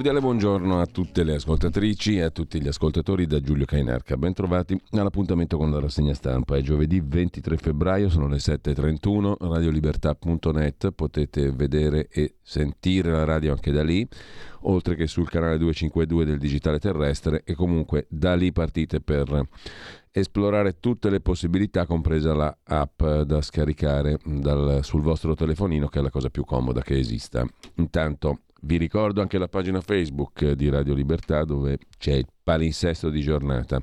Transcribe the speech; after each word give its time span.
Cordiale 0.00 0.24
buongiorno 0.24 0.80
a 0.80 0.86
tutte 0.86 1.22
le 1.24 1.34
ascoltatrici 1.34 2.16
e 2.16 2.22
a 2.22 2.30
tutti 2.30 2.58
gli 2.58 2.68
ascoltatori 2.68 3.26
da 3.26 3.38
Giulio 3.38 3.66
Cainarca. 3.66 4.16
Bentrovati 4.16 4.80
all'appuntamento 4.92 5.58
con 5.58 5.70
la 5.70 5.78
rassegna 5.78 6.14
stampa. 6.14 6.56
È 6.56 6.62
giovedì 6.62 7.02
23 7.04 7.58
febbraio, 7.58 8.08
sono 8.08 8.26
le 8.26 8.38
7.31, 8.38 9.34
radiolibertà.net, 9.38 10.92
potete 10.92 11.52
vedere 11.52 12.08
e 12.08 12.36
sentire 12.40 13.10
la 13.10 13.24
radio 13.24 13.52
anche 13.52 13.72
da 13.72 13.82
lì, 13.82 14.08
oltre 14.60 14.94
che 14.94 15.06
sul 15.06 15.28
canale 15.28 15.58
252 15.58 16.24
del 16.24 16.38
digitale 16.38 16.78
terrestre 16.78 17.42
e 17.44 17.54
comunque 17.54 18.06
da 18.08 18.34
lì 18.34 18.52
partite 18.52 19.02
per 19.02 19.48
esplorare 20.10 20.80
tutte 20.80 21.10
le 21.10 21.20
possibilità, 21.20 21.84
compresa 21.84 22.32
la 22.32 22.56
app 22.64 23.02
da 23.02 23.42
scaricare 23.42 24.16
dal, 24.24 24.78
sul 24.82 25.02
vostro 25.02 25.34
telefonino, 25.34 25.88
che 25.88 25.98
è 25.98 26.02
la 26.02 26.08
cosa 26.08 26.30
più 26.30 26.46
comoda 26.46 26.80
che 26.80 26.98
esista. 26.98 27.44
Intanto 27.74 28.44
vi 28.62 28.76
ricordo 28.76 29.20
anche 29.20 29.38
la 29.38 29.48
pagina 29.48 29.80
Facebook 29.80 30.52
di 30.52 30.68
Radio 30.68 30.94
Libertà 30.94 31.44
dove 31.44 31.78
c'è 31.98 32.14
il 32.14 32.26
palinsesto 32.42 33.10
di 33.10 33.20
giornata. 33.20 33.80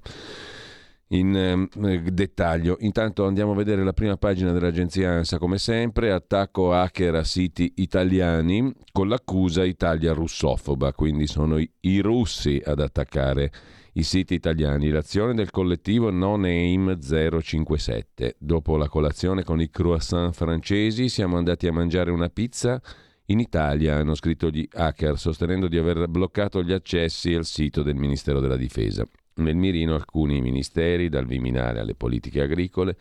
In 1.11 1.70
eh, 1.81 2.02
dettaglio, 2.11 2.75
intanto 2.81 3.25
andiamo 3.25 3.53
a 3.53 3.55
vedere 3.55 3.83
la 3.86 3.94
prima 3.94 4.17
pagina 4.17 4.52
dell'agenzia 4.52 5.11
ANSA 5.11 5.38
come 5.38 5.58
sempre, 5.58 6.11
attacco 6.11 6.73
hacker 6.73 7.16
a 7.16 7.23
siti 7.23 7.72
italiani 7.78 8.73
con 8.92 9.08
l'accusa 9.08 9.64
Italia 9.64 10.11
russofoba, 10.11 10.92
quindi 10.92 11.25
sono 11.25 11.59
i, 11.59 11.72
i 11.81 12.00
russi 12.00 12.61
ad 12.64 12.81
attaccare 12.81 13.52
i 13.94 14.03
siti 14.03 14.33
italiani. 14.33 14.89
L'azione 14.89 15.33
del 15.33 15.50
collettivo 15.50 16.11
No 16.11 16.36
Name 16.36 16.98
057. 17.00 18.36
Dopo 18.38 18.75
la 18.75 18.89
colazione 18.89 19.44
con 19.44 19.61
i 19.61 19.70
croissant 19.70 20.33
francesi 20.33 21.08
siamo 21.08 21.38
andati 21.38 21.67
a 21.67 21.72
mangiare 21.72 22.11
una 22.11 22.30
pizza 22.30 22.81
in 23.30 23.39
Italia, 23.39 23.95
hanno 23.95 24.16
scritto 24.16 24.50
gli 24.50 24.67
hacker, 24.72 25.17
sostenendo 25.17 25.67
di 25.67 25.78
aver 25.78 26.08
bloccato 26.08 26.64
gli 26.64 26.72
accessi 26.72 27.33
al 27.33 27.45
sito 27.45 27.83
del 27.83 27.95
Ministero 27.95 28.39
della 28.39 28.56
Difesa. 28.56 29.06
Nel 29.36 29.56
mirino 29.56 29.95
alcuni 29.95 30.42
ministeri, 30.42 31.09
dal 31.09 31.25
Viminale 31.25 31.80
alle 31.80 31.95
politiche 31.95 32.42
agricole, 32.42 32.98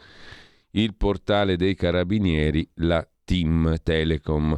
il 0.73 0.95
portale 0.95 1.57
dei 1.57 1.75
carabinieri, 1.75 2.69
la 2.77 3.07
Team 3.25 3.77
Telecom. 3.83 4.57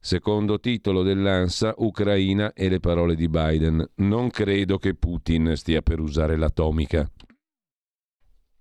Secondo 0.00 0.58
titolo 0.58 1.02
dell'ANSA, 1.02 1.74
Ucraina 1.78 2.52
e 2.52 2.68
le 2.68 2.80
parole 2.80 3.14
di 3.14 3.28
Biden. 3.28 3.86
Non 3.96 4.30
credo 4.30 4.78
che 4.78 4.94
Putin 4.94 5.52
stia 5.54 5.82
per 5.82 6.00
usare 6.00 6.36
l'atomica. 6.36 7.08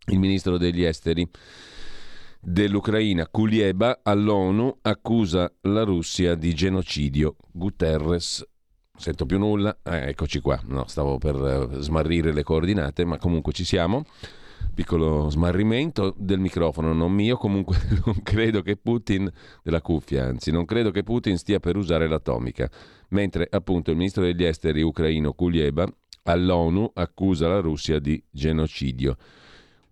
Il 0.07 0.19
ministro 0.19 0.57
degli 0.57 0.83
esteri 0.83 1.27
dell'Ucraina, 2.43 3.27
Kulieba, 3.27 4.01
all'ONU 4.03 4.79
accusa 4.81 5.51
la 5.61 5.83
Russia 5.83 6.35
di 6.35 6.53
genocidio. 6.53 7.37
Guterres 7.51 8.45
sento 8.95 9.25
più 9.25 9.39
nulla, 9.39 9.79
eh, 9.83 10.09
eccoci 10.09 10.39
qua, 10.39 10.59
no, 10.65 10.85
stavo 10.87 11.17
per 11.17 11.35
uh, 11.35 11.79
smarrire 11.79 12.33
le 12.33 12.43
coordinate, 12.43 13.05
ma 13.05 13.17
comunque 13.17 13.53
ci 13.53 13.63
siamo. 13.63 14.03
Piccolo 14.73 15.29
smarrimento 15.29 16.13
del 16.17 16.39
microfono, 16.39 16.93
non 16.93 17.11
mio, 17.11 17.37
comunque 17.37 17.77
non 18.05 18.21
credo 18.23 18.61
che 18.61 18.75
Putin, 18.75 19.31
della 19.63 19.81
cuffia 19.81 20.25
anzi, 20.25 20.51
non 20.51 20.65
credo 20.65 20.91
che 20.91 21.03
Putin 21.03 21.37
stia 21.37 21.59
per 21.59 21.77
usare 21.77 22.07
l'atomica, 22.07 22.69
mentre 23.09 23.47
appunto 23.49 23.91
il 23.91 23.97
ministro 23.97 24.23
degli 24.23 24.43
esteri 24.43 24.81
ucraino 24.81 25.33
Kulieba 25.33 25.87
all'ONU 26.23 26.91
accusa 26.93 27.47
la 27.47 27.59
Russia 27.59 27.99
di 27.99 28.21
genocidio. 28.29 29.17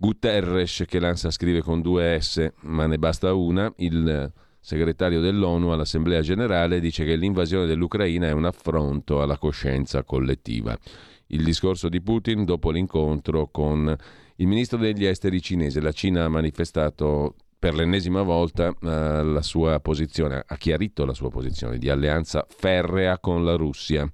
Guterres, 0.01 0.85
che 0.87 0.99
l'ANSA 0.99 1.29
scrive 1.29 1.61
con 1.61 1.79
due 1.79 2.17
S, 2.19 2.53
ma 2.61 2.87
ne 2.87 2.97
basta 2.97 3.35
una, 3.35 3.71
il 3.77 4.33
segretario 4.59 5.19
dell'ONU 5.21 5.69
all'Assemblea 5.69 6.21
generale 6.21 6.79
dice 6.79 7.05
che 7.05 7.15
l'invasione 7.15 7.67
dell'Ucraina 7.67 8.25
è 8.25 8.31
un 8.31 8.45
affronto 8.45 9.21
alla 9.21 9.37
coscienza 9.37 10.01
collettiva. 10.03 10.75
Il 11.27 11.43
discorso 11.43 11.87
di 11.87 12.01
Putin 12.01 12.45
dopo 12.45 12.71
l'incontro 12.71 13.49
con 13.51 13.95
il 14.37 14.47
ministro 14.47 14.79
degli 14.79 15.05
esteri 15.05 15.39
cinese. 15.39 15.79
La 15.79 15.91
Cina 15.91 16.23
ha 16.23 16.29
manifestato 16.29 17.35
per 17.61 17.75
l'ennesima 17.75 18.23
volta 18.23 18.69
uh, 18.69 18.73
la 18.81 19.43
sua 19.43 19.79
posizione, 19.81 20.43
ha 20.43 20.57
chiarito 20.57 21.05
la 21.05 21.13
sua 21.13 21.29
posizione 21.29 21.77
di 21.77 21.89
alleanza 21.89 22.43
ferrea 22.49 23.19
con 23.19 23.45
la 23.45 23.53
Russia. 23.53 24.11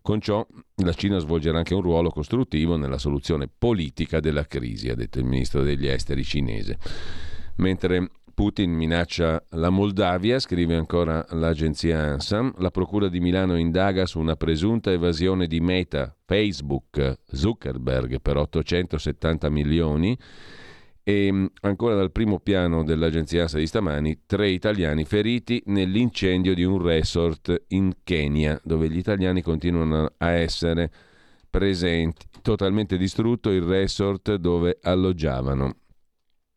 Con 0.00 0.20
ciò 0.20 0.46
la 0.84 0.92
Cina 0.92 1.18
svolgerà 1.18 1.58
anche 1.58 1.74
un 1.74 1.80
ruolo 1.80 2.10
costruttivo 2.10 2.76
nella 2.76 2.98
soluzione 2.98 3.48
politica 3.48 4.20
della 4.20 4.46
crisi, 4.46 4.88
ha 4.88 4.94
detto 4.94 5.18
il 5.18 5.24
ministro 5.24 5.64
degli 5.64 5.88
esteri 5.88 6.22
cinese. 6.22 6.78
Mentre 7.56 8.08
Putin 8.32 8.70
minaccia 8.70 9.42
la 9.50 9.70
Moldavia, 9.70 10.38
scrive 10.38 10.76
ancora 10.76 11.26
l'agenzia 11.30 11.98
ANSA, 11.98 12.52
la 12.58 12.70
Procura 12.70 13.08
di 13.08 13.18
Milano 13.18 13.58
indaga 13.58 14.06
su 14.06 14.20
una 14.20 14.36
presunta 14.36 14.92
evasione 14.92 15.48
di 15.48 15.58
Meta, 15.58 16.14
Facebook, 16.24 17.18
Zuckerberg 17.32 18.20
per 18.20 18.36
870 18.36 19.50
milioni 19.50 20.16
e 21.08 21.30
mm, 21.30 21.46
ancora 21.60 21.94
dal 21.94 22.10
primo 22.10 22.40
piano 22.40 22.82
dell'agenzia 22.82 23.44
ASA 23.44 23.58
di 23.58 23.68
stamani, 23.68 24.22
tre 24.26 24.48
italiani 24.48 25.04
feriti 25.04 25.62
nell'incendio 25.66 26.52
di 26.52 26.64
un 26.64 26.82
resort 26.82 27.66
in 27.68 27.98
Kenya, 28.02 28.60
dove 28.64 28.90
gli 28.90 28.98
italiani 28.98 29.40
continuano 29.40 30.14
a 30.16 30.30
essere 30.30 30.90
presenti. 31.48 32.26
Totalmente 32.42 32.96
distrutto 32.96 33.50
il 33.50 33.62
resort 33.62 34.34
dove 34.34 34.78
alloggiavano. 34.82 35.76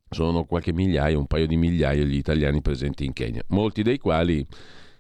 Sono 0.10 0.46
qualche 0.46 0.74
migliaio, 0.74 1.20
un 1.20 1.28
paio 1.28 1.46
di 1.46 1.56
migliaia 1.56 2.04
gli 2.04 2.16
italiani 2.16 2.64
presenti 2.64 3.06
in 3.06 3.14
Kenya, 3.14 3.44
molti 3.50 3.84
dei 3.84 4.00
quali 4.00 4.44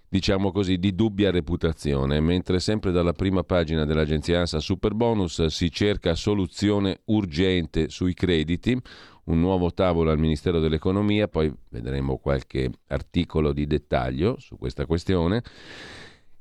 diciamo 0.09 0.51
così, 0.51 0.77
di 0.77 0.95
dubbia 0.95 1.29
reputazione, 1.29 2.19
mentre 2.19 2.59
sempre 2.59 2.91
dalla 2.91 3.13
prima 3.13 3.43
pagina 3.43 3.85
dell'agenzia 3.85 4.39
ANSA 4.39 4.59
Superbonus 4.59 5.45
si 5.45 5.71
cerca 5.71 6.15
soluzione 6.15 7.01
urgente 7.05 7.89
sui 7.89 8.15
crediti, 8.15 8.75
un 9.29 9.39
nuovo 9.39 9.71
tavolo 9.71 10.11
al 10.11 10.19
Ministero 10.19 10.59
dell'Economia, 10.59 11.27
poi 11.27 11.51
vedremo 11.69 12.17
qualche 12.17 12.69
articolo 12.87 13.53
di 13.53 13.65
dettaglio 13.65 14.37
su 14.39 14.57
questa 14.57 14.85
questione. 14.85 15.41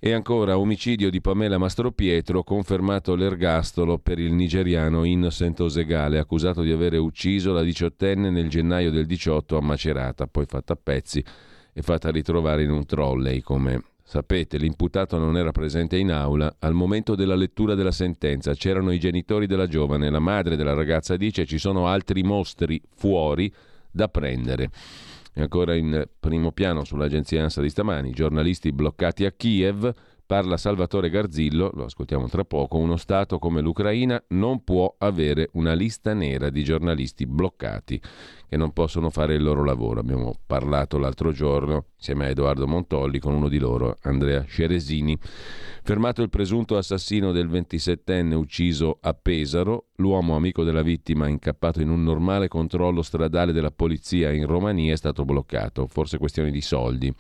E 0.01 0.13
ancora 0.13 0.59
omicidio 0.59 1.11
di 1.11 1.21
Pamela 1.21 1.59
Mastropietro, 1.59 2.45
confermato 2.45 3.17
l'ergastolo 3.17 3.99
per 3.99 4.21
il 4.21 4.33
nigeriano 4.33 5.03
Innocent 5.03 5.59
Osegale, 5.61 6.19
accusato 6.19 6.63
di 6.63 6.71
aver 6.71 6.95
ucciso 7.01 7.53
la 7.53 7.63
diciottenne 7.63 8.31
nel 8.31 8.49
gennaio 8.49 8.93
del 8.93 9.07
18 9.07 9.57
a 9.57 9.61
Macerata, 9.61 10.29
poi 10.29 10.47
fatta 10.47 10.75
a 10.75 10.79
pezzi 10.81 11.23
e 11.73 11.83
fatta 11.83 12.11
ritrovare 12.11 12.63
in 12.63 12.71
un 12.71 12.87
trolley 12.87 13.41
come 13.41 13.83
Sapete, 14.11 14.57
l'imputato 14.57 15.19
non 15.19 15.37
era 15.37 15.53
presente 15.53 15.99
in 15.99 16.11
aula 16.11 16.57
al 16.61 16.73
momento 16.73 17.15
della 17.15 17.35
lettura 17.35 17.75
della 17.75 17.91
sentenza. 17.91 18.55
C'erano 18.55 18.91
i 18.91 18.99
genitori 18.99 19.47
della 19.47 19.67
giovane, 19.67 20.09
la 20.09 20.19
madre 20.19 20.57
della 20.57 20.73
ragazza 20.73 21.19
dice 21.19 21.45
ci 21.45 21.59
sono 21.59 21.89
altri 21.89 22.23
mostri 22.23 22.81
fuori 22.97 23.53
da 23.91 24.09
prendere. 24.09 24.71
E 25.35 25.43
ancora 25.43 25.75
in 25.75 26.09
primo 26.19 26.53
piano 26.53 26.85
sull'agenzia 26.85 27.43
ANSA 27.43 27.61
di 27.61 27.69
stamani, 27.69 28.13
giornalisti 28.13 28.73
bloccati 28.73 29.27
a 29.27 29.31
Kiev, 29.31 29.93
parla 30.25 30.57
Salvatore 30.57 31.11
Garzillo, 31.11 31.71
lo 31.75 31.85
ascoltiamo 31.85 32.29
tra 32.29 32.45
poco, 32.45 32.79
uno 32.79 32.97
Stato 32.97 33.39
come 33.39 33.61
l'Ucraina 33.61 34.25
non 34.29 34.65
può 34.65 34.95
avere 34.97 35.51
una 35.53 35.75
lista 35.75 36.15
nera 36.15 36.49
di 36.49 36.65
giornalisti 36.65 37.27
bloccati 37.27 38.01
che 38.49 38.57
non 38.57 38.73
possono 38.73 39.11
fare 39.11 39.35
il 39.35 39.43
loro 39.43 39.63
lavoro. 39.63 40.01
Abbiamo 40.01 40.35
parlato 40.47 40.99
l'altro 40.99 41.33
giorno 41.33 41.87
insieme 41.97 42.27
a 42.27 42.29
Edoardo 42.31 42.67
Montolli, 42.67 43.19
con 43.19 43.35
uno 43.35 43.49
di 43.49 43.59
loro, 43.59 43.97
Andrea 44.03 44.45
Ceresini. 44.47 45.19
Fermato 45.83 46.23
il 46.23 46.31
presunto 46.31 46.77
assassino 46.77 47.33
del 47.33 47.49
27enne 47.49 48.35
ucciso 48.35 48.99
a 49.01 49.13
Pesaro, 49.15 49.89
l'uomo 49.97 50.37
amico 50.37 50.65
della 50.65 50.83
vittima 50.83 51.29
incappato 51.29 51.81
in 51.81 51.91
un 51.91 52.03
normale 52.03 52.49
controllo 52.49 53.03
stradale 53.03 53.53
della 53.53 53.71
polizia 53.71 54.33
in 54.33 54.47
Romania 54.47 54.93
è 54.93 54.97
stato 54.97 55.25
bloccato, 55.25 55.87
forse 55.87 56.19
questione 56.19 56.51
di 56.51 56.61
soldi 56.61 57.13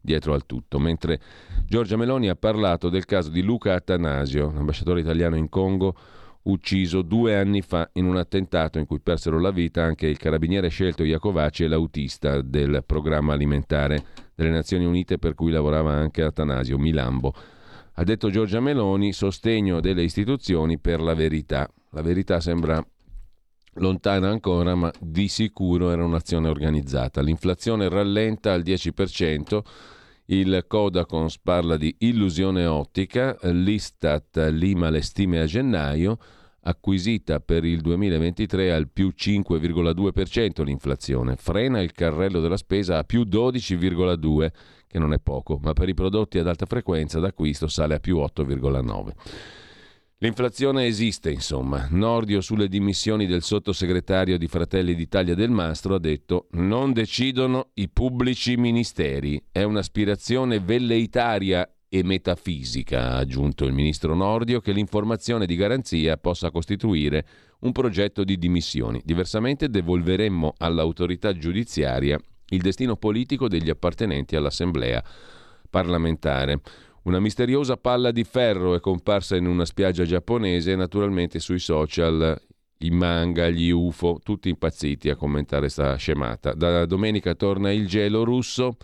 dietro 0.00 0.34
al 0.34 0.46
tutto, 0.46 0.78
mentre 0.78 1.20
Giorgia 1.66 1.96
Meloni 1.96 2.28
ha 2.28 2.36
parlato 2.36 2.88
del 2.88 3.04
caso 3.04 3.30
di 3.30 3.42
Luca 3.42 3.74
Attanasio, 3.74 4.52
ambasciatore 4.54 5.00
italiano 5.00 5.36
in 5.36 5.48
Congo, 5.48 5.94
ucciso 6.48 7.02
due 7.02 7.36
anni 7.36 7.60
fa 7.60 7.88
in 7.94 8.06
un 8.06 8.16
attentato 8.16 8.78
in 8.78 8.86
cui 8.86 9.00
persero 9.00 9.38
la 9.38 9.50
vita 9.50 9.82
anche 9.82 10.06
il 10.06 10.16
carabiniere 10.16 10.68
scelto 10.68 11.04
Iacovacci 11.04 11.64
e 11.64 11.68
l'autista 11.68 12.40
del 12.40 12.82
programma 12.86 13.34
alimentare 13.34 14.04
delle 14.34 14.50
Nazioni 14.50 14.84
Unite 14.84 15.18
per 15.18 15.34
cui 15.34 15.50
lavorava 15.50 15.92
anche 15.92 16.22
Atanasio 16.22 16.78
Milambo. 16.78 17.34
Ha 17.94 18.04
detto 18.04 18.30
Giorgia 18.30 18.60
Meloni, 18.60 19.12
sostegno 19.12 19.80
delle 19.80 20.02
istituzioni 20.02 20.78
per 20.78 21.00
la 21.00 21.14
verità. 21.14 21.68
La 21.90 22.02
verità 22.02 22.40
sembra 22.40 22.84
lontana 23.74 24.30
ancora, 24.30 24.74
ma 24.74 24.90
di 25.00 25.28
sicuro 25.28 25.90
era 25.90 26.04
un'azione 26.04 26.48
organizzata. 26.48 27.20
L'inflazione 27.20 27.88
rallenta 27.88 28.52
al 28.52 28.62
10%. 28.62 29.60
Il 30.26 30.64
Codacons 30.68 31.38
parla 31.38 31.76
di 31.76 31.94
illusione 31.98 32.66
ottica, 32.66 33.36
l'Istat 33.42 34.48
lima 34.52 34.90
le 34.90 35.00
stime 35.00 35.40
a 35.40 35.46
gennaio, 35.46 36.18
acquisita 36.62 37.40
per 37.40 37.64
il 37.64 37.80
2023 37.80 38.72
al 38.72 38.88
più 38.88 39.12
5,2% 39.16 40.64
l'inflazione, 40.64 41.36
frena 41.36 41.80
il 41.80 41.92
carrello 41.92 42.40
della 42.40 42.56
spesa 42.56 42.98
a 42.98 43.04
più 43.04 43.22
12,2%, 43.22 44.50
che 44.86 44.98
non 44.98 45.12
è 45.12 45.18
poco, 45.18 45.58
ma 45.62 45.72
per 45.72 45.88
i 45.88 45.94
prodotti 45.94 46.38
ad 46.38 46.48
alta 46.48 46.66
frequenza 46.66 47.20
d'acquisto 47.20 47.68
sale 47.68 47.94
a 47.94 48.00
più 48.00 48.16
8,9%. 48.16 49.12
L'inflazione 50.20 50.86
esiste, 50.86 51.30
insomma. 51.30 51.86
Nordio 51.90 52.40
sulle 52.40 52.66
dimissioni 52.66 53.24
del 53.26 53.42
sottosegretario 53.42 54.36
di 54.36 54.48
Fratelli 54.48 54.96
d'Italia 54.96 55.36
del 55.36 55.50
Mastro 55.50 55.94
ha 55.94 56.00
detto 56.00 56.48
non 56.52 56.92
decidono 56.92 57.70
i 57.74 57.88
pubblici 57.88 58.56
ministeri. 58.56 59.40
È 59.52 59.62
un'aspirazione 59.62 60.58
velleitaria 60.58 61.70
e 61.88 62.04
metafisica, 62.04 63.12
ha 63.12 63.16
aggiunto 63.16 63.64
il 63.64 63.72
ministro 63.72 64.14
Nordio, 64.14 64.60
che 64.60 64.72
l'informazione 64.72 65.46
di 65.46 65.56
garanzia 65.56 66.16
possa 66.16 66.50
costituire 66.50 67.26
un 67.60 67.72
progetto 67.72 68.24
di 68.24 68.38
dimissioni. 68.38 69.00
Diversamente 69.04 69.68
devolveremmo 69.68 70.54
all'autorità 70.58 71.36
giudiziaria 71.36 72.18
il 72.50 72.60
destino 72.60 72.96
politico 72.96 73.48
degli 73.48 73.70
appartenenti 73.70 74.36
all'Assemblea 74.36 75.02
parlamentare. 75.68 76.60
Una 77.02 77.20
misteriosa 77.20 77.76
palla 77.76 78.10
di 78.10 78.24
ferro 78.24 78.74
è 78.74 78.80
comparsa 78.80 79.36
in 79.36 79.46
una 79.46 79.64
spiaggia 79.64 80.04
giapponese 80.04 80.72
e 80.72 80.76
naturalmente 80.76 81.38
sui 81.38 81.58
social 81.58 82.40
i 82.80 82.90
manga, 82.90 83.48
gli 83.48 83.70
UFO, 83.70 84.20
tutti 84.22 84.48
impazziti 84.48 85.08
a 85.10 85.16
commentare 85.16 85.68
sta 85.68 85.96
scemata. 85.96 86.52
Da 86.52 86.86
domenica 86.86 87.34
torna 87.34 87.72
il 87.72 87.88
gelo 87.88 88.24
russo 88.24 88.76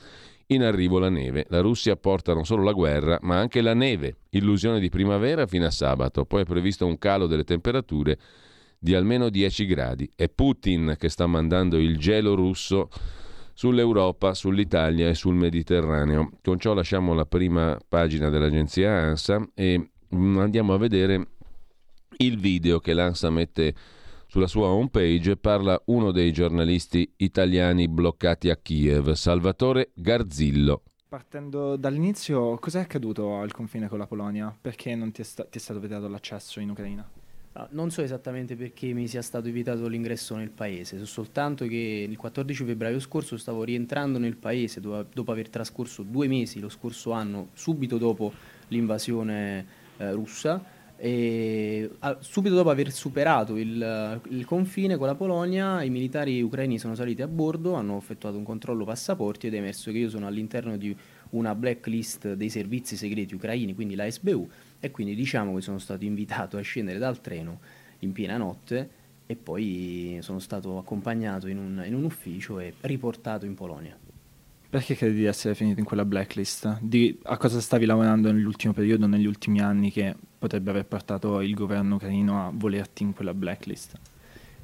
in 0.48 0.62
arrivo 0.62 0.98
la 0.98 1.08
neve. 1.08 1.46
La 1.48 1.60
Russia 1.60 1.96
porta 1.96 2.34
non 2.34 2.44
solo 2.44 2.62
la 2.62 2.72
guerra, 2.72 3.18
ma 3.22 3.38
anche 3.38 3.60
la 3.60 3.74
neve. 3.74 4.16
Illusione 4.30 4.80
di 4.80 4.88
primavera 4.88 5.46
fino 5.46 5.66
a 5.66 5.70
sabato. 5.70 6.24
Poi 6.24 6.42
è 6.42 6.44
previsto 6.44 6.86
un 6.86 6.98
calo 6.98 7.26
delle 7.26 7.44
temperature 7.44 8.18
di 8.78 8.94
almeno 8.94 9.30
10 9.30 9.66
gradi. 9.66 10.10
È 10.14 10.28
Putin 10.28 10.96
che 10.98 11.08
sta 11.08 11.26
mandando 11.26 11.78
il 11.78 11.98
gelo 11.98 12.34
russo 12.34 12.88
sull'Europa, 13.54 14.34
sull'Italia 14.34 15.08
e 15.08 15.14
sul 15.14 15.34
Mediterraneo. 15.34 16.32
Con 16.42 16.58
ciò 16.58 16.74
lasciamo 16.74 17.14
la 17.14 17.24
prima 17.24 17.78
pagina 17.88 18.28
dell'agenzia 18.28 18.90
ANSA 18.90 19.48
e 19.54 19.90
andiamo 20.10 20.74
a 20.74 20.78
vedere 20.78 21.28
il 22.18 22.38
video 22.38 22.78
che 22.78 22.92
l'ANSA 22.92 23.30
mette 23.30 23.74
sulla 24.34 24.48
sua 24.48 24.66
homepage 24.66 25.36
parla 25.36 25.80
uno 25.86 26.10
dei 26.10 26.32
giornalisti 26.32 27.08
italiani 27.18 27.86
bloccati 27.86 28.50
a 28.50 28.56
Kiev, 28.56 29.12
Salvatore 29.12 29.92
Garzillo. 29.94 30.82
Partendo 31.08 31.76
dall'inizio, 31.76 32.58
cos'è 32.58 32.80
accaduto 32.80 33.38
al 33.38 33.52
confine 33.52 33.86
con 33.86 33.98
la 33.98 34.08
Polonia? 34.08 34.52
Perché 34.60 34.96
non 34.96 35.12
ti 35.12 35.20
è, 35.20 35.24
sta- 35.24 35.44
ti 35.44 35.58
è 35.58 35.60
stato 35.60 35.78
vietato 35.78 36.08
l'accesso 36.08 36.58
in 36.58 36.70
Ucraina? 36.70 37.08
Ah, 37.52 37.68
non 37.70 37.92
so 37.92 38.02
esattamente 38.02 38.56
perché 38.56 38.92
mi 38.92 39.06
sia 39.06 39.22
stato 39.22 39.48
vietato 39.52 39.86
l'ingresso 39.86 40.34
nel 40.34 40.50
paese, 40.50 40.98
so 40.98 41.06
soltanto 41.06 41.64
che 41.66 42.04
il 42.08 42.16
14 42.16 42.64
febbraio 42.64 42.98
scorso 42.98 43.36
stavo 43.36 43.62
rientrando 43.62 44.18
nel 44.18 44.34
paese 44.34 44.80
dopo, 44.80 45.08
dopo 45.14 45.30
aver 45.30 45.48
trascorso 45.48 46.02
due 46.02 46.26
mesi 46.26 46.58
lo 46.58 46.68
scorso 46.68 47.12
anno, 47.12 47.50
subito 47.52 47.98
dopo 47.98 48.32
l'invasione 48.66 49.64
eh, 49.98 50.10
russa 50.10 50.73
e, 50.96 51.90
subito 52.20 52.54
dopo 52.54 52.70
aver 52.70 52.92
superato 52.92 53.56
il, 53.56 54.20
il, 54.28 54.44
confine 54.44 54.96
con 54.96 55.06
la 55.06 55.14
Polonia, 55.14 55.82
i 55.82 55.90
militari 55.90 56.40
ucraini 56.40 56.78
sono 56.78 56.94
saliti 56.94 57.22
a 57.22 57.26
bordo, 57.26 57.74
hanno 57.74 57.96
effettuato 57.96 58.36
un 58.36 58.44
controllo 58.44 58.84
passaporti 58.84 59.48
ed 59.48 59.54
è 59.54 59.58
emerso 59.58 59.90
che 59.90 59.98
io 59.98 60.08
sono 60.08 60.26
all'interno 60.26 60.76
di 60.76 60.96
una 61.30 61.54
blacklist 61.54 62.34
dei 62.34 62.48
servizi 62.48 62.96
segreti 62.96 63.34
ucraini, 63.34 63.74
quindi 63.74 63.94
la 63.96 64.08
SBU, 64.08 64.48
e 64.78 64.90
quindi 64.90 65.14
diciamo 65.14 65.54
che 65.54 65.60
sono 65.62 65.78
stato 65.78 66.04
invitato 66.04 66.56
a 66.56 66.60
scendere 66.60 66.98
dal 66.98 67.20
treno 67.20 67.60
in 68.00 68.12
piena 68.12 68.36
notte 68.36 69.02
e 69.26 69.36
poi 69.36 70.18
sono 70.20 70.38
stato 70.38 70.78
accompagnato 70.78 71.48
in 71.48 71.58
un, 71.58 71.82
in 71.86 71.94
un 71.94 72.04
ufficio 72.04 72.60
e 72.60 72.74
riportato 72.82 73.46
in 73.46 73.54
Polonia. 73.54 74.03
Perché 74.74 74.96
credi 74.96 75.18
di 75.18 75.24
essere 75.26 75.54
finito 75.54 75.78
in 75.78 75.86
quella 75.86 76.04
blacklist? 76.04 76.80
Di, 76.80 77.16
a 77.22 77.36
cosa 77.36 77.60
stavi 77.60 77.86
lavorando 77.86 78.32
nell'ultimo 78.32 78.72
periodo, 78.72 79.06
negli 79.06 79.24
ultimi 79.24 79.60
anni, 79.60 79.92
che 79.92 80.16
potrebbe 80.36 80.70
aver 80.70 80.84
portato 80.84 81.40
il 81.42 81.54
governo 81.54 81.94
ucraino 81.94 82.44
a 82.44 82.50
volerti 82.52 83.04
in 83.04 83.12
quella 83.12 83.32
blacklist? 83.34 83.96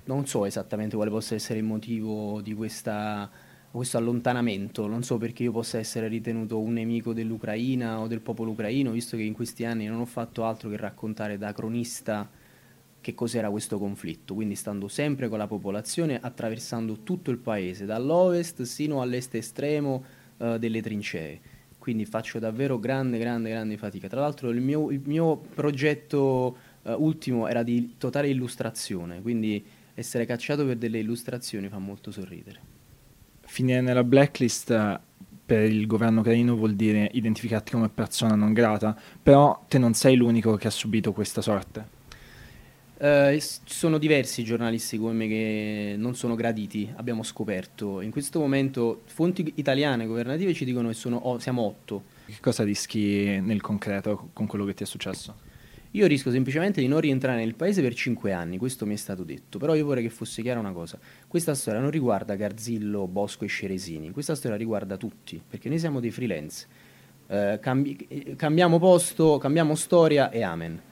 Non 0.07 0.27
so 0.27 0.47
esattamente 0.47 0.97
quale 0.97 1.13
possa 1.13 1.37
essere 1.37 1.61
il 1.61 1.65
motivo 1.65 2.41
di 2.41 2.55
questa, 2.55 3.31
questo 3.71 3.99
allontanamento, 3.99 4.89
non 4.89 5.05
so 5.05 5.17
perché 5.17 5.45
io 5.45 5.53
possa 5.53 5.79
essere 5.79 6.09
ritenuto 6.09 6.59
un 6.59 6.73
nemico 6.73 7.13
dell'Ucraina 7.13 8.01
o 8.01 8.09
del 8.09 8.21
popolo 8.21 8.51
ucraino, 8.51 8.91
visto 8.91 9.17
che 9.17 9.23
in 9.23 9.33
questi 9.33 9.65
anni 9.65 9.87
non 9.87 10.01
ho 10.01 10.07
fatto 10.07 10.45
altro 10.45 10.71
che 10.71 10.77
raccontare 10.77 11.39
da 11.39 11.53
cronista 11.53 12.29
che 13.01 13.15
cos'era 13.15 13.51
questo 13.51 13.79
conflitto, 13.79 14.35
quindi 14.35 14.55
stando 14.55 14.89
sempre 14.89 15.29
con 15.29 15.39
la 15.39 15.47
popolazione, 15.47 16.19
attraversando 16.21 17.03
tutto 17.03 17.31
il 17.31 17.39
paese, 17.39 17.87
dall'ovest 17.87 18.63
sino 18.63 19.01
all'est 19.01 19.35
estremo 19.35 20.05
uh, 20.37 20.59
delle 20.59 20.83
trincee. 20.83 21.41
Quindi 21.79 22.05
faccio 22.05 22.39
davvero 22.39 22.79
grande, 22.79 23.19
grande, 23.19 23.49
grande 23.49 23.79
fatica. 23.79 24.07
Tra 24.07 24.21
l'altro 24.21 24.51
il 24.51 24.61
mio, 24.61 24.91
il 24.91 25.01
mio 25.05 25.37
progetto 25.37 26.57
uh, 26.83 26.93
ultimo 26.99 27.49
era 27.49 27.63
di 27.63 27.95
totale 27.97 28.29
illustrazione, 28.29 29.23
quindi 29.23 29.65
essere 29.95 30.27
cacciato 30.27 30.67
per 30.67 30.77
delle 30.77 30.99
illustrazioni 30.99 31.69
fa 31.69 31.79
molto 31.79 32.11
sorridere. 32.11 32.61
Finire 33.41 33.81
nella 33.81 34.05
blacklist 34.05 34.71
eh, 34.71 35.01
per 35.45 35.65
il 35.65 35.87
governo 35.87 36.21
ucraino 36.21 36.55
vuol 36.55 36.75
dire 36.75 37.11
identificarti 37.13 37.73
come 37.73 37.89
persona 37.89 38.35
non 38.35 38.53
grata, 38.53 38.97
però 39.23 39.65
te 39.69 39.79
non 39.79 39.95
sei 39.95 40.17
l'unico 40.17 40.55
che 40.57 40.69
ha 40.69 40.71
subito 40.71 41.13
questa 41.13 41.41
sorte. 41.41 41.99
Uh, 43.01 43.39
ci 43.39 43.57
sono 43.65 43.97
diversi 43.97 44.45
giornalisti 44.45 44.99
come 44.99 45.15
me 45.15 45.27
che 45.27 45.95
non 45.97 46.15
sono 46.15 46.35
graditi, 46.35 46.87
abbiamo 46.97 47.23
scoperto. 47.23 48.03
In 48.03 48.11
questo 48.11 48.41
momento 48.41 49.01
fonti 49.07 49.53
italiane 49.57 50.05
governative 50.05 50.53
ci 50.53 50.67
dicono 50.67 50.89
che 50.89 50.95
sono, 50.95 51.17
oh, 51.17 51.39
siamo 51.39 51.63
otto. 51.63 52.03
Che 52.27 52.37
cosa 52.43 52.63
rischi 52.63 53.41
nel 53.41 53.63
concreto 53.63 54.29
con 54.35 54.47
quello 54.47 54.67
che 54.67 54.75
ti 54.75 54.83
è 54.83 54.87
successo? 54.87 55.35
Io 55.93 56.07
rischio 56.07 56.31
semplicemente 56.31 56.83
di 56.83 56.89
non 56.89 57.01
rientrare 57.01 57.39
nel 57.39 57.55
paese 57.55 57.81
per 57.81 57.95
cinque 57.95 58.35
anni, 58.35 58.59
questo 58.59 58.85
mi 58.85 58.93
è 58.93 58.99
stato 58.99 59.25
detto, 59.25 59.59
però 59.59 59.75
io 59.75 59.87
vorrei 59.87 60.03
che 60.03 60.11
fosse 60.11 60.43
chiara 60.43 60.61
una 60.61 60.73
cosa, 60.73 60.99
questa 61.27 61.55
storia 61.55 61.81
non 61.81 61.91
riguarda 61.91 62.37
Garzillo, 62.37 63.07
Bosco 63.09 63.47
e 63.47 63.49
Sceresini, 63.49 64.11
questa 64.11 64.35
storia 64.35 64.59
riguarda 64.59 64.99
tutti, 64.99 65.41
perché 65.49 65.71
noi 65.71 65.79
siamo 65.79 66.01
dei 66.01 66.11
freelance, 66.11 66.67
uh, 67.29 67.59
cambi- 67.61 68.35
cambiamo 68.37 68.79
posto, 68.79 69.39
cambiamo 69.39 69.75
storia 69.75 70.31
e 70.31 70.43
amen. 70.43 70.83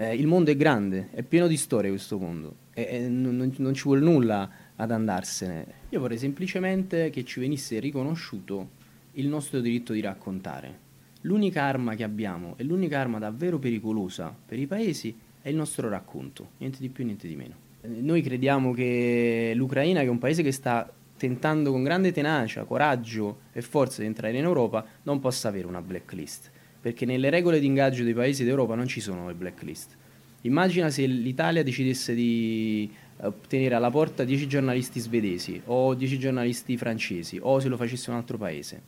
Eh, 0.00 0.14
il 0.14 0.28
mondo 0.28 0.52
è 0.52 0.56
grande, 0.56 1.08
è 1.10 1.24
pieno 1.24 1.48
di 1.48 1.56
storie 1.56 1.90
questo 1.90 2.18
mondo 2.18 2.54
e, 2.72 2.86
e 2.88 3.08
non, 3.08 3.52
non, 3.56 3.74
ci 3.74 3.82
vuole 3.82 4.00
nulla 4.00 4.48
ad 4.76 4.92
andarsene. 4.92 5.66
Io 5.88 5.98
vorrei 5.98 6.18
semplicemente 6.18 7.10
che 7.10 7.24
ci 7.24 7.40
venisse 7.40 7.80
riconosciuto 7.80 8.68
il 9.14 9.26
nostro 9.26 9.58
diritto 9.58 9.92
di 9.92 10.00
raccontare. 10.00 10.86
L'unica 11.22 11.64
arma 11.64 11.96
che 11.96 12.04
abbiamo 12.04 12.54
e 12.58 12.62
l'unica 12.62 13.00
arma 13.00 13.18
davvero 13.18 13.58
pericolosa 13.58 14.32
per 14.46 14.60
i 14.60 14.68
paesi 14.68 15.12
è 15.42 15.48
il 15.48 15.56
nostro 15.56 15.88
racconto, 15.88 16.50
niente 16.58 16.78
di 16.78 16.90
più, 16.90 17.04
niente 17.04 17.26
di 17.26 17.34
meno. 17.34 17.56
Noi 17.80 18.22
crediamo 18.22 18.72
che 18.72 19.50
l'Ucraina, 19.56 19.98
che 20.02 20.06
è 20.06 20.10
un 20.10 20.18
paese 20.18 20.44
che 20.44 20.52
sta 20.52 20.88
tentando 21.16 21.72
con 21.72 21.82
grande 21.82 22.12
tenacia, 22.12 22.62
coraggio 22.62 23.40
e 23.52 23.62
forza 23.62 24.00
di 24.02 24.06
entrare 24.06 24.38
in 24.38 24.44
Europa, 24.44 24.86
non 25.02 25.18
possa 25.18 25.48
avere 25.48 25.66
una 25.66 25.82
blacklist 25.82 26.52
perché 26.88 27.04
nelle 27.04 27.28
regole 27.28 27.60
di 27.60 27.66
ingaggio 27.66 28.02
dei 28.02 28.14
paesi 28.14 28.44
d'Europa 28.44 28.74
non 28.74 28.86
ci 28.86 29.00
sono 29.00 29.26
le 29.26 29.34
blacklist. 29.34 29.94
Immagina 30.42 30.88
se 30.88 31.04
l'Italia 31.04 31.62
decidesse 31.62 32.14
di 32.14 32.90
eh, 33.20 33.32
tenere 33.46 33.74
alla 33.74 33.90
porta 33.90 34.24
10 34.24 34.48
giornalisti 34.48 34.98
svedesi 34.98 35.60
o 35.66 35.92
10 35.92 36.18
giornalisti 36.18 36.78
francesi 36.78 37.38
o 37.42 37.60
se 37.60 37.68
lo 37.68 37.76
facesse 37.76 38.08
un 38.08 38.16
altro 38.16 38.38
paese. 38.38 38.82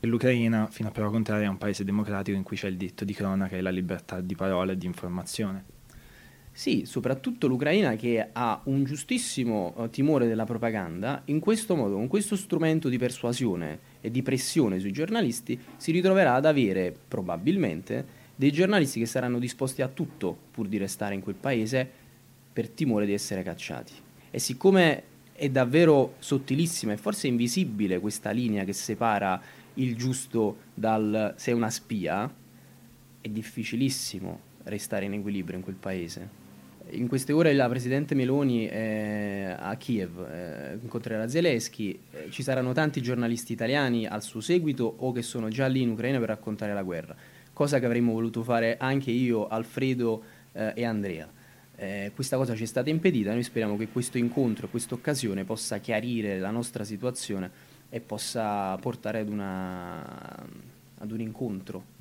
E 0.00 0.06
l'Ucraina, 0.06 0.68
fino 0.70 0.88
a 0.88 0.92
prova 0.92 1.10
contraria, 1.10 1.44
è 1.44 1.50
un 1.50 1.58
paese 1.58 1.84
democratico 1.84 2.38
in 2.38 2.42
cui 2.42 2.56
c'è 2.56 2.68
il 2.68 2.78
diritto 2.78 3.04
di 3.04 3.12
cronaca 3.12 3.54
e 3.54 3.60
la 3.60 3.68
libertà 3.68 4.22
di 4.22 4.34
parola 4.34 4.72
e 4.72 4.78
di 4.78 4.86
informazione. 4.86 5.64
Sì, 6.52 6.84
soprattutto 6.86 7.46
l'Ucraina 7.48 7.96
che 7.96 8.28
ha 8.32 8.60
un 8.64 8.84
giustissimo 8.84 9.74
uh, 9.76 9.90
timore 9.90 10.26
della 10.26 10.44
propaganda, 10.44 11.20
in 11.26 11.38
questo 11.38 11.76
modo, 11.76 11.96
con 11.96 12.08
questo 12.08 12.34
strumento 12.34 12.88
di 12.88 12.96
persuasione 12.96 13.89
e 14.00 14.10
di 14.10 14.22
pressione 14.22 14.78
sui 14.78 14.92
giornalisti, 14.92 15.58
si 15.76 15.92
ritroverà 15.92 16.34
ad 16.34 16.46
avere 16.46 16.94
probabilmente 17.08 18.18
dei 18.34 18.52
giornalisti 18.52 18.98
che 19.00 19.06
saranno 19.06 19.38
disposti 19.38 19.82
a 19.82 19.88
tutto 19.88 20.36
pur 20.50 20.66
di 20.66 20.78
restare 20.78 21.14
in 21.14 21.20
quel 21.20 21.34
paese 21.34 21.88
per 22.52 22.68
timore 22.68 23.06
di 23.06 23.12
essere 23.12 23.42
cacciati. 23.42 23.92
E 24.30 24.38
siccome 24.38 25.02
è 25.32 25.48
davvero 25.48 26.14
sottilissima 26.18 26.92
e 26.92 26.96
forse 26.96 27.26
invisibile 27.26 27.98
questa 27.98 28.30
linea 28.30 28.64
che 28.64 28.72
separa 28.72 29.40
il 29.74 29.96
giusto 29.96 30.58
dal 30.74 31.34
sei 31.36 31.54
una 31.54 31.70
spia, 31.70 32.32
è 33.20 33.28
difficilissimo 33.28 34.40
restare 34.64 35.04
in 35.04 35.14
equilibrio 35.14 35.56
in 35.56 35.62
quel 35.62 35.76
paese. 35.76 36.39
In 36.92 37.06
queste 37.06 37.32
ore 37.32 37.52
la 37.52 37.68
Presidente 37.68 38.14
Meloni 38.16 38.66
è 38.66 39.54
a 39.56 39.76
Kiev, 39.76 40.18
eh, 40.28 40.78
incontrerà 40.80 41.28
Zelensky, 41.28 41.96
eh, 42.10 42.30
ci 42.30 42.42
saranno 42.42 42.72
tanti 42.72 43.00
giornalisti 43.00 43.52
italiani 43.52 44.06
al 44.06 44.22
suo 44.22 44.40
seguito 44.40 44.94
o 44.98 45.12
che 45.12 45.22
sono 45.22 45.48
già 45.48 45.66
lì 45.66 45.82
in 45.82 45.90
Ucraina 45.90 46.18
per 46.18 46.28
raccontare 46.28 46.74
la 46.74 46.82
guerra, 46.82 47.14
cosa 47.52 47.78
che 47.78 47.86
avremmo 47.86 48.12
voluto 48.12 48.42
fare 48.42 48.76
anche 48.78 49.12
io, 49.12 49.46
Alfredo 49.46 50.22
eh, 50.52 50.72
e 50.74 50.84
Andrea. 50.84 51.28
Eh, 51.76 52.10
questa 52.14 52.36
cosa 52.36 52.56
ci 52.56 52.64
è 52.64 52.66
stata 52.66 52.90
impedita, 52.90 53.32
noi 53.32 53.44
speriamo 53.44 53.76
che 53.76 53.88
questo 53.88 54.18
incontro, 54.18 54.68
questa 54.68 54.94
occasione 54.94 55.44
possa 55.44 55.78
chiarire 55.78 56.40
la 56.40 56.50
nostra 56.50 56.82
situazione 56.82 57.50
e 57.88 58.00
possa 58.00 58.76
portare 58.78 59.20
ad, 59.20 59.28
una, 59.28 60.34
ad 60.98 61.10
un 61.10 61.20
incontro 61.20 61.98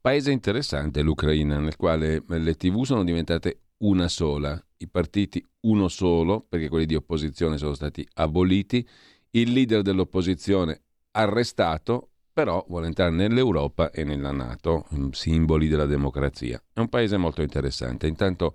Paese 0.00 0.30
interessante 0.30 1.02
l'Ucraina, 1.02 1.58
nel 1.58 1.76
quale 1.76 2.22
le 2.26 2.54
tv 2.54 2.84
sono 2.84 3.02
diventate 3.02 3.62
una 3.78 4.06
sola, 4.06 4.60
i 4.78 4.88
partiti 4.88 5.44
uno 5.62 5.88
solo, 5.88 6.46
perché 6.48 6.68
quelli 6.68 6.86
di 6.86 6.94
opposizione 6.94 7.58
sono 7.58 7.74
stati 7.74 8.06
aboliti, 8.14 8.86
il 9.30 9.52
leader 9.52 9.82
dell'opposizione 9.82 10.82
arrestato, 11.10 12.10
però 12.32 12.64
vuole 12.68 12.86
entrare 12.86 13.10
nell'Europa 13.10 13.90
e 13.90 14.04
nella 14.04 14.30
Nato, 14.30 14.86
simboli 15.10 15.66
della 15.66 15.86
democrazia. 15.86 16.62
È 16.72 16.78
un 16.78 16.88
paese 16.88 17.16
molto 17.16 17.42
interessante. 17.42 18.06
Intanto 18.06 18.54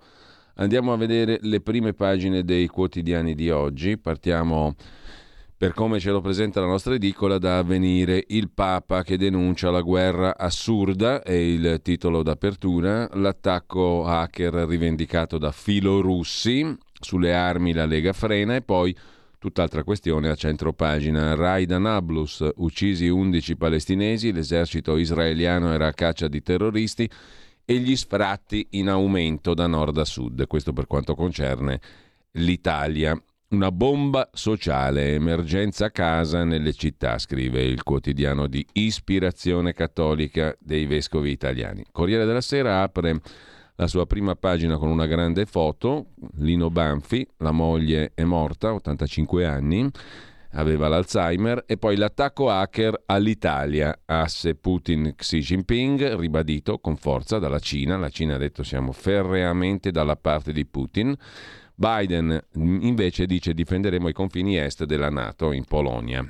andiamo 0.54 0.94
a 0.94 0.96
vedere 0.96 1.38
le 1.42 1.60
prime 1.60 1.92
pagine 1.92 2.42
dei 2.42 2.66
quotidiani 2.68 3.34
di 3.34 3.50
oggi. 3.50 3.98
Partiamo 3.98 4.74
per 5.56 5.72
come 5.72 6.00
ce 6.00 6.10
lo 6.10 6.20
presenta 6.20 6.60
la 6.60 6.66
nostra 6.66 6.94
edicola, 6.94 7.38
da 7.38 7.58
avvenire 7.58 8.24
il 8.28 8.50
Papa 8.50 9.02
che 9.02 9.16
denuncia 9.16 9.70
la 9.70 9.82
guerra 9.82 10.36
assurda, 10.36 11.22
è 11.22 11.32
il 11.32 11.80
titolo 11.82 12.22
d'apertura, 12.22 13.08
l'attacco 13.14 14.04
hacker 14.04 14.52
rivendicato 14.66 15.38
da 15.38 15.52
filorussi, 15.52 16.76
sulle 17.00 17.34
armi 17.34 17.72
la 17.72 17.86
Lega 17.86 18.12
frena 18.12 18.56
e 18.56 18.62
poi 18.62 18.94
tutt'altra 19.38 19.84
questione 19.84 20.28
a 20.28 20.34
centro 20.34 20.72
pagina, 20.72 21.34
Raid 21.34 21.70
a 21.70 21.78
Nablus, 21.78 22.46
uccisi 22.56 23.08
11 23.08 23.56
palestinesi, 23.56 24.32
l'esercito 24.32 24.96
israeliano 24.96 25.72
era 25.72 25.86
a 25.86 25.92
caccia 25.92 26.28
di 26.28 26.42
terroristi 26.42 27.08
e 27.64 27.78
gli 27.78 27.94
sfratti 27.94 28.66
in 28.70 28.88
aumento 28.88 29.54
da 29.54 29.66
nord 29.66 29.98
a 29.98 30.04
sud, 30.04 30.46
questo 30.46 30.72
per 30.72 30.86
quanto 30.86 31.14
concerne 31.14 31.80
l'Italia. 32.32 33.18
Una 33.54 33.70
bomba 33.70 34.30
sociale, 34.32 35.14
emergenza 35.14 35.92
casa 35.92 36.42
nelle 36.42 36.72
città, 36.72 37.18
scrive 37.18 37.62
il 37.62 37.84
quotidiano 37.84 38.48
di 38.48 38.66
ispirazione 38.72 39.72
cattolica 39.72 40.56
dei 40.58 40.86
vescovi 40.86 41.30
italiani. 41.30 41.84
Corriere 41.92 42.24
della 42.24 42.40
Sera 42.40 42.82
apre 42.82 43.20
la 43.76 43.86
sua 43.86 44.06
prima 44.06 44.34
pagina 44.34 44.76
con 44.76 44.88
una 44.88 45.06
grande 45.06 45.46
foto, 45.46 46.06
Lino 46.38 46.68
Banfi, 46.68 47.24
la 47.38 47.52
moglie 47.52 48.10
è 48.14 48.24
morta, 48.24 48.74
85 48.74 49.46
anni, 49.46 49.88
aveva 50.54 50.88
l'Alzheimer, 50.88 51.62
e 51.64 51.76
poi 51.76 51.94
l'attacco 51.94 52.50
hacker 52.50 53.04
all'Italia, 53.06 54.00
asse 54.04 54.56
Putin-Xi 54.56 55.38
Jinping, 55.38 56.16
ribadito 56.16 56.80
con 56.80 56.96
forza 56.96 57.38
dalla 57.38 57.60
Cina, 57.60 57.96
la 57.96 58.08
Cina 58.08 58.34
ha 58.34 58.38
detto 58.38 58.64
siamo 58.64 58.90
ferreamente 58.90 59.92
dalla 59.92 60.16
parte 60.16 60.52
di 60.52 60.66
Putin, 60.66 61.16
Biden 61.76 62.40
invece 62.52 63.26
dice 63.26 63.52
difenderemo 63.52 64.08
i 64.08 64.12
confini 64.12 64.56
est 64.56 64.84
della 64.84 65.10
Nato 65.10 65.50
in 65.50 65.64
Polonia. 65.64 66.24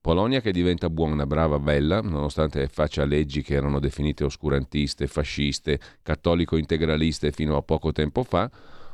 Polonia 0.00 0.40
che 0.40 0.52
diventa 0.52 0.90
buona, 0.90 1.26
brava, 1.26 1.58
bella, 1.58 2.00
nonostante 2.00 2.66
faccia 2.68 3.04
leggi 3.04 3.42
che 3.42 3.54
erano 3.54 3.78
definite 3.78 4.24
oscurantiste, 4.24 5.06
fasciste, 5.06 5.78
cattolico-integraliste 6.02 7.30
fino 7.30 7.56
a 7.56 7.62
poco 7.62 7.92
tempo 7.92 8.22
fa, 8.24 8.50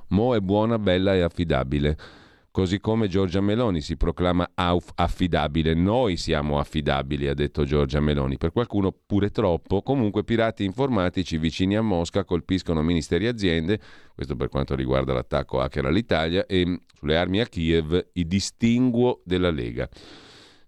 mo 0.09 0.35
è 0.35 0.41
buona, 0.41 0.79
bella 0.79 1.15
e 1.15 1.21
affidabile. 1.21 1.97
Così 2.55 2.79
come 2.79 3.09
Giorgia 3.09 3.41
Meloni 3.41 3.81
si 3.81 3.97
proclama 3.97 4.49
affidabile. 4.55 5.75
Noi 5.75 6.17
siamo 6.17 6.61
affidabili, 6.61 7.27
ha 7.27 7.35
detto 7.35 7.65
Giorgia 7.65 7.99
Meloni. 7.99 8.37
Per 8.39 8.53
qualcuno 8.53 8.93
pure 8.93 9.31
troppo. 9.31 9.83
Comunque 9.83 10.23
pirati 10.23 10.63
informatici 10.63 11.37
vicini 11.37 11.77
a 11.77 11.83
Mosca 11.83 12.23
colpiscono 12.23 12.81
ministeri 12.81 13.25
e 13.25 13.31
aziende, 13.31 13.81
questo 14.15 14.37
per 14.37 14.51
quanto 14.51 14.77
riguarda 14.77 15.13
l'attacco 15.13 15.61
hacker 15.61 15.87
all'Italia, 15.87 16.47
e 16.47 16.79
sulle 16.97 17.17
armi 17.17 17.41
a 17.41 17.47
Kiev 17.47 18.11
i 18.13 18.25
distinguo 18.25 19.21
della 19.25 19.51
Lega. 19.51 19.89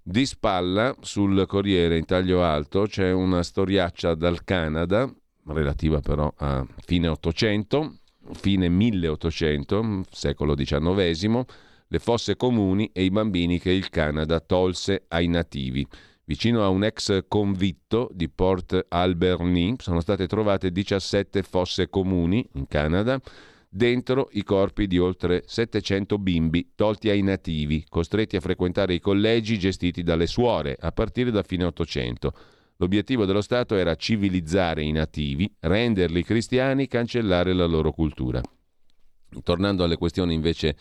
Di 0.02 0.26
spalla, 0.26 0.92
sul 1.02 1.46
Corriere 1.46 1.96
in 1.96 2.04
taglio 2.04 2.42
alto, 2.42 2.86
c'è 2.86 3.12
una 3.12 3.44
storiaccia 3.44 4.16
dal 4.16 4.42
Canada, 4.42 5.08
relativa 5.46 6.00
però 6.00 6.34
a 6.36 6.66
fine 6.84 7.06
800, 7.06 7.98
fine 8.32 8.68
1800, 8.68 10.02
secolo 10.10 10.56
XIX, 10.56 11.44
le 11.88 11.98
fosse 11.98 12.36
comuni 12.36 12.90
e 12.92 13.04
i 13.04 13.10
bambini 13.10 13.58
che 13.58 13.70
il 13.70 13.88
Canada 13.90 14.40
tolse 14.40 15.04
ai 15.08 15.28
nativi. 15.28 15.86
Vicino 16.24 16.64
a 16.64 16.68
un 16.68 16.82
ex 16.82 17.24
convitto 17.28 18.08
di 18.12 18.28
Port 18.28 18.86
Alberni 18.88 19.76
sono 19.78 20.00
state 20.00 20.26
trovate 20.26 20.72
17 20.72 21.42
fosse 21.42 21.88
comuni 21.88 22.44
in 22.54 22.66
Canada, 22.66 23.20
dentro 23.68 24.28
i 24.32 24.42
corpi 24.42 24.86
di 24.86 24.98
oltre 24.98 25.44
700 25.46 26.18
bimbi 26.18 26.72
tolti 26.74 27.10
ai 27.10 27.22
nativi, 27.22 27.84
costretti 27.88 28.36
a 28.36 28.40
frequentare 28.40 28.94
i 28.94 29.00
collegi 29.00 29.58
gestiti 29.58 30.02
dalle 30.02 30.26
suore 30.26 30.76
a 30.80 30.90
partire 30.90 31.30
da 31.30 31.42
fine 31.42 31.64
Ottocento. 31.64 32.32
L'obiettivo 32.78 33.24
dello 33.24 33.40
Stato 33.40 33.76
era 33.76 33.94
civilizzare 33.94 34.82
i 34.82 34.92
nativi, 34.92 35.50
renderli 35.60 36.24
cristiani, 36.24 36.88
cancellare 36.88 37.52
la 37.52 37.66
loro 37.66 37.92
cultura. 37.92 38.40
Tornando 39.42 39.84
alle 39.84 39.96
questioni 39.96 40.34
invece 40.34 40.76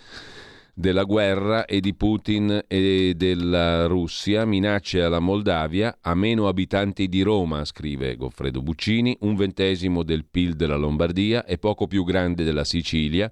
della 0.77 1.03
guerra 1.03 1.63
e 1.63 1.79
di 1.79 1.93
Putin 1.93 2.65
e 2.67 3.13
della 3.15 3.85
Russia, 3.85 4.43
minacce 4.43 5.01
alla 5.01 5.19
Moldavia, 5.19 5.99
a 6.01 6.13
meno 6.15 6.49
abitanti 6.49 7.07
di 7.07 7.21
Roma, 7.21 7.63
scrive 7.63 8.17
Goffredo 8.17 8.61
Buccini, 8.61 9.15
un 9.21 9.35
ventesimo 9.35 10.03
del 10.03 10.25
PIL 10.29 10.55
della 10.55 10.75
Lombardia 10.75 11.45
e 11.45 11.57
poco 11.57 11.87
più 11.87 12.03
grande 12.03 12.43
della 12.43 12.65
Sicilia. 12.65 13.31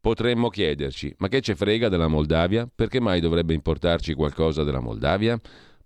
Potremmo 0.00 0.48
chiederci, 0.48 1.12
ma 1.18 1.26
che 1.26 1.40
ce 1.40 1.56
frega 1.56 1.88
della 1.88 2.06
Moldavia? 2.06 2.70
Perché 2.72 3.00
mai 3.00 3.18
dovrebbe 3.18 3.52
importarci 3.52 4.14
qualcosa 4.14 4.62
della 4.62 4.78
Moldavia? 4.78 5.36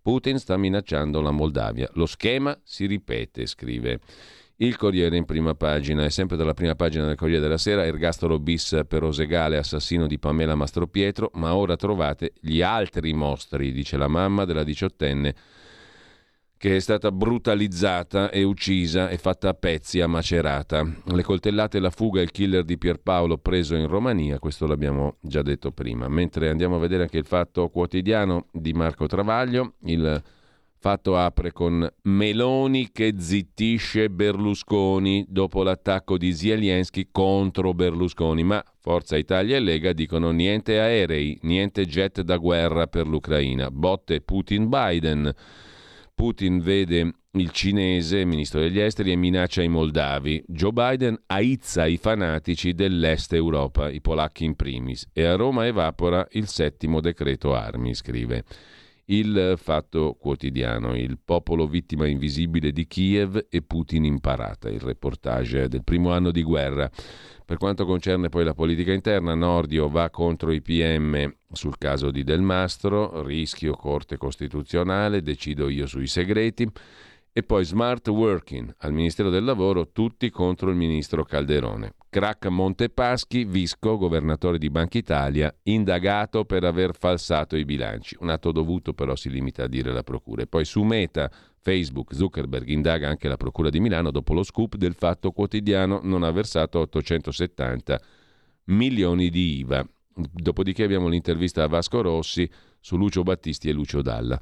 Putin 0.03 0.39
sta 0.39 0.59
minacciando 0.59 1.23
la 1.23 1.31
Moldavia. 1.31 1.89
Lo 1.95 2.05
schema 2.05 2.59
si 2.63 2.85
ripete, 2.85 3.47
scrive 3.47 4.01
il 4.63 4.77
Corriere 4.77 5.17
in 5.17 5.25
prima 5.25 5.55
pagina 5.55 6.05
e 6.05 6.11
sempre 6.11 6.37
dalla 6.37 6.55
prima 6.55 6.75
pagina 6.75 7.07
del 7.07 7.17
Corriere 7.17 7.41
della 7.41 7.59
Sera 7.59 7.85
ergastolo 7.85 8.39
bis 8.39 8.81
per 8.87 9.03
Osegale, 9.03 9.57
assassino 9.57 10.07
di 10.07 10.19
Pamela 10.19 10.55
Mastropietro, 10.55 11.31
ma 11.35 11.55
ora 11.55 11.77
trovate 11.77 12.33
gli 12.41 12.61
altri 12.61 13.15
mostri, 13.15 13.73
dice 13.73 13.97
la 13.97 14.09
mamma 14.09 14.45
della 14.45 14.65
diciottenne 14.65 15.35
che 16.59 16.77
è 16.77 16.79
stata 16.79 17.11
brutalizzata 17.11 18.29
e 18.29 18.43
uccisa 18.43 19.09
e 19.09 19.17
fatta 19.17 19.49
a 19.49 19.55
pezzi 19.55 20.03
a 20.03 20.07
Macerata. 20.07 20.87
Le 21.07 21.23
coltellate 21.23 21.81
la 21.81 21.89
fuga 21.89 22.21
il 22.21 22.31
killer 22.31 22.65
di 22.65 22.77
Pierpaolo 22.77 23.39
preso 23.39 23.77
in 23.77 23.87
Romania, 23.87 24.39
questo 24.39 24.67
l'abbiamo 24.67 25.17
già 25.23 25.41
detto 25.41 25.73
prima. 25.73 26.07
Mentre 26.09 26.51
andiamo 26.51 26.77
a 26.77 26.79
vedere 26.79 27.05
anche 27.05 27.17
il 27.17 27.25
fatto 27.25 27.71
quotidiano 27.71 28.49
di 28.53 28.75
Marco 28.75 29.07
Travaglio, 29.07 29.77
il 29.85 30.23
fatto 30.81 31.15
apre 31.15 31.53
con 31.53 31.87
Meloni 32.05 32.91
che 32.91 33.13
zittisce 33.19 34.09
Berlusconi 34.09 35.27
dopo 35.29 35.63
l'attacco 35.63 36.17
di 36.17 36.33
Zelensky 36.33 37.09
contro 37.13 37.75
Berlusconi, 37.75 38.43
ma 38.43 38.65
Forza 38.81 39.19
Italia 39.19 39.57
e 39.57 39.61
Lega 39.61 39.93
dicono 39.93 40.31
niente 40.31 40.81
aerei, 40.81 41.39
niente 41.43 41.85
jet 41.85 42.23
da 42.23 42.39
guerra 42.39 42.87
per 42.87 43.07
l'Ucraina, 43.07 43.71
botte 43.71 44.23
Putin-Biden. 44.23 45.35
Putin 46.15 46.61
vede 46.61 47.13
il 47.33 47.51
cinese, 47.51 48.25
ministro 48.25 48.61
degli 48.61 48.81
esteri, 48.81 49.13
e 49.13 49.17
minaccia 49.17 49.63
i 49.63 49.69
moldavi. 49.69 50.45
Joe 50.47 50.73
Biden 50.73 51.19
aizza 51.27 51.87
i 51.87 51.99
fanatici 51.99 52.73
dell'est 52.73 53.35
Europa, 53.35 53.91
i 53.91 54.01
polacchi 54.01 54.45
in 54.45 54.57
primis, 54.57 55.07
e 55.13 55.25
a 55.25 55.37
Roma 55.37 55.67
evapora 55.67 56.27
il 56.33 56.49
settimo 56.49 57.01
decreto 57.01 57.55
armi, 57.55 57.95
scrive 57.95 58.45
il 59.11 59.55
fatto 59.57 60.17
quotidiano, 60.19 60.95
il 60.95 61.19
popolo 61.25 61.67
vittima 61.67 62.07
invisibile 62.07 62.71
di 62.71 62.87
Kiev 62.87 63.47
e 63.49 63.63
Putin 63.63 64.05
in 64.05 64.21
parata, 64.21 64.69
il 64.69 64.81
reportage 64.81 65.69
del 65.69 65.83
primo 65.83 66.13
anno 66.13 66.31
di 66.31 66.43
guerra. 66.43 66.89
Per 67.45 67.59
quanto 67.59 67.85
concerne 67.85 68.29
poi 68.29 68.45
la 68.45 68.55
politica 68.55 68.93
interna, 68.93 69.35
Nordio 69.35 69.89
va 69.89 70.09
contro 70.11 70.53
i 70.53 70.63
PM 70.63 71.35
sul 71.51 71.77
caso 71.79 72.13
di 72.13 72.23
Del 72.23 72.43
Mastro, 72.43 73.23
rischio 73.25 73.75
Corte 73.75 74.17
Costituzionale, 74.17 75.23
decido 75.23 75.69
io 75.69 75.87
sui 75.87 76.07
segreti. 76.07 76.71
E 77.33 77.45
poi 77.45 77.65
smart 77.65 78.09
working 78.09 78.75
al 78.79 78.93
Ministero 78.93 79.31
del 79.31 79.45
Lavoro, 79.45 79.93
tutti 79.93 80.31
contro 80.31 80.69
il 80.69 80.77
ministro 80.77 81.23
Calderone. 81.23 81.95
Crack 82.09 82.47
Montepaschi, 82.47 83.45
Visco, 83.45 83.97
governatore 83.97 84.59
di 84.59 84.69
Banca 84.69 84.99
Italia, 84.99 85.55
indagato 85.63 86.45
per 86.45 86.65
aver 86.65 86.93
falsato 86.97 87.55
i 87.57 87.65
bilanci. 87.65 88.17
Un 88.19 88.31
atto 88.31 88.51
dovuto 88.51 88.95
però 88.95 89.15
si 89.15 89.31
limita 89.31 89.63
a 89.63 89.69
dire 89.69 89.93
la 89.93 90.03
procura. 90.03 90.43
E 90.43 90.49
poi 90.49 90.65
su 90.65 90.83
Meta, 90.83 91.31
Facebook, 91.61 92.17
Zuckerberg 92.17 92.67
indaga 92.67 93.09
anche 93.09 93.29
la 93.29 93.37
procura 93.37 93.71
di 93.71 93.79
Milano 93.79 94.11
dopo 94.11 94.35
lo 94.35 94.43
scoop 94.43 94.75
del 94.75 94.95
fatto 94.95 95.31
quotidiano 95.31 96.01
non 96.03 96.25
ha 96.25 96.33
versato 96.33 96.81
870 96.81 98.01
milioni 98.65 99.31
di 99.31 99.59
IVA. 99.59 99.87
Dopodiché 100.13 100.83
abbiamo 100.83 101.07
l'intervista 101.07 101.63
a 101.63 101.69
Vasco 101.69 102.01
Rossi 102.01 102.51
su 102.81 102.97
Lucio 102.97 103.23
Battisti 103.23 103.69
e 103.69 103.73
Lucio 103.73 104.03
Dalla. 104.03 104.41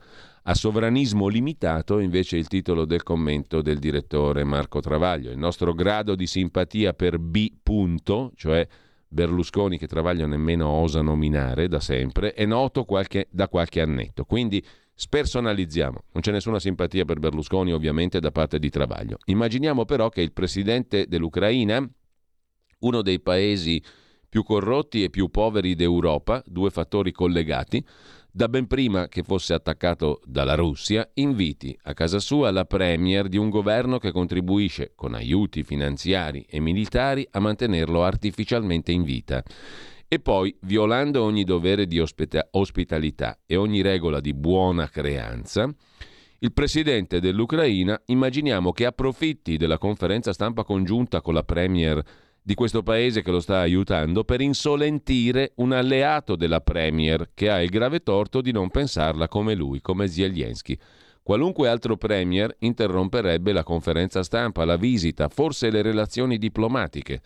A 0.48 0.54
sovranismo 0.54 1.28
limitato 1.28 1.98
invece 1.98 2.38
il 2.38 2.48
titolo 2.48 2.86
del 2.86 3.02
commento 3.02 3.60
del 3.60 3.78
direttore 3.78 4.44
Marco 4.44 4.80
Travaglio. 4.80 5.30
Il 5.30 5.36
nostro 5.36 5.74
grado 5.74 6.14
di 6.14 6.26
simpatia 6.26 6.94
per 6.94 7.18
B. 7.18 7.52
Punto, 7.62 8.32
cioè 8.34 8.66
Berlusconi 9.06 9.76
che 9.76 9.86
Travaglio 9.86 10.26
nemmeno 10.26 10.68
osa 10.68 11.02
nominare 11.02 11.68
da 11.68 11.80
sempre, 11.80 12.32
è 12.32 12.46
noto 12.46 12.86
qualche, 12.86 13.28
da 13.30 13.46
qualche 13.46 13.82
annetto. 13.82 14.24
Quindi 14.24 14.64
spersonalizziamo. 14.94 16.04
Non 16.12 16.22
c'è 16.22 16.32
nessuna 16.32 16.58
simpatia 16.58 17.04
per 17.04 17.18
Berlusconi 17.18 17.74
ovviamente 17.74 18.18
da 18.18 18.30
parte 18.30 18.58
di 18.58 18.70
Travaglio. 18.70 19.18
Immaginiamo 19.26 19.84
però 19.84 20.08
che 20.08 20.22
il 20.22 20.32
presidente 20.32 21.04
dell'Ucraina, 21.08 21.86
uno 22.78 23.02
dei 23.02 23.20
paesi 23.20 23.82
più 24.26 24.42
corrotti 24.44 25.02
e 25.02 25.10
più 25.10 25.28
poveri 25.28 25.74
d'Europa, 25.74 26.42
due 26.46 26.70
fattori 26.70 27.12
collegati, 27.12 27.84
da 28.38 28.48
ben 28.48 28.68
prima 28.68 29.08
che 29.08 29.24
fosse 29.24 29.52
attaccato 29.52 30.20
dalla 30.24 30.54
Russia, 30.54 31.10
inviti 31.14 31.76
a 31.82 31.92
casa 31.92 32.20
sua 32.20 32.52
la 32.52 32.64
premier 32.66 33.26
di 33.26 33.36
un 33.36 33.50
governo 33.50 33.98
che 33.98 34.12
contribuisce 34.12 34.92
con 34.94 35.14
aiuti 35.14 35.64
finanziari 35.64 36.46
e 36.48 36.60
militari 36.60 37.26
a 37.32 37.40
mantenerlo 37.40 38.04
artificialmente 38.04 38.92
in 38.92 39.02
vita. 39.02 39.42
E 40.06 40.20
poi, 40.20 40.56
violando 40.60 41.24
ogni 41.24 41.42
dovere 41.42 41.88
di 41.88 41.98
ospita- 41.98 42.46
ospitalità 42.52 43.40
e 43.44 43.56
ogni 43.56 43.80
regola 43.80 44.20
di 44.20 44.32
buona 44.34 44.88
creanza, 44.88 45.68
il 46.38 46.52
presidente 46.52 47.18
dell'Ucraina 47.18 48.00
immaginiamo 48.04 48.70
che 48.70 48.86
approfitti 48.86 49.56
della 49.56 49.78
conferenza 49.78 50.32
stampa 50.32 50.62
congiunta 50.62 51.20
con 51.22 51.34
la 51.34 51.42
premier 51.42 52.00
di 52.48 52.54
questo 52.54 52.82
paese 52.82 53.20
che 53.20 53.30
lo 53.30 53.40
sta 53.40 53.58
aiutando 53.58 54.24
per 54.24 54.40
insolentire 54.40 55.52
un 55.56 55.72
alleato 55.72 56.34
della 56.34 56.62
Premier 56.62 57.28
che 57.34 57.50
ha 57.50 57.60
il 57.62 57.68
grave 57.68 58.02
torto 58.02 58.40
di 58.40 58.52
non 58.52 58.70
pensarla 58.70 59.28
come 59.28 59.54
lui, 59.54 59.82
come 59.82 60.08
Zelensky. 60.08 60.74
Qualunque 61.22 61.68
altro 61.68 61.98
Premier 61.98 62.56
interromperebbe 62.60 63.52
la 63.52 63.62
conferenza 63.64 64.22
stampa, 64.22 64.64
la 64.64 64.78
visita, 64.78 65.28
forse 65.28 65.68
le 65.68 65.82
relazioni 65.82 66.38
diplomatiche, 66.38 67.20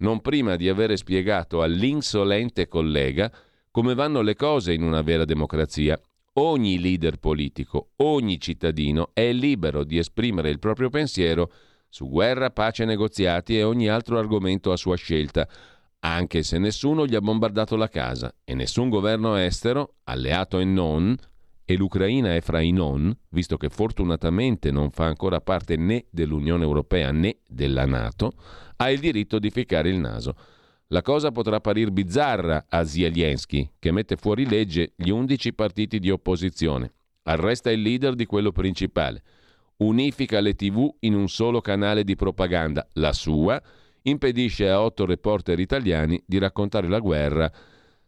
non 0.00 0.20
prima 0.20 0.56
di 0.56 0.68
avere 0.68 0.98
spiegato 0.98 1.62
all'insolente 1.62 2.68
collega 2.68 3.32
come 3.70 3.94
vanno 3.94 4.20
le 4.20 4.34
cose 4.34 4.74
in 4.74 4.82
una 4.82 5.00
vera 5.00 5.24
democrazia. 5.24 5.98
Ogni 6.34 6.78
leader 6.78 7.16
politico, 7.16 7.92
ogni 7.96 8.38
cittadino 8.38 9.08
è 9.14 9.32
libero 9.32 9.84
di 9.84 9.96
esprimere 9.96 10.50
il 10.50 10.58
proprio 10.58 10.90
pensiero 10.90 11.50
su 11.96 12.10
guerra, 12.10 12.50
pace, 12.50 12.84
negoziati 12.84 13.56
e 13.56 13.62
ogni 13.62 13.88
altro 13.88 14.18
argomento 14.18 14.70
a 14.70 14.76
sua 14.76 14.96
scelta, 14.96 15.48
anche 16.00 16.42
se 16.42 16.58
nessuno 16.58 17.06
gli 17.06 17.14
ha 17.14 17.22
bombardato 17.22 17.74
la 17.74 17.88
casa 17.88 18.34
e 18.44 18.52
nessun 18.52 18.90
governo 18.90 19.34
estero, 19.36 19.94
alleato 20.04 20.58
e 20.58 20.64
non, 20.64 21.16
e 21.64 21.74
l'Ucraina 21.74 22.34
è 22.34 22.42
fra 22.42 22.60
i 22.60 22.70
non, 22.70 23.16
visto 23.30 23.56
che 23.56 23.70
fortunatamente 23.70 24.70
non 24.70 24.90
fa 24.90 25.06
ancora 25.06 25.40
parte 25.40 25.76
né 25.76 26.04
dell'Unione 26.10 26.64
Europea 26.64 27.12
né 27.12 27.38
della 27.48 27.86
Nato, 27.86 28.32
ha 28.76 28.90
il 28.90 29.00
diritto 29.00 29.38
di 29.38 29.48
ficcare 29.48 29.88
il 29.88 29.98
naso. 29.98 30.34
La 30.88 31.00
cosa 31.00 31.32
potrà 31.32 31.56
apparire 31.56 31.90
bizzarra 31.90 32.66
a 32.68 32.84
Zelensky, 32.84 33.70
che 33.78 33.90
mette 33.90 34.16
fuori 34.16 34.46
legge 34.46 34.92
gli 34.96 35.08
undici 35.08 35.54
partiti 35.54 35.98
di 35.98 36.10
opposizione, 36.10 36.92
arresta 37.22 37.70
il 37.70 37.80
leader 37.80 38.14
di 38.14 38.26
quello 38.26 38.52
principale, 38.52 39.22
unifica 39.78 40.40
le 40.40 40.54
tv 40.54 40.88
in 41.00 41.14
un 41.14 41.28
solo 41.28 41.60
canale 41.60 42.04
di 42.04 42.16
propaganda, 42.16 42.88
la 42.94 43.12
sua, 43.12 43.60
impedisce 44.02 44.68
a 44.68 44.80
otto 44.80 45.04
reporter 45.04 45.58
italiani 45.58 46.22
di 46.24 46.38
raccontare 46.38 46.88
la 46.88 47.00
guerra 47.00 47.50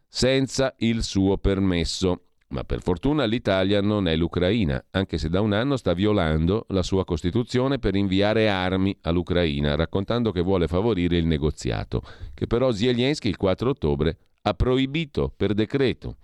senza 0.06 0.74
il 0.78 1.02
suo 1.02 1.36
permesso. 1.38 2.22
Ma 2.50 2.64
per 2.64 2.80
fortuna 2.80 3.26
l'Italia 3.26 3.82
non 3.82 4.08
è 4.08 4.16
l'Ucraina, 4.16 4.82
anche 4.92 5.18
se 5.18 5.28
da 5.28 5.42
un 5.42 5.52
anno 5.52 5.76
sta 5.76 5.92
violando 5.92 6.64
la 6.68 6.82
sua 6.82 7.04
Costituzione 7.04 7.78
per 7.78 7.94
inviare 7.94 8.48
armi 8.48 8.96
all'Ucraina, 9.02 9.74
raccontando 9.74 10.32
che 10.32 10.40
vuole 10.40 10.66
favorire 10.66 11.18
il 11.18 11.26
negoziato, 11.26 12.02
che 12.32 12.46
però 12.46 12.72
Zelensky 12.72 13.28
il 13.28 13.36
4 13.36 13.68
ottobre 13.68 14.16
ha 14.42 14.54
proibito 14.54 15.30
per 15.36 15.52
decreto. 15.52 16.16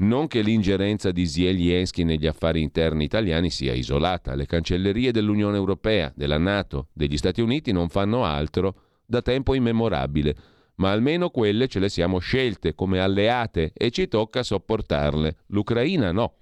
Non 0.00 0.28
che 0.28 0.40
l'ingerenza 0.40 1.10
di 1.10 1.26
Zelensky 1.26 2.04
negli 2.04 2.26
affari 2.26 2.62
interni 2.62 3.04
italiani 3.04 3.50
sia 3.50 3.74
isolata. 3.74 4.34
Le 4.34 4.46
cancellerie 4.46 5.12
dell'Unione 5.12 5.58
Europea, 5.58 6.10
della 6.16 6.38
Nato, 6.38 6.88
degli 6.94 7.18
Stati 7.18 7.42
Uniti 7.42 7.70
non 7.70 7.90
fanno 7.90 8.24
altro 8.24 8.74
da 9.04 9.20
tempo 9.20 9.52
immemorabile, 9.52 10.34
ma 10.76 10.90
almeno 10.90 11.28
quelle 11.28 11.68
ce 11.68 11.80
le 11.80 11.90
siamo 11.90 12.18
scelte 12.18 12.74
come 12.74 12.98
alleate 12.98 13.72
e 13.74 13.90
ci 13.90 14.08
tocca 14.08 14.42
sopportarle. 14.42 15.36
L'Ucraina 15.48 16.12
no. 16.12 16.32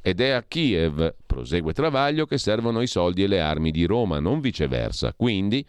Ed 0.00 0.20
è 0.22 0.30
a 0.30 0.42
Kiev, 0.42 1.14
prosegue 1.26 1.74
Travaglio, 1.74 2.24
che 2.24 2.38
servono 2.38 2.80
i 2.80 2.86
soldi 2.86 3.24
e 3.24 3.26
le 3.26 3.40
armi 3.40 3.72
di 3.72 3.84
Roma, 3.84 4.20
non 4.20 4.40
viceversa. 4.40 5.12
Quindi 5.12 5.64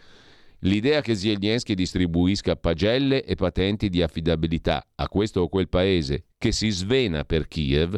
L'idea 0.65 1.01
che 1.01 1.15
Zelensky 1.15 1.73
distribuisca 1.73 2.55
pagelle 2.55 3.25
e 3.25 3.35
patenti 3.35 3.89
di 3.89 4.01
affidabilità 4.01 4.87
a 4.95 5.09
questo 5.09 5.41
o 5.41 5.49
quel 5.49 5.67
paese 5.67 6.27
che 6.43 6.51
si 6.51 6.71
svena 6.71 7.23
per 7.23 7.47
Kiev 7.47 7.97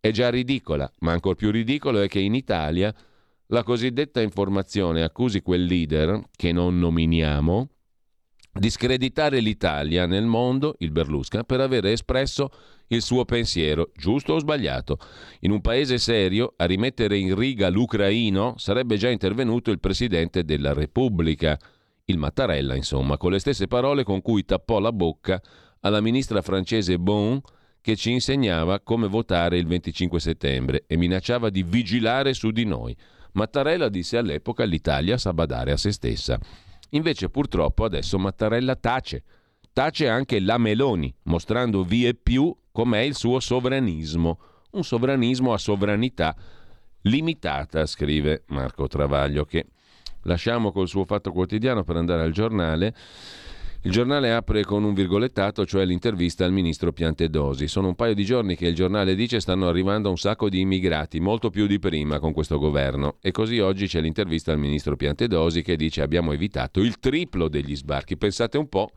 è 0.00 0.10
già 0.10 0.28
ridicola, 0.28 0.90
ma 1.00 1.12
ancora 1.12 1.36
più 1.36 1.52
ridicolo 1.52 2.00
è 2.00 2.08
che 2.08 2.18
in 2.18 2.34
Italia 2.34 2.92
la 3.46 3.62
cosiddetta 3.62 4.20
informazione 4.20 5.04
accusi 5.04 5.40
quel 5.40 5.62
leader, 5.62 6.20
che 6.34 6.50
non 6.50 6.80
nominiamo, 6.80 7.68
di 8.52 8.70
screditare 8.70 9.38
l'Italia 9.38 10.04
nel 10.04 10.24
mondo, 10.24 10.74
il 10.78 10.90
Berlusca, 10.90 11.44
per 11.44 11.60
aver 11.60 11.86
espresso 11.86 12.50
il 12.88 13.02
suo 13.02 13.24
pensiero, 13.24 13.92
giusto 13.94 14.32
o 14.32 14.40
sbagliato. 14.40 14.98
In 15.42 15.52
un 15.52 15.60
paese 15.60 15.98
serio, 15.98 16.54
a 16.56 16.64
rimettere 16.64 17.16
in 17.16 17.36
riga 17.36 17.68
l'ucraino 17.68 18.54
sarebbe 18.56 18.96
già 18.96 19.10
intervenuto 19.10 19.70
il 19.70 19.78
Presidente 19.78 20.42
della 20.42 20.72
Repubblica 20.72 21.56
il 22.06 22.18
Mattarella, 22.18 22.74
insomma, 22.74 23.16
con 23.16 23.30
le 23.30 23.38
stesse 23.38 23.68
parole 23.68 24.02
con 24.02 24.22
cui 24.22 24.44
tappò 24.44 24.80
la 24.80 24.90
bocca 24.90 25.40
alla 25.82 26.00
ministra 26.00 26.42
francese 26.42 26.98
Bon 26.98 27.40
che 27.86 27.94
ci 27.94 28.10
insegnava 28.10 28.80
come 28.80 29.06
votare 29.06 29.58
il 29.58 29.66
25 29.68 30.18
settembre 30.18 30.82
e 30.88 30.96
minacciava 30.96 31.50
di 31.50 31.62
vigilare 31.62 32.34
su 32.34 32.50
di 32.50 32.64
noi. 32.64 32.96
Mattarella 33.34 33.88
disse 33.88 34.16
all'epoca 34.16 34.64
l'Italia 34.64 35.16
sa 35.16 35.32
badare 35.32 35.70
a 35.70 35.76
se 35.76 35.92
stessa. 35.92 36.36
Invece 36.90 37.28
purtroppo 37.28 37.84
adesso 37.84 38.18
Mattarella 38.18 38.74
tace. 38.74 39.22
Tace 39.72 40.08
anche 40.08 40.40
la 40.40 40.58
Meloni, 40.58 41.14
mostrando 41.26 41.84
vie 41.84 42.14
più 42.14 42.52
com'è 42.72 42.98
il 42.98 43.14
suo 43.14 43.38
sovranismo. 43.38 44.40
Un 44.72 44.82
sovranismo 44.82 45.52
a 45.52 45.58
sovranità 45.58 46.34
limitata, 47.02 47.86
scrive 47.86 48.42
Marco 48.48 48.88
Travaglio, 48.88 49.44
che 49.44 49.64
lasciamo 50.22 50.72
col 50.72 50.88
suo 50.88 51.04
fatto 51.04 51.30
quotidiano 51.30 51.84
per 51.84 51.94
andare 51.94 52.22
al 52.22 52.32
giornale. 52.32 52.92
Il 53.86 53.92
giornale 53.92 54.32
apre 54.32 54.64
con 54.64 54.82
un 54.82 54.94
virgolettato, 54.94 55.64
cioè 55.64 55.84
l'intervista 55.84 56.44
al 56.44 56.50
ministro 56.50 56.92
Piantedosi. 56.92 57.68
Sono 57.68 57.86
un 57.86 57.94
paio 57.94 58.14
di 58.14 58.24
giorni 58.24 58.56
che 58.56 58.66
il 58.66 58.74
giornale 58.74 59.14
dice 59.14 59.38
stanno 59.38 59.68
arrivando 59.68 60.10
un 60.10 60.18
sacco 60.18 60.48
di 60.48 60.58
immigrati, 60.58 61.20
molto 61.20 61.50
più 61.50 61.68
di 61.68 61.78
prima 61.78 62.18
con 62.18 62.32
questo 62.32 62.58
governo. 62.58 63.18
E 63.20 63.30
così 63.30 63.60
oggi 63.60 63.86
c'è 63.86 64.00
l'intervista 64.00 64.50
al 64.50 64.58
ministro 64.58 64.96
Piantedosi 64.96 65.62
che 65.62 65.76
dice 65.76 66.02
abbiamo 66.02 66.32
evitato 66.32 66.80
il 66.80 66.98
triplo 66.98 67.46
degli 67.46 67.76
sbarchi. 67.76 68.16
Pensate 68.16 68.58
un 68.58 68.68
po', 68.68 68.90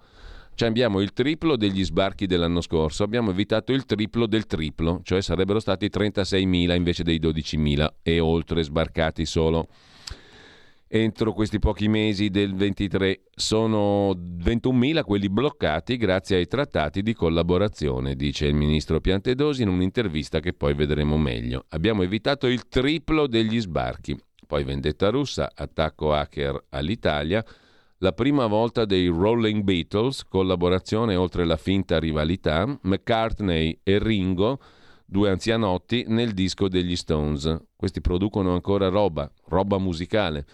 cioè 0.56 0.70
abbiamo 0.70 1.02
il 1.02 1.14
triplo 1.14 1.56
degli 1.56 1.86
sbarchi 1.86 2.26
dell'anno 2.26 2.60
scorso, 2.60 3.04
abbiamo 3.04 3.30
evitato 3.30 3.74
il 3.74 3.86
triplo 3.86 4.26
del 4.26 4.48
triplo, 4.48 5.02
cioè 5.04 5.22
sarebbero 5.22 5.60
stati 5.60 5.86
36.000 5.86 6.76
invece 6.76 7.04
dei 7.04 7.20
12.000 7.20 7.88
e 8.02 8.20
oltre 8.20 8.64
sbarcati 8.64 9.28
solo 9.28 9.68
entro 10.92 11.34
questi 11.34 11.60
pochi 11.60 11.88
mesi 11.88 12.30
del 12.30 12.56
23. 12.56 13.22
Sono 13.36 14.10
21.000 14.12 15.04
quelli 15.04 15.30
bloccati 15.30 15.98
grazie 15.98 16.38
ai 16.38 16.48
trattati 16.48 17.04
di 17.04 17.14
collaborazione, 17.14 18.16
dice 18.16 18.48
il 18.48 18.56
ministro 18.56 19.00
Piantedosi 19.00 19.62
in 19.62 19.70
un'intervista 19.70 20.40
che 20.40 20.54
poi 20.54 20.74
vedremo 20.74 21.18
meglio. 21.18 21.66
Abbiamo 21.70 22.02
evitato 22.02 22.48
il 22.48 22.68
triplo 22.68 23.28
degli 23.28 23.60
sbarchi. 23.62 24.20
Poi 24.48 24.64
vendetta 24.64 25.10
russa, 25.10 25.52
attacco 25.54 26.12
hacker 26.12 26.66
all'Italia, 26.70 27.46
la 28.00 28.14
prima 28.14 28.48
volta 28.48 28.86
dei 28.86 29.06
Rolling 29.08 29.62
Beatles, 29.62 30.24
collaborazione 30.24 31.16
oltre 31.16 31.46
la 31.46 31.58
finta 31.58 32.00
rivalità, 32.00 32.66
McCartney 32.82 33.82
e 33.84 34.00
Ringo, 34.00 34.60
due 35.06 35.30
anzianotti, 35.30 36.06
nel 36.08 36.34
disco 36.34 36.68
degli 36.68 36.96
Stones. 36.96 37.56
Questi 37.76 38.02
producono 38.02 38.54
ancora 38.54 38.88
roba, 38.88 39.32
roba 39.50 39.78
musicale 39.78 40.46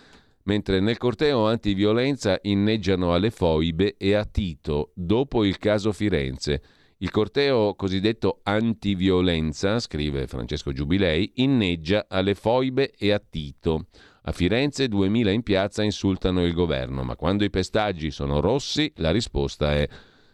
mentre 0.45 0.79
nel 0.79 0.97
corteo 0.97 1.47
antiviolenza 1.47 2.39
inneggiano 2.43 3.13
alle 3.13 3.29
foibe 3.29 3.95
e 3.97 4.13
a 4.13 4.25
Tito, 4.25 4.91
dopo 4.95 5.43
il 5.43 5.57
caso 5.57 5.91
Firenze. 5.91 6.61
Il 6.99 7.11
corteo 7.11 7.75
cosiddetto 7.75 8.39
antiviolenza, 8.43 9.79
scrive 9.79 10.27
Francesco 10.27 10.71
Giubilei, 10.71 11.33
inneggia 11.35 12.05
alle 12.07 12.35
foibe 12.35 12.91
e 12.97 13.11
a 13.11 13.19
Tito. 13.19 13.87
A 14.27 14.31
Firenze 14.31 14.87
2000 14.87 15.31
in 15.31 15.43
piazza 15.43 15.83
insultano 15.83 16.45
il 16.45 16.53
governo, 16.53 17.03
ma 17.03 17.15
quando 17.15 17.43
i 17.43 17.49
pestaggi 17.49 18.11
sono 18.11 18.39
rossi 18.39 18.91
la 18.95 19.11
risposta 19.11 19.73
è 19.75 19.87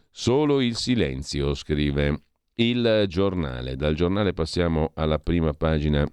solo 0.09 0.61
il 0.61 0.75
silenzio, 0.75 1.53
scrive 1.55 2.23
il 2.55 3.05
giornale. 3.07 3.75
Dal 3.75 3.95
giornale 3.95 4.33
passiamo 4.33 4.91
alla 4.93 5.17
prima 5.17 5.53
pagina 5.53 6.07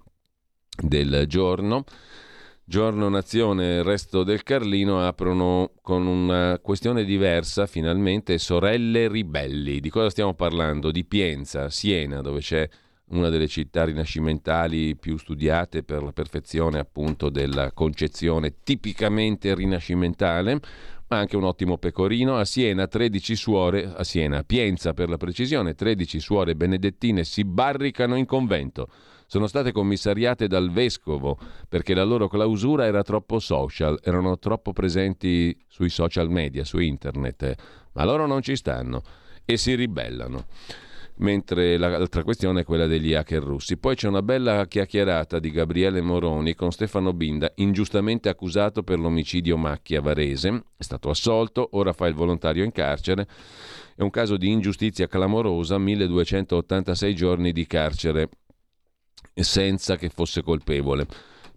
del 0.81 1.25
giorno. 1.27 1.83
Giorno 2.69 3.09
Nazione 3.09 3.63
e 3.63 3.77
il 3.77 3.83
resto 3.83 4.23
del 4.23 4.43
Carlino 4.43 5.03
aprono 5.03 5.71
con 5.81 6.05
una 6.05 6.59
questione 6.61 7.03
diversa, 7.03 7.65
finalmente, 7.65 8.37
sorelle 8.37 9.07
ribelli. 9.07 9.79
Di 9.79 9.89
cosa 9.89 10.11
stiamo 10.11 10.35
parlando? 10.35 10.91
Di 10.91 11.03
Pienza, 11.03 11.71
Siena, 11.71 12.21
dove 12.21 12.41
c'è 12.41 12.69
una 13.05 13.29
delle 13.29 13.47
città 13.47 13.85
rinascimentali 13.85 14.95
più 14.95 15.17
studiate 15.17 15.81
per 15.81 16.03
la 16.03 16.11
perfezione 16.11 16.77
appunto 16.77 17.29
della 17.29 17.71
concezione 17.71 18.57
tipicamente 18.61 19.55
rinascimentale, 19.55 20.59
ma 21.07 21.17
anche 21.17 21.37
un 21.37 21.45
ottimo 21.45 21.79
pecorino. 21.79 22.37
A 22.37 22.45
Siena 22.45 22.85
13 22.85 23.35
suore, 23.35 23.91
a 23.95 24.03
Siena, 24.03 24.43
Pienza 24.43 24.93
per 24.93 25.09
la 25.09 25.17
precisione, 25.17 25.73
13 25.73 26.19
suore 26.19 26.53
benedettine 26.53 27.23
si 27.23 27.43
barricano 27.43 28.15
in 28.15 28.27
convento 28.27 28.89
sono 29.29 29.45
state 29.45 29.71
commissariate 29.71 30.47
dal 30.47 30.71
vescovo 30.71 31.37
perché 31.67 31.93
la 31.93 32.03
loro 32.03 32.27
clausura 32.27 32.87
era 32.87 33.03
troppo 33.03 33.37
social, 33.37 33.99
erano 34.01 34.39
troppo 34.39 34.73
presenti 34.73 35.55
sui 35.67 35.89
social 35.89 36.31
media, 36.31 36.63
su 36.63 36.79
internet, 36.79 37.53
ma 37.91 38.05
loro 38.05 38.25
non 38.25 38.41
ci 38.41 38.55
stanno 38.55 39.03
e 39.45 39.55
si 39.55 39.75
ribellano 39.75 40.45
mentre 41.17 41.77
l'altra 41.77 42.23
questione 42.23 42.61
è 42.61 42.63
quella 42.63 42.87
degli 42.87 43.13
hacker 43.13 43.43
russi. 43.43 43.77
Poi 43.77 43.93
c'è 43.93 44.07
una 44.07 44.23
bella 44.23 44.65
chiacchierata 44.65 45.37
di 45.37 45.51
Gabriele 45.51 46.01
Moroni 46.01 46.55
con 46.55 46.71
Stefano 46.71 47.13
Binda, 47.13 47.51
ingiustamente 47.55 48.29
accusato 48.29 48.81
per 48.81 48.97
l'omicidio 48.97 49.57
Macchia 49.57 50.01
Varese, 50.01 50.63
è 50.75 50.81
stato 50.81 51.09
assolto, 51.11 51.69
ora 51.73 51.93
fa 51.93 52.07
il 52.07 52.15
volontario 52.15 52.63
in 52.63 52.71
carcere. 52.71 53.27
È 53.95 54.01
un 54.01 54.09
caso 54.09 54.37
di 54.37 54.49
ingiustizia 54.49 55.07
clamorosa, 55.07 55.77
1286 55.77 57.13
giorni 57.13 57.51
di 57.51 57.67
carcere 57.67 58.29
senza 59.33 59.95
che 59.95 60.09
fosse 60.09 60.41
colpevole. 60.41 61.05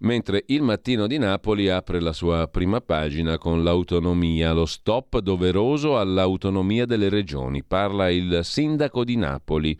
Mentre 0.03 0.43
il 0.49 0.63
mattino 0.63 1.07
di 1.07 1.17
Napoli 1.17 1.69
apre 1.69 2.01
la 2.01 2.13
sua 2.13 2.49
prima 2.49 2.81
pagina 2.81 3.39
con 3.39 3.63
l'autonomia, 3.63 4.53
lo 4.53 4.67
stop 4.67 5.19
doveroso 5.21 5.97
all'autonomia 5.97 6.87
delle 6.87 7.09
regioni. 7.09 7.63
Parla 7.63 8.11
il 8.11 8.41
sindaco 8.43 9.05
di 9.05 9.17
Napoli. 9.17 9.79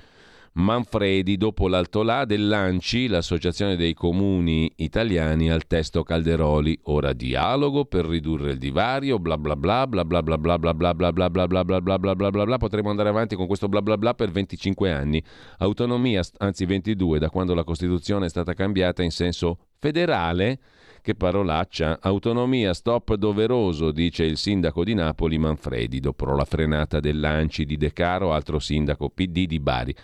Manfredi 0.55 1.39
dopo 1.39 1.67
l'altolà 1.67 2.27
dell'ANCI, 2.27 3.07
l'Associazione 3.07 3.75
dei 3.75 3.95
Comuni 3.95 4.71
Italiani, 4.77 5.51
al 5.51 5.67
testo 5.67 6.03
Calderoli. 6.03 6.79
Ora 6.85 7.15
dialogo 7.15 7.87
per 7.87 8.05
ridurre 8.05 8.51
il 8.51 8.59
divario, 8.59 9.19
bla 9.19 9.39
bla 9.39 9.57
bla 9.57 9.87
bla 9.87 10.05
bla 10.05 10.23
bla 10.23 10.37
bla 10.37 10.59
bla 10.59 10.75
bla 10.75 10.93
bla 10.93 11.11
bla 11.11 11.31
bla 11.31 11.39
bla 11.39 11.49
bla 11.49 11.81
bla 11.81 11.99
bla 11.99 12.15
bla 12.15 12.31
bla 12.31 12.45
bla 12.45 12.59
potremo 12.59 12.91
andare 12.91 13.09
avanti 13.09 13.35
con 13.35 13.47
questo 13.47 13.69
bla 13.69 13.81
bla 13.81 13.97
bla 13.97 14.13
per 14.13 14.31
25 14.31 14.93
anni. 14.93 15.25
Autonomia, 15.59 16.21
anzi 16.37 16.67
22, 16.67 17.19
da 17.19 17.31
quando 17.31 17.55
la 17.55 17.65
Costituzione 17.65 18.27
è 18.27 18.29
stata 18.29 18.53
cambiata 18.53 19.03
in 19.03 19.11
senso 19.11 19.69
federale. 19.79 20.59
Che 21.03 21.17
parolaccia. 21.17 21.99
Autonomia, 22.01 22.75
stop 22.75 23.15
doveroso, 23.15 23.91
dice 23.91 24.23
il 24.23 24.37
sindaco 24.37 24.85
di 24.85 24.95
Napoli 24.95 25.37
Manfredi, 25.37 25.99
dopo 25.99 26.27
la 26.27 26.45
frenata 26.45 27.01
dell'Anci 27.01 27.65
di 27.65 27.77
De 27.77 27.93
Caro, 27.93 28.33
altro 28.33 28.61
sindaco 28.61 29.09
PD 29.09 29.47
di 29.47 29.59
Bari 29.59 29.95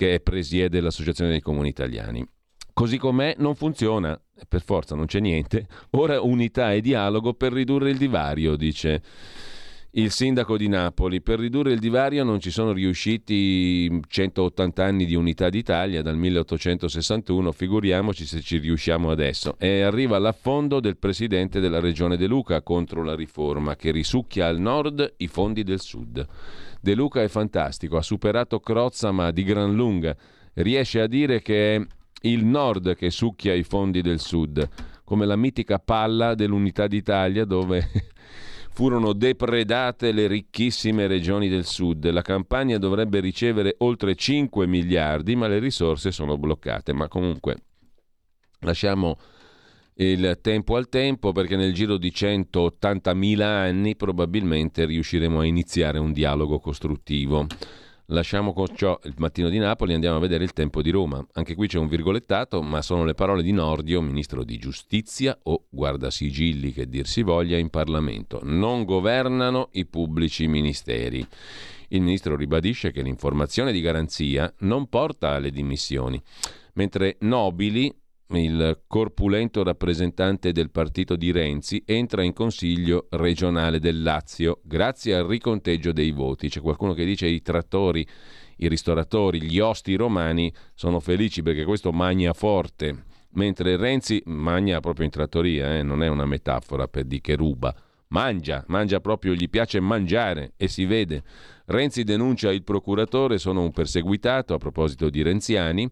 che 0.00 0.18
presiede 0.20 0.80
l'Associazione 0.80 1.30
dei 1.30 1.42
Comuni 1.42 1.68
Italiani. 1.68 2.26
Così 2.72 2.96
com'è 2.96 3.34
non 3.36 3.54
funziona, 3.54 4.18
per 4.48 4.62
forza 4.62 4.94
non 4.94 5.04
c'è 5.04 5.20
niente. 5.20 5.66
Ora 5.90 6.22
unità 6.22 6.72
e 6.72 6.80
dialogo 6.80 7.34
per 7.34 7.52
ridurre 7.52 7.90
il 7.90 7.98
divario, 7.98 8.56
dice 8.56 9.02
il 9.92 10.10
sindaco 10.10 10.56
di 10.56 10.68
Napoli. 10.68 11.20
Per 11.20 11.38
ridurre 11.38 11.72
il 11.72 11.80
divario 11.80 12.24
non 12.24 12.40
ci 12.40 12.50
sono 12.50 12.72
riusciti 12.72 14.00
180 14.08 14.82
anni 14.82 15.04
di 15.04 15.14
unità 15.14 15.50
d'Italia 15.50 16.00
dal 16.00 16.16
1861, 16.16 17.52
figuriamoci 17.52 18.24
se 18.24 18.40
ci 18.40 18.56
riusciamo 18.56 19.10
adesso. 19.10 19.56
E 19.58 19.82
arriva 19.82 20.18
l'affondo 20.18 20.80
del 20.80 20.96
presidente 20.96 21.60
della 21.60 21.78
regione 21.78 22.16
De 22.16 22.26
Luca 22.26 22.62
contro 22.62 23.02
la 23.04 23.14
riforma 23.14 23.76
che 23.76 23.90
risucchia 23.90 24.46
al 24.46 24.60
nord 24.60 25.16
i 25.18 25.26
fondi 25.26 25.62
del 25.62 25.80
sud. 25.80 26.26
De 26.80 26.94
Luca 26.94 27.22
è 27.22 27.28
fantastico, 27.28 27.96
ha 27.96 28.02
superato 28.02 28.58
Crozza 28.60 29.12
ma 29.12 29.30
di 29.30 29.44
gran 29.44 29.74
lunga. 29.74 30.16
Riesce 30.54 31.00
a 31.00 31.06
dire 31.06 31.42
che 31.42 31.76
è 31.76 31.86
il 32.22 32.44
nord 32.44 32.96
che 32.96 33.10
succhia 33.10 33.54
i 33.54 33.62
fondi 33.62 34.00
del 34.00 34.18
sud, 34.18 34.68
come 35.04 35.26
la 35.26 35.36
mitica 35.36 35.78
palla 35.78 36.34
dell'Unità 36.34 36.86
d'Italia 36.86 37.44
dove 37.44 37.88
furono 38.72 39.12
depredate 39.12 40.12
le 40.12 40.26
ricchissime 40.26 41.06
regioni 41.06 41.48
del 41.48 41.66
sud. 41.66 42.08
La 42.10 42.22
campagna 42.22 42.78
dovrebbe 42.78 43.20
ricevere 43.20 43.74
oltre 43.78 44.14
5 44.14 44.66
miliardi, 44.66 45.36
ma 45.36 45.48
le 45.48 45.58
risorse 45.58 46.10
sono 46.12 46.38
bloccate. 46.38 46.92
Ma 46.94 47.08
comunque 47.08 47.56
lasciamo 48.60 49.18
il 50.04 50.38
tempo 50.40 50.76
al 50.76 50.88
tempo 50.88 51.32
perché 51.32 51.56
nel 51.56 51.74
giro 51.74 51.98
di 51.98 52.10
180.000 52.10 53.42
anni 53.42 53.96
probabilmente 53.96 54.86
riusciremo 54.86 55.40
a 55.40 55.44
iniziare 55.44 55.98
un 55.98 56.12
dialogo 56.12 56.58
costruttivo. 56.58 57.46
Lasciamo 58.06 58.52
con 58.52 58.74
ciò 58.74 58.98
il 59.04 59.14
mattino 59.18 59.50
di 59.50 59.58
Napoli 59.58 59.92
e 59.92 59.94
andiamo 59.94 60.16
a 60.16 60.20
vedere 60.20 60.42
il 60.42 60.52
tempo 60.52 60.82
di 60.82 60.90
Roma. 60.90 61.24
Anche 61.34 61.54
qui 61.54 61.68
c'è 61.68 61.78
un 61.78 61.86
virgolettato, 61.86 62.60
ma 62.62 62.82
sono 62.82 63.04
le 63.04 63.14
parole 63.14 63.42
di 63.42 63.52
Nordio, 63.52 64.00
ministro 64.00 64.42
di 64.42 64.56
giustizia 64.56 65.38
o 65.44 65.66
guardasigilli 65.68 66.72
che 66.72 66.88
dir 66.88 67.06
si 67.06 67.22
voglia 67.22 67.58
in 67.58 67.68
Parlamento. 67.68 68.40
Non 68.42 68.84
governano 68.84 69.68
i 69.72 69.84
pubblici 69.84 70.48
ministeri. 70.48 71.24
Il 71.88 72.00
ministro 72.00 72.36
ribadisce 72.36 72.90
che 72.90 73.02
l'informazione 73.02 73.70
di 73.70 73.80
garanzia 73.80 74.52
non 74.60 74.88
porta 74.88 75.30
alle 75.30 75.50
dimissioni, 75.50 76.20
mentre 76.74 77.16
Nobili, 77.20 77.94
il 78.38 78.82
corpulento 78.86 79.62
rappresentante 79.62 80.52
del 80.52 80.70
partito 80.70 81.16
di 81.16 81.32
Renzi, 81.32 81.82
entra 81.84 82.22
in 82.22 82.32
consiglio 82.32 83.06
regionale 83.10 83.80
del 83.80 84.02
Lazio 84.02 84.60
grazie 84.62 85.16
al 85.16 85.26
riconteggio 85.26 85.92
dei 85.92 86.12
voti. 86.12 86.48
C'è 86.48 86.60
qualcuno 86.60 86.94
che 86.94 87.04
dice 87.04 87.26
i 87.26 87.42
trattori, 87.42 88.06
i 88.58 88.68
ristoratori, 88.68 89.42
gli 89.42 89.58
osti 89.58 89.94
romani 89.96 90.52
sono 90.74 91.00
felici 91.00 91.42
perché 91.42 91.64
questo 91.64 91.92
magna 91.92 92.32
forte, 92.32 93.04
mentre 93.32 93.76
Renzi 93.76 94.22
magna 94.26 94.80
proprio 94.80 95.06
in 95.06 95.10
trattoria, 95.10 95.78
eh? 95.78 95.82
non 95.82 96.02
è 96.02 96.08
una 96.08 96.26
metafora 96.26 96.86
per 96.86 97.04
di 97.04 97.20
che 97.20 97.34
ruba. 97.34 97.74
Mangia, 98.08 98.64
mangia 98.66 98.98
proprio, 99.00 99.34
gli 99.34 99.48
piace 99.48 99.78
mangiare 99.78 100.52
e 100.56 100.66
si 100.66 100.84
vede. 100.84 101.22
Renzi 101.66 102.02
denuncia 102.02 102.52
il 102.52 102.64
procuratore, 102.64 103.38
sono 103.38 103.62
un 103.62 103.70
perseguitato 103.70 104.52
a 104.52 104.58
proposito 104.58 105.08
di 105.10 105.22
renziani 105.22 105.88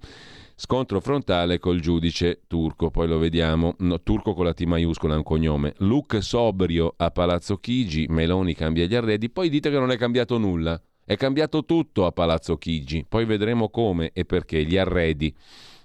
Scontro 0.61 0.99
frontale 1.01 1.61
col 1.61 1.79
giudice 1.79 2.40
turco, 2.49 2.90
poi 2.90 3.07
lo 3.07 3.18
vediamo, 3.18 3.77
no, 3.79 4.03
turco 4.03 4.35
con 4.35 4.44
la 4.44 4.53
T 4.53 4.62
maiuscola 4.62 5.14
un 5.14 5.23
cognome. 5.23 5.75
Look 5.79 6.21
sobrio 6.21 6.94
a 6.97 7.12
Palazzo 7.12 7.59
Chigi, 7.59 8.07
Meloni 8.09 8.55
cambia 8.55 8.85
gli 8.87 8.97
arredi, 8.97 9.31
poi 9.31 9.51
dite 9.51 9.71
che 9.71 9.79
non 9.79 9.92
è 9.92 9.97
cambiato 9.97 10.37
nulla. 10.37 10.83
È 11.05 11.14
cambiato 11.14 11.64
tutto 11.64 12.07
a 12.07 12.11
Palazzo 12.11 12.59
Chigi, 12.59 13.07
poi 13.09 13.25
vedremo 13.25 13.68
come 13.68 14.11
e 14.12 14.25
perché 14.25 14.64
gli 14.64 14.77
arredi. 14.77 15.33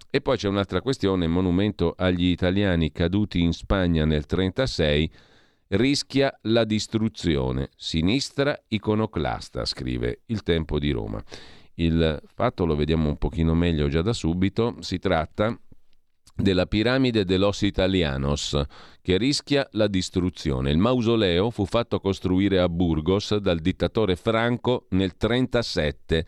E 0.10 0.22
poi 0.22 0.38
c'è 0.38 0.48
un'altra 0.48 0.82
questione, 0.82 1.28
monumento 1.28 1.94
agli 1.96 2.26
italiani 2.26 2.92
caduti 2.92 3.42
in 3.42 3.54
Spagna 3.54 4.06
nel 4.06 4.26
1936 4.28 5.12
rischia 5.68 6.36
la 6.46 6.64
distruzione. 6.64 7.70
Sinistra 7.76 8.60
iconoclasta, 8.70 9.66
scrive 9.66 10.22
il 10.26 10.42
Tempo 10.42 10.80
di 10.80 10.90
Roma. 10.90 11.24
Il 11.76 12.22
fatto 12.34 12.66
lo 12.66 12.76
vediamo 12.76 13.10
un 13.10 13.18
pochino 13.18 13.54
meglio 13.54 13.88
già 13.88 14.02
da 14.02 14.14
subito, 14.14 14.76
si 14.80 15.00
tratta 15.00 15.58
della 16.36 16.66
piramide 16.66 17.26
de 17.26 17.38
los 17.38 17.62
Italianos, 17.62 18.60
che 19.02 19.18
rischia 19.18 19.68
la 19.74 19.88
distruzione. 19.88 20.72
Il 20.72 20.78
mausoleo 20.78 21.50
fu 21.52 21.66
fatto 21.66 22.00
costruire 22.00 22.60
a 22.60 22.70
Burgos 22.70 23.36
dal 23.38 23.60
dittatore 23.60 24.16
Franco 24.16 24.88
nel 24.90 25.14
1937 25.20 26.26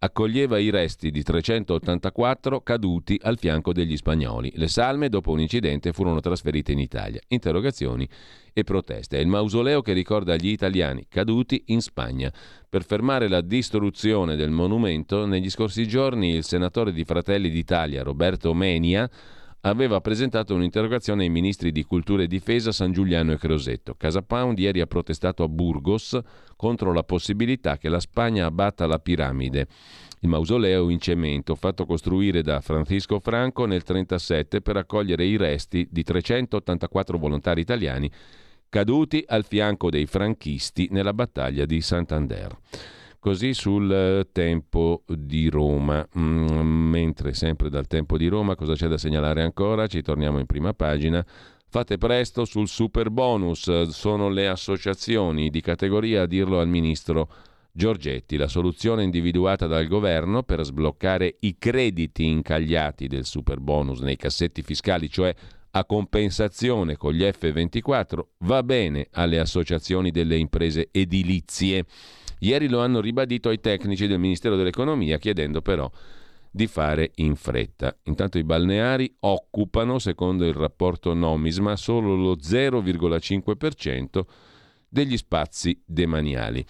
accoglieva 0.00 0.58
i 0.58 0.70
resti 0.70 1.10
di 1.10 1.22
384 1.22 2.60
caduti 2.60 3.18
al 3.22 3.38
fianco 3.38 3.72
degli 3.72 3.96
spagnoli. 3.96 4.52
Le 4.54 4.68
salme, 4.68 5.08
dopo 5.08 5.32
un 5.32 5.40
incidente, 5.40 5.92
furono 5.92 6.20
trasferite 6.20 6.72
in 6.72 6.78
Italia. 6.78 7.20
Interrogazioni 7.28 8.08
e 8.52 8.64
proteste. 8.64 9.18
È 9.18 9.20
il 9.20 9.26
mausoleo 9.26 9.82
che 9.82 9.92
ricorda 9.92 10.36
gli 10.36 10.48
italiani 10.48 11.06
caduti 11.08 11.64
in 11.66 11.80
Spagna. 11.80 12.32
Per 12.68 12.84
fermare 12.84 13.28
la 13.28 13.40
distruzione 13.40 14.36
del 14.36 14.50
monumento, 14.50 15.26
negli 15.26 15.50
scorsi 15.50 15.86
giorni 15.88 16.34
il 16.34 16.44
senatore 16.44 16.92
di 16.92 17.04
Fratelli 17.04 17.50
d'Italia, 17.50 18.02
Roberto 18.02 18.54
Menia, 18.54 19.08
aveva 19.62 20.00
presentato 20.00 20.54
un'interrogazione 20.54 21.24
ai 21.24 21.28
ministri 21.30 21.72
di 21.72 21.84
Cultura 21.84 22.22
e 22.22 22.26
Difesa 22.26 22.72
San 22.72 22.92
Giuliano 22.92 23.32
e 23.32 23.38
Crosetto. 23.38 23.94
Casa 23.96 24.22
Pound 24.22 24.58
ieri 24.58 24.80
ha 24.80 24.86
protestato 24.86 25.42
a 25.42 25.48
Burgos 25.48 26.18
contro 26.56 26.92
la 26.92 27.02
possibilità 27.02 27.76
che 27.76 27.88
la 27.88 28.00
Spagna 28.00 28.46
abbatta 28.46 28.86
la 28.86 28.98
piramide. 28.98 29.66
Il 30.20 30.28
mausoleo 30.28 30.88
in 30.88 30.98
cemento, 30.98 31.54
fatto 31.54 31.86
costruire 31.86 32.42
da 32.42 32.60
Francisco 32.60 33.20
Franco 33.20 33.62
nel 33.66 33.82
1937 33.86 34.60
per 34.60 34.76
accogliere 34.76 35.24
i 35.24 35.36
resti 35.36 35.86
di 35.90 36.02
384 36.02 37.18
volontari 37.18 37.60
italiani 37.60 38.10
caduti 38.68 39.24
al 39.26 39.44
fianco 39.44 39.88
dei 39.90 40.06
franchisti 40.06 40.88
nella 40.90 41.14
battaglia 41.14 41.64
di 41.64 41.80
Santander. 41.80 42.56
Così 43.20 43.52
sul 43.52 43.92
eh, 43.92 44.28
tempo 44.30 45.02
di 45.06 45.48
Roma. 45.48 46.06
Mm, 46.16 46.90
mentre 46.90 47.34
sempre 47.34 47.68
dal 47.68 47.86
tempo 47.86 48.16
di 48.16 48.28
Roma 48.28 48.54
cosa 48.54 48.74
c'è 48.74 48.86
da 48.86 48.96
segnalare 48.96 49.42
ancora? 49.42 49.86
Ci 49.86 50.02
torniamo 50.02 50.38
in 50.38 50.46
prima 50.46 50.72
pagina. 50.72 51.24
Fate 51.70 51.98
presto 51.98 52.44
sul 52.44 52.66
super 52.66 53.10
bonus, 53.10 53.88
sono 53.88 54.30
le 54.30 54.48
associazioni 54.48 55.50
di 55.50 55.60
categoria 55.60 56.22
a 56.22 56.26
dirlo 56.26 56.60
al 56.60 56.68
ministro 56.68 57.28
Giorgetti, 57.72 58.36
la 58.36 58.48
soluzione 58.48 59.02
individuata 59.02 59.66
dal 59.66 59.86
governo 59.86 60.42
per 60.42 60.64
sbloccare 60.64 61.36
i 61.40 61.56
crediti 61.58 62.26
incagliati 62.26 63.06
del 63.06 63.24
super 63.24 63.60
bonus 63.60 64.00
nei 64.00 64.16
cassetti 64.16 64.62
fiscali, 64.62 65.10
cioè 65.10 65.34
a 65.70 65.84
compensazione 65.84 66.96
con 66.96 67.12
gli 67.12 67.22
F24, 67.22 68.20
va 68.38 68.62
bene 68.62 69.08
alle 69.12 69.38
associazioni 69.38 70.10
delle 70.10 70.36
imprese 70.36 70.88
edilizie. 70.90 71.84
Ieri 72.40 72.68
lo 72.68 72.80
hanno 72.80 73.00
ribadito 73.00 73.48
ai 73.48 73.60
tecnici 73.60 74.06
del 74.06 74.18
Ministero 74.18 74.56
dell'Economia 74.56 75.18
chiedendo 75.18 75.60
però 75.62 75.90
di 76.50 76.66
fare 76.66 77.12
in 77.16 77.36
fretta. 77.36 77.96
Intanto 78.04 78.38
i 78.38 78.44
balneari 78.44 79.14
occupano, 79.20 79.98
secondo 79.98 80.44
il 80.44 80.54
rapporto 80.54 81.14
Nomisma, 81.14 81.76
solo 81.76 82.14
lo 82.14 82.36
0,5% 82.36 84.22
degli 84.88 85.16
spazi 85.16 85.80
demaniali. 85.84 86.64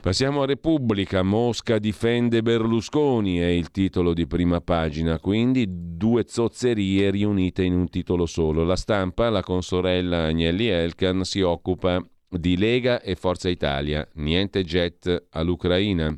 Passiamo 0.00 0.40
a 0.42 0.46
Repubblica, 0.46 1.22
Mosca 1.22 1.78
difende 1.78 2.40
Berlusconi, 2.40 3.36
è 3.36 3.48
il 3.48 3.70
titolo 3.70 4.14
di 4.14 4.26
prima 4.26 4.62
pagina, 4.62 5.18
quindi 5.18 5.66
due 5.68 6.24
zozzerie 6.26 7.10
riunite 7.10 7.64
in 7.64 7.74
un 7.74 7.90
titolo 7.90 8.24
solo. 8.24 8.64
La 8.64 8.76
stampa, 8.76 9.28
la 9.28 9.42
consorella 9.42 10.24
Agnelli 10.24 10.68
Elkan, 10.68 11.24
si 11.24 11.42
occupa 11.42 12.02
di 12.30 12.56
Lega 12.56 13.00
e 13.00 13.16
Forza 13.16 13.48
Italia, 13.48 14.06
niente 14.14 14.62
jet 14.62 15.26
all'Ucraina, 15.30 16.16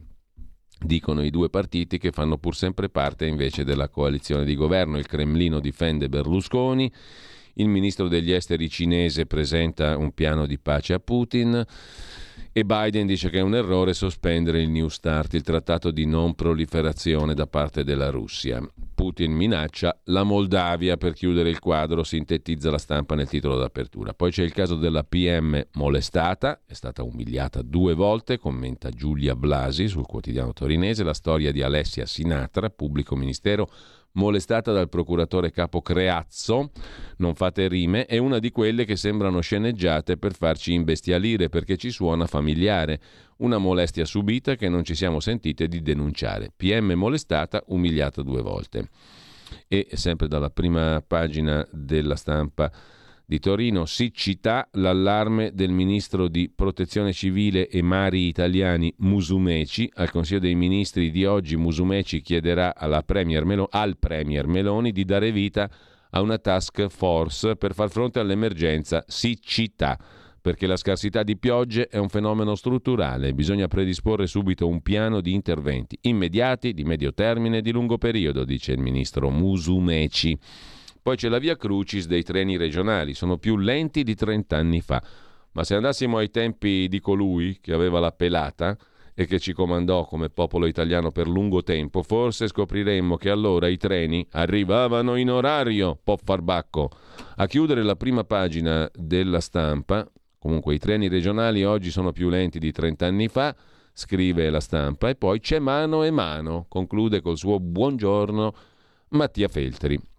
dicono 0.79 1.23
i 1.23 1.31
due 1.31 1.49
partiti 1.49 1.97
che 1.97 2.11
fanno 2.11 2.37
pur 2.37 2.55
sempre 2.55 2.91
parte 2.91 3.27
invece 3.27 3.65
della 3.65 3.89
coalizione 3.89 4.45
di 4.45 4.55
governo. 4.55 4.99
Il 4.99 5.07
Cremlino 5.07 5.59
difende 5.59 6.11
Berlusconi, 6.11 6.93
il 7.55 7.69
ministro 7.69 8.09
degli 8.09 8.31
esteri 8.31 8.69
cinese 8.69 9.27
presenta 9.27 9.97
un 9.97 10.13
piano 10.13 10.47
di 10.47 10.59
pace 10.59 10.93
a 10.93 11.01
Putin 11.01 11.65
e 12.55 12.65
Biden 12.67 13.07
dice 13.07 13.31
che 13.31 13.39
è 13.39 13.43
un 13.43 13.55
errore 13.55 13.95
sospendere 13.95 14.61
il 14.61 14.69
New 14.69 14.89
Start, 14.89 15.33
il 15.33 15.43
trattato 15.43 15.91
di 15.91 16.05
non 16.05 16.35
proliferazione 16.35 17.33
da 17.33 17.47
parte 17.47 17.83
della 17.83 18.11
Russia. 18.11 18.61
Putin 18.95 19.33
minaccia 19.33 19.99
la 20.05 20.23
Moldavia 20.23 20.99
per 20.99 21.15
chiudere 21.15 21.49
il 21.49 21.59
quadro, 21.59 22.05
sintetizza 22.05 22.71
la 22.71 22.77
stampa 22.77 23.15
nel 23.15 23.29
titolo 23.29 23.57
d'apertura. 23.57 24.13
Poi 24.13 24.31
c'è 24.31 24.43
il 24.43 24.53
caso 24.53 24.77
della 24.77 25.03
PM 25.03 25.67
molestata, 25.73 26.61
è 26.67 26.75
stata 26.75 27.03
umiliata 27.03 27.63
due 27.63 27.95
volte, 27.95 28.39
commenta 28.39 28.91
Giulia 28.91 29.35
Blasi 29.35 29.89
sul 29.89 30.07
quotidiano 30.07 30.53
torinese, 30.53 31.05
la 31.05 31.15
storia 31.15 31.53
di 31.53 31.63
Alessia 31.63 32.05
Sinatra, 32.05 32.69
pubblico 32.69 33.17
ministero 33.17 33.69
molestata 34.13 34.73
dal 34.73 34.89
procuratore 34.89 35.51
capo 35.51 35.81
Creazzo, 35.81 36.71
non 37.19 37.35
fate 37.35 37.69
rime, 37.69 38.07
è 38.07 38.19
una 38.19 38.39
di 38.39 38.51
quelle 38.51 38.85
che 38.85 38.97
sembrano 38.97 39.41
sceneggiate 39.41 40.17
per 40.17 40.35
farci 40.35 40.73
imbestialire 40.73 41.49
perché 41.49 41.77
ci 41.77 41.91
suona 41.91 42.27
familiare. 42.27 43.01
Una 43.39 43.59
molestia 43.59 44.05
subita 44.05 44.55
che 44.55 44.69
non 44.69 44.85
ci 44.85 44.95
siamo 44.95 45.21
sentite 45.21 45.67
di 45.67 45.83
denunciare. 45.83 46.53
PM 46.55 46.93
molestata, 46.93 47.63
umiliata 47.69 48.23
due 48.23 48.43
volte. 48.43 48.89
E 49.69 49.89
sempre 49.93 50.29
dalla 50.29 50.51
prima 50.51 51.03
pagina 51.07 51.67
della 51.71 52.17
stampa 52.17 52.71
di 53.25 53.39
Torino, 53.39 53.87
siccità, 53.87 54.69
l'allarme 54.73 55.53
del 55.55 55.71
ministro 55.71 56.29
di 56.29 56.51
Protezione 56.55 57.13
Civile 57.13 57.69
e 57.69 57.83
Mari 57.83 58.27
Italiani 58.27 58.93
Musumeci. 58.99 59.91
Al 59.95 60.11
Consiglio 60.11 60.41
dei 60.41 60.55
Ministri 60.55 61.11
di 61.11 61.25
oggi 61.25 61.57
Musumeci 61.57 62.21
chiederà 62.21 62.75
Premier 63.05 63.45
Melo- 63.45 63.69
al 63.71 63.97
Premier 63.99 64.47
Meloni 64.47 64.93
di 64.93 65.05
dare 65.05 65.33
vita 65.33 65.71
a 66.11 66.21
una 66.21 66.39
task 66.39 66.89
force 66.89 67.57
per 67.57 67.75
far 67.75 67.91
fronte 67.91 68.19
all'emergenza 68.19 69.05
siccità 69.07 69.99
perché 70.43 70.67
la 70.67 70.77
scarsità 70.77 71.23
di 71.23 71.39
piogge 71.39 71.87
è 71.87 71.99
un 71.99 72.09
fenomeno 72.09 72.57
strutturale, 72.57 73.33
bisogna 73.33 73.69
predisporre 73.69 74.27
subito 74.27 74.67
un 74.67 74.83
piano 74.83 75.21
di 75.21 75.33
interventi 75.33 75.97
immediati, 76.03 76.75
di 76.75 76.83
medio 76.83 77.15
termine 77.15 77.59
e 77.59 77.63
di 77.63 77.71
lungo 77.71 77.97
periodo, 77.97 78.45
dice 78.45 78.73
il 78.73 78.81
ministro 78.81 79.31
Musumeci. 79.31 80.37
Poi 81.03 81.17
c'è 81.17 81.29
la 81.29 81.39
via 81.39 81.57
Crucis 81.57 82.07
dei 82.07 82.23
treni 82.23 82.57
regionali, 82.57 83.13
sono 83.15 83.37
più 83.37 83.57
lenti 83.57 84.05
di 84.05 84.15
30 84.15 84.57
anni 84.57 84.81
fa. 84.81 85.03
Ma 85.53 85.65
se 85.65 85.75
andassimo 85.75 86.19
ai 86.19 86.31
tempi 86.31 86.87
di 86.89 87.01
colui 87.01 87.59
che 87.61 87.73
aveva 87.73 87.99
la 87.99 88.13
pelata 88.13 88.79
e 89.13 89.27
che 89.27 89.41
ci 89.41 89.53
comandò 89.53 90.07
come 90.07 90.31
popolo 90.31 90.67
italiano 90.67 91.11
per 91.11 91.27
lungo 91.27 91.65
tempo, 91.65 92.03
forse 92.03 92.47
scopriremmo 92.47 93.17
che 93.17 93.31
allora 93.31 93.67
i 93.67 93.77
treni 93.77 94.25
arrivavano 94.31 95.17
in 95.17 95.31
orario, 95.31 95.99
po' 96.03 96.19
farbacco. 96.23 96.91
A 97.37 97.47
chiudere 97.47 97.83
la 97.83 97.97
prima 97.97 98.23
pagina 98.23 98.89
della 98.95 99.41
stampa, 99.41 100.09
comunque 100.39 100.75
i 100.75 100.79
treni 100.79 101.09
regionali 101.09 101.65
oggi 101.65 101.91
sono 101.91 102.13
più 102.13 102.29
lenti 102.29 102.61
di 102.61 102.71
30 102.71 103.07
anni 103.07 103.27
fa, 103.27 103.55
scrive 103.93 104.49
la 104.51 104.61
stampa, 104.61 105.09
e 105.09 105.17
poi 105.17 105.41
c'è 105.41 105.59
mano 105.59 106.05
e 106.05 106.13
mano, 106.13 106.67
conclude 106.69 107.21
col 107.21 107.37
suo 107.37 107.59
buongiorno 107.59 108.55
Mattia 109.09 109.49
Feltri. 109.49 110.12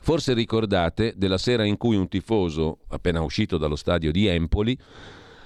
Forse 0.00 0.34
ricordate 0.34 1.14
della 1.16 1.38
sera 1.38 1.64
in 1.64 1.76
cui 1.76 1.96
un 1.96 2.08
tifoso, 2.08 2.80
appena 2.88 3.20
uscito 3.22 3.58
dallo 3.58 3.76
stadio 3.76 4.10
di 4.10 4.26
Empoli, 4.26 4.78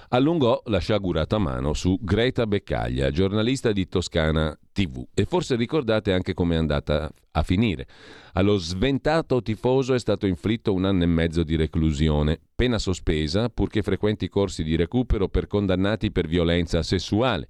allungò 0.09 0.61
la 0.65 0.77
sciagurata 0.77 1.37
mano 1.37 1.73
su 1.73 1.97
Greta 1.99 2.45
Beccaglia, 2.45 3.09
giornalista 3.11 3.71
di 3.71 3.87
Toscana 3.87 4.57
TV. 4.71 5.05
E 5.13 5.25
forse 5.25 5.55
ricordate 5.55 6.13
anche 6.13 6.33
come 6.33 6.55
è 6.55 6.57
andata 6.57 7.11
a 7.31 7.43
finire. 7.43 7.87
Allo 8.33 8.57
sventato 8.57 9.41
tifoso 9.41 9.93
è 9.93 9.99
stato 9.99 10.27
inflitto 10.27 10.71
un 10.71 10.85
anno 10.85 11.03
e 11.03 11.07
mezzo 11.07 11.43
di 11.43 11.55
reclusione, 11.55 12.39
pena 12.55 12.77
sospesa, 12.77 13.49
purché 13.49 13.81
frequenti 13.81 14.29
corsi 14.29 14.63
di 14.63 14.75
recupero 14.75 15.29
per 15.29 15.47
condannati 15.47 16.11
per 16.11 16.27
violenza 16.27 16.83
sessuale 16.83 17.47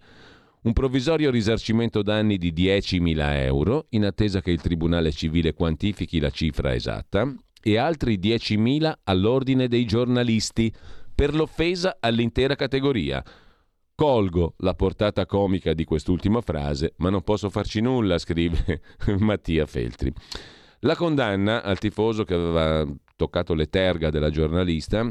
un 0.63 0.73
provvisorio 0.73 1.29
risarcimento 1.29 2.01
danni 2.01 2.37
di 2.37 2.53
10.000 2.53 3.43
euro 3.43 3.87
in 3.89 4.05
attesa 4.05 4.41
che 4.41 4.51
il 4.51 4.61
Tribunale 4.61 5.11
civile 5.11 5.53
quantifichi 5.53 6.19
la 6.19 6.29
cifra 6.29 6.73
esatta 6.73 7.33
e 7.61 7.77
altri 7.77 8.17
10.000 8.17 8.93
all'ordine 9.03 9.67
dei 9.67 9.85
giornalisti 9.85 10.73
per 11.13 11.33
l'offesa 11.35 11.97
all'intera 11.99 12.55
categoria. 12.55 13.23
Colgo 13.95 14.55
la 14.57 14.73
portata 14.73 15.25
comica 15.25 15.73
di 15.73 15.83
quest'ultima 15.83 16.41
frase, 16.41 16.93
ma 16.97 17.09
non 17.09 17.21
posso 17.23 17.49
farci 17.49 17.79
nulla, 17.79 18.17
scrive 18.17 18.81
Mattia 19.19 19.65
Feltri. 19.65 20.11
La 20.79 20.95
condanna 20.95 21.61
al 21.61 21.77
tifoso 21.77 22.23
che 22.23 22.33
aveva 22.33 22.85
toccato 23.23 23.53
le 23.53 23.67
terga 23.67 24.09
della 24.09 24.29
giornalista 24.29 25.07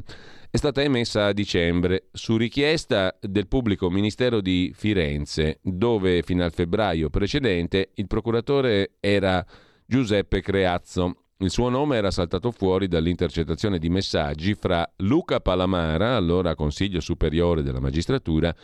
è 0.51 0.59
stata 0.59 0.83
emessa 0.83 1.27
a 1.27 1.33
dicembre 1.33 2.09
su 2.13 2.37
richiesta 2.37 3.17
del 3.19 3.49
pubblico 3.49 3.89
ministero 3.89 4.43
di 4.43 4.71
Firenze, 4.77 5.61
dove 5.63 6.23
fino 6.23 6.45
al 6.45 6.53
febbraio 6.53 7.09
precedente 7.09 7.93
il 7.95 8.07
procuratore 8.07 8.97
era 9.01 9.43
Giuseppe 9.87 10.43
Creazzo. 10.43 11.23
Il 11.39 11.51
suo 11.51 11.71
nome 11.71 11.97
era 11.97 12.11
saltato 12.11 12.51
fuori 12.51 12.87
dall'intercettazione 12.87 13.79
di 13.79 13.89
messaggi 13.89 14.55
fra 14.55 14.87
Luca 14.99 15.41
Palamara, 15.41 16.17
allora 16.17 16.55
Consiglio 16.55 17.01
Superiore 17.01 17.63
della 17.63 17.81
Magistratura, 17.81 18.55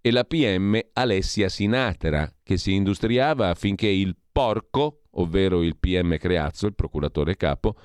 e 0.00 0.10
la 0.10 0.24
PM 0.24 0.80
Alessia 0.94 1.50
Sinatra, 1.50 2.32
che 2.42 2.56
si 2.56 2.72
industriava 2.72 3.50
affinché 3.50 3.88
il 3.88 4.16
Porco, 4.32 5.02
ovvero 5.10 5.62
il 5.62 5.76
PM 5.76 6.16
Creazzo, 6.16 6.66
il 6.66 6.74
procuratore 6.74 7.36
capo, 7.36 7.76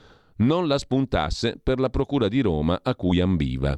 non 0.41 0.67
la 0.67 0.77
spuntasse 0.77 1.59
per 1.61 1.79
la 1.79 1.89
Procura 1.89 2.27
di 2.27 2.41
Roma 2.41 2.79
a 2.83 2.95
cui 2.95 3.19
ambiva. 3.19 3.75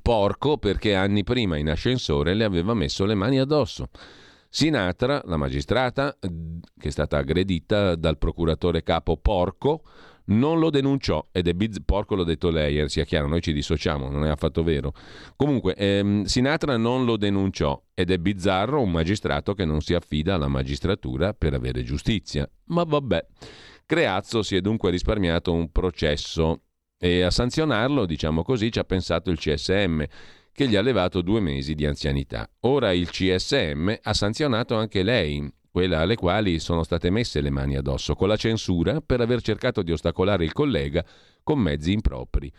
Porco 0.00 0.58
perché 0.58 0.94
anni 0.94 1.22
prima 1.22 1.56
in 1.56 1.70
ascensore 1.70 2.34
le 2.34 2.44
aveva 2.44 2.74
messo 2.74 3.04
le 3.04 3.14
mani 3.14 3.38
addosso. 3.38 3.88
Sinatra, 4.48 5.22
la 5.24 5.36
magistrata, 5.36 6.18
che 6.18 6.88
è 6.88 6.90
stata 6.90 7.18
aggredita 7.18 7.94
dal 7.94 8.18
procuratore 8.18 8.82
capo 8.82 9.16
Porco, 9.16 9.82
non 10.24 10.58
lo 10.58 10.70
denunciò 10.70 11.26
ed 11.32 11.48
è 11.48 11.52
biz- 11.52 11.82
porco 11.84 12.14
l'ho 12.14 12.24
detto 12.24 12.50
lei, 12.50 12.78
eh, 12.78 12.88
sia 12.88 13.04
chiaro, 13.04 13.26
noi 13.26 13.40
ci 13.40 13.52
dissociamo, 13.52 14.08
non 14.08 14.24
è 14.24 14.28
affatto 14.28 14.62
vero. 14.62 14.94
Comunque, 15.36 15.74
ehm, 15.74 16.24
Sinatra 16.24 16.76
non 16.76 17.04
lo 17.04 17.16
denunciò 17.16 17.80
ed 17.94 18.10
è 18.10 18.18
bizzarro 18.18 18.80
un 18.80 18.90
magistrato 18.90 19.54
che 19.54 19.64
non 19.64 19.80
si 19.80 19.94
affida 19.94 20.34
alla 20.34 20.48
magistratura 20.48 21.34
per 21.34 21.54
avere 21.54 21.82
giustizia. 21.82 22.48
Ma 22.66 22.84
vabbè, 22.84 23.26
Creazzo 23.86 24.42
si 24.42 24.56
è 24.56 24.60
dunque 24.60 24.90
risparmiato 24.90 25.52
un 25.52 25.70
processo 25.70 26.62
e 26.98 27.22
a 27.22 27.30
sanzionarlo, 27.30 28.06
diciamo 28.06 28.42
così, 28.42 28.70
ci 28.70 28.78
ha 28.78 28.84
pensato 28.84 29.30
il 29.30 29.38
CSM 29.38 30.04
che 30.52 30.68
gli 30.68 30.76
ha 30.76 30.82
levato 30.82 31.22
due 31.22 31.40
mesi 31.40 31.74
di 31.74 31.86
anzianità. 31.86 32.48
Ora 32.60 32.92
il 32.92 33.10
CSM 33.10 33.92
ha 34.02 34.14
sanzionato 34.14 34.76
anche 34.76 35.02
lei, 35.02 35.50
quella 35.70 36.00
alle 36.00 36.16
quali 36.16 36.58
sono 36.58 36.82
state 36.82 37.10
messe 37.10 37.40
le 37.40 37.50
mani 37.50 37.76
addosso, 37.76 38.14
con 38.14 38.28
la 38.28 38.36
censura 38.36 39.00
per 39.00 39.20
aver 39.20 39.40
cercato 39.40 39.82
di 39.82 39.90
ostacolare 39.90 40.44
il 40.44 40.52
collega 40.52 41.04
con 41.42 41.58
mezzi 41.58 41.92
impropri. 41.92 42.52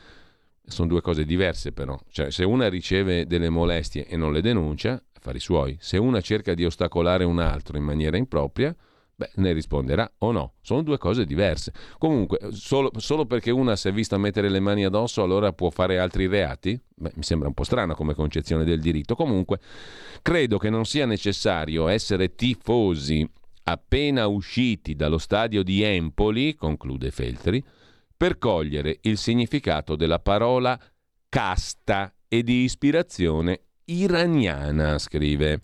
Sono 0.65 0.87
due 0.87 1.01
cose 1.01 1.23
diverse 1.23 1.71
però, 1.71 1.97
cioè 2.09 2.31
se 2.31 2.43
una 2.43 2.67
riceve 2.67 3.25
delle 3.25 3.49
molestie 3.49 4.07
e 4.07 4.17
non 4.17 4.33
le 4.33 4.41
denuncia, 4.41 5.01
affari 5.13 5.39
suoi, 5.39 5.77
se 5.79 5.97
una 5.97 6.21
cerca 6.21 6.53
di 6.53 6.65
ostacolare 6.65 7.23
un 7.23 7.39
altro 7.39 7.77
in 7.77 7.83
maniera 7.83 8.17
impropria, 8.17 8.75
Beh, 9.23 9.31
ne 9.35 9.53
risponderà 9.53 10.11
o 10.19 10.31
no. 10.31 10.55
Sono 10.61 10.81
due 10.81 10.97
cose 10.97 11.25
diverse. 11.25 11.71
Comunque, 11.97 12.39
solo, 12.51 12.91
solo, 12.97 13.25
perché 13.25 13.51
una 13.51 13.77
si 13.77 13.87
è 13.87 13.93
vista 13.93 14.17
mettere 14.17 14.49
le 14.49 14.59
mani 14.59 14.83
addosso, 14.83 15.23
allora 15.23 15.53
può 15.53 15.69
fare 15.69 15.97
altri 15.97 16.27
reati? 16.27 16.77
Beh, 16.93 17.11
mi 17.15 17.23
sembra 17.23 17.47
un 17.47 17.53
po' 17.53 17.63
strana 17.63 17.95
come 17.95 18.13
concezione 18.13 18.65
del 18.65 18.81
diritto. 18.81 19.15
Comunque, 19.15 19.59
credo 20.21 20.57
che 20.57 20.69
non 20.69 20.85
sia 20.85 21.05
necessario 21.05 21.87
essere 21.87 22.35
tifosi 22.35 23.25
appena 23.65 24.27
usciti 24.27 24.93
dallo 24.93 25.17
stadio 25.17 25.63
di 25.63 25.81
Empoli, 25.83 26.55
conclude 26.55 27.09
Feltri, 27.11 27.63
per 28.15 28.37
cogliere 28.37 28.99
il 29.03 29.17
significato 29.17 29.95
della 29.95 30.19
parola 30.19 30.77
casta 31.29 32.13
e 32.27 32.43
di 32.43 32.63
ispirazione 32.63 33.61
iraniana, 33.85 34.97
scrive. 34.97 35.61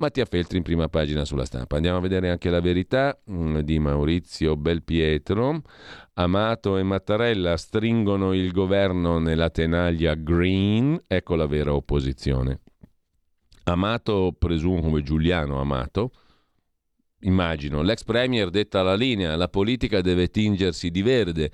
Mattia 0.00 0.26
Feltri 0.26 0.58
in 0.58 0.62
prima 0.62 0.88
pagina 0.88 1.24
sulla 1.24 1.44
stampa. 1.44 1.74
Andiamo 1.74 1.98
a 1.98 2.00
vedere 2.00 2.30
anche 2.30 2.50
la 2.50 2.60
verità 2.60 3.20
mm, 3.28 3.58
di 3.58 3.80
Maurizio 3.80 4.56
Belpietro. 4.56 5.62
Amato 6.14 6.76
e 6.76 6.84
Mattarella 6.84 7.56
stringono 7.56 8.32
il 8.32 8.52
governo 8.52 9.18
nella 9.18 9.50
tenaglia 9.50 10.14
green, 10.14 11.02
ecco 11.04 11.34
la 11.34 11.46
vera 11.46 11.74
opposizione. 11.74 12.60
Amato, 13.64 14.36
presumo 14.38 14.82
come 14.82 15.02
Giuliano 15.02 15.60
Amato, 15.60 16.12
immagino, 17.22 17.82
l'ex 17.82 18.04
premier 18.04 18.50
detta 18.50 18.82
la 18.82 18.94
linea, 18.94 19.34
la 19.34 19.48
politica 19.48 20.00
deve 20.00 20.28
tingersi 20.28 20.92
di 20.92 21.02
verde 21.02 21.50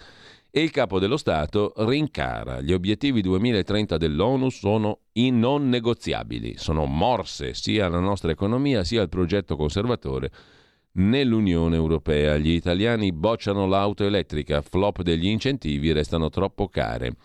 e 0.56 0.62
il 0.62 0.70
capo 0.70 1.00
dello 1.00 1.16
Stato 1.16 1.72
rincara. 1.78 2.60
Gli 2.60 2.72
obiettivi 2.72 3.20
2030 3.22 3.96
dell'ONU 3.96 4.50
sono 4.50 5.00
non 5.14 5.68
negoziabili, 5.68 6.54
sono 6.58 6.84
morse 6.84 7.54
sia 7.54 7.86
alla 7.86 7.98
nostra 7.98 8.30
economia 8.30 8.84
sia 8.84 9.02
al 9.02 9.08
progetto 9.08 9.56
conservatore 9.56 10.30
nell'Unione 10.92 11.74
Europea. 11.74 12.36
Gli 12.36 12.50
italiani 12.50 13.10
bocciano 13.10 13.66
l'auto 13.66 14.04
elettrica, 14.04 14.62
flop 14.62 15.02
degli 15.02 15.26
incentivi 15.26 15.90
restano 15.90 16.30
troppo 16.30 16.68
care. 16.68 17.16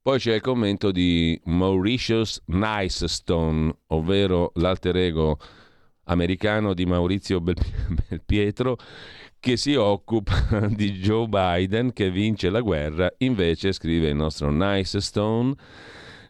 Poi 0.00 0.20
c'è 0.20 0.34
il 0.34 0.40
commento 0.40 0.92
di 0.92 1.40
Mauritius 1.46 2.40
Nicestone, 2.46 3.78
ovvero 3.88 4.52
l'alter 4.54 4.96
ego 4.96 5.38
americano 6.04 6.72
di 6.72 6.86
Maurizio 6.86 7.40
Belpietro, 7.42 8.76
che 9.40 9.56
si 9.56 9.74
occupa 9.74 10.68
di 10.68 10.92
Joe 10.92 11.26
Biden 11.26 11.92
che 11.92 12.10
vince 12.10 12.50
la 12.50 12.60
guerra, 12.60 13.10
invece 13.18 13.72
scrive 13.72 14.08
il 14.08 14.14
nostro 14.14 14.50
Nice 14.52 15.00
Stone, 15.00 15.54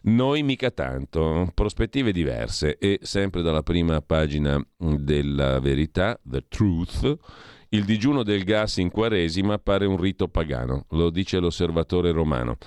noi 0.03 0.41
mica 0.41 0.71
tanto, 0.71 1.51
prospettive 1.53 2.11
diverse 2.11 2.77
e 2.79 2.99
sempre 3.03 3.43
dalla 3.43 3.61
prima 3.61 4.01
pagina 4.01 4.59
della 4.77 5.59
verità, 5.59 6.19
The 6.23 6.45
Truth, 6.47 7.17
il 7.69 7.83
digiuno 7.85 8.23
del 8.23 8.43
gas 8.43 8.77
in 8.77 8.89
Quaresima 8.89 9.59
pare 9.59 9.85
un 9.85 9.97
rito 9.97 10.27
pagano, 10.27 10.85
lo 10.91 11.09
dice 11.09 11.37
l'osservatore 11.39 12.11
romano. 12.11 12.57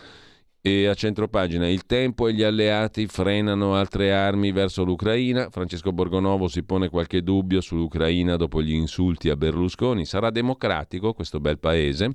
E 0.67 0.87
a 0.87 0.95
centropagina 0.95 1.69
il 1.69 1.85
tempo 1.85 2.27
e 2.27 2.33
gli 2.33 2.43
alleati 2.43 3.07
frenano 3.07 3.75
altre 3.75 4.15
armi 4.15 4.51
verso 4.51 4.83
l'Ucraina. 4.83 5.51
Francesco 5.51 5.93
Borgonovo 5.93 6.49
si 6.49 6.63
pone 6.63 6.89
qualche 6.89 7.23
dubbio 7.23 7.61
sull'Ucraina 7.61 8.37
dopo 8.37 8.63
gli 8.63 8.73
insulti 8.73 9.29
a 9.29 9.37
Berlusconi. 9.37 10.07
Sarà 10.07 10.31
democratico 10.31 11.13
questo 11.13 11.39
bel 11.39 11.59
paese? 11.59 12.15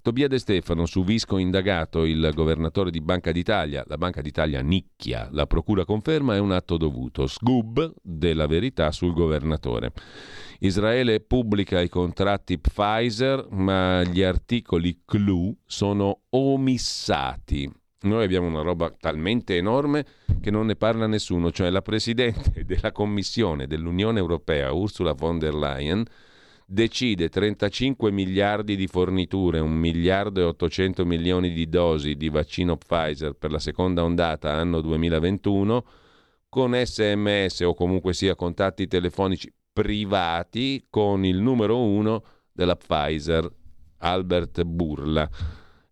Tobia 0.00 0.28
De 0.28 0.38
Stefano, 0.38 0.86
su 0.86 1.04
Visco 1.04 1.38
indagato 1.38 2.04
il 2.04 2.30
governatore 2.34 2.90
di 2.90 3.00
Banca 3.00 3.32
d'Italia, 3.32 3.84
la 3.86 3.96
Banca 3.96 4.20
d'Italia 4.20 4.60
nicchia, 4.60 5.28
la 5.32 5.46
procura 5.46 5.84
conferma 5.84 6.34
è 6.34 6.38
un 6.38 6.52
atto 6.52 6.76
dovuto. 6.76 7.26
Sgub 7.26 7.94
della 8.02 8.46
verità 8.46 8.92
sul 8.92 9.12
governatore. 9.12 9.92
Israele 10.60 11.20
pubblica 11.20 11.80
i 11.80 11.88
contratti 11.88 12.58
Pfizer, 12.58 13.46
ma 13.50 14.02
gli 14.02 14.22
articoli 14.22 15.02
CLU 15.04 15.56
sono 15.66 16.20
omissati. 16.30 17.70
Noi 18.00 18.24
abbiamo 18.24 18.46
una 18.46 18.62
roba 18.62 18.90
talmente 18.96 19.56
enorme 19.56 20.04
che 20.40 20.52
non 20.52 20.66
ne 20.66 20.76
parla 20.76 21.08
nessuno, 21.08 21.50
cioè 21.50 21.68
la 21.68 21.82
Presidente 21.82 22.62
della 22.66 22.92
Commissione 22.92 23.66
dell'Unione 23.66 24.20
Europea, 24.20 24.72
Ursula 24.72 25.12
von 25.12 25.38
der 25.38 25.54
Leyen, 25.54 26.04
decide 26.70 27.30
35 27.30 28.10
miliardi 28.10 28.76
di 28.76 28.86
forniture, 28.88 29.58
1 29.58 29.74
miliardo 29.74 30.40
e 30.40 30.44
800 30.44 31.06
milioni 31.06 31.50
di 31.54 31.66
dosi 31.66 32.14
di 32.14 32.28
vaccino 32.28 32.76
Pfizer 32.76 33.32
per 33.32 33.50
la 33.50 33.58
seconda 33.58 34.04
ondata 34.04 34.52
anno 34.52 34.82
2021 34.82 35.84
con 36.50 36.74
sms 36.74 37.60
o 37.60 37.72
comunque 37.72 38.12
sia 38.12 38.34
contatti 38.34 38.86
telefonici 38.86 39.50
privati 39.72 40.84
con 40.90 41.24
il 41.24 41.38
numero 41.38 41.80
uno 41.80 42.22
della 42.52 42.76
Pfizer, 42.76 43.50
Albert 43.98 44.62
Burla. 44.64 45.26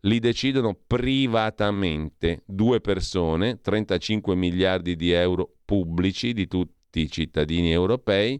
Li 0.00 0.18
decidono 0.18 0.76
privatamente 0.86 2.42
due 2.44 2.82
persone, 2.82 3.60
35 3.62 4.34
miliardi 4.34 4.94
di 4.94 5.10
euro 5.12 5.54
pubblici 5.64 6.34
di 6.34 6.46
tutti 6.46 7.00
i 7.00 7.10
cittadini 7.10 7.72
europei 7.72 8.38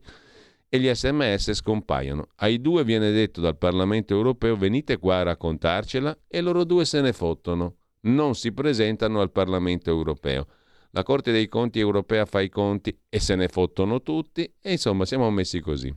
e 0.76 0.80
gli 0.80 0.94
sms 0.94 1.52
scompaiono. 1.52 2.28
Ai 2.36 2.60
due 2.60 2.84
viene 2.84 3.10
detto 3.10 3.40
dal 3.40 3.56
Parlamento 3.56 4.14
europeo 4.14 4.56
venite 4.56 4.98
qua 4.98 5.16
a 5.16 5.24
raccontarcela 5.24 6.16
e 6.28 6.40
loro 6.40 6.64
due 6.64 6.84
se 6.84 7.00
ne 7.00 7.12
fottono. 7.12 7.74
Non 8.02 8.34
si 8.34 8.52
presentano 8.52 9.20
al 9.20 9.32
Parlamento 9.32 9.90
europeo. 9.90 10.46
La 10.90 11.02
Corte 11.02 11.32
dei 11.32 11.48
Conti 11.48 11.78
europea 11.78 12.24
fa 12.24 12.40
i 12.40 12.48
conti 12.48 12.96
e 13.08 13.18
se 13.18 13.34
ne 13.34 13.48
fottono 13.48 14.02
tutti 14.02 14.50
e 14.60 14.72
insomma 14.72 15.04
siamo 15.04 15.28
messi 15.30 15.60
così. 15.60 15.94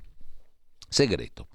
Segreto. 0.90 1.48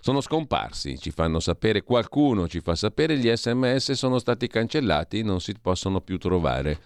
Sono 0.00 0.20
scomparsi, 0.20 0.96
ci 0.98 1.10
fanno 1.10 1.40
sapere, 1.40 1.82
qualcuno 1.82 2.46
ci 2.46 2.60
fa 2.60 2.76
sapere, 2.76 3.18
gli 3.18 3.28
sms 3.28 3.92
sono 3.92 4.20
stati 4.20 4.46
cancellati, 4.46 5.22
non 5.22 5.40
si 5.40 5.54
possono 5.60 6.00
più 6.00 6.18
trovare. 6.18 6.78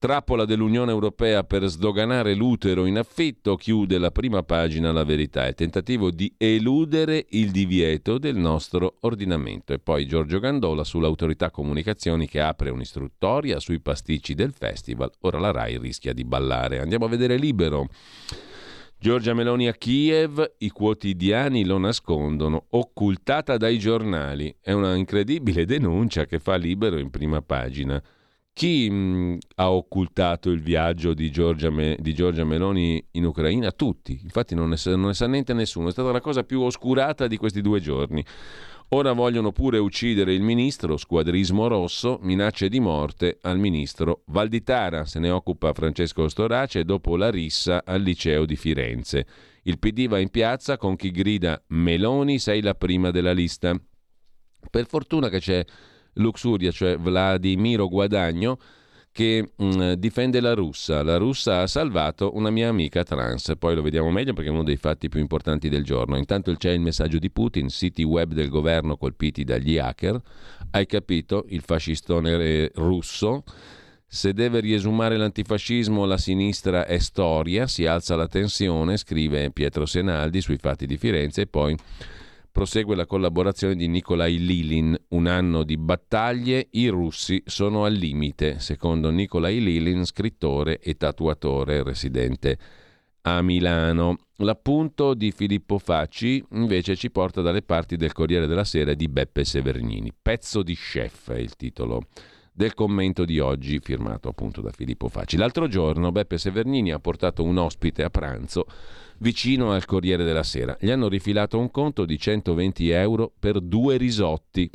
Trappola 0.00 0.46
dell'Unione 0.46 0.92
Europea 0.92 1.44
per 1.44 1.66
sdoganare 1.66 2.32
l'utero 2.32 2.86
in 2.86 2.96
affitto, 2.96 3.54
chiude 3.56 3.98
la 3.98 4.10
prima 4.10 4.42
pagina 4.42 4.92
La 4.92 5.04
Verità, 5.04 5.46
il 5.46 5.54
tentativo 5.54 6.10
di 6.10 6.32
eludere 6.38 7.26
il 7.32 7.50
divieto 7.50 8.16
del 8.16 8.36
nostro 8.36 8.96
ordinamento. 9.00 9.74
E 9.74 9.78
poi 9.78 10.06
Giorgio 10.06 10.38
Gandola 10.38 10.84
sull'autorità 10.84 11.50
comunicazioni 11.50 12.26
che 12.26 12.40
apre 12.40 12.70
un'istruttoria 12.70 13.60
sui 13.60 13.78
pasticci 13.80 14.32
del 14.32 14.54
festival. 14.54 15.10
Ora 15.20 15.38
la 15.38 15.50
RAI 15.50 15.76
rischia 15.76 16.14
di 16.14 16.24
ballare. 16.24 16.80
Andiamo 16.80 17.04
a 17.04 17.08
vedere 17.08 17.36
libero. 17.36 17.88
Giorgia 18.98 19.34
Meloni 19.34 19.68
a 19.68 19.74
Kiev, 19.74 20.54
i 20.60 20.70
quotidiani 20.70 21.66
lo 21.66 21.76
nascondono, 21.76 22.68
occultata 22.70 23.58
dai 23.58 23.78
giornali. 23.78 24.56
È 24.62 24.72
una 24.72 24.94
incredibile 24.94 25.66
denuncia 25.66 26.24
che 26.24 26.38
fa 26.38 26.56
libero 26.56 26.96
in 26.96 27.10
prima 27.10 27.42
pagina. 27.42 28.02
Chi 28.60 28.90
mh, 28.90 29.38
ha 29.54 29.70
occultato 29.70 30.50
il 30.50 30.60
viaggio 30.60 31.14
di 31.14 31.30
Giorgia, 31.30 31.70
Me- 31.70 31.96
di 31.98 32.12
Giorgia, 32.12 32.44
Meloni 32.44 33.02
in 33.12 33.24
Ucraina? 33.24 33.72
Tutti, 33.72 34.20
infatti 34.22 34.54
non 34.54 34.68
ne, 34.68 34.76
sa, 34.76 34.94
non 34.96 35.06
ne 35.06 35.14
sa 35.14 35.26
niente 35.26 35.54
nessuno, 35.54 35.88
è 35.88 35.92
stata 35.92 36.12
la 36.12 36.20
cosa 36.20 36.44
più 36.44 36.60
oscurata 36.60 37.26
di 37.26 37.38
questi 37.38 37.62
due 37.62 37.80
giorni. 37.80 38.22
Ora 38.88 39.12
vogliono 39.12 39.50
pure 39.50 39.78
uccidere 39.78 40.34
il 40.34 40.42
ministro, 40.42 40.98
squadrismo 40.98 41.68
rosso, 41.68 42.18
minacce 42.20 42.68
di 42.68 42.80
morte 42.80 43.38
al 43.40 43.58
ministro 43.58 44.24
Valditara. 44.26 45.06
Se 45.06 45.18
ne 45.20 45.30
occupa 45.30 45.72
Francesco 45.72 46.28
Storace 46.28 46.84
dopo 46.84 47.16
la 47.16 47.30
rissa 47.30 47.82
al 47.82 48.02
liceo 48.02 48.44
di 48.44 48.56
Firenze. 48.56 49.26
Il 49.62 49.78
PD 49.78 50.06
va 50.06 50.18
in 50.18 50.28
piazza 50.28 50.76
con 50.76 50.96
chi 50.96 51.10
grida 51.10 51.64
Meloni 51.68 52.38
sei 52.38 52.60
la 52.60 52.74
prima 52.74 53.10
della 53.10 53.32
lista. 53.32 53.74
Per 54.70 54.86
fortuna 54.86 55.30
che 55.30 55.38
c'è 55.38 55.64
Luxuria, 56.14 56.70
cioè 56.70 56.96
Vladimiro 56.98 57.88
Guadagno, 57.88 58.58
che 59.12 59.52
mh, 59.56 59.64
mm, 59.64 59.92
difende 59.94 60.40
la 60.40 60.54
russa. 60.54 61.02
La 61.02 61.16
russa 61.16 61.62
ha 61.62 61.66
salvato 61.66 62.34
una 62.36 62.50
mia 62.50 62.68
amica 62.68 63.02
trans. 63.02 63.52
Poi 63.58 63.74
lo 63.74 63.82
vediamo 63.82 64.10
meglio 64.10 64.32
perché 64.32 64.48
è 64.48 64.52
uno 64.52 64.62
dei 64.62 64.76
fatti 64.76 65.08
più 65.08 65.20
importanti 65.20 65.68
del 65.68 65.84
giorno. 65.84 66.16
Intanto 66.16 66.54
c'è 66.54 66.70
il 66.70 66.80
messaggio 66.80 67.18
di 67.18 67.30
Putin, 67.30 67.68
siti 67.68 68.02
web 68.02 68.32
del 68.32 68.48
governo 68.48 68.96
colpiti 68.96 69.44
dagli 69.44 69.78
hacker. 69.78 70.20
Hai 70.70 70.86
capito? 70.86 71.44
Il 71.48 71.62
fascistone 71.62 72.70
russo. 72.74 73.44
Se 74.12 74.32
deve 74.32 74.58
riesumare 74.58 75.16
l'antifascismo, 75.16 76.04
la 76.04 76.18
sinistra 76.18 76.84
è 76.84 76.98
storia, 76.98 77.68
si 77.68 77.86
alza 77.86 78.16
la 78.16 78.26
tensione, 78.26 78.96
scrive 78.96 79.52
Pietro 79.52 79.86
Senaldi 79.86 80.40
sui 80.40 80.56
fatti 80.56 80.84
di 80.84 80.96
Firenze 80.96 81.42
e 81.42 81.46
poi 81.46 81.76
prosegue 82.50 82.96
la 82.96 83.06
collaborazione 83.06 83.76
di 83.76 83.88
Nikolai 83.88 84.38
Lilin. 84.38 84.98
Un 85.08 85.26
anno 85.26 85.62
di 85.62 85.76
battaglie, 85.76 86.68
i 86.72 86.88
russi 86.88 87.42
sono 87.46 87.84
al 87.84 87.94
limite, 87.94 88.58
secondo 88.58 89.10
Nikolai 89.10 89.60
Lilin, 89.60 90.04
scrittore 90.04 90.78
e 90.78 90.96
tatuatore 90.96 91.82
residente 91.82 92.58
a 93.22 93.42
Milano. 93.42 94.16
L'appunto 94.36 95.14
di 95.14 95.32
Filippo 95.32 95.78
Facci 95.78 96.42
invece 96.52 96.96
ci 96.96 97.10
porta 97.10 97.42
dalle 97.42 97.62
parti 97.62 97.96
del 97.96 98.12
Corriere 98.12 98.46
della 98.46 98.64
Sera 98.64 98.94
di 98.94 99.08
Beppe 99.08 99.44
Severnini. 99.44 100.12
Pezzo 100.20 100.62
di 100.62 100.74
chef 100.74 101.30
è 101.30 101.38
il 101.38 101.56
titolo 101.56 102.06
del 102.52 102.74
commento 102.74 103.24
di 103.24 103.38
oggi, 103.38 103.78
firmato 103.80 104.28
appunto 104.28 104.60
da 104.60 104.70
Filippo 104.70 105.08
Facci. 105.08 105.36
L'altro 105.36 105.68
giorno 105.68 106.12
Beppe 106.12 106.38
Severnini 106.38 106.92
ha 106.92 106.98
portato 106.98 107.42
un 107.42 107.56
ospite 107.58 108.02
a 108.02 108.10
pranzo 108.10 108.66
vicino 109.20 109.72
al 109.72 109.84
Corriere 109.84 110.24
della 110.24 110.42
Sera. 110.42 110.76
Gli 110.78 110.90
hanno 110.90 111.08
rifilato 111.08 111.58
un 111.58 111.70
conto 111.70 112.04
di 112.04 112.18
120 112.18 112.90
euro 112.90 113.32
per 113.38 113.60
due 113.60 113.96
risotti. 113.96 114.70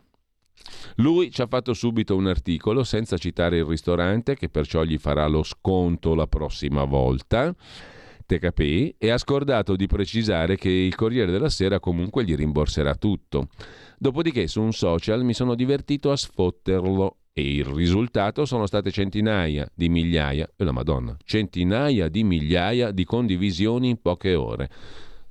Lui 0.96 1.32
ci 1.32 1.42
ha 1.42 1.48
fatto 1.48 1.74
subito 1.74 2.16
un 2.16 2.28
articolo 2.28 2.84
senza 2.84 3.18
citare 3.18 3.58
il 3.58 3.66
ristorante 3.66 4.36
che 4.36 4.50
perciò 4.50 4.84
gli 4.84 4.98
farà 4.98 5.28
lo 5.28 5.44
sconto 5.44 6.16
la 6.16 6.28
prossima 6.28 6.84
volta. 6.86 7.54
Te 8.26 8.40
capì? 8.40 8.96
E 8.98 9.12
ha 9.12 9.20
scordato 9.20 9.76
di 9.76 9.86
precisare 9.86 10.58
che 10.58 10.70
il 10.70 10.96
Corriere 10.96 11.32
della 11.32 11.50
Sera 11.50 11.80
comunque 11.80 12.24
gli 12.24 12.34
rimborserà 12.34 12.96
tutto. 12.96 13.50
Dopodiché 14.00 14.48
su 14.48 14.62
un 14.62 14.74
social 14.74 15.24
mi 15.24 15.34
sono 15.34 15.54
divertito 15.54 16.12
a 16.12 16.18
sfotterlo 16.18 17.18
e 17.38 17.56
il 17.56 17.66
risultato 17.66 18.46
sono 18.46 18.66
state 18.66 18.92
centinaia 18.92 19.70
di 19.76 19.90
migliaia, 19.90 20.50
e 20.56 20.64
la 20.64 20.72
Madonna, 20.72 21.18
centinaia 21.26 22.08
di 22.08 22.24
migliaia 22.24 22.92
di 22.92 23.04
condivisioni 23.04 23.90
in 23.90 24.00
poche 24.02 24.36
ore. 24.36 24.70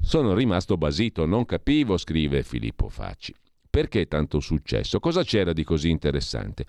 Sono 0.03 0.35
rimasto 0.35 0.77
basito, 0.77 1.25
non 1.25 1.47
capivo, 1.47 1.97
scrive 1.97 2.43
Filippo 2.43 2.91
Facci. 2.91 3.35
Perché 3.71 4.07
tanto 4.07 4.39
successo? 4.41 5.01
Cosa 5.01 5.23
c'era 5.23 5.55
di 5.55 5.65
così 5.65 5.89
interessante? 5.89 6.67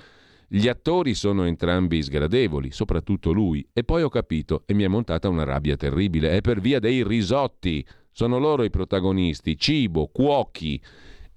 Gli 0.48 0.70
attori 0.70 1.14
sono 1.14 1.44
entrambi 1.44 2.02
sgradevoli, 2.02 2.72
soprattutto 2.72 3.34
lui, 3.34 3.68
e 3.74 3.84
poi 3.84 4.04
ho 4.04 4.10
capito 4.10 4.64
e 4.66 4.74
mi 4.74 4.84
è 4.84 4.88
montata 4.88 5.28
una 5.28 5.44
rabbia 5.44 5.76
terribile. 5.76 6.32
È 6.32 6.40
per 6.40 6.62
via 6.62 6.80
dei 6.80 7.04
risotti. 7.04 7.86
Sono 8.14 8.38
loro 8.40 8.64
i 8.64 8.70
protagonisti, 8.70 9.58
cibo, 9.58 10.08
cuochi 10.08 10.82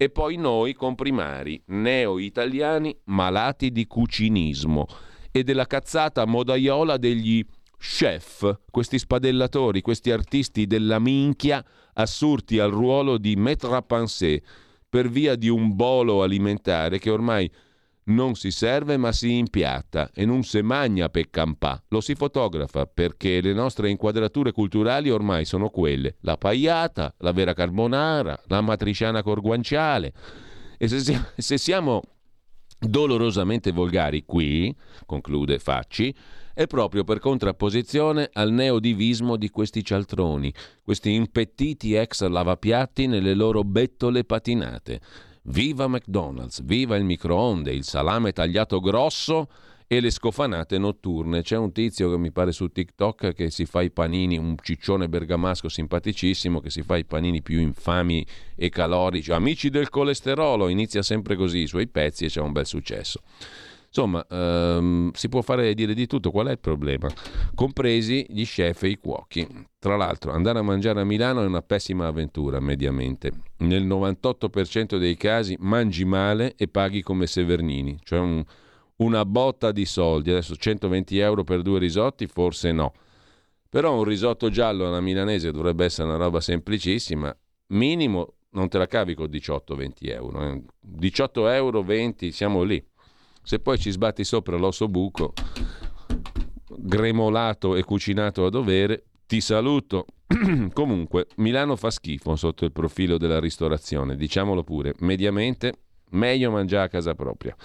e 0.01 0.09
poi 0.09 0.37
noi 0.37 0.75
comprimari 0.75 1.61
neo-italiani 1.65 2.95
malati 3.07 3.69
di 3.69 3.85
cucinismo 3.85 4.87
e 5.29 5.43
della 5.43 5.65
cazzata 5.65 6.25
modaiola 6.25 6.95
degli 6.95 7.45
chef, 7.77 8.61
questi 8.71 8.97
spadellatori, 8.97 9.81
questi 9.81 10.09
artisti 10.11 10.67
della 10.67 10.99
minchia 10.99 11.61
assurti 11.95 12.59
al 12.59 12.71
ruolo 12.71 13.17
di 13.17 13.35
maître 13.35 13.75
à 13.75 13.81
penser 13.81 14.41
per 14.87 15.09
via 15.09 15.35
di 15.35 15.49
un 15.49 15.75
bolo 15.75 16.23
alimentare 16.23 16.97
che 16.97 17.09
ormai 17.09 17.51
non 18.09 18.35
si 18.35 18.51
serve 18.51 18.97
ma 18.97 19.11
si 19.11 19.37
impiatta 19.37 20.11
e 20.13 20.25
non 20.25 20.43
si 20.43 20.61
magna 20.61 21.09
per 21.09 21.29
campà, 21.29 21.81
lo 21.89 22.01
si 22.01 22.15
fotografa 22.15 22.85
perché 22.85 23.41
le 23.41 23.53
nostre 23.53 23.89
inquadrature 23.89 24.51
culturali 24.51 25.09
ormai 25.09 25.45
sono 25.45 25.69
quelle, 25.69 26.17
la 26.21 26.37
paiata, 26.37 27.13
la 27.19 27.31
vera 27.31 27.53
carbonara, 27.53 28.43
la 28.47 28.61
matriciana 28.61 29.23
corguanciale. 29.23 30.13
E 30.77 30.87
se, 30.87 31.19
se 31.35 31.57
siamo 31.57 32.01
dolorosamente 32.79 33.71
volgari 33.71 34.23
qui, 34.25 34.75
conclude 35.05 35.59
Facci, 35.59 36.13
è 36.53 36.67
proprio 36.67 37.03
per 37.03 37.19
contrapposizione 37.19 38.29
al 38.33 38.51
neodivismo 38.51 39.37
di 39.37 39.49
questi 39.49 39.83
cialtroni, 39.83 40.53
questi 40.83 41.13
impettiti 41.13 41.93
ex 41.93 42.25
lavapiatti 42.25 43.07
nelle 43.07 43.33
loro 43.33 43.63
bettole 43.63 44.23
patinate. 44.23 44.99
Viva 45.51 45.87
McDonald's, 45.87 46.61
viva 46.63 46.95
il 46.95 47.03
microonde, 47.03 47.71
il 47.71 47.83
salame 47.83 48.33
tagliato 48.33 48.79
grosso 48.79 49.47
e 49.87 49.99
le 49.99 50.11
scofanate 50.11 50.77
notturne. 50.77 51.41
C'è 51.41 51.57
un 51.57 51.71
tizio 51.71 52.11
che 52.11 52.19
mi 52.19 52.31
pare 52.31 52.51
su 52.51 52.67
TikTok 52.67 53.33
che 53.33 53.49
si 53.49 53.65
fa 53.65 53.81
i 53.81 53.89
panini, 53.89 54.37
un 54.37 54.55
ciccione 54.61 55.09
bergamasco 55.09 55.67
simpaticissimo 55.67 56.59
che 56.59 56.69
si 56.69 56.83
fa 56.83 56.97
i 56.97 57.03
panini 57.03 57.41
più 57.41 57.59
infami 57.59 58.23
e 58.55 58.69
calorici. 58.69 59.31
Amici 59.31 59.71
del 59.71 59.89
colesterolo, 59.89 60.67
inizia 60.67 61.01
sempre 61.01 61.35
così 61.35 61.61
i 61.61 61.67
suoi 61.67 61.87
pezzi 61.87 62.25
e 62.25 62.27
c'è 62.27 62.41
un 62.41 62.51
bel 62.51 62.67
successo. 62.67 63.21
Insomma, 63.89 64.25
ehm, 64.29 65.11
si 65.13 65.29
può 65.29 65.41
fare 65.41 65.73
dire 65.73 65.95
di 65.95 66.05
tutto, 66.05 66.29
qual 66.29 66.47
è 66.47 66.51
il 66.51 66.59
problema? 66.59 67.09
Compresi 67.55 68.25
gli 68.29 68.45
chef 68.45 68.83
e 68.83 68.89
i 68.89 68.97
cuochi. 68.97 69.47
Tra 69.79 69.95
l'altro, 69.95 70.31
andare 70.31 70.59
a 70.59 70.61
mangiare 70.61 71.01
a 71.01 71.03
Milano 71.03 71.41
è 71.41 71.45
una 71.45 71.63
pessima 71.63 72.05
avventura, 72.05 72.59
mediamente. 72.59 73.31
Nel 73.57 73.85
98% 73.87 74.97
dei 74.97 75.17
casi 75.17 75.55
mangi 75.59 76.05
male 76.05 76.53
e 76.55 76.67
paghi 76.67 77.01
come 77.01 77.25
Severnini, 77.25 77.97
cioè 78.03 78.19
un, 78.19 78.43
una 78.97 79.25
botta 79.25 79.71
di 79.71 79.85
soldi. 79.85 80.29
Adesso 80.29 80.55
120 80.55 81.17
euro 81.17 81.43
per 81.43 81.63
due 81.63 81.79
risotti, 81.79 82.27
forse 82.27 82.71
no. 82.71 82.93
Però 83.67 83.97
un 83.97 84.03
risotto 84.03 84.49
giallo 84.49 84.87
alla 84.87 85.01
milanese 85.01 85.51
dovrebbe 85.51 85.85
essere 85.85 86.07
una 86.07 86.17
roba 86.17 86.41
semplicissima. 86.41 87.35
Minimo 87.67 88.35
non 88.51 88.67
te 88.67 88.77
la 88.77 88.87
cavi 88.87 89.15
con 89.15 89.29
18-20 89.29 89.93
euro. 90.01 90.43
Eh. 90.43 90.63
18 90.79 91.47
euro, 91.49 91.83
20, 91.83 92.31
siamo 92.31 92.63
lì. 92.63 92.83
Se 93.49 93.57
poi 93.57 93.79
ci 93.79 93.89
sbatti 93.89 94.23
sopra 94.23 94.57
l'osso 94.57 94.87
buco, 94.87 95.33
gremolato 96.67 97.75
e 97.75 97.83
cucinato 97.83 98.45
a 98.45 98.51
dovere, 98.51 99.05
ti 99.25 99.41
saluto. 99.41 100.05
Comunque, 100.71 101.25
Milano 101.37 101.75
fa 101.75 101.89
schifo 101.89 102.35
sotto 102.35 102.63
il 102.63 102.71
profilo 102.71 103.17
della 103.17 103.39
ristorazione, 103.39 104.15
diciamolo 104.15 104.63
pure, 104.63 104.93
mediamente 104.99 105.73
meglio 106.11 106.51
mangiare 106.51 106.85
a 106.85 106.89
casa 106.89 107.15
propria. 107.15 107.55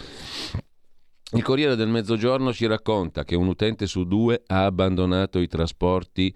Il 1.32 1.42
Corriere 1.42 1.76
del 1.76 1.88
Mezzogiorno 1.88 2.50
ci 2.50 2.64
racconta 2.64 3.24
che 3.24 3.36
un 3.36 3.48
utente 3.48 3.86
su 3.86 4.04
due 4.04 4.42
ha 4.46 4.64
abbandonato 4.64 5.38
i 5.38 5.48
trasporti 5.48 6.34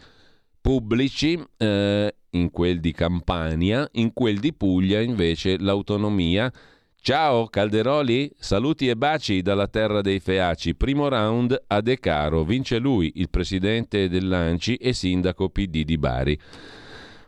pubblici, 0.61 1.43
eh, 1.57 2.15
in 2.33 2.51
quel 2.51 2.81
di 2.81 2.93
Campania, 2.93 3.89
in 3.93 4.13
quel 4.13 4.41
di 4.41 4.53
Puglia 4.53 5.01
invece 5.01 5.57
l'autonomia 5.59 6.53
Ciao 7.01 7.47
Calderoli, 7.47 8.31
saluti 8.39 8.89
e 8.89 8.97
baci 8.97 9.41
dalla 9.41 9.67
terra 9.69 10.03
dei 10.03 10.21
Feaci. 10.21 10.75
Primo 10.75 11.09
round 11.09 11.59
a 11.69 11.81
De 11.81 11.99
Caro, 11.99 12.45
vince 12.45 12.79
lui, 12.79 13.13
il 13.15 13.31
presidente 13.31 14.11
dell'Anci 14.11 14.75
e 14.75 14.93
sindaco 14.93 15.49
PD 15.49 15.85
di 15.85 15.97
Bari. 15.97 16.39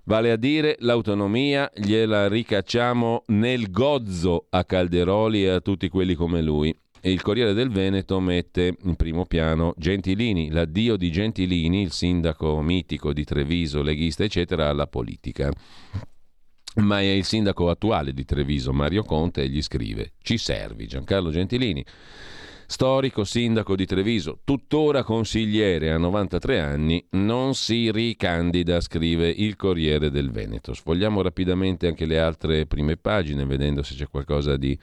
Vale 0.05 0.33
a 0.33 0.37
dire 0.37 0.77
l'autonomia 0.81 1.71
gliela 1.75 2.29
ricacciamo 2.29 3.25
nel 3.29 3.71
gozzo 3.71 4.49
a 4.51 4.65
Calderoli 4.65 5.45
e 5.45 5.49
a 5.49 5.61
tutti 5.61 5.89
quelli 5.89 6.15
come 6.15 6.43
lui. 6.43 6.77
E 7.01 7.11
il 7.11 7.23
Corriere 7.23 7.55
del 7.55 7.71
Veneto 7.71 8.21
mette 8.21 8.77
in 8.83 8.97
primo 8.97 9.25
piano 9.25 9.73
Gentilini, 9.79 10.51
l'addio 10.51 10.97
di 10.97 11.11
Gentilini, 11.11 11.81
il 11.81 11.93
sindaco 11.93 12.61
mitico 12.61 13.15
di 13.15 13.25
Treviso, 13.25 13.81
leghista, 13.81 14.25
eccetera, 14.25 14.69
alla 14.69 14.87
politica 14.87 15.51
ma 16.77 17.01
è 17.01 17.05
il 17.05 17.25
sindaco 17.25 17.69
attuale 17.69 18.13
di 18.13 18.25
Treviso, 18.25 18.73
Mario 18.73 19.03
Conte, 19.03 19.43
e 19.43 19.49
gli 19.49 19.63
scrive: 19.63 20.13
Ci 20.23 20.39
servi, 20.39 20.87
Giancarlo 20.87 21.31
Gentilini. 21.31 21.85
Storico 22.71 23.25
sindaco 23.25 23.75
di 23.75 23.85
Treviso, 23.85 24.39
tuttora 24.45 25.03
consigliere 25.03 25.91
a 25.91 25.99
93 25.99 26.61
anni, 26.61 27.05
non 27.11 27.55
si 27.55 27.91
ricandida, 27.91 28.81
scrive 28.81 29.29
il 29.29 29.57
Corriere 29.57 30.09
del 30.09 30.31
Veneto. 30.31 30.73
Sfogliamo 30.73 31.21
rapidamente 31.21 31.89
anche 31.89 32.07
le 32.07 32.21
altre 32.21 32.67
prime 32.67 32.97
pagine, 32.97 33.45
vedendo 33.45 33.83
se 33.83 33.97
c'è 33.97 34.07
qualcosa 34.09 34.57
di 34.57 34.79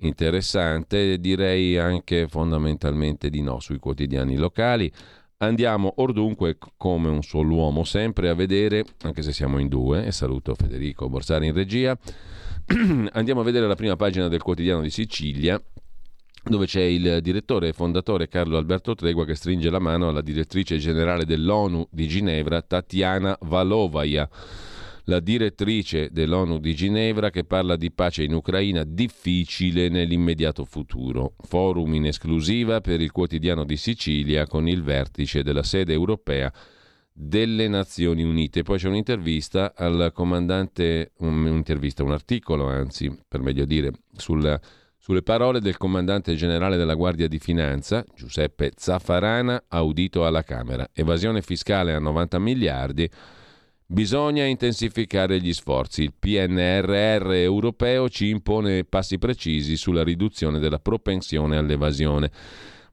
interessante. 0.00 1.18
Direi 1.18 1.78
anche 1.78 2.28
fondamentalmente 2.28 3.30
di 3.30 3.40
no 3.40 3.58
sui 3.58 3.78
quotidiani 3.78 4.36
locali. 4.36 4.92
Andiamo 5.38 5.94
ordunque 5.96 6.56
come 6.76 7.08
un 7.08 7.22
solo 7.22 7.54
uomo 7.54 7.84
sempre 7.84 8.28
a 8.28 8.34
vedere, 8.34 8.84
anche 9.02 9.22
se 9.22 9.32
siamo 9.32 9.58
in 9.58 9.68
due, 9.68 10.06
e 10.06 10.12
saluto 10.12 10.54
Federico 10.54 11.08
Borsari 11.08 11.48
in 11.48 11.52
regia, 11.52 11.98
andiamo 13.12 13.40
a 13.40 13.44
vedere 13.44 13.66
la 13.66 13.74
prima 13.74 13.96
pagina 13.96 14.28
del 14.28 14.42
quotidiano 14.42 14.80
di 14.80 14.90
Sicilia 14.90 15.60
dove 16.46 16.66
c'è 16.66 16.82
il 16.82 17.20
direttore 17.22 17.68
e 17.68 17.72
fondatore 17.72 18.28
Carlo 18.28 18.58
Alberto 18.58 18.94
Tregua 18.94 19.24
che 19.24 19.34
stringe 19.34 19.70
la 19.70 19.78
mano 19.78 20.08
alla 20.08 20.20
direttrice 20.20 20.76
generale 20.76 21.24
dell'ONU 21.24 21.88
di 21.90 22.06
Ginevra, 22.06 22.60
Tatiana 22.60 23.36
Valovaia 23.40 24.28
la 25.04 25.20
direttrice 25.20 26.08
dell'ONU 26.10 26.58
di 26.58 26.74
Ginevra 26.74 27.30
che 27.30 27.44
parla 27.44 27.76
di 27.76 27.90
pace 27.90 28.22
in 28.22 28.32
Ucraina 28.32 28.84
difficile 28.84 29.88
nell'immediato 29.88 30.64
futuro. 30.64 31.34
Forum 31.38 31.94
in 31.94 32.06
esclusiva 32.06 32.80
per 32.80 33.00
il 33.00 33.10
quotidiano 33.10 33.64
di 33.64 33.76
Sicilia 33.76 34.46
con 34.46 34.68
il 34.68 34.82
vertice 34.82 35.42
della 35.42 35.62
sede 35.62 35.92
europea 35.92 36.52
delle 37.12 37.68
Nazioni 37.68 38.24
Unite. 38.24 38.62
Poi 38.62 38.78
c'è 38.78 38.88
un'intervista 38.88 39.74
al 39.76 40.10
comandante, 40.12 41.12
un'intervista, 41.18 42.02
un 42.02 42.12
articolo 42.12 42.66
anzi, 42.66 43.14
per 43.28 43.40
meglio 43.40 43.64
dire, 43.66 43.92
sulla, 44.16 44.58
sulle 44.96 45.22
parole 45.22 45.60
del 45.60 45.76
comandante 45.76 46.34
generale 46.34 46.76
della 46.76 46.94
Guardia 46.94 47.28
di 47.28 47.38
Finanza, 47.38 48.04
Giuseppe 48.16 48.72
Zaffarana, 48.74 49.64
audito 49.68 50.26
alla 50.26 50.42
Camera. 50.42 50.88
Evasione 50.92 51.40
fiscale 51.40 51.94
a 51.94 52.00
90 52.00 52.38
miliardi 52.40 53.08
Bisogna 53.94 54.42
intensificare 54.42 55.40
gli 55.40 55.52
sforzi. 55.52 56.02
Il 56.02 56.14
PNRR 56.18 57.30
europeo 57.34 58.08
ci 58.08 58.28
impone 58.28 58.82
passi 58.82 59.18
precisi 59.18 59.76
sulla 59.76 60.02
riduzione 60.02 60.58
della 60.58 60.80
propensione 60.80 61.56
all'evasione. 61.56 62.28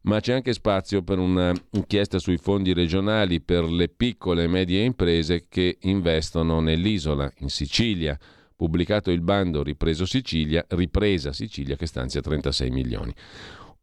Ma 0.02 0.20
c'è 0.20 0.34
anche 0.34 0.54
spazio 0.54 1.02
per 1.02 1.18
un'inchiesta 1.18 2.20
sui 2.20 2.38
fondi 2.38 2.72
regionali 2.74 3.42
per 3.42 3.64
le 3.64 3.90
piccole 3.90 4.44
e 4.44 4.48
medie 4.48 4.84
imprese 4.84 5.48
che 5.50 5.80
investono 5.82 6.60
nell'isola, 6.60 7.32
in 7.40 7.50
Sicilia. 7.50 8.16
Pubblicato 8.56 9.10
il 9.10 9.22
bando 9.22 9.64
Ripreso 9.64 10.06
Sicilia, 10.06 10.64
Ripresa 10.68 11.34
Sicilia 11.34 11.76
che 11.78 11.88
stanzia 11.88 12.22
36 12.22 12.70
milioni. 12.70 13.12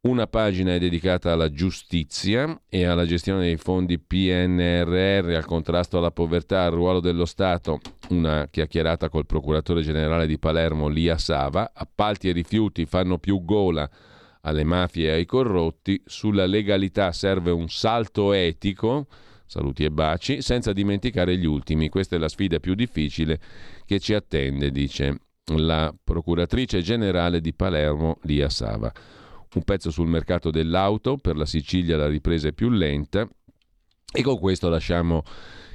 Una 0.01 0.28
pagina 0.28 0.74
è 0.74 0.78
dedicata 0.78 1.32
alla 1.32 1.51
giustizia 1.51 2.62
e 2.68 2.84
alla 2.84 3.05
gestione 3.05 3.40
dei 3.40 3.57
fondi 3.57 3.99
PNRR, 3.99 5.34
al 5.34 5.44
contrasto 5.44 5.99
alla 5.99 6.12
povertà, 6.12 6.62
al 6.62 6.70
ruolo 6.70 7.01
dello 7.01 7.24
Stato. 7.24 7.80
Una 8.11 8.46
chiacchierata 8.49 9.09
col 9.09 9.26
procuratore 9.26 9.82
generale 9.82 10.28
di 10.28 10.38
Palermo, 10.38 10.86
Lia 10.86 11.18
Sava. 11.18 11.72
Appalti 11.74 12.28
e 12.28 12.32
rifiuti 12.32 12.86
fanno 12.86 13.18
più 13.18 13.44
gola 13.44 13.90
alle 14.42 14.62
mafie 14.62 15.09
e 15.09 15.12
ai 15.14 15.26
corrotti. 15.26 16.01
Sulla 16.07 16.46
legalità 16.46 17.11
serve 17.11 17.51
un 17.51 17.68
salto 17.68 18.32
etico. 18.32 19.09
Saluti 19.46 19.82
e 19.82 19.90
baci, 19.90 20.42
senza 20.42 20.72
dimenticare 20.72 21.36
gli 21.36 21.44
ultimi. 21.44 21.88
Questa 21.88 22.14
è 22.14 22.20
la 22.20 22.28
sfida 22.28 22.61
più 22.61 22.74
difficile 22.74 23.40
che 23.84 23.99
ci 23.99 24.14
attende, 24.14 24.70
dice 24.70 25.22
la 25.57 25.92
procuratrice 26.05 26.82
generale 26.82 27.40
di 27.40 27.53
Palermo, 27.53 28.18
Lia 28.22 28.49
Sava 28.49 28.92
un 29.55 29.62
pezzo 29.62 29.90
sul 29.90 30.09
mercato 30.09 30.51
dell'auto, 30.51 31.16
per 31.16 31.36
la 31.36 31.46
Sicilia 31.46 31.96
la 31.96 32.09
ripresa 32.09 32.49
è 32.49 32.53
più 32.53 32.68
lenta 32.70 33.28
e 34.11 34.22
con 34.22 34.38
questo 34.38 34.68
lasciamo 34.68 35.22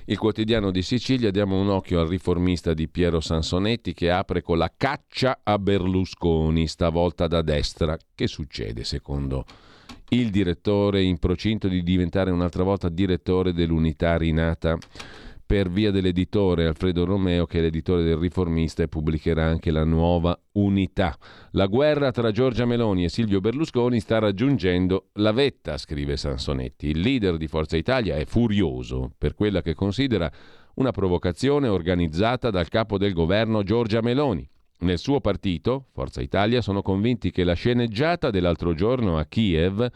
il 0.06 0.18
quotidiano 0.18 0.72
di 0.72 0.82
Sicilia, 0.82 1.32
diamo 1.32 1.60
un 1.60 1.70
occhio 1.70 2.02
al 2.02 2.08
riformista 2.08 2.74
di 2.74 2.90
Piero 2.90 3.22
Sansonetti 3.22 3.94
che 3.94 4.12
apre 4.12 4.42
con 4.42 4.58
la 4.58 4.72
caccia 4.76 5.40
a 5.44 5.58
Berlusconi, 5.58 6.68
stavolta 6.68 7.28
da 7.28 7.42
destra. 7.42 7.98
Che 8.14 8.28
succede 8.28 8.84
secondo 8.84 9.46
il 10.10 10.30
direttore 10.30 11.02
in 11.04 11.20
procinto 11.20 11.70
di 11.70 11.82
diventare 11.84 12.32
un'altra 12.32 12.64
volta 12.64 12.90
direttore 12.90 13.54
dell'unità 13.54 14.18
rinata? 14.18 14.78
Per 15.46 15.70
via 15.70 15.92
dell'editore 15.92 16.66
Alfredo 16.66 17.06
Romeo 17.06 17.46
che 17.46 17.60
è 17.60 17.62
l'editore 17.62 18.04
del 18.04 18.18
Riformista 18.18 18.84
e 18.84 18.88
pubblicherà 18.88 19.46
anche 19.46 19.72
la 19.72 19.84
nuova 19.84 20.38
Unità. 20.54 21.18
La 21.52 21.66
guerra 21.68 22.12
tra 22.12 22.32
Giorgia 22.32 22.66
Meloni 22.66 23.04
e 23.04 23.10
Silvio 23.10 23.40
Berlusconi 23.40 24.00
sta 24.00 24.20
raggiungendo 24.20 25.10
la 25.14 25.32
vetta, 25.32 25.78
scrive 25.78 26.18
Sansonetti. 26.18 26.88
Il 26.88 27.00
leader 27.00 27.38
di 27.38 27.48
Forza 27.48 27.78
Italia 27.78 28.16
è 28.16 28.26
furioso 28.26 29.12
per 29.18 29.34
quella 29.34 29.62
che 29.62 29.74
considera 29.74 30.32
una 30.76 30.92
provocazione 30.92 31.68
organizzata 31.68 32.50
dal 32.50 32.70
capo 32.70 32.98
del 32.98 33.14
governo 33.14 33.64
Giorgia 33.64 34.02
Meloni. 34.02 34.48
Nel 34.80 34.98
suo 34.98 35.22
partito, 35.22 35.88
Forza 35.94 36.22
Italia, 36.22 36.62
sono 36.62 36.82
convinti 36.82 37.32
che 37.32 37.44
la 37.44 37.54
sceneggiata 37.54 38.32
dell'altro 38.32 38.74
giorno 38.74 39.18
a 39.18 39.26
Kiev 39.26 39.88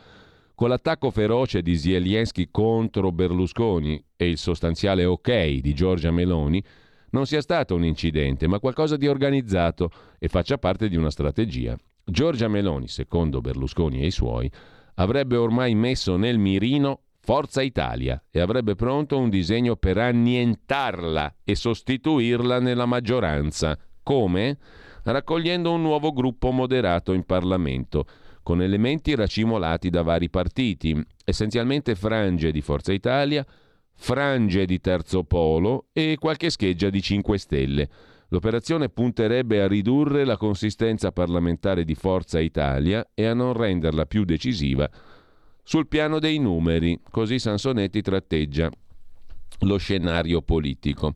con 0.57 0.69
l'attacco 0.69 1.11
feroce 1.11 1.61
di 1.61 1.77
Zelensky 1.77 2.47
contro 2.49 3.11
Berlusconi 3.11 4.03
e 4.15 4.27
il 4.27 4.39
sostanziale 4.39 5.05
ok 5.05 5.59
di 5.59 5.75
Giorgia 5.75 6.09
Meloni 6.09 6.63
non 7.11 7.27
sia 7.27 7.41
stato 7.41 7.75
un 7.75 7.85
incidente, 7.85 8.47
ma 8.47 8.57
qualcosa 8.57 8.97
di 8.97 9.07
organizzato 9.07 9.91
e 10.17 10.27
faccia 10.29 10.57
parte 10.57 10.89
di 10.89 10.95
una 10.95 11.11
strategia. 11.11 11.77
Giorgia 12.03 12.47
Meloni, 12.47 12.87
secondo 12.87 13.39
Berlusconi 13.39 14.01
e 14.01 14.07
i 14.07 14.11
suoi, 14.11 14.51
avrebbe 14.95 15.35
ormai 15.35 15.75
messo 15.75 16.15
nel 16.17 16.39
mirino 16.39 17.01
Forza 17.19 17.61
Italia 17.61 18.19
e 18.31 18.39
avrebbe 18.39 18.73
pronto 18.73 19.15
un 19.19 19.29
disegno 19.29 19.75
per 19.75 19.99
annientarla 19.99 21.35
e 21.43 21.53
sostituirla 21.53 22.59
nella 22.59 22.87
maggioranza. 22.87 23.77
Come? 24.01 24.57
Raccogliendo 25.03 25.71
un 25.71 25.83
nuovo 25.83 26.11
gruppo 26.13 26.49
moderato 26.49 27.13
in 27.13 27.25
Parlamento 27.25 28.07
con 28.47 28.61
elementi 28.61 29.13
racimolati 29.13 29.89
da 29.89 30.03
vari 30.03 30.29
partiti, 30.29 30.97
essenzialmente 31.25 31.95
frange 31.95 32.49
di 32.53 32.61
Forza 32.61 32.93
Italia, 32.93 33.45
frange 33.93 34.65
di 34.65 34.79
Terzo 34.79 35.25
Polo 35.25 35.87
e 35.91 36.15
qualche 36.17 36.49
scheggia 36.49 36.89
di 36.89 37.01
5 37.01 37.37
Stelle. 37.37 37.89
L'operazione 38.29 38.87
punterebbe 38.87 39.61
a 39.61 39.67
ridurre 39.67 40.23
la 40.23 40.37
consistenza 40.37 41.11
parlamentare 41.11 41.83
di 41.83 41.93
Forza 41.93 42.39
Italia 42.39 43.05
e 43.13 43.25
a 43.25 43.33
non 43.33 43.51
renderla 43.51 44.05
più 44.05 44.23
decisiva 44.23 44.89
sul 45.61 45.89
piano 45.89 46.17
dei 46.17 46.39
numeri, 46.39 46.97
così 47.11 47.39
Sansonetti 47.39 48.01
tratteggia 48.01 48.71
lo 49.59 49.75
scenario 49.75 50.41
politico. 50.41 51.13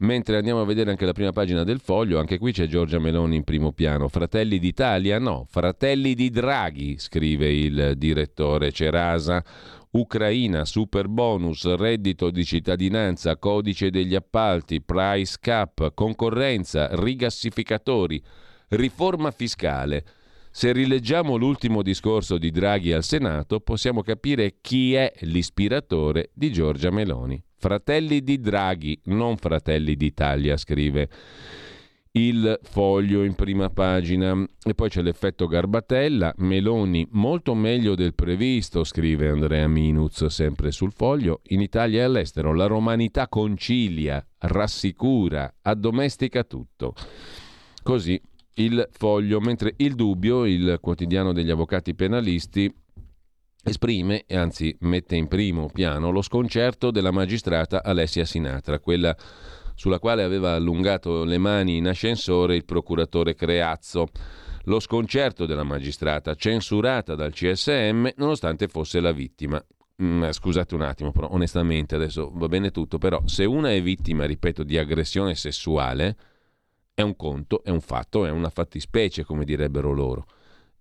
Mentre 0.00 0.36
andiamo 0.36 0.60
a 0.60 0.64
vedere 0.64 0.90
anche 0.90 1.04
la 1.04 1.12
prima 1.12 1.32
pagina 1.32 1.64
del 1.64 1.80
foglio, 1.80 2.20
anche 2.20 2.38
qui 2.38 2.52
c'è 2.52 2.68
Giorgia 2.68 3.00
Meloni 3.00 3.34
in 3.34 3.42
primo 3.42 3.72
piano. 3.72 4.06
Fratelli 4.06 4.60
d'Italia? 4.60 5.18
No, 5.18 5.44
fratelli 5.48 6.14
di 6.14 6.30
Draghi, 6.30 6.98
scrive 6.98 7.52
il 7.52 7.94
direttore 7.96 8.70
Cerasa. 8.70 9.44
Ucraina, 9.90 10.64
super 10.64 11.08
bonus, 11.08 11.74
reddito 11.74 12.30
di 12.30 12.44
cittadinanza, 12.44 13.38
codice 13.38 13.90
degli 13.90 14.14
appalti, 14.14 14.80
price 14.82 15.38
cap, 15.40 15.92
concorrenza, 15.94 16.90
rigassificatori, 16.92 18.22
riforma 18.68 19.32
fiscale. 19.32 20.04
Se 20.52 20.70
rileggiamo 20.70 21.34
l'ultimo 21.34 21.82
discorso 21.82 22.38
di 22.38 22.52
Draghi 22.52 22.92
al 22.92 23.02
Senato, 23.02 23.58
possiamo 23.58 24.02
capire 24.02 24.58
chi 24.60 24.94
è 24.94 25.12
l'ispiratore 25.22 26.30
di 26.34 26.52
Giorgia 26.52 26.90
Meloni. 26.90 27.42
Fratelli 27.60 28.22
di 28.22 28.40
Draghi, 28.40 29.00
non 29.06 29.36
Fratelli 29.36 29.96
d'Italia, 29.96 30.56
scrive 30.56 31.08
il 32.12 32.58
foglio 32.62 33.24
in 33.24 33.34
prima 33.34 33.68
pagina. 33.68 34.46
E 34.64 34.74
poi 34.74 34.88
c'è 34.88 35.02
l'effetto 35.02 35.48
Garbatella, 35.48 36.32
Meloni 36.38 37.06
molto 37.10 37.54
meglio 37.54 37.96
del 37.96 38.14
previsto, 38.14 38.84
scrive 38.84 39.28
Andrea 39.28 39.66
Minuz 39.66 40.26
sempre 40.26 40.70
sul 40.70 40.92
foglio. 40.92 41.40
In 41.48 41.60
Italia 41.60 42.02
e 42.02 42.04
all'estero 42.04 42.54
la 42.54 42.66
romanità 42.66 43.26
concilia, 43.26 44.24
rassicura, 44.38 45.52
addomestica 45.62 46.44
tutto. 46.44 46.94
Così 47.82 48.20
il 48.54 48.88
foglio, 48.92 49.40
mentre 49.40 49.74
il 49.78 49.94
dubbio, 49.94 50.44
il 50.44 50.78
quotidiano 50.80 51.32
degli 51.32 51.50
avvocati 51.50 51.94
penalisti, 51.94 52.72
esprime, 53.68 54.24
anzi 54.28 54.76
mette 54.80 55.16
in 55.16 55.28
primo 55.28 55.68
piano, 55.72 56.10
lo 56.10 56.22
sconcerto 56.22 56.90
della 56.90 57.10
magistrata 57.10 57.82
Alessia 57.82 58.24
Sinatra, 58.24 58.78
quella 58.78 59.16
sulla 59.74 60.00
quale 60.00 60.24
aveva 60.24 60.54
allungato 60.54 61.22
le 61.24 61.38
mani 61.38 61.76
in 61.76 61.86
ascensore 61.86 62.56
il 62.56 62.64
procuratore 62.64 63.34
Creazzo. 63.34 64.08
Lo 64.64 64.80
sconcerto 64.80 65.46
della 65.46 65.62
magistrata, 65.62 66.34
censurata 66.34 67.14
dal 67.14 67.32
CSM 67.32 68.08
nonostante 68.16 68.66
fosse 68.66 69.00
la 69.00 69.12
vittima. 69.12 69.64
Mm, 70.02 70.30
scusate 70.30 70.74
un 70.74 70.82
attimo, 70.82 71.12
però 71.12 71.28
onestamente 71.30 71.94
adesso 71.94 72.30
va 72.34 72.48
bene 72.48 72.70
tutto, 72.70 72.98
però 72.98 73.22
se 73.26 73.44
una 73.44 73.70
è 73.72 73.80
vittima, 73.80 74.26
ripeto, 74.26 74.62
di 74.62 74.76
aggressione 74.78 75.34
sessuale, 75.34 76.16
è 76.92 77.02
un 77.02 77.14
conto, 77.14 77.62
è 77.62 77.70
un 77.70 77.80
fatto, 77.80 78.26
è 78.26 78.30
una 78.30 78.50
fattispecie, 78.50 79.24
come 79.24 79.44
direbbero 79.44 79.92
loro. 79.92 80.26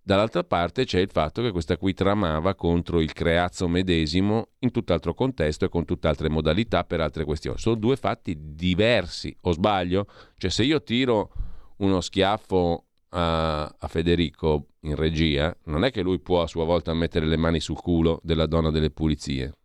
Dall'altra 0.07 0.45
parte 0.45 0.85
c'è 0.85 1.01
il 1.01 1.09
fatto 1.11 1.41
che 1.41 1.51
questa 1.51 1.75
qui 1.75 1.93
tramava 1.93 2.55
contro 2.55 3.01
il 3.01 3.11
creazzo 3.11 3.67
medesimo 3.67 4.51
in 4.59 4.71
tutt'altro 4.71 5.13
contesto 5.13 5.65
e 5.65 5.67
con 5.67 5.83
tutt'altre 5.83 6.29
modalità 6.29 6.85
per 6.85 7.01
altre 7.01 7.25
questioni. 7.25 7.57
Sono 7.57 7.75
due 7.75 7.97
fatti 7.97 8.37
diversi, 8.55 9.35
o 9.41 9.51
sbaglio? 9.51 10.07
Cioè 10.37 10.49
se 10.49 10.63
io 10.63 10.81
tiro 10.81 11.33
uno 11.79 11.99
schiaffo 11.99 12.85
a, 13.09 13.63
a 13.65 13.87
Federico 13.89 14.67
in 14.83 14.95
regia, 14.95 15.53
non 15.65 15.83
è 15.83 15.91
che 15.91 16.01
lui 16.01 16.21
può 16.21 16.41
a 16.41 16.47
sua 16.47 16.63
volta 16.63 16.93
mettere 16.93 17.25
le 17.25 17.35
mani 17.35 17.59
sul 17.59 17.81
culo 17.81 18.21
della 18.23 18.45
donna 18.45 18.71
delle 18.71 18.91
pulizie. 18.91 19.55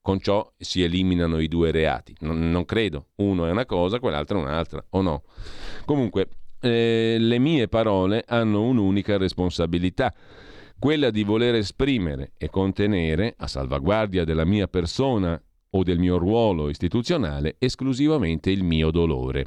Con 0.00 0.18
ciò 0.20 0.50
si 0.56 0.82
eliminano 0.82 1.38
i 1.40 1.46
due 1.46 1.70
reati. 1.70 2.16
Non, 2.20 2.50
non 2.50 2.64
credo. 2.64 3.08
Uno 3.16 3.44
è 3.44 3.50
una 3.50 3.66
cosa, 3.66 4.00
quell'altro 4.00 4.38
è 4.38 4.42
un'altra, 4.44 4.82
o 4.88 5.02
no? 5.02 5.24
Comunque, 5.84 6.26
eh, 6.60 7.16
le 7.18 7.38
mie 7.38 7.68
parole 7.68 8.24
hanno 8.26 8.62
un'unica 8.62 9.16
responsabilità. 9.16 10.12
quella 10.78 11.10
di 11.10 11.24
voler 11.24 11.56
esprimere 11.56 12.32
e 12.38 12.48
contenere, 12.48 13.34
a 13.36 13.46
salvaguardia 13.46 14.24
della 14.24 14.46
mia 14.46 14.66
persona 14.66 15.38
o 15.72 15.82
del 15.82 15.98
mio 15.98 16.16
ruolo 16.16 16.70
istituzionale, 16.70 17.56
esclusivamente 17.58 18.50
il 18.50 18.64
mio 18.64 18.90
dolore. 18.90 19.44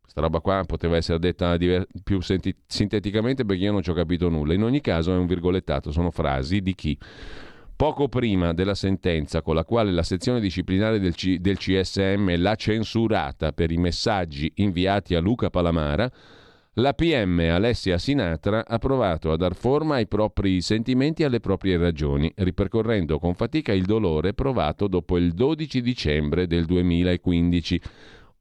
Questa 0.00 0.22
roba 0.22 0.40
qua 0.40 0.64
poteva 0.66 0.96
essere 0.96 1.18
detta 1.18 1.58
diver- 1.58 1.86
più 2.02 2.20
senti- 2.22 2.56
sinteticamente 2.66 3.44
perché 3.44 3.64
io 3.64 3.72
non 3.72 3.82
ci 3.82 3.90
ho 3.90 3.94
capito 3.94 4.30
nulla. 4.30 4.54
In 4.54 4.62
ogni 4.62 4.80
caso 4.80 5.12
è 5.12 5.16
un 5.16 5.26
virgolettato, 5.26 5.92
sono 5.92 6.10
frasi 6.10 6.62
di 6.62 6.74
chi 6.74 6.98
poco 7.74 8.08
prima 8.08 8.52
della 8.52 8.74
sentenza 8.74 9.42
con 9.42 9.54
la 9.54 9.64
quale 9.64 9.90
la 9.90 10.02
sezione 10.02 10.38
disciplinare 10.40 11.00
del, 11.00 11.14
C- 11.14 11.38
del 11.38 11.58
CSM 11.58 12.36
l'ha 12.36 12.54
censurata 12.54 13.52
per 13.52 13.72
i 13.72 13.76
messaggi 13.76 14.52
inviati 14.56 15.14
a 15.14 15.20
Luca 15.20 15.50
Palamara, 15.50 16.10
la 16.76 16.94
PM 16.94 17.38
Alessia 17.50 17.98
Sinatra 17.98 18.64
ha 18.66 18.78
provato 18.78 19.30
a 19.30 19.36
dar 19.36 19.54
forma 19.54 19.96
ai 19.96 20.06
propri 20.06 20.62
sentimenti 20.62 21.20
e 21.20 21.26
alle 21.26 21.38
proprie 21.38 21.76
ragioni, 21.76 22.32
ripercorrendo 22.34 23.18
con 23.18 23.34
fatica 23.34 23.74
il 23.74 23.84
dolore 23.84 24.32
provato 24.32 24.88
dopo 24.88 25.18
il 25.18 25.34
12 25.34 25.82
dicembre 25.82 26.46
del 26.46 26.64
2015, 26.64 27.80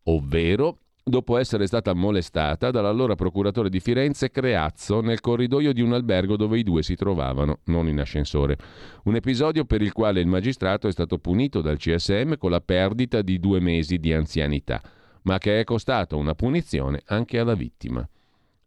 ovvero 0.04 0.78
dopo 1.04 1.36
essere 1.36 1.68
stata 1.68 1.94
molestata 1.94 2.72
dall'allora 2.72 3.16
procuratore 3.16 3.68
di 3.68 3.82
Firenze 3.82 4.32
Creazzo 4.32 5.02
nel 5.02 5.20
corridoio 5.20 5.74
di 5.74 5.82
un 5.82 5.92
albergo 5.92 6.38
dove 6.38 6.58
i 6.58 6.64
due 6.64 6.84
si 6.84 6.96
trovavano, 6.96 7.60
non 7.66 7.90
in 7.90 8.00
ascensore. 8.00 8.56
Un 9.04 9.16
episodio 9.16 9.66
per 9.66 9.82
il 9.82 9.92
quale 9.92 10.22
il 10.22 10.28
magistrato 10.28 10.88
è 10.88 10.92
stato 10.94 11.18
punito 11.18 11.60
dal 11.60 11.76
CSM 11.76 12.38
con 12.38 12.52
la 12.52 12.62
perdita 12.62 13.22
di 13.22 13.42
due 13.42 13.60
mesi 13.60 13.98
di 13.98 14.14
anzianità, 14.14 14.82
ma 15.24 15.38
che 15.38 15.60
è 15.60 15.66
costato 15.66 16.16
una 16.16 16.34
punizione 16.34 17.02
anche 17.08 17.38
alla 17.38 17.56
vittima. 17.56 18.08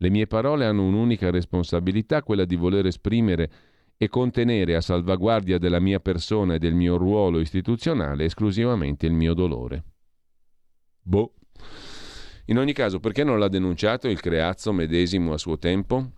Le 0.05 0.11
mie 0.11 0.26
parole 0.26 0.66
hanno 0.66 0.84
un'unica 0.84 1.30
responsabilità, 1.30 2.22
quella 2.22 2.44
di 2.44 2.57
voler 2.57 2.84
esprimere 2.84 3.50
e 3.96 4.11
contenere 4.11 4.76
a 4.76 4.82
salvaguardia 4.82 5.57
della 5.57 5.80
mia 5.80 5.98
persona 5.98 6.52
e 6.52 6.59
del 6.59 6.74
mio 6.74 6.98
ruolo 6.98 7.40
istituzionale 7.40 8.26
esclusivamente 8.26 9.07
il 9.07 9.14
mio 9.14 9.32
dolore. 9.32 9.82
Boh. 11.00 11.32
In 12.46 12.59
ogni 12.59 12.74
caso, 12.74 13.00
perché 13.00 13.24
non 13.24 13.38
l'ha 13.38 13.48
denunciato 13.48 14.07
il 14.07 14.20
Creazzo 14.20 14.74
medesimo 14.74 15.32
a 15.32 15.38
suo 15.38 15.57
tempo? 15.57 16.11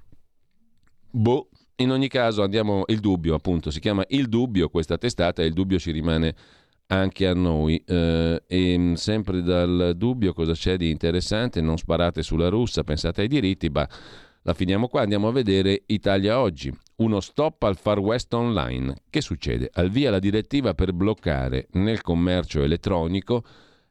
Boh. 1.08 1.48
In 1.76 1.92
ogni 1.92 2.08
caso 2.08 2.42
andiamo 2.42 2.82
il 2.86 2.98
dubbio, 2.98 3.36
appunto, 3.36 3.70
si 3.70 3.78
chiama 3.78 4.02
Il 4.08 4.28
dubbio 4.28 4.68
questa 4.68 4.98
testata 4.98 5.42
e 5.42 5.46
il 5.46 5.52
dubbio 5.52 5.78
ci 5.78 5.92
rimane 5.92 6.34
anche 6.88 7.26
a 7.26 7.34
noi. 7.34 7.82
Eh, 7.86 8.42
e 8.46 8.78
mm, 8.78 8.92
sempre 8.94 9.42
dal 9.42 9.94
dubbio 9.96 10.32
cosa 10.32 10.52
c'è 10.52 10.76
di 10.76 10.90
interessante, 10.90 11.60
non 11.60 11.78
sparate 11.78 12.22
sulla 12.22 12.48
russa, 12.48 12.84
pensate 12.84 13.22
ai 13.22 13.28
diritti, 13.28 13.68
ma 13.68 13.88
la 14.42 14.54
finiamo 14.54 14.88
qua, 14.88 15.00
andiamo 15.00 15.28
a 15.28 15.32
vedere 15.32 15.82
Italia 15.86 16.38
oggi. 16.38 16.72
Uno 16.96 17.20
stop 17.20 17.62
al 17.64 17.76
Far 17.76 17.98
West 17.98 18.32
Online. 18.32 18.94
Che 19.10 19.20
succede? 19.20 19.68
Al 19.72 19.90
via 19.90 20.10
la 20.10 20.20
direttiva 20.20 20.72
per 20.72 20.92
bloccare 20.92 21.66
nel 21.72 22.00
commercio 22.00 22.62
elettronico 22.62 23.44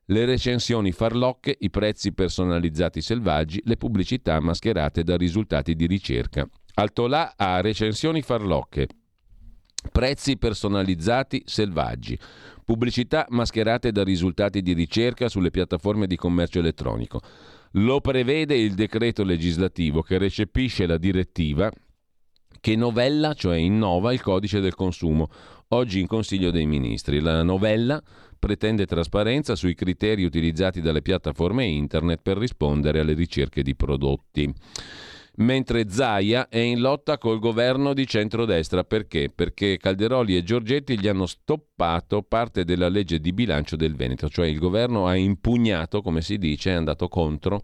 le 0.06 0.26
recensioni 0.26 0.92
farlocche, 0.92 1.56
i 1.60 1.70
prezzi 1.70 2.14
personalizzati 2.14 3.02
selvaggi, 3.02 3.62
le 3.66 3.76
pubblicità 3.76 4.40
mascherate 4.40 5.04
da 5.04 5.18
risultati 5.18 5.76
di 5.76 5.88
ricerca. 5.88 6.48
Altolà 6.76 7.34
a 7.36 7.60
recensioni 7.62 8.22
farlocche, 8.22 8.88
prezzi 9.92 10.38
personalizzati 10.38 11.44
selvaggi. 11.46 12.18
Pubblicità 12.64 13.26
mascherate 13.30 13.92
da 13.92 14.04
risultati 14.04 14.62
di 14.62 14.74
ricerca 14.74 15.30
sulle 15.30 15.52
piattaforme 15.52 16.08
di 16.08 16.16
commercio 16.16 16.60
elettronico. 16.60 17.22
Lo 17.74 18.02
prevede 18.02 18.56
il 18.56 18.74
decreto 18.74 19.24
legislativo 19.24 20.02
che 20.02 20.18
recepisce 20.18 20.86
la 20.86 20.98
direttiva 20.98 21.72
che 22.60 22.76
novella, 22.76 23.34
cioè 23.34 23.58
innova 23.58 24.12
il 24.12 24.22
codice 24.22 24.60
del 24.60 24.74
consumo, 24.74 25.30
oggi 25.70 26.00
in 26.00 26.08
Consiglio 26.08 26.50
dei 26.50 26.66
Ministri. 26.66 27.20
La 27.20 27.44
novella 27.44 28.02
pretende 28.40 28.88
trasparenza 28.88 29.56
sui 29.56 29.76
criteri 29.76 30.24
utilizzati 30.24 30.82
dalle 30.82 31.04
piattaforme 31.04 31.66
internet 31.66 32.22
per 32.24 32.38
rispondere 32.38 33.00
alle 33.00 33.14
ricerche 33.14 33.62
di 33.62 33.76
prodotti 33.76 34.52
mentre 35.38 35.90
Zaia 35.90 36.48
è 36.48 36.60
in 36.60 36.80
lotta 36.80 37.18
col 37.18 37.40
governo 37.40 37.94
di 37.94 38.08
centrodestra. 38.08 38.84
Perché? 38.84 39.32
Perché 39.34 39.78
Calderoli 39.78 40.36
e 40.38 40.44
Giorgetti 40.44 41.00
gli 41.00 41.08
hanno 41.08 41.26
stoppato 41.26 42.22
parte 42.22 42.64
della 42.64 42.90
legge 42.90 43.20
di 43.20 43.34
bilancio 43.34 43.76
del 43.76 43.96
Veneto, 43.96 44.30
cioè 44.30 44.48
il 44.48 44.60
governo 44.60 45.08
ha 45.08 45.16
impugnato, 45.16 46.02
come 46.02 46.22
si 46.22 46.38
dice, 46.38 46.72
è 46.72 46.74
andato 46.74 47.08
contro, 47.08 47.62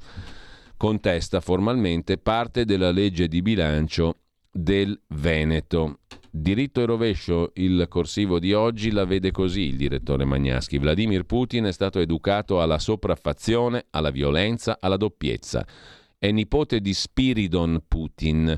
contesta 0.78 1.40
formalmente 1.40 2.18
parte 2.18 2.66
della 2.66 2.92
legge 2.92 3.28
di 3.28 3.42
bilancio 3.42 4.16
del 4.52 5.00
Veneto. 5.08 6.00
Diritto 6.34 6.82
e 6.82 6.86
rovescio, 6.86 7.52
il 7.56 7.88
corsivo 7.90 8.40
di 8.40 8.54
oggi 8.54 8.92
la 8.92 9.04
vede 9.04 9.32
così 9.32 9.64
il 9.64 9.76
direttore 9.76 10.24
Magnaschi. 10.24 10.78
Vladimir 10.78 11.26
Putin 11.26 11.66
è 11.66 11.74
stato 11.74 12.00
educato 12.00 12.62
alla 12.62 12.80
sopraffazione, 12.80 13.88
alla 13.90 14.12
violenza, 14.12 14.78
alla 14.80 14.96
doppiezza. 14.96 15.68
È 16.24 16.30
nipote 16.30 16.82
di 16.82 16.94
Spiridon 16.94 17.82
Putin, 17.88 18.56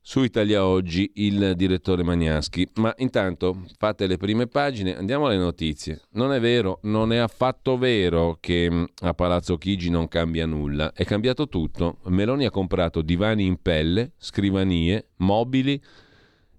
su 0.06 0.22
Italia 0.22 0.66
Oggi 0.66 1.10
il 1.14 1.54
direttore 1.56 2.02
Magnaschi. 2.02 2.68
Ma 2.74 2.92
intanto 2.98 3.64
fate 3.78 4.06
le 4.06 4.18
prime 4.18 4.46
pagine, 4.46 4.94
andiamo 4.94 5.26
alle 5.26 5.38
notizie. 5.38 6.02
Non 6.10 6.30
è 6.34 6.40
vero, 6.40 6.78
non 6.82 7.10
è 7.10 7.16
affatto 7.16 7.78
vero 7.78 8.36
che 8.38 8.70
mm, 8.70 8.84
a 9.00 9.14
Palazzo 9.14 9.56
Chigi 9.56 9.88
non 9.88 10.06
cambia 10.06 10.44
nulla. 10.44 10.92
È 10.92 11.04
cambiato 11.06 11.48
tutto. 11.48 12.00
Meloni 12.04 12.44
ha 12.44 12.50
comprato 12.50 13.00
divani 13.00 13.46
in 13.46 13.56
pelle, 13.62 14.12
scrivanie, 14.18 15.08
mobili, 15.16 15.82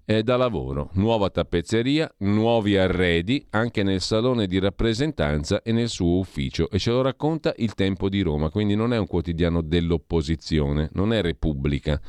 è 0.06 0.22
da 0.22 0.36
lavoro, 0.36 0.90
nuova 0.92 1.30
tappezzeria, 1.30 2.08
nuovi 2.18 2.76
arredi 2.76 3.44
anche 3.50 3.82
nel 3.82 4.00
salone 4.00 4.46
di 4.46 4.60
rappresentanza 4.60 5.62
e 5.62 5.72
nel 5.72 5.88
suo 5.88 6.18
ufficio 6.18 6.70
e 6.70 6.78
ce 6.78 6.92
lo 6.92 7.02
racconta 7.02 7.52
il 7.56 7.74
Tempo 7.74 8.08
di 8.08 8.20
Roma, 8.20 8.50
quindi 8.50 8.76
non 8.76 8.92
è 8.92 8.98
un 8.98 9.08
quotidiano 9.08 9.62
dell'opposizione, 9.62 10.90
non 10.92 11.12
è 11.12 11.22
Repubblica. 11.22 12.00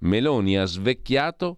Meloni 0.00 0.58
ha 0.58 0.66
svecchiato 0.66 1.56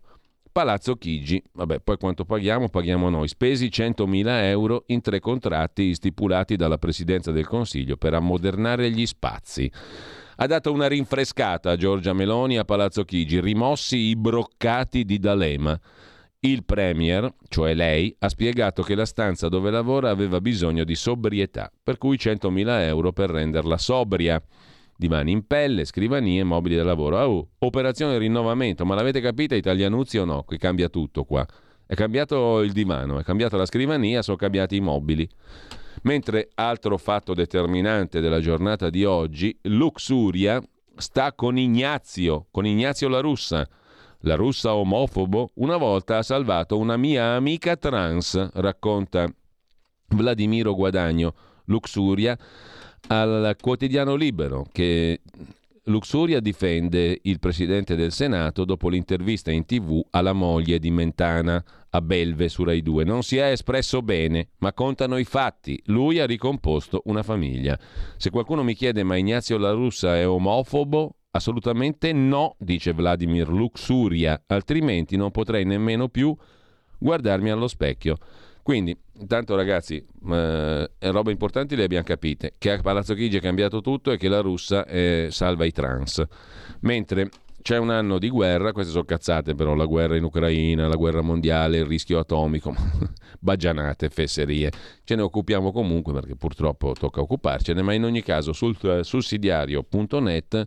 Palazzo 0.52 0.94
Chigi, 0.94 1.42
vabbè 1.52 1.80
poi 1.80 1.96
quanto 1.96 2.24
paghiamo? 2.24 2.68
Paghiamo 2.68 3.08
noi, 3.08 3.26
spesi 3.26 3.66
100.000 3.66 4.44
euro 4.44 4.84
in 4.86 5.00
tre 5.00 5.18
contratti 5.18 5.94
stipulati 5.94 6.54
dalla 6.54 6.78
Presidenza 6.78 7.32
del 7.32 7.48
Consiglio 7.48 7.96
per 7.96 8.14
ammodernare 8.14 8.88
gli 8.92 9.04
spazi 9.04 9.68
ha 10.40 10.46
dato 10.46 10.72
una 10.72 10.86
rinfrescata 10.86 11.72
a 11.72 11.76
Giorgia 11.76 12.12
Meloni 12.12 12.58
a 12.58 12.64
Palazzo 12.64 13.04
Chigi, 13.04 13.40
rimossi 13.40 13.96
i 13.96 14.16
broccati 14.16 15.04
di 15.04 15.18
D'Alema. 15.18 15.78
Il 16.40 16.64
Premier, 16.64 17.28
cioè 17.48 17.74
lei, 17.74 18.14
ha 18.20 18.28
spiegato 18.28 18.84
che 18.84 18.94
la 18.94 19.04
stanza 19.04 19.48
dove 19.48 19.72
lavora 19.72 20.10
aveva 20.10 20.40
bisogno 20.40 20.84
di 20.84 20.94
sobrietà, 20.94 21.72
per 21.82 21.98
cui 21.98 22.16
100.000 22.16 22.82
euro 22.82 23.12
per 23.12 23.30
renderla 23.30 23.76
sobria. 23.78 24.40
divani 24.96 25.32
in 25.32 25.44
pelle, 25.44 25.84
scrivanie, 25.84 26.44
mobili 26.44 26.76
da 26.76 26.84
lavoro. 26.84 27.18
Oh, 27.18 27.48
operazione 27.58 28.16
rinnovamento, 28.16 28.86
ma 28.86 28.94
l'avete 28.94 29.20
capita 29.20 29.56
Italianuzzi 29.56 30.18
o 30.18 30.24
no? 30.24 30.44
Qui 30.44 30.56
cambia 30.56 30.88
tutto 30.88 31.24
qua. 31.24 31.44
È 31.84 31.94
cambiato 31.94 32.60
il 32.60 32.70
divano, 32.70 33.18
è 33.18 33.24
cambiata 33.24 33.56
la 33.56 33.66
scrivania, 33.66 34.22
sono 34.22 34.36
cambiati 34.36 34.76
i 34.76 34.80
mobili. 34.80 35.28
Mentre 36.02 36.50
altro 36.54 36.96
fatto 36.96 37.34
determinante 37.34 38.20
della 38.20 38.40
giornata 38.40 38.90
di 38.90 39.04
oggi, 39.04 39.56
Luxuria 39.62 40.62
sta 40.96 41.32
con 41.32 41.58
Ignazio, 41.58 42.46
con 42.50 42.66
Ignazio 42.66 43.08
la 43.08 43.20
russa. 43.20 43.68
La 44.22 44.34
russa 44.34 44.74
omofobo 44.74 45.50
una 45.54 45.76
volta 45.76 46.18
ha 46.18 46.22
salvato 46.22 46.76
una 46.76 46.96
mia 46.96 47.34
amica 47.34 47.76
trans, 47.76 48.50
racconta 48.54 49.32
Vladimiro 50.08 50.74
Guadagno, 50.74 51.34
Luxuria 51.66 52.36
al 53.08 53.56
quotidiano 53.60 54.14
Libero 54.16 54.66
che 54.72 55.20
Luxuria 55.88 56.40
difende 56.40 57.18
il 57.22 57.38
presidente 57.38 57.96
del 57.96 58.12
Senato 58.12 58.66
dopo 58.66 58.90
l'intervista 58.90 59.50
in 59.50 59.64
tv 59.64 60.04
alla 60.10 60.34
moglie 60.34 60.78
di 60.78 60.90
Mentana 60.90 61.64
a 61.88 62.02
Belve 62.02 62.50
su 62.50 62.62
Rai 62.62 62.82
2. 62.82 63.04
Non 63.04 63.22
si 63.22 63.38
è 63.38 63.50
espresso 63.50 64.02
bene, 64.02 64.50
ma 64.58 64.74
contano 64.74 65.16
i 65.16 65.24
fatti. 65.24 65.80
Lui 65.86 66.18
ha 66.20 66.26
ricomposto 66.26 67.00
una 67.06 67.22
famiglia. 67.22 67.78
Se 68.18 68.28
qualcuno 68.28 68.62
mi 68.62 68.74
chiede 68.74 69.02
ma 69.02 69.16
Ignazio 69.16 69.56
La 69.56 69.70
Russa 69.70 70.14
è 70.14 70.28
omofobo, 70.28 71.16
assolutamente 71.30 72.12
no, 72.12 72.56
dice 72.58 72.92
Vladimir 72.92 73.48
Luxuria, 73.48 74.42
altrimenti 74.46 75.16
non 75.16 75.30
potrei 75.30 75.64
nemmeno 75.64 76.08
più 76.08 76.36
guardarmi 76.98 77.48
allo 77.48 77.66
specchio. 77.66 78.18
Quindi, 78.68 78.94
intanto 79.20 79.56
ragazzi, 79.56 79.96
eh, 80.30 80.90
robe 80.98 81.30
importanti 81.30 81.74
le 81.74 81.84
abbiamo 81.84 82.04
capite, 82.04 82.52
che 82.58 82.72
a 82.72 82.78
Palazzo 82.82 83.14
Chigi 83.14 83.38
è 83.38 83.40
cambiato 83.40 83.80
tutto 83.80 84.12
e 84.12 84.18
che 84.18 84.28
la 84.28 84.40
russa 84.40 84.84
eh, 84.84 85.28
salva 85.30 85.64
i 85.64 85.72
trans. 85.72 86.22
Mentre 86.80 87.30
c'è 87.62 87.78
un 87.78 87.88
anno 87.88 88.18
di 88.18 88.28
guerra, 88.28 88.72
queste 88.72 88.92
sono 88.92 89.04
cazzate 89.04 89.54
però, 89.54 89.74
la 89.74 89.86
guerra 89.86 90.16
in 90.16 90.24
Ucraina, 90.24 90.86
la 90.86 90.96
guerra 90.96 91.22
mondiale, 91.22 91.78
il 91.78 91.86
rischio 91.86 92.18
atomico, 92.18 92.74
baggianate, 93.40 94.10
fesserie. 94.10 94.70
Ce 95.02 95.14
ne 95.14 95.22
occupiamo 95.22 95.72
comunque 95.72 96.12
perché 96.12 96.36
purtroppo 96.36 96.92
tocca 96.92 97.22
occuparcene, 97.22 97.80
ma 97.80 97.94
in 97.94 98.04
ogni 98.04 98.22
caso 98.22 98.52
sul 98.52 98.76
sussidiario.net 99.02 100.66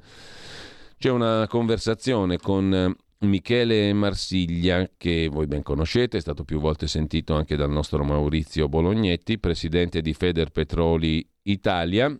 c'è 0.97 1.11
una 1.11 1.45
conversazione 1.47 2.39
con 2.39 2.95
Michele 3.21 3.93
Marsiglia, 3.93 4.89
che 4.97 5.27
voi 5.31 5.45
ben 5.45 5.61
conoscete, 5.61 6.17
è 6.17 6.21
stato 6.21 6.43
più 6.43 6.59
volte 6.59 6.87
sentito 6.87 7.35
anche 7.35 7.55
dal 7.55 7.69
nostro 7.69 8.03
Maurizio 8.03 8.67
Bolognetti, 8.67 9.37
presidente 9.37 10.01
di 10.01 10.15
Feder 10.15 10.49
Petroli 10.49 11.23
Italia, 11.43 12.11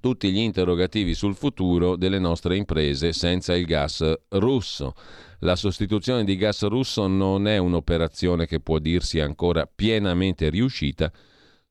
tutti 0.00 0.32
gli 0.32 0.38
interrogativi 0.38 1.12
sul 1.12 1.34
futuro 1.34 1.96
delle 1.96 2.18
nostre 2.18 2.56
imprese 2.56 3.12
senza 3.12 3.54
il 3.54 3.66
gas 3.66 4.10
russo. 4.30 4.94
La 5.40 5.54
sostituzione 5.54 6.24
di 6.24 6.36
gas 6.36 6.64
russo 6.66 7.06
non 7.06 7.46
è 7.46 7.58
un'operazione 7.58 8.46
che 8.46 8.60
può 8.60 8.78
dirsi 8.78 9.20
ancora 9.20 9.66
pienamente 9.66 10.48
riuscita, 10.48 11.12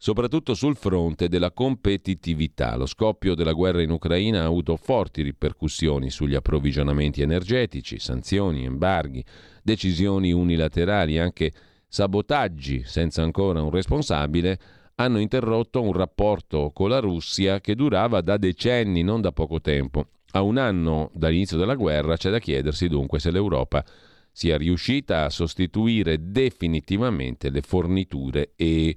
soprattutto 0.05 0.53
sul 0.53 0.75
fronte 0.75 1.27
della 1.27 1.49
competitività. 1.49 2.75
Lo 2.75 2.85
scoppio 2.85 3.33
della 3.33 3.53
guerra 3.53 3.81
in 3.81 3.89
Ucraina 3.89 4.41
ha 4.43 4.45
avuto 4.45 4.75
forti 4.75 5.23
ripercussioni 5.23 6.11
sugli 6.11 6.35
approvvigionamenti 6.35 7.23
energetici, 7.23 7.97
sanzioni, 7.97 8.65
embarghi, 8.65 9.25
decisioni 9.63 10.31
unilaterali, 10.31 11.17
anche 11.17 11.51
sabotaggi 11.87 12.83
senza 12.85 13.23
ancora 13.23 13.63
un 13.63 13.71
responsabile 13.71 14.59
hanno 14.93 15.17
interrotto 15.17 15.81
un 15.81 15.93
rapporto 15.93 16.69
con 16.71 16.89
la 16.89 16.99
Russia 16.99 17.59
che 17.59 17.73
durava 17.73 18.21
da 18.21 18.37
decenni, 18.37 19.01
non 19.01 19.21
da 19.21 19.31
poco 19.31 19.59
tempo. 19.59 20.09
A 20.33 20.41
un 20.43 20.59
anno 20.59 21.09
dall'inizio 21.15 21.57
della 21.57 21.73
guerra 21.73 22.15
c'è 22.15 22.29
da 22.29 22.37
chiedersi 22.37 22.87
dunque 22.87 23.17
se 23.19 23.31
l'Europa 23.31 23.83
sia 24.31 24.55
riuscita 24.55 25.25
a 25.25 25.31
sostituire 25.31 26.29
definitivamente 26.29 27.49
le 27.49 27.61
forniture 27.61 28.51
e 28.55 28.95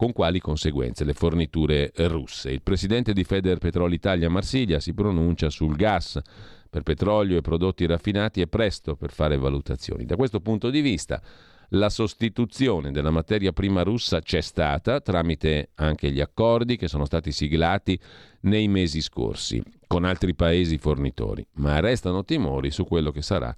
con 0.00 0.14
quali 0.14 0.40
conseguenze 0.40 1.04
le 1.04 1.12
forniture 1.12 1.92
russe. 1.94 2.50
Il 2.50 2.62
presidente 2.62 3.12
di 3.12 3.22
Feder 3.22 3.58
Petrol 3.58 3.92
Italia 3.92 4.30
Marsiglia 4.30 4.80
si 4.80 4.94
pronuncia 4.94 5.50
sul 5.50 5.76
gas 5.76 6.18
per 6.70 6.82
petrolio 6.82 7.36
e 7.36 7.42
prodotti 7.42 7.84
raffinati 7.84 8.40
è 8.40 8.46
presto 8.46 8.96
per 8.96 9.10
fare 9.10 9.36
valutazioni. 9.36 10.06
Da 10.06 10.16
questo 10.16 10.40
punto 10.40 10.70
di 10.70 10.80
vista 10.80 11.20
la 11.72 11.90
sostituzione 11.90 12.92
della 12.92 13.10
materia 13.10 13.52
prima 13.52 13.82
russa 13.82 14.20
c'è 14.20 14.40
stata 14.40 15.02
tramite 15.02 15.72
anche 15.74 16.10
gli 16.10 16.22
accordi 16.22 16.78
che 16.78 16.88
sono 16.88 17.04
stati 17.04 17.30
siglati 17.30 18.00
nei 18.44 18.68
mesi 18.68 19.02
scorsi 19.02 19.62
con 19.86 20.06
altri 20.06 20.34
paesi 20.34 20.78
fornitori, 20.78 21.46
ma 21.56 21.78
restano 21.78 22.24
timori 22.24 22.70
su 22.70 22.86
quello 22.86 23.10
che 23.10 23.20
sarà 23.20 23.54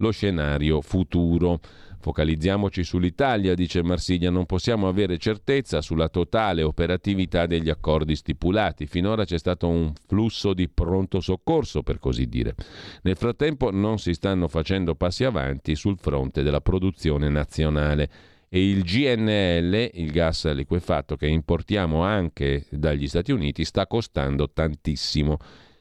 lo 0.00 0.10
scenario 0.10 0.80
futuro. 0.80 1.60
Focalizziamoci 2.02 2.82
sull'Italia, 2.82 3.54
dice 3.54 3.82
Marsiglia, 3.82 4.30
non 4.30 4.46
possiamo 4.46 4.88
avere 4.88 5.18
certezza 5.18 5.82
sulla 5.82 6.08
totale 6.08 6.62
operatività 6.62 7.44
degli 7.44 7.68
accordi 7.68 8.16
stipulati. 8.16 8.86
Finora 8.86 9.26
c'è 9.26 9.38
stato 9.38 9.68
un 9.68 9.92
flusso 10.06 10.54
di 10.54 10.68
pronto 10.68 11.20
soccorso, 11.20 11.82
per 11.82 11.98
così 11.98 12.26
dire. 12.26 12.54
Nel 13.02 13.16
frattempo 13.16 13.70
non 13.70 13.98
si 13.98 14.14
stanno 14.14 14.48
facendo 14.48 14.94
passi 14.94 15.24
avanti 15.24 15.74
sul 15.76 15.98
fronte 15.98 16.42
della 16.42 16.62
produzione 16.62 17.28
nazionale 17.28 18.10
e 18.48 18.66
il 18.66 18.82
GNL, 18.82 19.90
il 19.92 20.10
gas 20.10 20.50
liquefatto 20.50 21.16
che 21.16 21.26
importiamo 21.26 22.02
anche 22.02 22.64
dagli 22.70 23.08
Stati 23.08 23.30
Uniti, 23.30 23.66
sta 23.66 23.86
costando 23.86 24.50
tantissimo. 24.50 25.36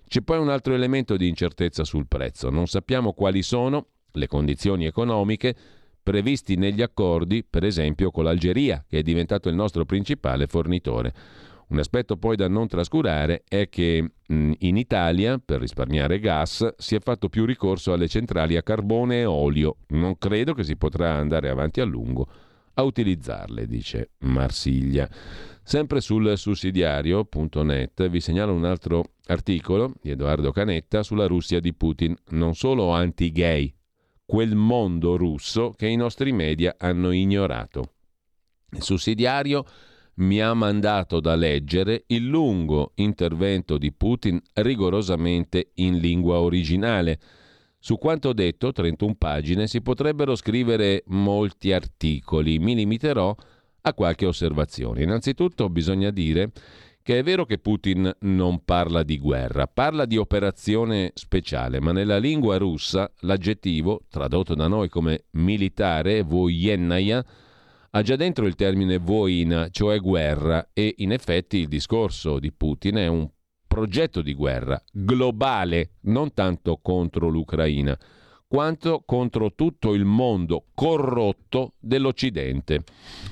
C'è 0.05 0.21
poi 0.21 0.39
un 0.39 0.49
altro 0.49 0.73
elemento 0.73 1.15
di 1.15 1.29
incertezza 1.29 1.85
sul 1.85 2.07
prezzo. 2.07 2.49
Non 2.49 2.67
sappiamo 2.67 3.13
quali 3.13 3.41
sono 3.41 3.87
le 4.13 4.27
condizioni 4.27 4.85
economiche 4.85 5.55
previsti 6.01 6.55
negli 6.55 6.81
accordi, 6.81 7.45
per 7.47 7.63
esempio 7.63 8.11
con 8.11 8.23
l'Algeria, 8.23 8.83
che 8.87 8.99
è 8.99 9.01
diventato 9.03 9.49
il 9.49 9.55
nostro 9.55 9.85
principale 9.85 10.47
fornitore. 10.47 11.13
Un 11.67 11.77
aspetto 11.77 12.17
poi 12.17 12.35
da 12.35 12.47
non 12.47 12.67
trascurare 12.67 13.43
è 13.47 13.69
che 13.69 14.11
in 14.27 14.77
Italia, 14.77 15.37
per 15.37 15.59
risparmiare 15.59 16.19
gas, 16.19 16.67
si 16.77 16.95
è 16.95 16.99
fatto 16.99 17.29
più 17.29 17.45
ricorso 17.45 17.93
alle 17.93 18.07
centrali 18.07 18.57
a 18.57 18.63
carbone 18.63 19.19
e 19.19 19.25
olio. 19.25 19.77
Non 19.89 20.17
credo 20.17 20.53
che 20.55 20.63
si 20.63 20.77
potrà 20.77 21.13
andare 21.13 21.47
avanti 21.47 21.79
a 21.79 21.85
lungo 21.85 22.27
a 22.73 22.83
utilizzarle, 22.83 23.67
dice 23.67 24.11
Marsiglia. 24.19 25.07
Sempre 25.61 26.01
sul 26.01 26.35
sussidiario.net 26.35 28.09
vi 28.09 28.19
segnalo 28.19 28.53
un 28.53 28.65
altro 28.65 29.11
articolo 29.27 29.93
di 30.01 30.09
Edoardo 30.09 30.51
Canetta 30.51 31.03
sulla 31.03 31.27
Russia 31.27 31.59
di 31.59 31.73
Putin, 31.73 32.15
non 32.29 32.55
solo 32.55 32.89
anti-gay, 32.89 33.71
quel 34.29 34.53
mondo 34.53 35.17
russo 35.17 35.73
che 35.75 35.87
i 35.87 35.95
nostri 35.95 36.31
media 36.31 36.75
hanno 36.77 37.09
ignorato. 37.09 37.93
Il 38.73 38.83
sussidiario 38.83 39.65
mi 40.17 40.39
ha 40.39 40.53
mandato 40.53 41.19
da 41.19 41.33
leggere 41.33 42.03
il 42.09 42.27
lungo 42.27 42.91
intervento 42.97 43.79
di 43.79 43.91
Putin 43.91 44.39
rigorosamente 44.53 45.71
in 45.75 45.97
lingua 45.97 46.41
originale. 46.41 47.19
Su 47.79 47.97
quanto 47.97 48.31
detto, 48.33 48.71
31 48.71 49.15
pagine, 49.15 49.65
si 49.65 49.81
potrebbero 49.81 50.35
scrivere 50.35 51.01
molti 51.07 51.73
articoli. 51.73 52.59
Mi 52.59 52.75
limiterò 52.75 53.35
a 53.81 53.93
qualche 53.95 54.27
osservazione. 54.27 55.01
Innanzitutto 55.01 55.69
bisogna 55.69 56.11
dire 56.11 56.51
che 57.09 57.17
è 57.17 57.23
vero 57.23 57.43
che 57.43 57.57
Putin 57.57 58.15
non 58.19 58.63
parla 58.63 59.01
di 59.01 59.17
guerra, 59.17 59.65
parla 59.65 60.05
di 60.05 60.15
operazione 60.15 61.09
speciale, 61.15 61.79
ma 61.79 61.91
nella 61.91 62.19
lingua 62.19 62.57
russa 62.57 63.11
l'aggettivo, 63.21 64.03
tradotto 64.11 64.53
da 64.53 64.67
noi 64.67 64.89
come 64.89 65.23
militare, 65.31 66.21
voyennaya, 66.21 67.25
ha 67.89 68.01
già 68.03 68.15
dentro 68.15 68.45
il 68.45 68.53
termine 68.53 68.99
voina, 68.99 69.69
cioè 69.71 69.99
guerra, 69.99 70.69
e 70.71 70.93
in 70.97 71.11
effetti 71.11 71.57
il 71.57 71.67
discorso 71.67 72.37
di 72.37 72.51
Putin 72.51 72.97
è 72.97 73.07
un 73.07 73.27
progetto 73.65 74.21
di 74.21 74.35
guerra 74.35 74.79
globale, 74.91 75.93
non 76.01 76.31
tanto 76.35 76.77
contro 76.79 77.27
l'Ucraina 77.27 77.97
quanto 78.51 79.03
contro 79.05 79.53
tutto 79.53 79.93
il 79.93 80.05
mondo 80.05 80.65
corrotto 80.73 81.73
dell'Occidente. 81.77 82.83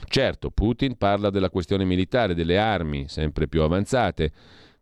Certo, 0.05 0.51
Putin 0.51 0.95
parla 0.95 1.31
della 1.31 1.49
questione 1.49 1.85
militare, 1.85 2.35
delle 2.35 2.59
armi 2.59 3.07
sempre 3.07 3.47
più 3.47 3.63
avanzate, 3.63 4.31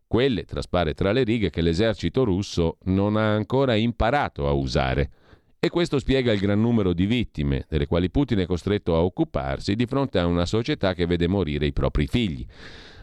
quelle, 0.06 0.44
traspare 0.44 0.92
tra 0.92 1.10
le 1.12 1.24
righe, 1.24 1.48
che 1.48 1.62
l'esercito 1.62 2.22
russo 2.22 2.76
non 2.84 3.16
ha 3.16 3.32
ancora 3.32 3.76
imparato 3.76 4.46
a 4.46 4.52
usare. 4.52 5.10
E 5.58 5.70
questo 5.70 5.98
spiega 5.98 6.32
il 6.32 6.38
gran 6.38 6.60
numero 6.60 6.92
di 6.92 7.06
vittime, 7.06 7.64
delle 7.66 7.86
quali 7.86 8.10
Putin 8.10 8.40
è 8.40 8.46
costretto 8.46 8.94
a 8.94 9.02
occuparsi 9.02 9.74
di 9.74 9.86
fronte 9.86 10.18
a 10.18 10.26
una 10.26 10.44
società 10.44 10.92
che 10.92 11.06
vede 11.06 11.28
morire 11.28 11.64
i 11.64 11.72
propri 11.72 12.06
figli. 12.06 12.46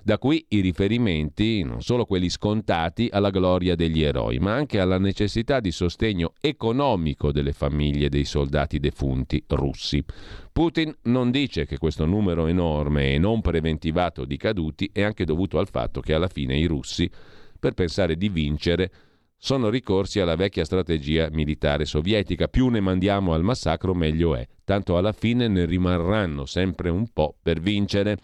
Da 0.05 0.17
qui 0.17 0.45
i 0.49 0.59
riferimenti, 0.59 1.63
non 1.63 1.81
solo 1.81 2.03
quelli 2.03 2.27
scontati, 2.27 3.07
alla 3.09 3.29
gloria 3.29 3.73
degli 3.73 4.01
eroi, 4.01 4.37
ma 4.37 4.53
anche 4.53 4.81
alla 4.81 4.97
necessità 4.97 5.61
di 5.61 5.71
sostegno 5.71 6.33
economico 6.41 7.31
delle 7.31 7.53
famiglie 7.53 8.09
dei 8.09 8.25
soldati 8.25 8.79
defunti 8.79 9.41
russi. 9.47 10.03
Putin 10.51 10.93
non 11.03 11.31
dice 11.31 11.65
che 11.65 11.77
questo 11.77 12.05
numero 12.05 12.47
enorme 12.47 13.13
e 13.13 13.17
non 13.17 13.39
preventivato 13.39 14.25
di 14.25 14.35
caduti 14.35 14.89
è 14.91 15.03
anche 15.03 15.23
dovuto 15.23 15.57
al 15.57 15.69
fatto 15.69 16.01
che 16.01 16.13
alla 16.13 16.27
fine 16.27 16.57
i 16.57 16.65
russi 16.65 17.09
per 17.57 17.71
pensare 17.71 18.17
di 18.17 18.27
vincere 18.27 18.91
sono 19.37 19.69
ricorsi 19.69 20.19
alla 20.19 20.35
vecchia 20.35 20.65
strategia 20.65 21.29
militare 21.31 21.85
sovietica. 21.85 22.49
Più 22.49 22.67
ne 22.67 22.81
mandiamo 22.81 23.33
al 23.33 23.43
massacro, 23.43 23.93
meglio 23.93 24.35
è. 24.35 24.45
Tanto 24.65 24.97
alla 24.97 25.13
fine 25.13 25.47
ne 25.47 25.63
rimarranno 25.63 26.45
sempre 26.45 26.89
un 26.89 27.07
po' 27.13 27.37
per 27.41 27.61
vincere. 27.61 28.17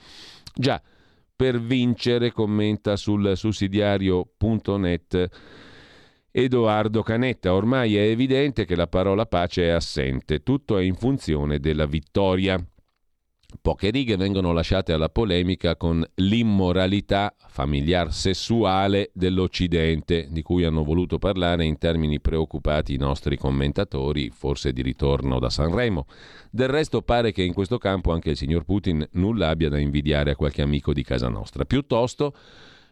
Già, 0.54 0.82
per 1.40 1.62
vincere, 1.62 2.34
commenta 2.34 2.98
sul 2.98 3.38
sussidiario.net 3.38 5.30
Edoardo 6.32 7.02
Canetta. 7.02 7.54
Ormai 7.54 7.96
è 7.96 8.02
evidente 8.02 8.66
che 8.66 8.76
la 8.76 8.88
parola 8.88 9.26
pace 9.26 9.64
è 9.64 9.70
assente. 9.70 10.44
Tutto 10.44 10.78
è 10.78 10.82
in 10.82 10.96
funzione 10.96 11.62
della 11.62 11.86
vittoria. 11.86 12.62
Poche 13.62 13.90
righe 13.90 14.16
vengono 14.16 14.54
lasciate 14.54 14.94
alla 14.94 15.10
polemica 15.10 15.76
con 15.76 16.06
l'immoralità 16.16 17.34
familiar 17.48 18.14
sessuale 18.14 19.10
dell'Occidente, 19.14 20.28
di 20.30 20.44
cui 20.44 20.66
hanno 20.66 20.84
voluto 20.84 21.18
parlare 21.18 21.66
in 21.66 21.80
termini 21.80 22.22
preoccupati 22.22 22.94
i 22.94 22.98
nostri 22.98 23.38
commentatori, 23.38 24.30
forse 24.30 24.72
di 24.72 24.84
ritorno 24.84 25.40
da 25.40 25.50
Sanremo. 25.50 26.06
Del 26.52 26.70
resto 26.70 27.02
pare 27.02 27.32
che 27.32 27.42
in 27.42 27.54
questo 27.54 27.80
campo 27.80 28.12
anche 28.12 28.30
il 28.30 28.38
signor 28.38 28.66
Putin 28.66 29.06
nulla 29.14 29.50
abbia 29.50 29.70
da 29.70 29.80
invidiare 29.80 30.32
a 30.32 30.36
qualche 30.36 30.62
amico 30.62 30.94
di 30.94 31.04
casa 31.04 31.28
nostra. 31.28 31.66
Piuttosto 31.66 32.34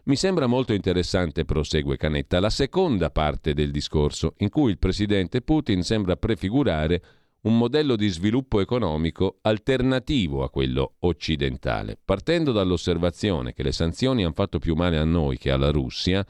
mi 0.07 0.15
sembra 0.15 0.47
molto 0.47 0.73
interessante, 0.73 1.45
prosegue 1.45 1.97
Canetta, 1.97 2.39
la 2.39 2.49
seconda 2.49 3.09
parte 3.11 3.53
del 3.53 3.71
discorso, 3.71 4.33
in 4.37 4.49
cui 4.49 4.71
il 4.71 4.79
presidente 4.79 5.41
Putin 5.41 5.83
sembra 5.83 6.15
prefigurare 6.15 7.01
un 7.41 7.57
modello 7.57 7.95
di 7.95 8.07
sviluppo 8.07 8.59
economico 8.59 9.37
alternativo 9.41 10.43
a 10.43 10.49
quello 10.49 10.95
occidentale. 10.99 11.97
Partendo 12.03 12.51
dall'osservazione 12.51 13.53
che 13.53 13.63
le 13.63 13.71
sanzioni 13.71 14.23
hanno 14.23 14.33
fatto 14.33 14.59
più 14.59 14.75
male 14.75 14.97
a 14.97 15.03
noi 15.03 15.37
che 15.37 15.51
alla 15.51 15.71
Russia, 15.71 16.25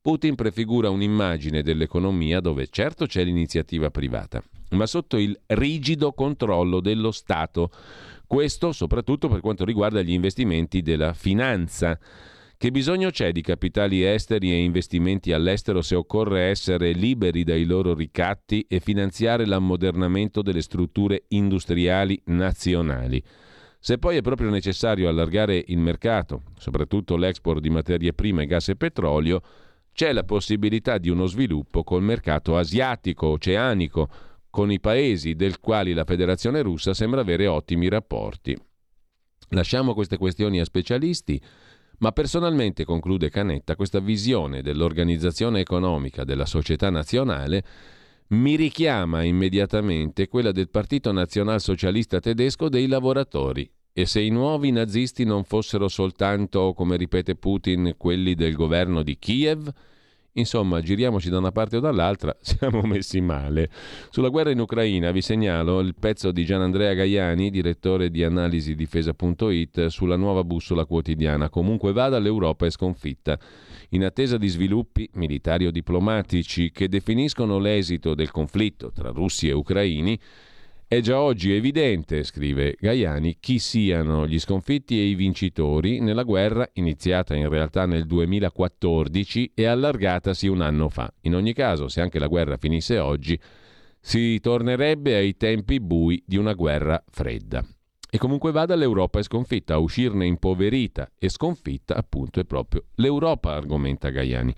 Putin 0.00 0.36
prefigura 0.36 0.88
un'immagine 0.88 1.62
dell'economia 1.62 2.38
dove 2.38 2.68
certo 2.68 3.06
c'è 3.06 3.24
l'iniziativa 3.24 3.90
privata, 3.90 4.40
ma 4.70 4.86
sotto 4.86 5.16
il 5.16 5.36
rigido 5.46 6.12
controllo 6.12 6.78
dello 6.80 7.10
Stato. 7.10 7.70
Questo 8.24 8.70
soprattutto 8.70 9.28
per 9.28 9.40
quanto 9.40 9.64
riguarda 9.64 10.02
gli 10.02 10.12
investimenti 10.12 10.80
della 10.80 11.12
finanza. 11.12 11.98
Che 12.58 12.70
bisogno 12.70 13.10
c'è 13.10 13.32
di 13.32 13.42
capitali 13.42 14.02
esteri 14.02 14.50
e 14.50 14.62
investimenti 14.62 15.30
all'estero 15.32 15.82
se 15.82 15.94
occorre 15.94 16.44
essere 16.44 16.92
liberi 16.92 17.44
dai 17.44 17.64
loro 17.66 17.92
ricatti 17.92 18.64
e 18.66 18.80
finanziare 18.80 19.44
l'ammodernamento 19.44 20.40
delle 20.40 20.62
strutture 20.62 21.24
industriali 21.28 22.18
nazionali? 22.26 23.22
Se 23.78 23.98
poi 23.98 24.16
è 24.16 24.22
proprio 24.22 24.48
necessario 24.48 25.06
allargare 25.06 25.62
il 25.66 25.76
mercato, 25.76 26.44
soprattutto 26.56 27.18
l'export 27.18 27.60
di 27.60 27.68
materie 27.68 28.14
prime, 28.14 28.46
gas 28.46 28.70
e 28.70 28.76
petrolio, 28.76 29.42
c'è 29.92 30.14
la 30.14 30.24
possibilità 30.24 30.96
di 30.96 31.10
uno 31.10 31.26
sviluppo 31.26 31.84
col 31.84 32.02
mercato 32.02 32.56
asiatico, 32.56 33.26
oceanico, 33.26 34.08
con 34.48 34.72
i 34.72 34.80
paesi 34.80 35.34
del 35.34 35.60
quali 35.60 35.92
la 35.92 36.04
Federazione 36.04 36.62
russa 36.62 36.94
sembra 36.94 37.20
avere 37.20 37.46
ottimi 37.46 37.90
rapporti. 37.90 38.56
Lasciamo 39.50 39.92
queste 39.92 40.16
questioni 40.16 40.58
a 40.58 40.64
specialisti 40.64 41.40
ma 41.98 42.12
personalmente, 42.12 42.84
conclude 42.84 43.30
Canetta, 43.30 43.76
questa 43.76 44.00
visione 44.00 44.62
dell'organizzazione 44.62 45.60
economica 45.60 46.24
della 46.24 46.46
società 46.46 46.90
nazionale 46.90 47.64
mi 48.28 48.56
richiama 48.56 49.22
immediatamente 49.22 50.26
quella 50.26 50.50
del 50.50 50.68
Partito 50.68 51.12
Nazionalsocialista 51.12 52.18
Tedesco 52.18 52.68
dei 52.68 52.88
lavoratori. 52.88 53.70
E 53.92 54.04
se 54.04 54.20
i 54.20 54.30
nuovi 54.30 54.72
nazisti 54.72 55.24
non 55.24 55.44
fossero 55.44 55.88
soltanto, 55.88 56.74
come 56.74 56.96
ripete 56.96 57.36
Putin, 57.36 57.94
quelli 57.96 58.34
del 58.34 58.54
governo 58.54 59.02
di 59.02 59.16
Kiev, 59.16 59.70
Insomma, 60.38 60.80
giriamoci 60.82 61.30
da 61.30 61.38
una 61.38 61.50
parte 61.50 61.76
o 61.76 61.80
dall'altra, 61.80 62.36
siamo 62.40 62.82
messi 62.82 63.20
male. 63.20 63.70
Sulla 64.10 64.28
guerra 64.28 64.50
in 64.50 64.60
Ucraina 64.60 65.10
vi 65.10 65.22
segnalo 65.22 65.80
il 65.80 65.94
pezzo 65.98 66.30
di 66.30 66.44
Gianandrea 66.44 66.92
Gaiani, 66.92 67.50
direttore 67.50 68.10
di 68.10 68.22
analisi 68.22 68.74
difesa.it, 68.74 69.86
sulla 69.86 70.16
nuova 70.16 70.44
bussola 70.44 70.84
quotidiana. 70.84 71.48
Comunque 71.48 71.92
vada, 71.92 72.18
l'Europa 72.18 72.66
è 72.66 72.70
sconfitta. 72.70 73.38
In 73.90 74.04
attesa 74.04 74.36
di 74.36 74.48
sviluppi 74.48 75.08
militari 75.14 75.66
o 75.66 75.70
diplomatici 75.70 76.70
che 76.70 76.88
definiscono 76.88 77.58
l'esito 77.58 78.14
del 78.14 78.30
conflitto 78.30 78.92
tra 78.92 79.10
russi 79.10 79.48
e 79.48 79.52
ucraini, 79.52 80.18
è 80.88 81.00
già 81.00 81.20
oggi 81.20 81.52
evidente, 81.52 82.22
scrive 82.22 82.76
Gaiani, 82.78 83.38
chi 83.40 83.58
siano 83.58 84.24
gli 84.24 84.38
sconfitti 84.38 84.96
e 84.96 85.06
i 85.06 85.16
vincitori 85.16 85.98
nella 85.98 86.22
guerra 86.22 86.68
iniziata 86.74 87.34
in 87.34 87.48
realtà 87.48 87.86
nel 87.86 88.06
2014 88.06 89.50
e 89.52 89.64
allargatasi 89.64 90.46
un 90.46 90.60
anno 90.60 90.88
fa. 90.88 91.12
In 91.22 91.34
ogni 91.34 91.54
caso, 91.54 91.88
se 91.88 92.00
anche 92.00 92.20
la 92.20 92.28
guerra 92.28 92.56
finisse 92.56 93.00
oggi, 93.00 93.36
si 93.98 94.38
tornerebbe 94.38 95.16
ai 95.16 95.36
tempi 95.36 95.80
bui 95.80 96.22
di 96.24 96.36
una 96.36 96.52
guerra 96.52 97.02
fredda. 97.10 97.66
E 98.08 98.18
comunque 98.18 98.52
vada, 98.52 98.76
l'Europa 98.76 99.18
è 99.18 99.24
sconfitta, 99.24 99.74
a 99.74 99.78
uscirne 99.78 100.24
impoverita 100.24 101.10
e 101.18 101.28
sconfitta 101.28 101.96
appunto 101.96 102.38
è 102.38 102.44
proprio 102.44 102.84
l'Europa, 102.94 103.54
argomenta 103.54 104.10
Gaiani. 104.10 104.54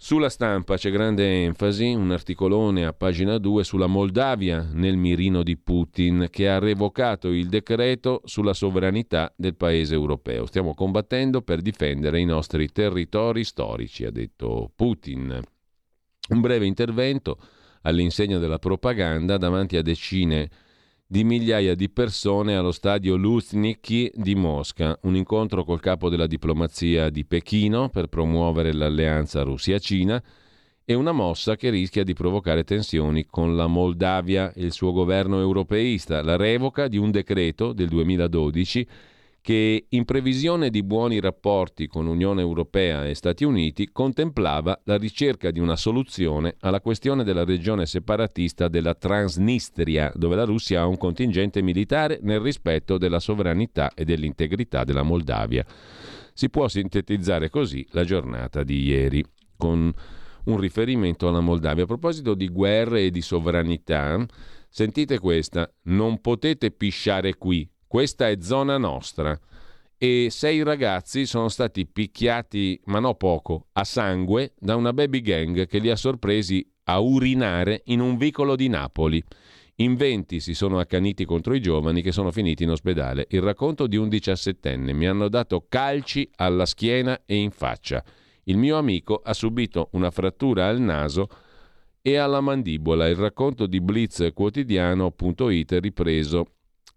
Sulla 0.00 0.28
stampa 0.28 0.76
c'è 0.76 0.92
grande 0.92 1.42
enfasi, 1.42 1.92
un 1.92 2.12
articolone 2.12 2.86
a 2.86 2.92
pagina 2.92 3.36
2 3.36 3.64
sulla 3.64 3.88
Moldavia 3.88 4.64
nel 4.72 4.96
mirino 4.96 5.42
di 5.42 5.56
Putin 5.56 6.28
che 6.30 6.48
ha 6.48 6.60
revocato 6.60 7.30
il 7.30 7.48
decreto 7.48 8.20
sulla 8.24 8.52
sovranità 8.54 9.32
del 9.36 9.56
paese 9.56 9.94
europeo. 9.94 10.46
Stiamo 10.46 10.72
combattendo 10.72 11.42
per 11.42 11.62
difendere 11.62 12.20
i 12.20 12.24
nostri 12.24 12.68
territori 12.68 13.42
storici, 13.42 14.04
ha 14.04 14.12
detto 14.12 14.70
Putin. 14.76 15.42
Un 16.28 16.40
breve 16.40 16.66
intervento 16.66 17.36
all'insegna 17.82 18.38
della 18.38 18.60
propaganda 18.60 19.36
davanti 19.36 19.76
a 19.76 19.82
decine 19.82 20.42
di 20.44 20.67
di 21.10 21.24
migliaia 21.24 21.74
di 21.74 21.88
persone 21.88 22.54
allo 22.54 22.70
stadio 22.70 23.16
Luzhniki 23.16 24.12
di 24.14 24.34
Mosca, 24.34 24.98
un 25.04 25.16
incontro 25.16 25.64
col 25.64 25.80
capo 25.80 26.10
della 26.10 26.26
diplomazia 26.26 27.08
di 27.08 27.24
Pechino 27.24 27.88
per 27.88 28.08
promuovere 28.08 28.74
l'alleanza 28.74 29.40
Russia-Cina 29.40 30.22
e 30.84 30.92
una 30.92 31.12
mossa 31.12 31.56
che 31.56 31.70
rischia 31.70 32.04
di 32.04 32.12
provocare 32.12 32.62
tensioni 32.62 33.24
con 33.24 33.56
la 33.56 33.66
Moldavia. 33.66 34.52
E 34.52 34.62
il 34.64 34.72
suo 34.72 34.92
governo 34.92 35.40
europeista, 35.40 36.22
la 36.22 36.36
revoca 36.36 36.88
di 36.88 36.98
un 36.98 37.10
decreto 37.10 37.72
del 37.72 37.88
2012 37.88 38.86
che 39.40 39.86
in 39.88 40.04
previsione 40.04 40.68
di 40.68 40.82
buoni 40.82 41.20
rapporti 41.20 41.86
con 41.86 42.06
Unione 42.06 42.40
Europea 42.40 43.06
e 43.06 43.14
Stati 43.14 43.44
Uniti 43.44 43.90
contemplava 43.90 44.80
la 44.84 44.96
ricerca 44.96 45.50
di 45.50 45.60
una 45.60 45.76
soluzione 45.76 46.56
alla 46.60 46.80
questione 46.80 47.24
della 47.24 47.44
regione 47.44 47.86
separatista 47.86 48.68
della 48.68 48.94
Transnistria, 48.94 50.12
dove 50.14 50.36
la 50.36 50.44
Russia 50.44 50.82
ha 50.82 50.86
un 50.86 50.96
contingente 50.96 51.62
militare 51.62 52.18
nel 52.22 52.40
rispetto 52.40 52.98
della 52.98 53.20
sovranità 53.20 53.92
e 53.94 54.04
dell'integrità 54.04 54.84
della 54.84 55.02
Moldavia. 55.02 55.64
Si 56.34 56.50
può 56.50 56.68
sintetizzare 56.68 57.48
così 57.48 57.86
la 57.90 58.04
giornata 58.04 58.62
di 58.62 58.82
ieri, 58.82 59.24
con 59.56 59.92
un 60.44 60.56
riferimento 60.58 61.28
alla 61.28 61.40
Moldavia. 61.40 61.84
A 61.84 61.86
proposito 61.86 62.34
di 62.34 62.48
guerre 62.48 63.06
e 63.06 63.10
di 63.10 63.22
sovranità, 63.22 64.24
sentite 64.68 65.18
questa, 65.18 65.70
non 65.84 66.20
potete 66.20 66.70
pisciare 66.70 67.34
qui, 67.36 67.68
questa 67.88 68.28
è 68.28 68.36
zona 68.40 68.78
nostra. 68.78 69.36
E 69.96 70.28
sei 70.30 70.62
ragazzi 70.62 71.26
sono 71.26 71.48
stati 71.48 71.84
picchiati, 71.84 72.80
ma 72.84 73.00
no 73.00 73.14
poco, 73.14 73.66
a 73.72 73.82
sangue 73.82 74.52
da 74.56 74.76
una 74.76 74.92
baby 74.92 75.20
gang 75.20 75.66
che 75.66 75.78
li 75.78 75.90
ha 75.90 75.96
sorpresi 75.96 76.64
a 76.84 77.00
urinare 77.00 77.82
in 77.86 77.98
un 78.00 78.16
vicolo 78.16 78.54
di 78.54 78.68
Napoli. 78.68 79.20
In 79.80 79.96
venti 79.96 80.40
si 80.40 80.54
sono 80.54 80.78
accaniti 80.78 81.24
contro 81.24 81.54
i 81.54 81.60
giovani 81.60 82.02
che 82.02 82.12
sono 82.12 82.30
finiti 82.30 82.62
in 82.62 82.70
ospedale. 82.70 83.26
Il 83.30 83.42
racconto 83.42 83.86
di 83.86 83.96
un 83.96 84.08
diciassettenne. 84.08 84.92
Mi 84.92 85.06
hanno 85.06 85.28
dato 85.28 85.66
calci 85.68 86.28
alla 86.36 86.66
schiena 86.66 87.22
e 87.24 87.36
in 87.36 87.50
faccia. 87.50 88.04
Il 88.44 88.56
mio 88.56 88.76
amico 88.76 89.20
ha 89.22 89.32
subito 89.32 89.88
una 89.92 90.10
frattura 90.10 90.68
al 90.68 90.80
naso 90.80 91.28
e 92.02 92.16
alla 92.16 92.40
mandibola. 92.40 93.08
Il 93.08 93.16
racconto 93.16 93.66
di 93.66 93.80
Blitz 93.80 94.30
quotidiano.it 94.32 95.78
ripreso 95.80 96.46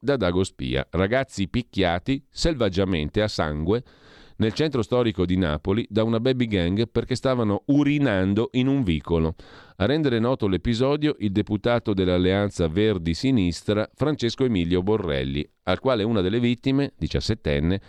da 0.02 0.18
Dago 0.18 0.44
Spia. 0.44 0.86
Ragazzi 0.90 1.48
picchiati 1.48 2.26
selvaggiamente 2.30 3.22
a 3.22 3.28
sangue 3.28 3.84
nel 4.38 4.54
centro 4.54 4.82
storico 4.82 5.24
di 5.24 5.38
Napoli 5.38 5.86
da 5.88 6.04
una 6.04 6.20
baby 6.20 6.48
gang 6.48 6.90
perché 6.90 7.14
stavano 7.14 7.62
urinando 7.68 8.50
in 8.54 8.68
un 8.68 8.82
vicolo. 8.82 9.36
A 9.78 9.86
rendere 9.86 10.18
noto 10.18 10.48
l'episodio 10.48 11.16
il 11.20 11.32
deputato 11.32 11.94
dell'Alleanza 11.94 12.68
Verdi-Sinistra 12.68 13.88
Francesco 13.94 14.44
Emilio 14.44 14.82
Borrelli, 14.82 15.48
al 15.64 15.80
quale 15.80 16.02
una 16.02 16.22
delle 16.22 16.40
vittime, 16.40 16.94
diciassettenne, 16.98 17.82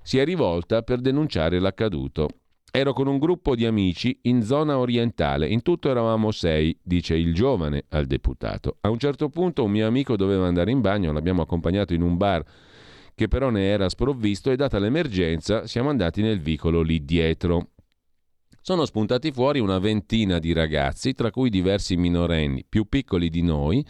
si 0.00 0.18
è 0.18 0.24
rivolta 0.24 0.82
per 0.82 1.00
denunciare 1.00 1.58
l'accaduto. 1.58 2.28
Ero 2.76 2.92
con 2.92 3.06
un 3.06 3.16
gruppo 3.16 3.54
di 3.54 3.64
amici 3.64 4.18
in 4.24 4.42
zona 4.42 4.76
orientale, 4.76 5.48
in 5.48 5.62
tutto 5.62 5.88
eravamo 5.88 6.30
sei, 6.30 6.78
dice 6.82 7.16
il 7.16 7.32
giovane 7.32 7.84
al 7.88 8.04
deputato. 8.04 8.76
A 8.82 8.90
un 8.90 8.98
certo 8.98 9.30
punto 9.30 9.64
un 9.64 9.70
mio 9.70 9.86
amico 9.86 10.14
doveva 10.14 10.46
andare 10.46 10.72
in 10.72 10.82
bagno, 10.82 11.10
l'abbiamo 11.10 11.40
accompagnato 11.40 11.94
in 11.94 12.02
un 12.02 12.18
bar 12.18 12.44
che 13.14 13.28
però 13.28 13.48
ne 13.48 13.64
era 13.64 13.88
sprovvisto 13.88 14.50
e 14.50 14.56
data 14.56 14.78
l'emergenza 14.78 15.66
siamo 15.66 15.88
andati 15.88 16.20
nel 16.20 16.38
vicolo 16.38 16.82
lì 16.82 17.02
dietro. 17.02 17.70
sono 18.60 18.84
spuntati 18.84 19.32
fuori 19.32 19.58
una 19.58 19.78
ventina 19.78 20.38
di 20.38 20.52
ragazzi, 20.52 21.14
tra 21.14 21.30
cui 21.30 21.48
diversi 21.48 21.96
minorenni 21.96 22.62
più 22.68 22.84
piccoli 22.90 23.30
di 23.30 23.40
noi, 23.40 23.82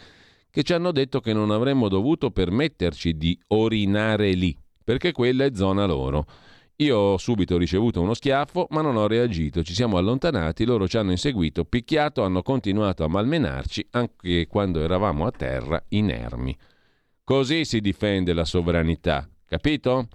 che 0.49 0.63
ci 0.63 0.71
hanno 0.71 0.93
detto 0.93 1.19
che 1.19 1.33
non 1.33 1.51
avremmo 1.51 1.89
dovuto 1.89 2.31
permetterci 2.31 3.17
di 3.17 3.37
orinare 3.47 4.31
lì, 4.31 4.57
perché 4.81 5.11
quella 5.11 5.43
è 5.43 5.51
zona 5.53 5.85
loro. 5.85 6.25
Io 6.79 6.95
ho 6.95 7.17
subito 7.17 7.57
ricevuto 7.57 8.01
uno 8.01 8.13
schiaffo, 8.13 8.67
ma 8.69 8.81
non 8.81 8.97
ho 8.97 9.07
reagito. 9.07 9.63
Ci 9.63 9.73
siamo 9.73 9.97
allontanati, 9.97 10.63
loro 10.63 10.87
ci 10.87 10.97
hanno 10.97 11.09
inseguito, 11.09 11.65
picchiato, 11.65 12.21
hanno 12.21 12.43
continuato 12.43 13.03
a 13.03 13.07
malmenarci 13.07 13.87
anche 13.91 14.45
quando 14.45 14.81
eravamo 14.81 15.25
a 15.25 15.31
terra 15.31 15.83
inermi. 15.89 16.55
Così 17.23 17.65
si 17.65 17.81
difende 17.81 18.31
la 18.31 18.45
sovranità, 18.45 19.27
capito? 19.47 20.07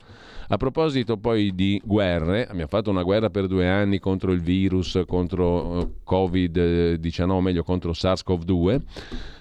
A 0.47 0.57
proposito 0.57 1.17
poi 1.17 1.53
di 1.53 1.83
guerre, 1.85 2.47
abbiamo 2.47 2.69
fatto 2.69 2.91
una 2.91 3.03
guerra 3.03 3.29
per 3.29 3.49
due 3.49 3.69
anni 3.69 3.99
contro 3.99 4.31
il 4.31 4.41
virus, 4.41 5.03
contro 5.05 5.81
eh, 5.81 5.89
Covid-19, 6.09 7.41
meglio 7.41 7.65
contro 7.65 7.91
SARS-CoV-2. 7.91 8.81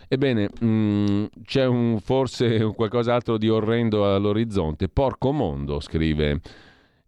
Ebbene, 0.08 0.50
mh, 0.60 0.66
mm, 0.66 1.26
c'è 1.46 1.68
un, 1.68 2.00
forse 2.00 2.64
qualcos'altro 2.74 3.38
di 3.38 3.48
orrendo 3.48 4.12
all'orizzonte. 4.12 4.90
Porco 4.90 5.32
mondo, 5.32 5.80
scrive 5.80 6.42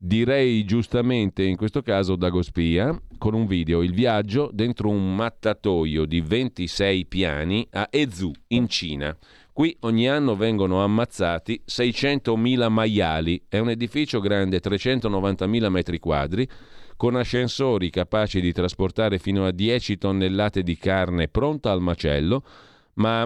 direi 0.06 0.66
giustamente 0.66 1.44
in 1.44 1.56
questo 1.56 1.82
caso 1.82 2.18
Dagospia, 2.18 2.94
con 3.18 3.34
un 3.34 3.46
video, 3.48 3.82
il 3.82 3.94
viaggio 3.94 4.50
dentro 4.52 4.90
un 4.90 5.16
mattatoio 5.16 6.04
di 6.04 6.20
26 6.20 7.06
piani 7.06 7.66
a 7.72 7.88
Ezhou, 7.90 8.34
in 8.48 8.68
Cina. 8.68 9.18
Qui 9.54 9.78
ogni 9.82 10.10
anno 10.10 10.36
vengono 10.36 10.84
ammazzati 10.84 11.64
600.000 11.66 12.70
maiali, 12.70 13.46
è 13.48 13.60
un 13.60 13.70
edificio 13.70 14.20
grande 14.20 14.60
390.000 14.60 15.70
metri 15.70 16.00
quadri, 16.00 16.50
con 16.98 17.16
ascensori 17.16 17.90
capaci 17.90 18.42
di 18.42 18.52
trasportare 18.52 19.20
fino 19.20 19.46
a 19.46 19.52
10 19.52 19.98
tonnellate 19.98 20.64
di 20.64 20.76
carne 20.76 21.30
pronta 21.30 21.72
al 21.72 21.82
macello, 21.82 22.44
ma 22.96 23.26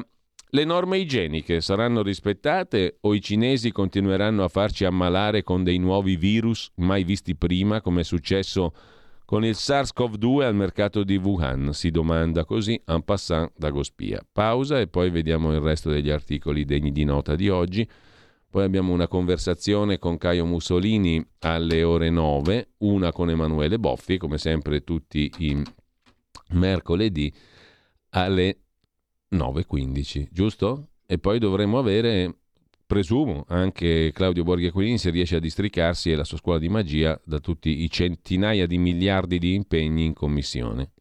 le 0.52 0.64
norme 0.64 0.98
igieniche 0.98 1.60
saranno 1.60 2.02
rispettate 2.02 2.98
o 3.02 3.14
i 3.14 3.22
cinesi 3.22 3.72
continueranno 3.72 4.44
a 4.44 4.48
farci 4.48 4.86
ammalare 4.86 5.44
con 5.44 5.64
dei 5.64 5.78
nuovi 5.78 6.16
virus 6.16 6.72
mai 6.76 7.04
visti 7.04 7.36
prima, 7.36 7.82
come 7.82 8.02
è 8.02 8.04
successo 8.04 8.74
con 9.26 9.44
il 9.44 9.56
SARS-CoV-2 9.56 10.44
al 10.44 10.56
mercato 10.56 11.04
di 11.04 11.18
Wuhan? 11.18 11.74
Si 11.74 11.92
domanda 11.92 12.46
così 12.46 12.82
en 12.86 13.04
passant 13.04 13.52
da 13.58 13.72
Gospia. 13.72 14.26
Pausa 14.32 14.80
e 14.80 14.88
poi 14.88 15.10
vediamo 15.10 15.52
il 15.52 15.60
resto 15.60 15.90
degli 15.90 16.10
articoli 16.10 16.64
degni 16.64 16.94
di 16.94 17.04
nota 17.04 17.36
di 17.36 17.50
oggi. 17.50 17.86
Poi 18.50 18.64
abbiamo 18.64 18.94
una 18.94 19.10
conversazione 19.10 20.00
con 20.00 20.18
Caio 20.18 20.46
Mussolini 20.46 21.22
alle 21.40 21.84
ore 21.84 22.10
9, 22.10 22.70
una 22.78 23.12
con 23.12 23.30
Emanuele 23.30 23.78
Boffi, 23.78 24.18
come 24.18 24.38
sempre 24.38 24.86
tutti 24.86 25.30
i 25.40 25.62
mercoledì 26.52 27.30
alle 28.12 28.60
9.15, 29.32 30.28
giusto? 30.32 30.90
E 31.06 31.18
poi 31.18 31.40
dovremmo 31.40 31.78
avere, 31.78 32.36
presumo, 32.86 33.46
anche 33.48 34.12
Claudio 34.14 34.44
Borghi 34.44 34.68
Aquilini 34.68 34.98
se 34.98 35.10
riesce 35.10 35.38
a 35.38 35.40
districarsi 35.40 36.12
e 36.12 36.16
la 36.16 36.24
sua 36.24 36.38
scuola 36.38 36.60
di 36.60 36.70
magia 36.70 37.20
da 37.24 37.40
tutti 37.40 37.84
i 37.84 37.90
centinaia 37.90 38.66
di 38.66 38.78
miliardi 38.78 39.40
di 39.40 39.54
impegni 39.54 40.06
in 40.06 40.14
commissione. 40.14 40.92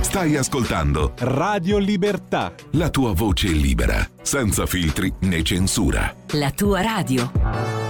Stai 0.00 0.34
ascoltando 0.36 1.12
Radio 1.18 1.78
Libertà. 1.78 2.52
La 2.72 2.90
tua 2.90 3.12
voce 3.12 3.48
libera, 3.48 4.04
senza 4.22 4.66
filtri 4.66 5.12
né 5.20 5.42
censura. 5.42 6.12
La 6.32 6.50
tua 6.50 6.80
radio. 6.80 7.89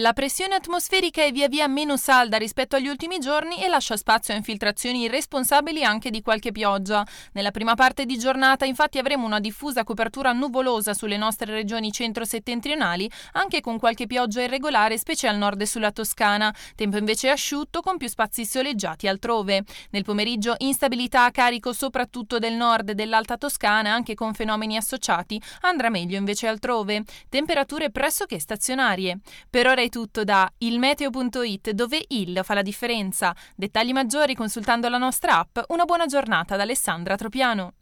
La 0.00 0.12
pressione 0.12 0.54
atmosferica 0.54 1.24
è 1.24 1.32
via 1.32 1.48
via 1.48 1.66
meno 1.66 1.96
salda 1.96 2.36
rispetto 2.36 2.76
agli 2.76 2.86
ultimi 2.86 3.18
giorni 3.18 3.60
e 3.60 3.66
lascia 3.66 3.96
spazio 3.96 4.32
a 4.32 4.36
infiltrazioni 4.36 5.02
irresponsabili 5.02 5.82
anche 5.82 6.10
di 6.10 6.22
qualche 6.22 6.52
pioggia. 6.52 7.04
Nella 7.32 7.50
prima 7.50 7.74
parte 7.74 8.06
di 8.06 8.16
giornata 8.16 8.64
infatti 8.64 8.98
avremo 8.98 9.26
una 9.26 9.40
diffusa 9.40 9.82
copertura 9.82 10.30
nuvolosa 10.30 10.94
sulle 10.94 11.16
nostre 11.16 11.52
regioni 11.52 11.90
centro-settentrionali, 11.90 13.10
anche 13.32 13.60
con 13.60 13.80
qualche 13.80 14.06
pioggia 14.06 14.42
irregolare 14.42 14.96
specie 14.98 15.26
al 15.26 15.36
nord 15.36 15.62
e 15.62 15.66
sulla 15.66 15.90
Toscana. 15.90 16.54
Tempo 16.76 16.96
invece 16.96 17.30
asciutto 17.30 17.80
con 17.80 17.96
più 17.96 18.06
spazi 18.06 18.46
soleggiati 18.46 19.08
altrove. 19.08 19.64
Nel 19.90 20.04
pomeriggio 20.04 20.54
instabilità 20.58 21.24
a 21.24 21.32
carico 21.32 21.72
soprattutto 21.72 22.38
del 22.38 22.54
nord 22.54 22.90
e 22.90 22.94
dell'alta 22.94 23.36
Toscana, 23.36 23.94
anche 23.94 24.14
con 24.14 24.32
fenomeni 24.32 24.76
associati. 24.76 25.42
Andrà 25.62 25.88
meglio 25.88 26.16
invece 26.16 26.46
altrove. 26.46 27.02
Temperature 27.28 27.90
pressoché 27.90 28.38
stazionarie. 28.38 29.18
Per 29.50 29.66
ora 29.66 29.86
è 29.88 29.90
tutto 29.90 30.22
da 30.22 30.50
ilmeteo.it 30.58 31.70
dove 31.70 32.04
il 32.08 32.40
fa 32.44 32.54
la 32.54 32.62
differenza. 32.62 33.34
Dettagli 33.56 33.92
maggiori 33.92 34.34
consultando 34.34 34.88
la 34.88 34.98
nostra 34.98 35.38
app. 35.38 35.58
Una 35.68 35.84
buona 35.84 36.06
giornata 36.06 36.56
da 36.56 36.62
Alessandra 36.62 37.16
Tropiano. 37.16 37.72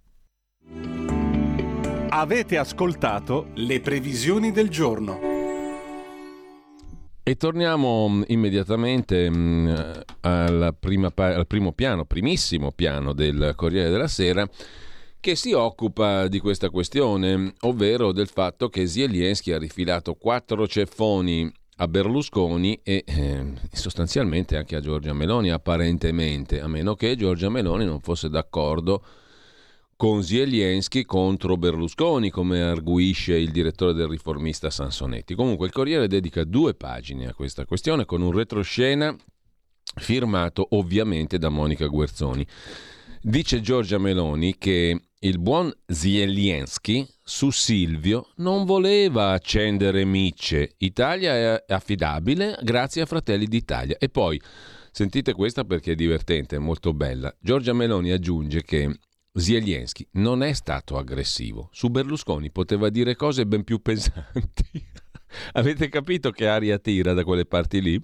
Avete 2.08 2.56
ascoltato 2.56 3.50
le 3.54 3.80
previsioni 3.80 4.52
del 4.52 4.70
giorno. 4.70 5.34
E 7.22 7.36
torniamo 7.36 8.08
mm, 8.08 8.22
immediatamente 8.28 9.28
mh, 9.28 9.36
mm, 9.36 9.74
al, 10.20 10.76
prima, 10.78 11.12
al 11.14 11.46
primo 11.48 11.72
piano, 11.72 12.04
primissimo 12.04 12.70
piano 12.70 13.12
del 13.12 13.52
Corriere 13.56 13.90
della 13.90 14.06
Sera 14.06 14.48
che 15.18 15.34
si 15.34 15.52
occupa 15.52 16.28
di 16.28 16.38
questa 16.38 16.70
questione, 16.70 17.52
ovvero 17.62 18.12
del 18.12 18.28
fatto 18.28 18.68
che 18.68 18.86
Zelensky 18.86 19.50
ha 19.50 19.58
rifilato 19.58 20.14
quattro 20.14 20.68
ceffoni 20.68 21.52
a 21.76 21.88
Berlusconi 21.88 22.80
e 22.82 23.04
eh, 23.06 23.52
sostanzialmente 23.72 24.56
anche 24.56 24.76
a 24.76 24.80
Giorgia 24.80 25.12
Meloni 25.12 25.50
apparentemente, 25.50 26.60
a 26.60 26.68
meno 26.68 26.94
che 26.94 27.16
Giorgia 27.16 27.50
Meloni 27.50 27.84
non 27.84 28.00
fosse 28.00 28.28
d'accordo 28.28 29.02
con 29.96 30.22
Zelensky 30.22 31.04
contro 31.04 31.56
Berlusconi, 31.56 32.30
come 32.30 32.62
arguisce 32.62 33.36
il 33.36 33.50
direttore 33.50 33.94
del 33.94 34.08
riformista 34.08 34.68
Sansonetti. 34.68 35.34
Comunque 35.34 35.66
il 35.66 35.72
Corriere 35.72 36.06
dedica 36.06 36.44
due 36.44 36.74
pagine 36.74 37.28
a 37.28 37.34
questa 37.34 37.64
questione 37.64 38.04
con 38.04 38.20
un 38.20 38.32
retroscena 38.32 39.14
firmato 39.98 40.66
ovviamente 40.70 41.38
da 41.38 41.48
Monica 41.48 41.86
Guerzoni. 41.86 42.46
Dice 43.28 43.60
Giorgia 43.60 43.98
Meloni 43.98 44.56
che 44.56 45.00
il 45.18 45.40
buon 45.40 45.72
Zelensky 45.84 47.04
su 47.24 47.50
Silvio 47.50 48.28
non 48.36 48.64
voleva 48.64 49.32
accendere 49.32 50.04
micce. 50.04 50.74
Italia 50.78 51.34
è 51.34 51.64
affidabile 51.66 52.56
grazie 52.62 53.02
a 53.02 53.06
Fratelli 53.06 53.46
d'Italia. 53.46 53.96
E 53.98 54.10
poi, 54.10 54.40
sentite 54.92 55.32
questa 55.32 55.64
perché 55.64 55.90
è 55.90 55.94
divertente, 55.96 56.54
è 56.54 56.60
molto 56.60 56.94
bella. 56.94 57.34
Giorgia 57.40 57.72
Meloni 57.72 58.12
aggiunge 58.12 58.62
che 58.62 58.96
Zelensky 59.32 60.06
non 60.12 60.44
è 60.44 60.52
stato 60.52 60.96
aggressivo. 60.96 61.68
Su 61.72 61.88
Berlusconi 61.88 62.52
poteva 62.52 62.90
dire 62.90 63.16
cose 63.16 63.44
ben 63.44 63.64
più 63.64 63.82
pesanti. 63.82 64.86
Avete 65.54 65.88
capito 65.88 66.30
che 66.30 66.46
aria 66.46 66.78
tira 66.78 67.12
da 67.12 67.24
quelle 67.24 67.44
parti 67.44 67.82
lì? 67.82 68.00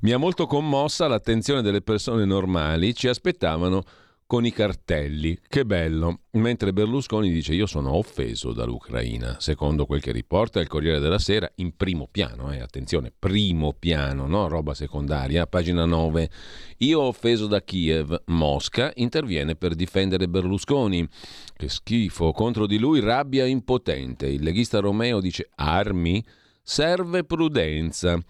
Mi 0.00 0.12
ha 0.12 0.16
molto 0.16 0.46
commossa 0.46 1.06
l'attenzione 1.08 1.60
delle 1.60 1.82
persone 1.82 2.24
normali, 2.24 2.94
ci 2.94 3.06
aspettavano 3.06 3.84
con 4.26 4.44
i 4.44 4.52
cartelli. 4.52 5.38
Che 5.46 5.64
bello. 5.64 6.20
Mentre 6.32 6.72
Berlusconi 6.72 7.30
dice 7.30 7.54
io 7.54 7.66
sono 7.66 7.94
offeso 7.94 8.52
dall'Ucraina, 8.52 9.36
secondo 9.38 9.86
quel 9.86 10.02
che 10.02 10.12
riporta 10.12 10.60
il 10.60 10.66
Corriere 10.66 10.98
della 10.98 11.18
Sera 11.18 11.50
in 11.56 11.76
primo 11.76 12.08
piano, 12.10 12.52
eh, 12.52 12.58
attenzione, 12.58 13.12
primo 13.16 13.72
piano, 13.72 14.26
no? 14.26 14.48
roba 14.48 14.74
secondaria, 14.74 15.46
pagina 15.46 15.84
9. 15.84 16.30
Io 16.78 17.00
offeso 17.00 17.46
da 17.46 17.62
Kiev, 17.62 18.22
Mosca 18.26 18.92
interviene 18.96 19.54
per 19.54 19.74
difendere 19.74 20.28
Berlusconi. 20.28 21.08
Che 21.56 21.68
schifo, 21.68 22.32
contro 22.32 22.66
di 22.66 22.78
lui 22.78 23.00
rabbia 23.00 23.46
impotente. 23.46 24.26
Il 24.26 24.42
leghista 24.42 24.80
Romeo 24.80 25.20
dice 25.20 25.48
armi, 25.54 26.22
serve 26.62 27.24
prudenza. 27.24 28.20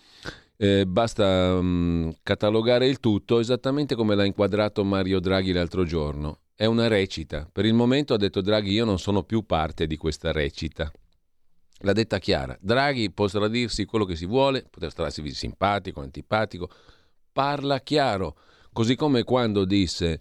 Eh, 0.59 0.87
basta 0.87 1.57
um, 1.59 2.15
catalogare 2.23 2.87
il 2.87 2.99
tutto 2.99 3.41
esattamente 3.41 3.95
come 3.95 4.15
l'ha 4.15 4.25
inquadrato 4.25 4.85
Mario 4.85 5.21
Draghi 5.21 5.53
l'altro 5.53 5.85
giorno. 5.85 6.41
È 6.55 6.65
una 6.65 6.89
recita. 6.89 7.47
Per 7.51 7.67
il 7.67 7.75
momento 7.75 8.15
ha 8.15 8.17
detto 8.17 8.41
Draghi 8.41 8.73
io 8.73 8.87
non 8.87 8.99
sono 8.99 9.23
più 9.23 9.45
parte 9.45 9.87
di 9.87 9.97
questa 9.97 10.33
recita. 10.33 10.91
L'ha 11.81 11.93
detta 11.93 12.19
chiara. 12.19 12.57
Draghi 12.59 13.11
potrà 13.11 13.49
dirsi 13.49 13.85
quello 13.85 14.07
che 14.07 14.17
si 14.17 14.25
vuole, 14.25 14.65
potrà 14.71 15.07
essere 15.07 15.31
simpatico, 15.31 16.01
antipatico. 16.01 16.71
Parla 17.33 17.81
chiaro. 17.81 18.37
Così 18.73 18.97
come 18.97 19.25
quando 19.25 19.67
disse 19.67 20.21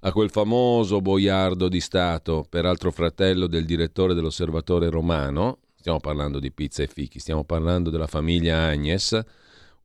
a 0.00 0.12
quel 0.12 0.30
famoso 0.30 1.00
boiardo 1.00 1.68
di 1.68 1.80
Stato, 1.80 2.44
peraltro 2.48 2.90
fratello 2.90 3.46
del 3.46 3.64
direttore 3.64 4.14
dell'Osservatore 4.14 4.90
Romano, 4.90 5.60
stiamo 5.76 6.00
parlando 6.00 6.40
di 6.40 6.50
pizza 6.50 6.82
e 6.82 6.88
fichi, 6.88 7.20
stiamo 7.20 7.44
parlando 7.44 7.90
della 7.90 8.06
famiglia 8.08 8.66
Agnes, 8.66 9.20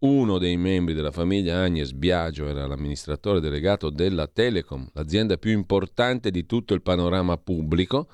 uno 0.01 0.39
dei 0.39 0.57
membri 0.57 0.93
della 0.93 1.11
famiglia 1.11 1.61
Agnes 1.61 1.91
Biagio 1.91 2.47
era 2.47 2.65
l'amministratore 2.65 3.39
delegato 3.39 3.89
della 3.89 4.27
Telecom, 4.27 4.89
l'azienda 4.93 5.37
più 5.37 5.51
importante 5.51 6.31
di 6.31 6.45
tutto 6.45 6.73
il 6.73 6.81
panorama 6.81 7.37
pubblico, 7.37 8.09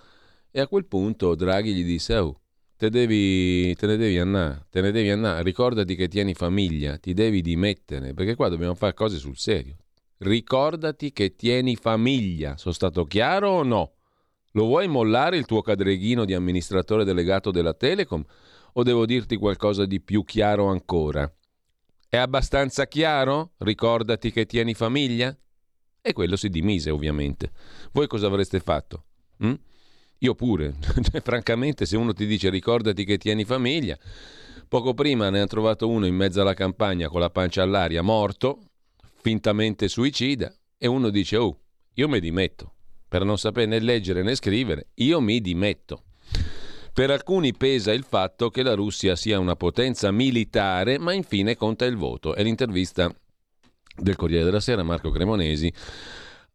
e 0.52 0.60
a 0.60 0.68
quel 0.68 0.86
punto 0.86 1.36
Draghi 1.36 1.74
gli 1.74 1.86
disse: 1.86 2.18
Oh, 2.18 2.42
te, 2.76 2.90
devi, 2.90 3.74
te 3.76 3.88
ne 3.88 3.96
devi 3.96 4.18
andare, 4.18 4.66
te 4.70 4.82
ne 4.82 4.92
devi 4.92 5.10
andare, 5.10 5.44
ricordati 5.44 5.96
che 5.96 6.10
tieni 6.10 6.34
famiglia, 6.34 6.98
ti 6.98 7.14
devi 7.14 7.42
dimettere, 7.42 8.14
perché 8.14 8.36
qua 8.36 8.50
dobbiamo 8.50 8.76
fare 8.76 8.94
cose 8.94 9.18
sul 9.18 9.38
serio. 9.38 9.78
Ricordati 10.18 11.14
che 11.14 11.36
tieni 11.36 11.76
famiglia, 11.76 12.58
sono 12.58 12.74
stato 12.74 13.06
chiaro 13.06 13.50
o 13.50 13.64
no? 13.64 13.94
Lo 14.54 14.66
vuoi 14.66 14.88
mollare 14.88 15.38
il 15.38 15.46
tuo 15.46 15.62
cadreghino 15.62 16.26
di 16.26 16.34
amministratore 16.34 17.06
delegato 17.06 17.52
della 17.52 17.74
Telecom? 17.74 18.24
O 18.74 18.84
devo 18.84 19.06
dirti 19.06 19.38
qualcosa 19.38 19.86
di 19.86 20.02
più 20.02 20.24
chiaro 20.24 20.66
ancora? 20.68 21.32
È 22.10 22.16
abbastanza 22.16 22.88
chiaro? 22.88 23.52
Ricordati 23.58 24.32
che 24.32 24.46
tieni 24.46 24.74
famiglia? 24.74 25.36
E 26.02 26.14
quello 26.14 26.38
si 26.38 26.48
dimise, 26.48 26.90
ovviamente. 26.90 27.52
Voi 27.92 28.08
cosa 28.08 28.28
avreste 28.28 28.62
fatto? 28.62 29.04
Mm? 29.44 29.54
Io 30.20 30.34
pure. 30.34 30.76
Cioè, 31.04 31.22
francamente, 31.22 31.86
se 31.86 31.98
uno 31.98 32.14
ti 32.14 32.26
dice 32.26 32.50
ricordati 32.50 33.04
che 33.04 33.18
tieni 33.18 33.44
famiglia, 33.44 33.98
poco 34.70 34.94
prima 34.94 35.30
ne 35.30 35.40
hanno 35.40 35.48
trovato 35.48 35.90
uno 35.90 36.06
in 36.06 36.16
mezzo 36.16 36.40
alla 36.40 36.54
campagna 36.54 37.10
con 37.10 37.20
la 37.20 37.30
pancia 37.30 37.62
all'aria, 37.62 38.02
morto, 38.02 38.62
fintamente 39.22 39.90
suicida, 39.90 40.50
e 40.78 40.88
uno 40.88 41.10
dice, 41.10 41.36
oh, 41.36 41.60
io 41.96 42.08
mi 42.08 42.22
dimetto. 42.22 42.76
Per 43.06 43.26
non 43.26 43.38
sapere 43.38 43.66
né 43.66 43.80
leggere 43.80 44.24
né 44.24 44.34
scrivere, 44.36 44.92
io 44.96 45.20
mi 45.20 45.42
dimetto. 45.42 46.04
Per 46.98 47.12
alcuni 47.12 47.54
pesa 47.54 47.94
il 47.94 48.04
fatto 48.04 48.50
che 48.50 48.64
la 48.64 48.74
Russia 48.74 49.16
sia 49.16 49.38
una 49.38 49.56
potenza 49.56 50.10
militare, 50.10 50.98
ma 50.98 51.14
infine 51.14 51.56
conta 51.56 51.86
il 51.86 51.96
voto. 51.96 52.34
È 52.34 52.42
l'intervista 52.42 53.16
del 53.96 54.16
Corriere 54.16 54.44
della 54.44 54.60
Sera, 54.60 54.82
Marco 54.82 55.12
Cremonesi, 55.12 55.72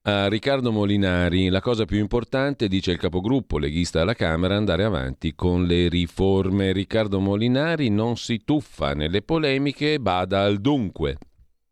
a 0.02 0.26
Riccardo 0.26 0.72
Molinari. 0.72 1.48
La 1.48 1.60
cosa 1.60 1.84
più 1.84 1.98
importante, 1.98 2.66
dice 2.66 2.90
il 2.90 2.98
capogruppo 2.98 3.56
leghista 3.56 4.00
alla 4.00 4.14
Camera, 4.14 4.56
andare 4.56 4.82
avanti 4.82 5.36
con 5.36 5.64
le 5.64 5.88
riforme. 5.88 6.72
Riccardo 6.72 7.20
Molinari 7.20 7.88
non 7.88 8.16
si 8.16 8.42
tuffa 8.42 8.94
nelle 8.94 9.22
polemiche, 9.22 10.00
bada 10.00 10.42
al 10.42 10.60
dunque. 10.60 11.18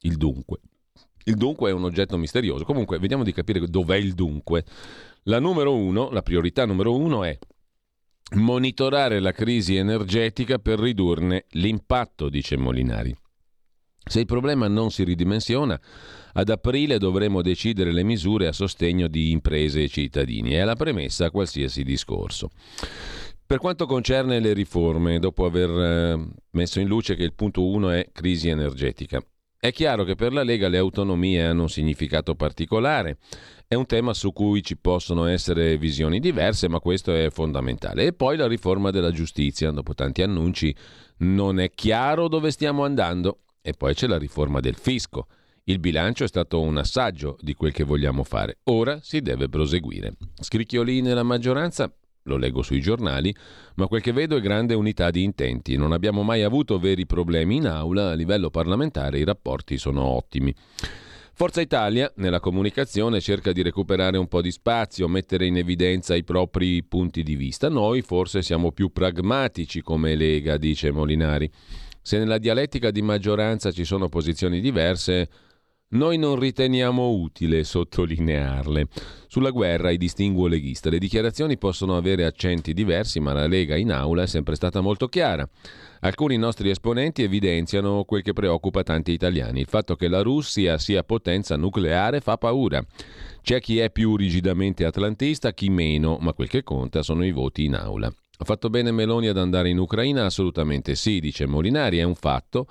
Il 0.03 0.16
dunque. 0.16 0.61
Il 1.25 1.35
dunque 1.35 1.71
è 1.71 1.73
un 1.73 1.83
oggetto 1.83 2.16
misterioso. 2.16 2.62
Comunque, 2.62 3.01
vediamo 3.01 3.25
di 3.25 3.33
capire 3.33 3.66
dov'è 3.66 3.97
il 3.97 4.14
dunque. 4.14 4.64
La 5.25 5.41
numero 5.41 5.75
uno, 5.75 6.09
la 6.11 6.23
priorità 6.23 6.64
numero 6.66 6.95
uno 6.95 7.25
è 7.25 7.37
monitorare 8.33 9.20
la 9.20 9.33
crisi 9.33 9.76
energetica 9.76 10.59
per 10.59 10.78
ridurne 10.78 11.47
l'impatto, 11.51 12.28
dice 12.28 12.57
Molinari. 12.57 13.14
Se 14.03 14.20
il 14.20 14.26
problema 14.26 14.66
non 14.66 14.91
si 14.91 15.05
ridimensiona, 15.05 15.81
ad 16.33 16.49
aprile 16.49 16.99
dovremo 16.99 17.43
decidere 17.43 17.93
le 17.93 18.03
misure 18.03 18.47
a 18.47 18.53
sostegno 18.53 19.09
di 19.09 19.31
imprese 19.31 19.83
e 19.83 19.89
cittadini. 19.89 20.53
È 20.53 20.64
la 20.64 20.74
premessa 20.74 21.26
a 21.26 21.31
qualsiasi 21.31 21.83
discorso. 21.83 22.51
Per 23.47 23.59
quanto 23.59 23.87
concerne 23.87 24.39
le 24.39 24.53
riforme, 24.53 25.18
dopo 25.18 25.45
aver 25.45 25.70
eh, 25.70 26.28
messo 26.51 26.81
in 26.81 26.87
luce 26.87 27.16
che 27.16 27.24
il 27.24 27.35
punto 27.35 27.66
1 27.66 27.91
è 27.91 28.09
crisi 28.12 28.49
energetica, 28.49 29.20
è 29.59 29.72
chiaro 29.72 30.05
che 30.05 30.14
per 30.14 30.33
la 30.33 30.43
Lega 30.43 30.68
le 30.68 30.78
autonomie 30.78 31.45
hanno 31.45 31.62
un 31.62 31.68
significato 31.68 32.35
particolare. 32.35 33.18
È 33.73 33.77
un 33.77 33.87
tema 33.87 34.14
su 34.14 34.33
cui 34.33 34.64
ci 34.64 34.77
possono 34.77 35.27
essere 35.27 35.79
visioni 35.79 36.18
diverse, 36.18 36.68
ma 36.68 36.81
questo 36.81 37.14
è 37.14 37.31
fondamentale. 37.31 38.07
E 38.07 38.12
poi 38.12 38.37
la 38.37 38.49
riforma 38.49 38.91
della 38.91 39.12
giustizia. 39.12 39.71
Dopo 39.71 39.95
tanti 39.95 40.23
annunci 40.23 40.75
non 41.18 41.61
è 41.61 41.71
chiaro 41.71 42.27
dove 42.27 42.51
stiamo 42.51 42.83
andando. 42.83 43.43
E 43.62 43.75
poi 43.75 43.95
c'è 43.95 44.09
la 44.09 44.18
riforma 44.18 44.59
del 44.59 44.75
fisco. 44.75 45.29
Il 45.62 45.79
bilancio 45.79 46.25
è 46.25 46.27
stato 46.27 46.61
un 46.61 46.79
assaggio 46.79 47.37
di 47.41 47.55
quel 47.55 47.71
che 47.71 47.85
vogliamo 47.85 48.25
fare. 48.25 48.59
Ora 48.64 48.99
si 49.03 49.21
deve 49.21 49.49
proseguire. 49.49 50.14
Scricchiolini 50.41 51.03
nella 51.03 51.23
maggioranza 51.23 51.95
lo 52.25 52.37
leggo 52.39 52.62
sui 52.62 52.81
giornali, 52.81 53.33
ma 53.77 53.87
quel 53.87 54.03
che 54.03 54.11
vedo 54.11 54.35
è 54.37 54.41
grande 54.41 54.75
unità 54.75 55.12
di 55.12 55.23
intenti. 55.23 55.77
Non 55.77 55.93
abbiamo 55.93 56.25
mai 56.25 56.43
avuto 56.43 56.81
veri 56.81 57.07
problemi 57.07 57.55
in 57.59 57.68
aula, 57.68 58.11
a 58.11 58.14
livello 58.14 58.51
parlamentare 58.51 59.21
i 59.21 59.25
rapporti 59.25 59.79
sono 59.79 60.03
ottimi. 60.03 60.53
Forza 61.41 61.62
Italia, 61.62 62.12
nella 62.16 62.38
comunicazione, 62.38 63.18
cerca 63.18 63.53
di 63.53 63.62
recuperare 63.62 64.18
un 64.18 64.28
po' 64.28 64.43
di 64.43 64.51
spazio, 64.51 65.09
mettere 65.09 65.47
in 65.47 65.57
evidenza 65.57 66.14
i 66.14 66.22
propri 66.22 66.84
punti 66.84 67.22
di 67.22 67.34
vista. 67.34 67.70
Noi 67.70 68.03
forse 68.03 68.43
siamo 68.43 68.72
più 68.72 68.93
pragmatici 68.93 69.80
come 69.80 70.16
Lega, 70.16 70.59
dice 70.59 70.91
Molinari. 70.91 71.51
Se 72.03 72.18
nella 72.18 72.36
dialettica 72.36 72.91
di 72.91 73.01
maggioranza 73.01 73.72
ci 73.72 73.86
sono 73.86 74.11
posizioni 74.11 74.61
diverse, 74.61 75.30
noi 75.91 76.18
non 76.18 76.38
riteniamo 76.38 77.11
utile 77.11 77.64
sottolinearle. 77.64 78.86
Sulla 79.26 79.51
guerra 79.51 79.91
i 79.91 79.97
distinguo 79.97 80.47
leghista. 80.47 80.91
Le 80.91 80.99
dichiarazioni 80.99 81.59
possono 81.59 81.97
avere 81.97 82.24
accenti 82.24 82.72
diversi, 82.72 83.18
ma 83.18 83.32
la 83.32 83.47
Lega 83.47 83.76
in 83.76 83.91
aula 83.91 84.22
è 84.22 84.26
sempre 84.26 84.55
stata 84.55 84.80
molto 84.80 85.09
chiara. 85.09 85.49
Alcuni 86.01 86.36
nostri 86.36 86.70
esponenti 86.70 87.22
evidenziano 87.22 88.05
quel 88.05 88.22
che 88.22 88.32
preoccupa 88.32 88.82
tanti 88.82 89.12
italiani. 89.12 89.61
Il 89.61 89.66
fatto 89.66 89.97
che 89.97 90.09
la 90.09 90.22
Russia 90.22 90.78
sia 90.78 91.03
potenza 91.03 91.57
nucleare 91.57 92.20
fa 92.20 92.36
paura. 92.36 92.84
C'è 93.43 93.61
chi 93.61 93.78
è 93.78 93.91
più 93.91 94.16
rigidamente 94.16 94.84
atlantista, 94.84 95.53
chi 95.53 95.70
meno, 95.70 96.18
ma 96.20 96.32
quel 96.32 96.49
che 96.49 96.62
conta 96.62 97.03
sono 97.03 97.24
i 97.24 97.32
voti 97.32 97.64
in 97.64 97.74
aula. 97.74 98.07
Ha 98.07 98.45
fatto 98.45 98.70
bene 98.70 98.91
Meloni 98.91 99.26
ad 99.26 99.36
andare 99.36 99.68
in 99.68 99.78
Ucraina? 99.78 100.24
Assolutamente 100.24 100.95
sì, 100.95 101.20
dice 101.20 101.47
Molinari, 101.47 101.99
è 101.99 102.05
un 102.05 102.14
fatto 102.14 102.68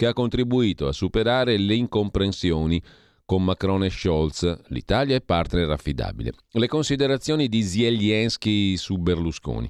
che 0.00 0.06
ha 0.06 0.14
contribuito 0.14 0.86
a 0.88 0.92
superare 0.92 1.58
le 1.58 1.74
incomprensioni 1.74 2.80
con 3.26 3.44
Macron 3.44 3.84
e 3.84 3.90
Scholz. 3.90 4.60
L'Italia 4.68 5.14
è 5.14 5.20
partner 5.20 5.68
affidabile. 5.68 6.32
Le 6.52 6.68
considerazioni 6.68 7.48
di 7.48 7.62
Zelensky 7.62 8.78
su 8.78 8.96
Berlusconi. 8.96 9.68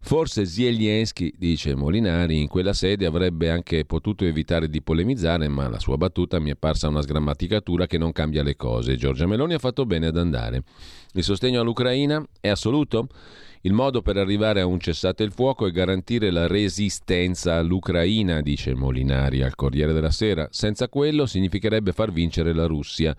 Forse 0.00 0.46
Zelensky, 0.46 1.34
dice 1.36 1.74
Molinari, 1.74 2.40
in 2.40 2.48
quella 2.48 2.72
sede 2.72 3.04
avrebbe 3.04 3.50
anche 3.50 3.84
potuto 3.84 4.24
evitare 4.24 4.70
di 4.70 4.80
polemizzare, 4.80 5.48
ma 5.48 5.68
la 5.68 5.78
sua 5.78 5.98
battuta 5.98 6.38
mi 6.38 6.48
è 6.48 6.56
parsa 6.56 6.88
una 6.88 7.02
sgrammaticatura 7.02 7.86
che 7.86 7.98
non 7.98 8.12
cambia 8.12 8.42
le 8.42 8.56
cose. 8.56 8.96
Giorgia 8.96 9.26
Meloni 9.26 9.52
ha 9.52 9.58
fatto 9.58 9.84
bene 9.84 10.06
ad 10.06 10.16
andare. 10.16 10.62
Il 11.12 11.24
sostegno 11.24 11.60
all'Ucraina 11.60 12.24
è 12.40 12.48
assoluto? 12.48 13.08
Il 13.62 13.72
modo 13.72 14.02
per 14.02 14.16
arrivare 14.16 14.60
a 14.60 14.66
un 14.66 14.78
cessate 14.78 15.24
il 15.24 15.32
fuoco 15.32 15.66
è 15.66 15.72
garantire 15.72 16.30
la 16.30 16.46
resistenza 16.46 17.56
all'Ucraina, 17.56 18.40
dice 18.40 18.74
Molinari 18.74 19.42
al 19.42 19.56
Corriere 19.56 19.92
della 19.92 20.12
Sera. 20.12 20.46
Senza 20.50 20.88
quello 20.88 21.26
significherebbe 21.26 21.92
far 21.92 22.12
vincere 22.12 22.52
la 22.52 22.66
Russia. 22.66 23.16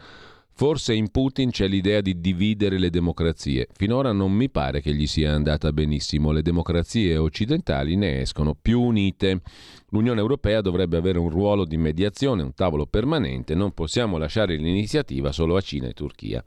Forse 0.59 0.93
in 0.93 1.09
Putin 1.09 1.51
c'è 1.51 1.67
l'idea 1.67 2.01
di 2.01 2.19
dividere 2.19 2.77
le 2.77 2.89
democrazie. 2.89 3.67
Finora 3.73 4.11
non 4.11 4.31
mi 4.31 4.49
pare 4.49 4.81
che 4.81 4.93
gli 4.93 5.07
sia 5.07 5.33
andata 5.33 5.71
benissimo. 5.71 6.31
Le 6.31 6.41
democrazie 6.41 7.15
occidentali 7.17 7.95
ne 7.95 8.21
escono 8.21 8.55
più 8.61 8.81
unite. 8.81 9.41
L'Unione 9.89 10.19
Europea 10.19 10.59
dovrebbe 10.61 10.97
avere 10.97 11.17
un 11.17 11.29
ruolo 11.29 11.63
di 11.63 11.77
mediazione, 11.77 12.43
un 12.43 12.53
tavolo 12.53 12.85
permanente. 12.85 13.55
Non 13.55 13.73
possiamo 13.73 14.17
lasciare 14.17 14.55
l'iniziativa 14.57 15.31
solo 15.31 15.55
a 15.55 15.61
Cina 15.61 15.87
e 15.87 15.93
Turchia. 15.93 16.43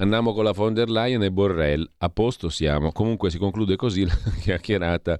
Andiamo 0.00 0.32
con 0.32 0.44
la 0.44 0.52
von 0.52 0.74
der 0.74 0.88
Leyen 0.88 1.24
e 1.24 1.32
Borrell. 1.32 1.88
A 1.98 2.08
posto 2.08 2.48
siamo. 2.50 2.92
Comunque 2.92 3.30
si 3.30 3.38
conclude 3.38 3.74
così 3.74 4.04
la 4.04 4.14
chiacchierata 4.40 5.18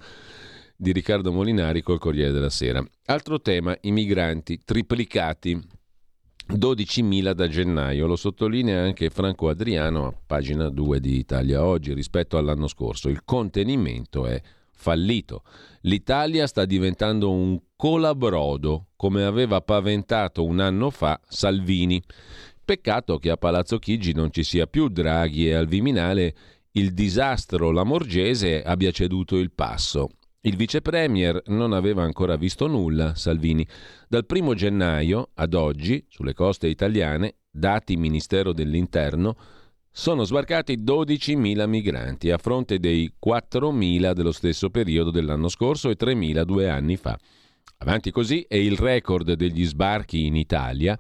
di 0.77 0.93
Riccardo 0.93 1.33
Molinari 1.33 1.83
col 1.83 1.99
Corriere 1.99 2.31
della 2.31 2.49
Sera. 2.49 2.85
Altro 3.07 3.41
tema, 3.41 3.77
i 3.81 3.91
migranti 3.91 4.61
triplicati. 4.65 5.61
12.000 6.51 7.33
da 7.33 7.47
gennaio, 7.47 8.07
lo 8.07 8.17
sottolinea 8.17 8.81
anche 8.83 9.11
Franco 9.11 9.51
Adriano 9.51 10.07
a 10.07 10.15
pagina 10.27 10.71
2 10.71 10.99
di 10.99 11.19
Italia 11.19 11.63
Oggi 11.63 11.93
rispetto 11.93 12.39
all'anno 12.39 12.69
scorso. 12.69 13.11
Il 13.11 13.23
contenimento 13.25 14.27
è 14.27 14.41
fallito. 14.71 15.43
L'Italia 15.83 16.47
sta 16.47 16.65
diventando 16.65 17.31
un 17.33 17.61
colabrodo, 17.77 18.87
come 18.97 19.25
aveva 19.25 19.61
paventato 19.61 20.45
un 20.45 20.61
anno 20.61 20.89
fa 20.91 21.21
Salvini. 21.27 22.03
Peccato 22.69 23.17
che 23.17 23.31
a 23.31 23.39
Palazzo 23.39 23.79
Chigi 23.79 24.13
non 24.13 24.31
ci 24.31 24.43
sia 24.43 24.67
più 24.67 24.89
Draghi 24.89 25.49
e 25.49 25.55
al 25.55 25.67
Viminale 25.67 26.35
il 26.73 26.93
disastro 26.93 27.71
lamorgese 27.71 28.61
abbia 28.63 28.91
ceduto 28.91 29.39
il 29.39 29.53
passo. 29.53 30.11
Il 30.43 30.55
vice 30.55 30.83
premier 30.83 31.41
non 31.47 31.73
aveva 31.73 32.03
ancora 32.03 32.37
visto 32.37 32.67
nulla, 32.67 33.15
Salvini. 33.15 33.67
Dal 34.07 34.27
primo 34.27 34.53
gennaio 34.53 35.31
ad 35.33 35.55
oggi, 35.55 36.05
sulle 36.11 36.35
coste 36.35 36.67
italiane, 36.67 37.37
dati 37.51 37.97
Ministero 37.97 38.53
dell'Interno, 38.53 39.39
sono 39.91 40.25
sbarcati 40.25 40.77
12.000 40.77 41.67
migranti 41.67 42.31
a 42.31 42.37
fronte 42.37 42.79
dei 42.79 43.11
4.000 43.27 44.13
dello 44.13 44.33
stesso 44.33 44.69
periodo 44.69 45.11
dell'anno 45.11 45.49
scorso 45.49 45.89
e 45.89 45.97
3.000 45.99 46.43
due 46.43 46.69
anni 46.69 46.97
fa. 46.97 47.19
Avanti 47.79 48.11
così 48.11 48.45
è 48.47 48.57
il 48.57 48.77
record 48.77 49.33
degli 49.33 49.65
sbarchi 49.65 50.27
in 50.27 50.37
Italia 50.37 50.99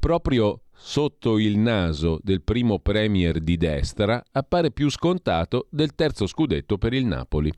proprio 0.00 0.62
sotto 0.80 1.38
il 1.38 1.58
naso 1.58 2.20
del 2.22 2.42
primo 2.42 2.78
premier 2.78 3.40
di 3.40 3.56
destra 3.56 4.22
appare 4.30 4.70
più 4.70 4.88
scontato 4.88 5.66
del 5.70 5.94
terzo 5.94 6.26
scudetto 6.26 6.78
per 6.78 6.92
il 6.92 7.04
Napoli. 7.04 7.52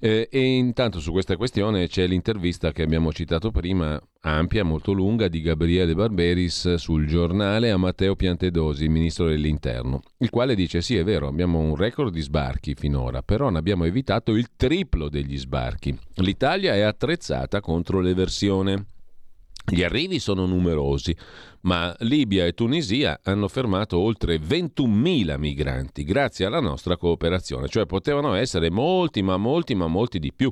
Eh, 0.00 0.28
e 0.30 0.40
intanto 0.40 1.00
su 1.00 1.10
questa 1.10 1.36
questione 1.36 1.88
c'è 1.88 2.06
l'intervista 2.06 2.70
che 2.70 2.82
abbiamo 2.82 3.12
citato 3.12 3.50
prima, 3.50 4.00
ampia, 4.20 4.62
molto 4.62 4.92
lunga, 4.92 5.26
di 5.26 5.40
Gabriele 5.40 5.94
Barberis 5.94 6.74
sul 6.74 7.06
giornale 7.06 7.72
a 7.72 7.76
Matteo 7.76 8.14
Piantedosi, 8.14 8.88
ministro 8.88 9.26
dell'Interno, 9.26 10.00
il 10.18 10.30
quale 10.30 10.54
dice 10.54 10.82
sì 10.82 10.96
è 10.96 11.02
vero, 11.02 11.26
abbiamo 11.26 11.58
un 11.58 11.74
record 11.74 12.12
di 12.12 12.20
sbarchi 12.20 12.74
finora, 12.74 13.22
però 13.22 13.50
ne 13.50 13.58
abbiamo 13.58 13.84
evitato 13.84 14.36
il 14.36 14.50
triplo 14.54 15.08
degli 15.08 15.36
sbarchi. 15.36 15.98
L'Italia 16.16 16.74
è 16.74 16.80
attrezzata 16.80 17.60
contro 17.60 18.00
l'eversione. 18.00 18.86
Gli 19.70 19.82
arrivi 19.82 20.18
sono 20.18 20.46
numerosi, 20.46 21.14
ma 21.62 21.94
Libia 22.00 22.46
e 22.46 22.54
Tunisia 22.54 23.20
hanno 23.22 23.48
fermato 23.48 23.98
oltre 23.98 24.38
21.000 24.38 25.36
migranti 25.38 26.04
grazie 26.04 26.46
alla 26.46 26.60
nostra 26.60 26.96
cooperazione, 26.96 27.68
cioè 27.68 27.84
potevano 27.84 28.32
essere 28.32 28.70
molti, 28.70 29.20
ma 29.20 29.36
molti, 29.36 29.74
ma 29.74 29.86
molti 29.86 30.18
di 30.18 30.32
più. 30.32 30.50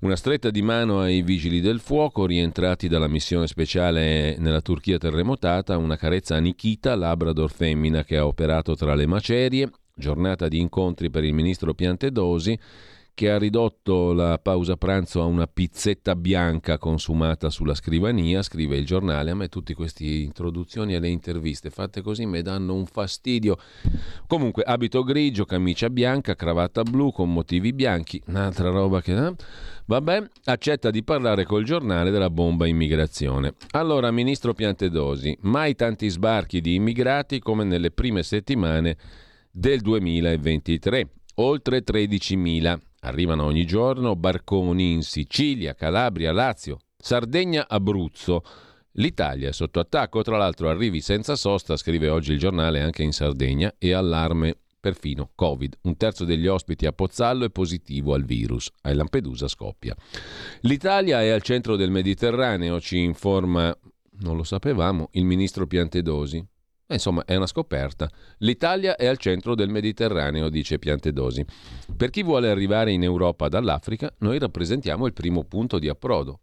Una 0.00 0.16
stretta 0.16 0.50
di 0.50 0.62
mano 0.62 1.00
ai 1.00 1.20
vigili 1.20 1.60
del 1.60 1.78
fuoco 1.78 2.24
rientrati 2.24 2.88
dalla 2.88 3.06
missione 3.06 3.46
speciale 3.46 4.36
nella 4.38 4.62
Turchia 4.62 4.96
terremotata, 4.96 5.76
una 5.76 5.96
carezza 5.96 6.36
a 6.36 6.38
Nikita, 6.38 6.96
Labrador 6.96 7.52
femmina 7.52 8.02
che 8.02 8.16
ha 8.16 8.26
operato 8.26 8.74
tra 8.74 8.94
le 8.94 9.06
macerie, 9.06 9.70
giornata 9.94 10.48
di 10.48 10.58
incontri 10.58 11.10
per 11.10 11.22
il 11.22 11.34
ministro 11.34 11.74
Piantedosi 11.74 12.58
che 13.14 13.30
ha 13.30 13.38
ridotto 13.38 14.12
la 14.12 14.38
pausa 14.38 14.76
pranzo 14.76 15.20
a 15.20 15.26
una 15.26 15.46
pizzetta 15.46 16.16
bianca 16.16 16.78
consumata 16.78 17.50
sulla 17.50 17.74
scrivania, 17.74 18.42
scrive 18.42 18.76
il 18.76 18.86
giornale. 18.86 19.30
A 19.30 19.34
me 19.34 19.48
tutte 19.48 19.74
queste 19.74 20.04
introduzioni 20.04 20.94
alle 20.94 21.08
interviste 21.08 21.70
fatte 21.70 22.00
così 22.00 22.24
mi 22.24 22.40
danno 22.42 22.74
un 22.74 22.86
fastidio. 22.86 23.58
Comunque, 24.26 24.62
abito 24.62 25.02
grigio, 25.02 25.44
camicia 25.44 25.90
bianca, 25.90 26.34
cravatta 26.34 26.82
blu 26.82 27.12
con 27.12 27.32
motivi 27.32 27.72
bianchi, 27.72 28.22
un'altra 28.26 28.70
roba 28.70 29.00
che... 29.02 29.26
Eh? 29.26 29.34
Vabbè, 29.84 30.22
accetta 30.44 30.90
di 30.90 31.02
parlare 31.02 31.44
col 31.44 31.64
giornale 31.64 32.10
della 32.10 32.30
bomba 32.30 32.66
immigrazione. 32.66 33.54
Allora, 33.72 34.10
ministro 34.10 34.54
Piantedosi, 34.54 35.36
mai 35.42 35.74
tanti 35.74 36.08
sbarchi 36.08 36.60
di 36.60 36.76
immigrati 36.76 37.40
come 37.40 37.64
nelle 37.64 37.90
prime 37.90 38.22
settimane 38.22 38.96
del 39.50 39.80
2023, 39.80 41.08
oltre 41.34 41.82
13.000. 41.84 42.78
Arrivano 43.04 43.44
ogni 43.44 43.66
giorno 43.66 44.14
barconi 44.14 44.92
in 44.92 45.02
Sicilia, 45.02 45.74
Calabria, 45.74 46.30
Lazio, 46.30 46.78
Sardegna, 46.96 47.66
Abruzzo. 47.68 48.44
L'Italia 48.92 49.48
è 49.48 49.52
sotto 49.52 49.80
attacco, 49.80 50.22
tra 50.22 50.36
l'altro 50.36 50.68
arrivi 50.68 51.00
senza 51.00 51.34
sosta, 51.34 51.76
scrive 51.76 52.08
oggi 52.08 52.32
il 52.32 52.38
giornale 52.38 52.80
anche 52.80 53.02
in 53.02 53.12
Sardegna, 53.12 53.74
e 53.76 53.92
allarme 53.92 54.56
perfino 54.78 55.30
Covid. 55.34 55.78
Un 55.82 55.96
terzo 55.96 56.24
degli 56.24 56.46
ospiti 56.46 56.86
a 56.86 56.92
Pozzallo 56.92 57.44
è 57.44 57.50
positivo 57.50 58.14
al 58.14 58.24
virus. 58.24 58.70
A 58.82 58.94
Lampedusa 58.94 59.48
scoppia. 59.48 59.96
L'Italia 60.60 61.22
è 61.22 61.30
al 61.30 61.42
centro 61.42 61.74
del 61.74 61.90
Mediterraneo, 61.90 62.80
ci 62.80 62.98
informa, 62.98 63.76
non 64.20 64.36
lo 64.36 64.44
sapevamo, 64.44 65.08
il 65.12 65.24
ministro 65.24 65.66
Piantedosi. 65.66 66.46
Eh, 66.92 66.96
insomma, 66.96 67.24
è 67.24 67.34
una 67.34 67.46
scoperta. 67.46 68.08
L'Italia 68.38 68.96
è 68.96 69.06
al 69.06 69.16
centro 69.16 69.54
del 69.54 69.70
Mediterraneo, 69.70 70.50
dice 70.50 70.78
Piantedosi. 70.78 71.42
Per 71.96 72.10
chi 72.10 72.22
vuole 72.22 72.50
arrivare 72.50 72.92
in 72.92 73.02
Europa 73.02 73.48
dall'Africa, 73.48 74.12
noi 74.18 74.38
rappresentiamo 74.38 75.06
il 75.06 75.14
primo 75.14 75.44
punto 75.44 75.78
di 75.78 75.88
approdo. 75.88 76.40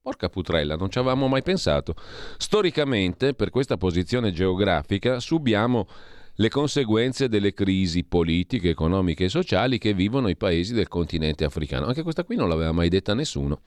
Porca 0.00 0.28
putrella, 0.28 0.76
non 0.76 0.88
ci 0.88 0.98
avevamo 0.98 1.26
mai 1.26 1.42
pensato. 1.42 1.94
Storicamente, 2.36 3.34
per 3.34 3.50
questa 3.50 3.76
posizione 3.76 4.30
geografica, 4.30 5.18
subiamo 5.18 5.88
le 6.36 6.48
conseguenze 6.48 7.28
delle 7.28 7.52
crisi 7.52 8.04
politiche, 8.04 8.70
economiche 8.70 9.24
e 9.24 9.28
sociali 9.28 9.78
che 9.78 9.94
vivono 9.94 10.28
i 10.28 10.36
paesi 10.36 10.74
del 10.74 10.86
continente 10.86 11.44
africano. 11.44 11.86
Anche 11.86 12.04
questa 12.04 12.22
qui 12.22 12.36
non 12.36 12.48
l'aveva 12.48 12.70
mai 12.70 12.88
detta 12.88 13.14
nessuno. 13.14 13.62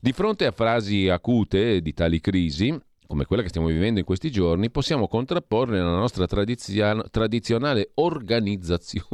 Di 0.00 0.12
fronte 0.12 0.46
a 0.46 0.52
frasi 0.52 1.10
acute 1.10 1.82
di 1.82 1.92
tali 1.92 2.22
crisi, 2.22 2.74
come 3.06 3.24
quella 3.24 3.42
che 3.42 3.48
stiamo 3.48 3.68
vivendo 3.68 3.98
in 3.98 4.04
questi 4.04 4.30
giorni, 4.30 4.70
possiamo 4.70 5.08
contrapporre 5.08 5.78
la 5.78 5.94
nostra 5.96 6.26
tradizio- 6.26 7.08
tradizionale 7.10 7.90
organizzazione. 7.94 9.08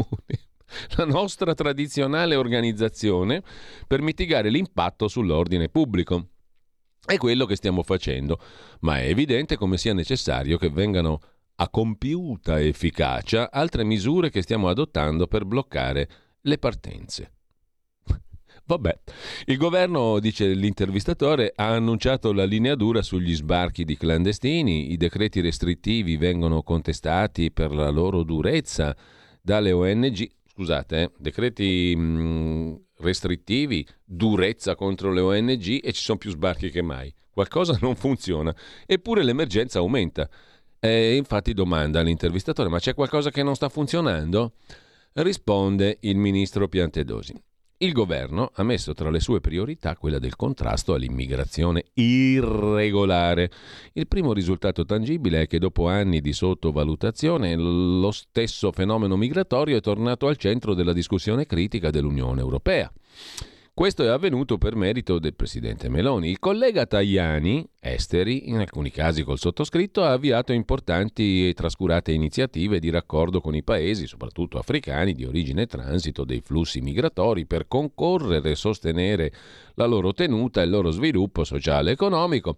La 0.96 1.04
nostra 1.04 1.52
tradizionale 1.52 2.36
organizzazione 2.36 3.42
per 3.88 4.02
mitigare 4.02 4.50
l'impatto 4.50 5.08
sull'ordine 5.08 5.68
pubblico. 5.68 6.28
È 7.04 7.16
quello 7.16 7.44
che 7.44 7.56
stiamo 7.56 7.82
facendo, 7.82 8.38
ma 8.82 9.00
è 9.00 9.08
evidente 9.08 9.56
come 9.56 9.78
sia 9.78 9.94
necessario 9.94 10.58
che 10.58 10.68
vengano 10.68 11.18
a 11.56 11.68
compiuta 11.68 12.60
efficacia 12.60 13.50
altre 13.50 13.82
misure 13.82 14.30
che 14.30 14.42
stiamo 14.42 14.68
adottando 14.68 15.26
per 15.26 15.44
bloccare 15.44 16.08
le 16.42 16.58
partenze. 16.58 17.32
Vabbè, 18.70 18.96
il 19.46 19.56
governo, 19.56 20.20
dice 20.20 20.46
l'intervistatore, 20.46 21.52
ha 21.56 21.70
annunciato 21.70 22.32
la 22.32 22.44
linea 22.44 22.76
dura 22.76 23.02
sugli 23.02 23.34
sbarchi 23.34 23.84
di 23.84 23.96
clandestini, 23.96 24.92
i 24.92 24.96
decreti 24.96 25.40
restrittivi 25.40 26.16
vengono 26.16 26.62
contestati 26.62 27.50
per 27.50 27.74
la 27.74 27.90
loro 27.90 28.22
durezza 28.22 28.96
dalle 29.42 29.72
ONG, 29.72 30.24
scusate, 30.46 31.02
eh, 31.02 31.10
decreti 31.18 31.96
mh, 31.96 32.00
mm, 32.00 32.74
restrittivi, 32.98 33.84
durezza 34.04 34.76
contro 34.76 35.12
le 35.12 35.20
ONG 35.20 35.80
e 35.82 35.92
ci 35.92 36.02
sono 36.02 36.18
più 36.18 36.30
sbarchi 36.30 36.70
che 36.70 36.80
mai. 36.80 37.12
Qualcosa 37.28 37.76
non 37.80 37.96
funziona, 37.96 38.54
eppure 38.86 39.24
l'emergenza 39.24 39.80
aumenta. 39.80 40.30
E 40.78 41.16
infatti 41.16 41.54
domanda 41.54 42.02
l'intervistatore, 42.02 42.68
ma 42.68 42.78
c'è 42.78 42.94
qualcosa 42.94 43.30
che 43.30 43.42
non 43.42 43.56
sta 43.56 43.68
funzionando? 43.68 44.52
Risponde 45.14 45.98
il 46.02 46.18
ministro 46.18 46.68
Piantedosi. 46.68 47.34
Il 47.82 47.92
governo 47.92 48.50
ha 48.56 48.62
messo 48.62 48.92
tra 48.92 49.08
le 49.08 49.20
sue 49.20 49.40
priorità 49.40 49.96
quella 49.96 50.18
del 50.18 50.36
contrasto 50.36 50.92
all'immigrazione 50.92 51.86
irregolare. 51.94 53.50
Il 53.94 54.06
primo 54.06 54.34
risultato 54.34 54.84
tangibile 54.84 55.40
è 55.40 55.46
che 55.46 55.58
dopo 55.58 55.88
anni 55.88 56.20
di 56.20 56.34
sottovalutazione 56.34 57.56
lo 57.56 58.10
stesso 58.10 58.70
fenomeno 58.70 59.16
migratorio 59.16 59.78
è 59.78 59.80
tornato 59.80 60.26
al 60.26 60.36
centro 60.36 60.74
della 60.74 60.92
discussione 60.92 61.46
critica 61.46 61.88
dell'Unione 61.88 62.42
Europea. 62.42 62.92
Questo 63.80 64.04
è 64.04 64.08
avvenuto 64.08 64.58
per 64.58 64.76
merito 64.76 65.18
del 65.18 65.34
presidente 65.34 65.88
Meloni. 65.88 66.28
Il 66.28 66.38
collega 66.38 66.84
Tajani, 66.84 67.66
esteri, 67.80 68.50
in 68.50 68.58
alcuni 68.58 68.90
casi 68.90 69.22
col 69.22 69.38
sottoscritto, 69.38 70.04
ha 70.04 70.12
avviato 70.12 70.52
importanti 70.52 71.48
e 71.48 71.54
trascurate 71.54 72.12
iniziative 72.12 72.78
di 72.78 72.90
raccordo 72.90 73.40
con 73.40 73.54
i 73.54 73.62
paesi, 73.62 74.06
soprattutto 74.06 74.58
africani, 74.58 75.14
di 75.14 75.24
origine 75.24 75.62
e 75.62 75.66
transito 75.66 76.24
dei 76.24 76.42
flussi 76.42 76.82
migratori 76.82 77.46
per 77.46 77.68
concorrere 77.68 78.50
e 78.50 78.54
sostenere 78.54 79.32
la 79.76 79.86
loro 79.86 80.12
tenuta 80.12 80.60
e 80.60 80.64
il 80.64 80.70
loro 80.70 80.90
sviluppo 80.90 81.42
sociale 81.42 81.88
e 81.88 81.92
economico 81.94 82.56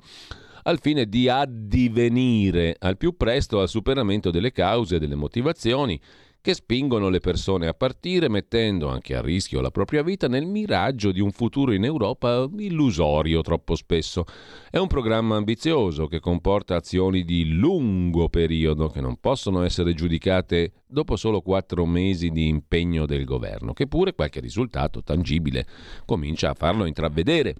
al 0.64 0.80
fine 0.80 1.06
di 1.06 1.28
addivenire 1.28 2.76
al 2.78 2.96
più 2.96 3.16
presto 3.16 3.60
al 3.60 3.68
superamento 3.68 4.30
delle 4.30 4.52
cause 4.52 4.96
e 4.96 4.98
delle 4.98 5.16
motivazioni 5.16 6.00
che 6.42 6.54
spingono 6.54 7.08
le 7.08 7.20
persone 7.20 7.68
a 7.68 7.72
partire 7.72 8.28
mettendo 8.28 8.88
anche 8.88 9.14
a 9.14 9.22
rischio 9.22 9.60
la 9.60 9.70
propria 9.70 10.02
vita 10.02 10.26
nel 10.26 10.44
miraggio 10.44 11.12
di 11.12 11.20
un 11.20 11.30
futuro 11.30 11.72
in 11.72 11.84
Europa 11.84 12.48
illusorio 12.58 13.42
troppo 13.42 13.76
spesso. 13.76 14.24
È 14.68 14.76
un 14.76 14.88
programma 14.88 15.36
ambizioso 15.36 16.08
che 16.08 16.18
comporta 16.18 16.74
azioni 16.74 17.22
di 17.22 17.50
lungo 17.50 18.28
periodo 18.28 18.88
che 18.88 19.00
non 19.00 19.18
possono 19.20 19.62
essere 19.62 19.94
giudicate 19.94 20.72
dopo 20.84 21.14
solo 21.14 21.42
quattro 21.42 21.86
mesi 21.86 22.30
di 22.30 22.48
impegno 22.48 23.06
del 23.06 23.24
governo, 23.24 23.72
che 23.72 23.86
pure 23.86 24.12
qualche 24.12 24.40
risultato 24.40 25.04
tangibile 25.04 25.64
comincia 26.04 26.50
a 26.50 26.54
farlo 26.54 26.86
intravedere. 26.86 27.54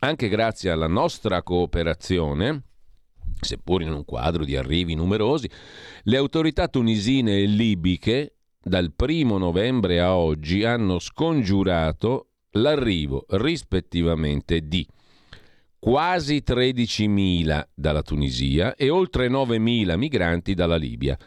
Anche 0.00 0.28
grazie 0.28 0.70
alla 0.70 0.88
nostra 0.88 1.44
cooperazione, 1.44 2.64
seppur 3.44 3.82
in 3.82 3.92
un 3.92 4.04
quadro 4.04 4.44
di 4.44 4.56
arrivi 4.56 4.94
numerosi, 4.94 5.48
le 6.02 6.16
autorità 6.16 6.68
tunisine 6.68 7.38
e 7.38 7.46
libiche 7.46 8.34
dal 8.62 8.92
primo 8.94 9.38
novembre 9.38 10.00
a 10.00 10.16
oggi 10.16 10.64
hanno 10.64 10.98
scongiurato 10.98 12.28
l'arrivo 12.52 13.26
rispettivamente 13.28 14.66
di 14.66 14.86
quasi 15.78 16.42
13.000 16.46 17.62
dalla 17.74 18.02
Tunisia 18.02 18.74
e 18.74 18.88
oltre 18.88 19.28
9.000 19.28 19.96
migranti 19.96 20.54
dalla 20.54 20.76
Libia. 20.76 21.18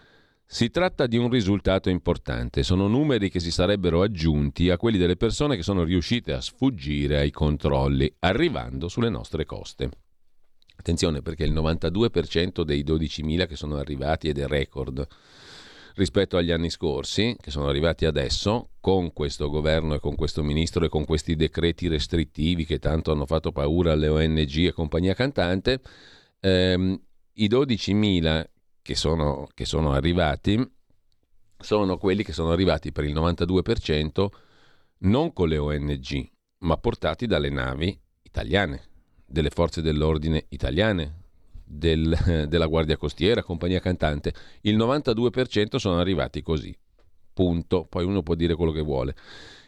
Si 0.49 0.69
tratta 0.71 1.05
di 1.05 1.17
un 1.17 1.29
risultato 1.29 1.89
importante, 1.89 2.63
sono 2.63 2.87
numeri 2.87 3.29
che 3.29 3.39
si 3.39 3.51
sarebbero 3.51 4.01
aggiunti 4.01 4.69
a 4.69 4.77
quelli 4.77 4.97
delle 4.97 5.17
persone 5.17 5.57
che 5.57 5.61
sono 5.61 5.83
riuscite 5.83 6.33
a 6.33 6.41
sfuggire 6.41 7.19
ai 7.19 7.31
controlli, 7.31 8.11
arrivando 8.19 8.87
sulle 8.87 9.09
nostre 9.09 9.45
coste. 9.45 9.89
Attenzione 10.77 11.21
perché 11.21 11.43
il 11.43 11.53
92% 11.53 12.61
dei 12.61 12.83
12.000 12.83 13.47
che 13.47 13.55
sono 13.55 13.77
arrivati 13.77 14.29
è 14.29 14.47
record 14.47 15.05
rispetto 15.95 16.37
agli 16.37 16.51
anni 16.51 16.69
scorsi, 16.69 17.35
che 17.41 17.49
sono 17.49 17.67
arrivati 17.67 18.05
adesso, 18.05 18.69
con 18.79 19.11
questo 19.13 19.49
governo 19.49 19.95
e 19.95 19.99
con 19.99 20.15
questo 20.15 20.43
ministro 20.43 20.85
e 20.85 20.89
con 20.89 21.05
questi 21.05 21.35
decreti 21.35 21.87
restrittivi 21.87 22.65
che 22.65 22.77
tanto 22.77 23.11
hanno 23.11 23.25
fatto 23.25 23.51
paura 23.51 23.93
alle 23.93 24.07
ONG 24.07 24.67
e 24.67 24.71
compagnia 24.71 25.15
cantante, 25.15 25.81
ehm, 26.39 27.01
i 27.33 27.47
12.000 27.47 28.45
che 28.83 28.95
sono, 28.95 29.47
che 29.53 29.65
sono 29.65 29.91
arrivati 29.91 30.57
sono 31.59 31.97
quelli 31.97 32.23
che 32.23 32.33
sono 32.33 32.51
arrivati 32.51 32.91
per 32.91 33.03
il 33.03 33.15
92% 33.15 34.27
non 34.99 35.33
con 35.33 35.47
le 35.47 35.57
ONG, 35.57 36.29
ma 36.59 36.77
portati 36.77 37.25
dalle 37.25 37.49
navi 37.49 37.99
italiane, 38.21 38.83
delle 39.27 39.49
forze 39.49 39.81
dell'ordine 39.81 40.45
italiane, 40.49 41.25
del, 41.63 42.45
della 42.47 42.65
Guardia 42.65 42.97
Costiera, 42.97 43.43
compagnia 43.43 43.79
cantante, 43.79 44.33
il 44.61 44.77
92% 44.77 45.75
sono 45.75 45.99
arrivati 45.99 46.41
così. 46.41 46.75
Punto. 47.33 47.85
Poi 47.85 48.03
uno 48.03 48.23
può 48.23 48.33
dire 48.33 48.55
quello 48.55 48.71
che 48.71 48.81
vuole. 48.81 49.15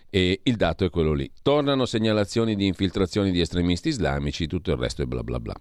E 0.09 0.39
il 0.41 0.55
dato 0.55 0.85
è 0.85 0.89
quello 0.89 1.13
lì. 1.13 1.29
Tornano 1.43 1.85
segnalazioni 1.85 2.55
di 2.55 2.65
infiltrazioni 2.65 3.31
di 3.31 3.41
estremisti 3.41 3.89
islamici, 3.89 4.47
tutto 4.47 4.71
il 4.71 4.77
resto 4.77 5.03
è 5.03 5.05
bla 5.05 5.23
bla 5.23 5.39
bla. 5.39 5.53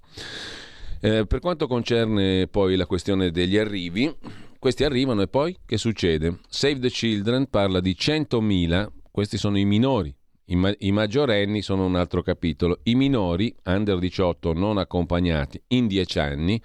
Eh, 1.00 1.26
per 1.26 1.40
quanto 1.40 1.66
concerne 1.66 2.48
poi 2.48 2.76
la 2.76 2.86
questione 2.86 3.30
degli 3.30 3.58
arrivi, 3.58 4.12
questi 4.58 4.84
arrivano 4.84 5.22
e 5.22 5.28
poi 5.28 5.56
che 5.66 5.76
succede? 5.76 6.38
Save 6.48 6.78
the 6.78 6.88
Children 6.88 7.48
parla 7.50 7.80
di 7.80 7.94
100.000, 7.96 8.88
questi 9.10 9.36
sono 9.36 9.58
i 9.58 9.64
minori, 9.64 10.14
i, 10.50 10.56
ma- 10.56 10.74
I, 10.78 10.92
maggiorenni 10.92 11.62
sono 11.62 11.84
un 11.84 11.96
altro 11.96 12.22
capitolo. 12.22 12.80
I 12.84 12.94
minori, 12.94 13.54
under 13.64 13.98
18 13.98 14.52
non 14.52 14.78
accompagnati, 14.78 15.60
in 15.68 15.86
10 15.86 16.18
anni, 16.18 16.62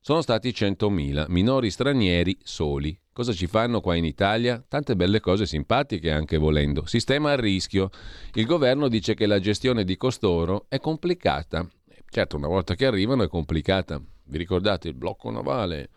sono 0.00 0.20
stati 0.20 0.50
100.000. 0.50 1.26
Minori 1.28 1.70
stranieri 1.70 2.36
soli. 2.42 2.98
Cosa 3.12 3.32
ci 3.32 3.46
fanno 3.46 3.80
qua 3.80 3.94
in 3.94 4.04
Italia? 4.04 4.62
Tante 4.66 4.96
belle 4.96 5.20
cose 5.20 5.46
simpatiche 5.46 6.10
anche 6.10 6.36
volendo. 6.36 6.84
Sistema 6.84 7.32
a 7.32 7.36
rischio. 7.36 7.88
Il 8.34 8.44
governo 8.44 8.88
dice 8.88 9.14
che 9.14 9.26
la 9.26 9.38
gestione 9.38 9.84
di 9.84 9.96
costoro 9.96 10.66
è 10.68 10.78
complicata. 10.78 11.66
Certo, 12.10 12.36
una 12.36 12.48
volta 12.48 12.74
che 12.74 12.84
arrivano 12.84 13.22
è 13.22 13.28
complicata. 13.28 14.02
Vi 14.26 14.36
ricordate 14.36 14.88
il 14.88 14.94
blocco 14.94 15.30
navale? 15.30 15.88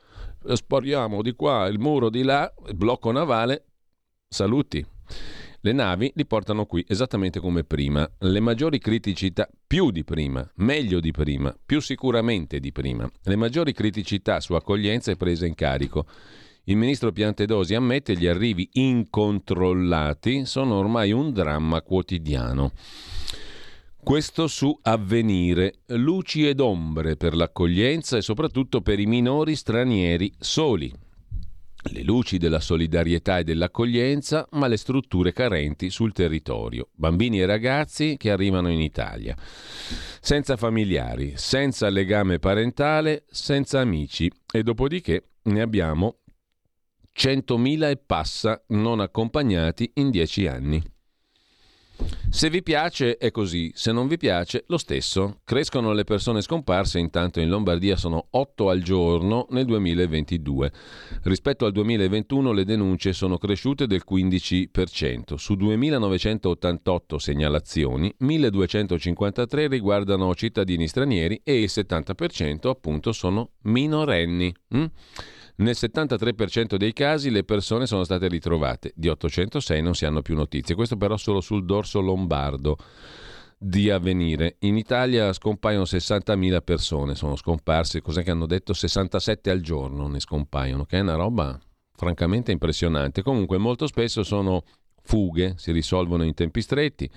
Spariamo 0.45 1.21
di 1.21 1.33
qua, 1.33 1.67
il 1.67 1.79
muro 1.79 2.09
di 2.09 2.23
là, 2.23 2.51
il 2.67 2.75
blocco 2.75 3.11
navale. 3.11 3.65
Saluti. 4.29 4.85
Le 5.67 5.73
navi 5.73 6.09
li 6.15 6.25
portano 6.25 6.65
qui 6.65 6.85
esattamente 6.87 7.41
come 7.41 7.65
prima. 7.65 8.09
Le 8.19 8.39
maggiori 8.39 8.79
criticità, 8.79 9.49
più 9.67 9.91
di 9.91 10.05
prima, 10.05 10.49
meglio 10.55 11.01
di 11.01 11.11
prima, 11.11 11.53
più 11.65 11.81
sicuramente 11.81 12.61
di 12.61 12.71
prima. 12.71 13.05
Le 13.23 13.35
maggiori 13.35 13.73
criticità 13.73 14.39
su 14.39 14.53
accoglienza 14.53 15.11
e 15.11 15.17
presa 15.17 15.45
in 15.45 15.55
carico. 15.55 16.05
Il 16.63 16.77
ministro 16.77 17.11
Piantedosi 17.11 17.75
ammette 17.75 18.15
gli 18.15 18.27
arrivi 18.27 18.69
incontrollati 18.73 20.45
sono 20.45 20.75
ormai 20.75 21.11
un 21.11 21.33
dramma 21.33 21.81
quotidiano. 21.81 22.71
Questo 24.01 24.47
su 24.47 24.73
avvenire, 24.83 25.79
luci 25.87 26.47
ed 26.47 26.61
ombre 26.61 27.17
per 27.17 27.35
l'accoglienza 27.35 28.15
e 28.15 28.21
soprattutto 28.21 28.79
per 28.79 29.01
i 29.01 29.05
minori 29.05 29.53
stranieri 29.57 30.31
soli 30.39 30.93
le 31.89 32.03
luci 32.03 32.37
della 32.37 32.59
solidarietà 32.59 33.39
e 33.39 33.43
dell'accoglienza, 33.43 34.47
ma 34.51 34.67
le 34.67 34.77
strutture 34.77 35.33
carenti 35.33 35.89
sul 35.89 36.13
territorio. 36.13 36.89
Bambini 36.93 37.39
e 37.39 37.45
ragazzi 37.45 38.15
che 38.17 38.31
arrivano 38.31 38.69
in 38.69 38.81
Italia, 38.81 39.35
senza 40.19 40.57
familiari, 40.57 41.33
senza 41.35 41.89
legame 41.89 42.39
parentale, 42.39 43.25
senza 43.29 43.79
amici 43.79 44.31
e 44.51 44.63
dopodiché 44.63 45.29
ne 45.43 45.61
abbiamo 45.61 46.19
100.000 47.15 47.89
e 47.89 47.97
passa 47.97 48.63
non 48.67 48.99
accompagnati 48.99 49.91
in 49.95 50.11
10 50.11 50.47
anni. 50.47 50.96
Se 52.29 52.49
vi 52.49 52.61
piace 52.61 53.17
è 53.17 53.31
così, 53.31 53.71
se 53.73 53.91
non 53.91 54.07
vi 54.07 54.17
piace 54.17 54.65
lo 54.67 54.77
stesso. 54.77 55.39
Crescono 55.43 55.93
le 55.93 56.03
persone 56.03 56.41
scomparse, 56.41 56.99
intanto 56.99 57.39
in 57.39 57.49
Lombardia 57.49 57.95
sono 57.95 58.27
8 58.29 58.69
al 58.69 58.81
giorno 58.83 59.47
nel 59.49 59.65
2022. 59.65 60.71
Rispetto 61.23 61.65
al 61.65 61.71
2021 61.71 62.51
le 62.51 62.65
denunce 62.65 63.13
sono 63.13 63.37
cresciute 63.37 63.87
del 63.87 64.03
15%. 64.07 65.35
Su 65.35 65.53
2.988 65.53 67.15
segnalazioni, 67.15 68.13
1.253 68.21 69.67
riguardano 69.67 70.35
cittadini 70.35 70.87
stranieri 70.87 71.41
e 71.43 71.61
il 71.61 71.69
70% 71.73 72.67
appunto 72.67 73.13
sono 73.13 73.51
minorenni. 73.63 74.53
Mm? 74.75 74.85
Nel 75.59 75.75
73% 75.75 76.75
dei 76.75 76.93
casi 76.93 77.31
le 77.31 77.43
persone 77.43 77.87
sono 77.87 78.03
state 78.03 78.27
ritrovate, 78.27 78.91
di 78.95 79.09
806 79.09 79.81
non 79.81 79.95
si 79.95 80.05
hanno 80.05 80.21
più 80.21 80.35
notizie, 80.35 80.75
questo 80.75 80.97
però 80.97 81.17
solo 81.17 81.41
sul 81.41 81.65
dorso 81.65 81.99
lombardo 81.99 82.77
di 83.57 83.89
avvenire. 83.89 84.57
In 84.59 84.77
Italia 84.77 85.33
scompaiono 85.33 85.83
60.000 85.83 86.61
persone, 86.63 87.15
sono 87.15 87.35
scomparse, 87.35 88.01
cos'è 88.01 88.21
che 88.23 88.29
hanno 88.29 88.45
detto? 88.45 88.73
67 88.73 89.49
al 89.49 89.61
giorno 89.61 90.07
ne 90.07 90.19
scompaiono, 90.19 90.85
che 90.85 90.97
è 90.97 91.01
una 91.01 91.15
roba 91.15 91.59
francamente 91.91 92.51
impressionante. 92.51 93.23
Comunque 93.23 93.57
molto 93.57 93.87
spesso 93.87 94.21
sono 94.21 94.63
fughe, 95.07 95.53
si 95.57 95.71
risolvono 95.71 96.23
in 96.23 96.33
tempi 96.33 96.61
stretti, 96.61 97.09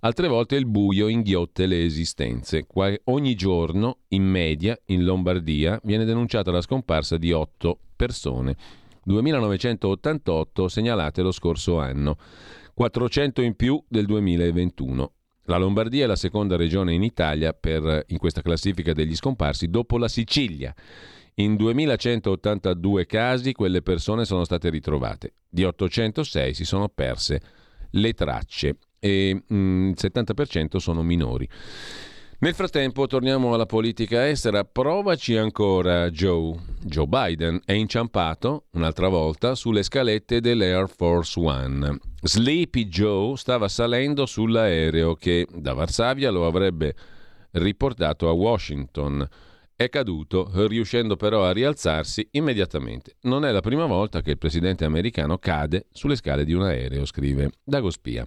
altre 0.00 0.28
volte 0.28 0.54
il 0.54 0.66
buio 0.66 1.08
inghiotte 1.08 1.66
le 1.66 1.84
esistenze. 1.84 2.64
Qua, 2.66 2.90
ogni 3.04 3.34
giorno, 3.34 3.98
in 4.08 4.22
media, 4.22 4.78
in 4.86 5.04
Lombardia, 5.04 5.78
viene 5.82 6.04
denunciata 6.04 6.52
la 6.52 6.60
scomparsa 6.60 7.18
di 7.18 7.32
8 7.32 7.78
persone. 7.96 8.56
2988 9.04 10.68
segnalate 10.68 11.22
lo 11.22 11.32
scorso 11.32 11.80
anno, 11.80 12.16
400 12.74 13.42
in 13.42 13.56
più 13.56 13.82
del 13.88 14.06
2021. 14.06 15.12
La 15.46 15.56
Lombardia 15.56 16.04
è 16.04 16.06
la 16.06 16.14
seconda 16.14 16.54
regione 16.54 16.94
in 16.94 17.02
Italia 17.02 17.52
per, 17.52 18.04
in 18.06 18.18
questa 18.18 18.42
classifica 18.42 18.92
degli 18.92 19.16
scomparsi 19.16 19.68
dopo 19.68 19.98
la 19.98 20.06
Sicilia. 20.06 20.72
In 21.36 21.56
2182 21.56 23.06
casi 23.06 23.52
quelle 23.52 23.80
persone 23.80 24.24
sono 24.24 24.44
state 24.44 24.68
ritrovate, 24.68 25.34
di 25.48 25.64
806 25.64 26.52
si 26.52 26.64
sono 26.64 26.88
perse 26.88 27.40
le 27.92 28.12
tracce 28.12 28.76
e 28.98 29.42
mm, 29.52 29.88
il 29.90 29.96
70% 29.98 30.76
sono 30.76 31.02
minori. 31.02 31.48
Nel 32.42 32.54
frattempo 32.54 33.06
torniamo 33.06 33.54
alla 33.54 33.66
politica 33.66 34.28
estera, 34.28 34.64
provaci 34.64 35.36
ancora 35.36 36.10
Joe. 36.10 36.58
Joe 36.80 37.06
Biden 37.06 37.60
è 37.64 37.72
inciampato 37.72 38.64
un'altra 38.72 39.06
volta 39.06 39.54
sulle 39.54 39.84
scalette 39.84 40.40
dell'Air 40.40 40.88
Force 40.88 41.38
One. 41.38 41.98
Sleepy 42.20 42.88
Joe 42.88 43.36
stava 43.36 43.68
salendo 43.68 44.26
sull'aereo 44.26 45.14
che 45.14 45.46
da 45.54 45.72
Varsavia 45.72 46.30
lo 46.30 46.46
avrebbe 46.46 46.94
riportato 47.52 48.28
a 48.28 48.32
Washington 48.32 49.28
è 49.84 49.88
caduto, 49.88 50.50
riuscendo 50.66 51.16
però 51.16 51.44
a 51.44 51.52
rialzarsi 51.52 52.28
immediatamente. 52.32 53.16
Non 53.22 53.44
è 53.44 53.50
la 53.50 53.60
prima 53.60 53.86
volta 53.86 54.20
che 54.20 54.30
il 54.30 54.38
presidente 54.38 54.84
americano 54.84 55.38
cade 55.38 55.86
sulle 55.92 56.16
scale 56.16 56.44
di 56.44 56.52
un 56.52 56.62
aereo, 56.62 57.04
scrive 57.04 57.50
Dagospia. 57.64 58.26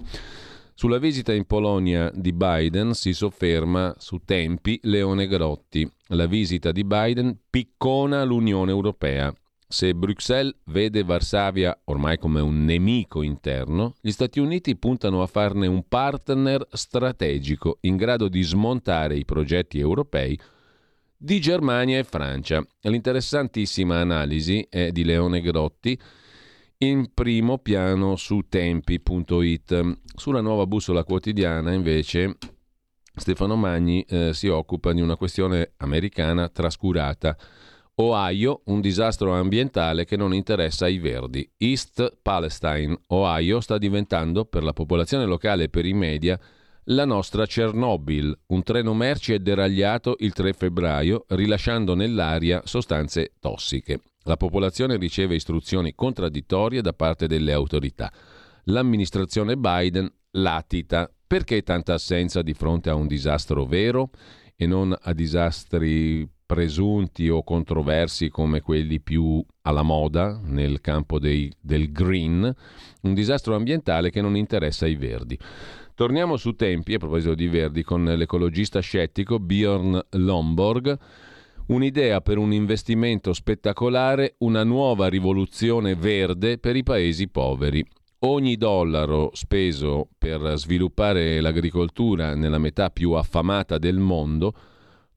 Sulla 0.74 0.98
visita 0.98 1.34
in 1.34 1.46
Polonia 1.46 2.12
di 2.14 2.34
Biden 2.34 2.94
si 2.94 3.14
sofferma 3.14 3.96
su 3.98 4.20
tempi 4.26 4.78
Leone 4.84 5.26
Grotti. 5.28 5.90
La 6.08 6.26
visita 6.26 6.74
di 6.74 6.84
Biden 6.84 7.38
piccona 7.50 8.24
l'Unione 8.24 8.72
Europea. 8.72 9.34
Se 9.68 9.96
Bruxelles 9.96 10.54
vede 10.66 11.04
Varsavia 11.04 11.80
ormai 11.86 12.18
come 12.18 12.42
un 12.42 12.66
nemico 12.66 13.22
interno, 13.22 13.96
gli 14.02 14.12
Stati 14.12 14.40
Uniti 14.40 14.76
puntano 14.76 15.22
a 15.22 15.28
farne 15.28 15.68
un 15.68 15.88
partner 15.88 16.68
strategico 16.72 17.78
in 17.82 17.96
grado 17.96 18.28
di 18.28 18.42
smontare 18.44 19.16
i 19.16 19.26
progetti 19.26 19.80
europei 19.80 20.38
di 21.26 21.42
Germania 21.42 21.98
e 21.98 22.04
Francia. 22.04 22.64
L'interessantissima 22.82 24.00
analisi 24.00 24.66
è 24.70 24.92
di 24.92 25.04
Leone 25.04 25.42
Grotti 25.42 26.00
in 26.78 27.10
primo 27.16 27.58
piano 27.58 28.16
su 28.16 28.42
tempi.it. 28.48 29.98
Sulla 30.16 30.42
nuova 30.42 30.68
bussola 30.68 31.04
quotidiana 31.04 31.74
invece 31.74 32.38
Stefano 33.16 33.56
Magni 33.56 34.06
eh, 34.08 34.36
si 34.36 34.50
occupa 34.50 34.94
di 34.94 35.02
una 35.02 35.16
questione 35.16 35.72
americana 35.78 36.48
trascurata. 36.48 37.36
Ohio, 37.96 38.62
un 38.66 38.80
disastro 38.80 39.34
ambientale 39.34 40.06
che 40.06 40.18
non 40.18 40.32
interessa 40.32 40.86
ai 40.86 41.00
verdi. 41.00 41.50
East 41.58 42.20
Palestine, 42.22 43.00
Ohio, 43.08 43.62
sta 43.62 43.80
diventando, 43.80 44.46
per 44.46 44.64
la 44.64 44.74
popolazione 44.74 45.26
locale 45.26 45.64
e 45.64 45.70
per 45.70 45.88
i 45.88 45.94
media, 45.94 46.40
la 46.86 47.06
nostra 47.06 47.46
Chernobyl. 47.46 48.38
Un 48.48 48.64
treno 48.64 48.94
merci 48.94 49.34
è 49.34 49.40
deragliato 49.40 50.16
il 50.20 50.34
3 50.34 50.54
febbraio, 50.54 51.26
rilasciando 51.30 51.96
nell'aria 51.96 52.62
sostanze 52.66 53.34
tossiche. 53.40 54.02
La 54.24 54.38
popolazione 54.38 54.98
riceve 54.98 55.36
istruzioni 55.36 55.94
contraddittorie 55.96 56.82
da 56.82 56.94
parte 56.94 57.28
delle 57.28 57.54
autorità. 57.54 58.12
L'amministrazione 58.66 59.56
Biden 59.58 60.12
latita. 60.32 61.10
Perché 61.28 61.64
tanta 61.64 61.94
assenza 61.94 62.44
di 62.44 62.54
fronte 62.54 62.92
a 62.92 62.96
un 62.96 63.08
disastro 63.08 63.66
vero 63.66 64.12
e 64.56 64.68
non 64.68 64.96
a 65.00 65.12
disastri 65.14 66.28
presunti 66.46 67.28
o 67.28 67.44
controversi 67.44 68.30
come 68.30 68.62
quelli 68.62 69.00
più 69.00 69.44
alla 69.64 69.82
moda 69.82 70.40
nel 70.44 70.80
campo 70.80 71.18
dei, 71.18 71.52
del 71.60 71.92
green, 71.92 72.54
un 73.02 73.14
disastro 73.14 73.56
ambientale 73.56 74.12
che 74.12 74.22
non 74.22 74.38
interessa 74.38 74.86
i 74.86 74.96
verdi. 74.96 75.38
Torniamo 75.96 76.38
su 76.38 76.54
tempi, 76.56 76.94
a 76.94 76.98
proposito 76.98 77.34
di 77.34 77.48
verdi, 77.48 77.82
con 77.84 78.04
l'ecologista 78.04 78.80
scettico 78.80 79.40
Bjorn 79.40 80.00
Lomborg. 80.12 80.98
Un'idea 81.68 82.22
per 82.22 82.38
un 82.38 82.54
investimento 82.54 83.34
spettacolare, 83.34 84.36
una 84.40 84.64
nuova 84.64 85.08
rivoluzione 85.08 85.96
verde 85.96 86.60
per 86.60 86.76
i 86.76 86.84
paesi 86.84 87.28
poveri. 87.28 87.84
Ogni 88.20 88.56
dollaro 88.56 89.32
speso 89.34 90.10
per 90.18 90.54
sviluppare 90.58 91.40
l'agricoltura 91.42 92.36
nella 92.36 92.60
metà 92.60 92.90
più 92.90 93.12
affamata 93.12 93.78
del 93.78 93.98
mondo 93.98 94.54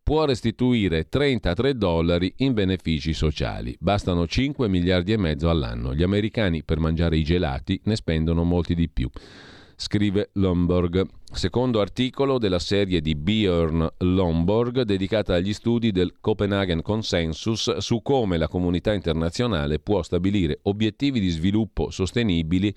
può 0.08 0.24
restituire 0.24 1.06
33 1.06 1.76
dollari 1.76 2.32
in 2.36 2.54
benefici 2.54 3.12
sociali. 3.12 3.76
Bastano 3.78 4.26
5 4.26 4.66
miliardi 4.66 5.12
e 5.12 5.18
mezzo 5.18 5.50
all'anno. 5.50 5.94
Gli 5.94 6.02
americani 6.02 6.62
per 6.62 6.78
mangiare 6.78 7.18
i 7.18 7.22
gelati 7.22 7.78
ne 7.84 7.94
spendono 7.94 8.42
molti 8.42 8.74
di 8.74 8.88
più. 8.88 9.10
Scrive 9.76 10.30
Lomborg, 10.32 11.06
secondo 11.30 11.82
articolo 11.82 12.38
della 12.38 12.58
serie 12.58 13.02
di 13.02 13.14
Björn 13.14 13.86
Lomborg 13.98 14.80
dedicata 14.80 15.34
agli 15.34 15.52
studi 15.52 15.92
del 15.92 16.14
Copenhagen 16.22 16.80
Consensus 16.80 17.76
su 17.76 18.00
come 18.00 18.38
la 18.38 18.48
comunità 18.48 18.94
internazionale 18.94 19.78
può 19.78 20.02
stabilire 20.02 20.60
obiettivi 20.62 21.20
di 21.20 21.28
sviluppo 21.28 21.90
sostenibili 21.90 22.74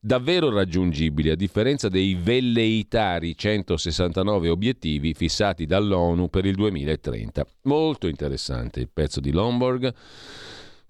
davvero 0.00 0.50
raggiungibili, 0.50 1.30
a 1.30 1.36
differenza 1.36 1.88
dei 1.88 2.14
velleitari 2.14 3.36
169 3.36 4.48
obiettivi 4.48 5.14
fissati 5.14 5.66
dall'ONU 5.66 6.28
per 6.28 6.46
il 6.46 6.54
2030. 6.54 7.46
Molto 7.62 8.06
interessante 8.08 8.80
il 8.80 8.88
pezzo 8.92 9.20
di 9.20 9.30
Lomborg 9.30 9.92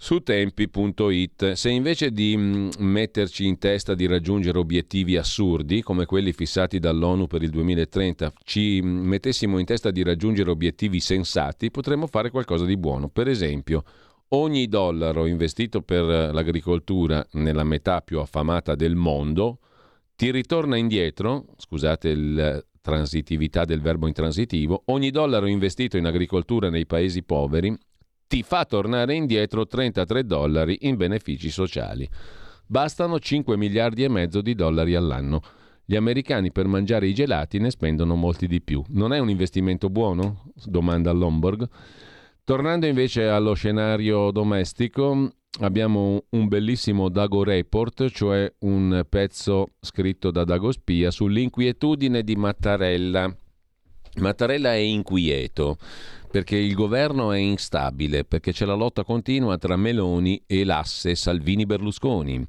su 0.02 0.20
tempi.it. 0.20 1.52
Se 1.52 1.68
invece 1.68 2.10
di 2.10 2.34
mm, 2.34 2.70
metterci 2.78 3.44
in 3.44 3.58
testa 3.58 3.94
di 3.94 4.06
raggiungere 4.06 4.58
obiettivi 4.58 5.18
assurdi 5.18 5.82
come 5.82 6.06
quelli 6.06 6.32
fissati 6.32 6.78
dall'ONU 6.78 7.26
per 7.26 7.42
il 7.42 7.50
2030, 7.50 8.32
ci 8.44 8.80
mm, 8.82 9.06
mettessimo 9.06 9.58
in 9.58 9.66
testa 9.66 9.90
di 9.90 10.02
raggiungere 10.02 10.50
obiettivi 10.50 11.00
sensati, 11.00 11.70
potremmo 11.70 12.06
fare 12.06 12.30
qualcosa 12.30 12.64
di 12.64 12.78
buono. 12.78 13.10
Per 13.10 13.28
esempio, 13.28 13.84
ogni 14.30 14.66
dollaro 14.68 15.26
investito 15.26 15.82
per 15.82 16.02
l'agricoltura 16.04 17.26
nella 17.32 17.64
metà 17.64 18.00
più 18.00 18.18
affamata 18.20 18.74
del 18.74 18.94
mondo 18.94 19.58
ti 20.14 20.30
ritorna 20.30 20.76
indietro, 20.76 21.46
scusate 21.56 22.14
la 22.14 22.64
transitività 22.82 23.64
del 23.64 23.80
verbo 23.80 24.06
intransitivo, 24.06 24.82
ogni 24.86 25.10
dollaro 25.10 25.46
investito 25.46 25.96
in 25.96 26.04
agricoltura 26.04 26.68
nei 26.68 26.86
paesi 26.86 27.22
poveri 27.22 27.74
ti 28.26 28.42
fa 28.42 28.64
tornare 28.64 29.14
indietro 29.14 29.66
33 29.66 30.24
dollari 30.24 30.78
in 30.82 30.96
benefici 30.96 31.50
sociali. 31.50 32.08
Bastano 32.66 33.18
5 33.18 33.56
miliardi 33.56 34.04
e 34.04 34.08
mezzo 34.08 34.40
di 34.40 34.54
dollari 34.54 34.94
all'anno. 34.94 35.40
Gli 35.84 35.96
americani 35.96 36.52
per 36.52 36.68
mangiare 36.68 37.08
i 37.08 37.14
gelati 37.14 37.58
ne 37.58 37.70
spendono 37.70 38.14
molti 38.14 38.46
di 38.46 38.60
più. 38.60 38.84
Non 38.90 39.12
è 39.12 39.18
un 39.18 39.28
investimento 39.28 39.90
buono? 39.90 40.44
domanda 40.66 41.10
Lomborg. 41.10 41.68
Tornando 42.50 42.86
invece 42.86 43.28
allo 43.28 43.54
scenario 43.54 44.32
domestico, 44.32 45.34
abbiamo 45.60 46.24
un 46.30 46.48
bellissimo 46.48 47.08
Dago 47.08 47.44
Report, 47.44 48.08
cioè 48.08 48.52
un 48.62 49.06
pezzo 49.08 49.68
scritto 49.80 50.32
da 50.32 50.42
Dago 50.42 50.72
Spia 50.72 51.12
sull'inquietudine 51.12 52.24
di 52.24 52.34
Mattarella. 52.34 53.32
Mattarella 54.16 54.72
è 54.72 54.78
inquieto 54.78 55.76
perché 56.30 56.56
il 56.56 56.74
governo 56.74 57.32
è 57.32 57.38
instabile, 57.38 58.24
perché 58.24 58.52
c'è 58.52 58.64
la 58.64 58.74
lotta 58.74 59.02
continua 59.02 59.58
tra 59.58 59.76
Meloni 59.76 60.40
e 60.46 60.64
l'asse 60.64 61.14
Salvini-Berlusconi. 61.16 62.46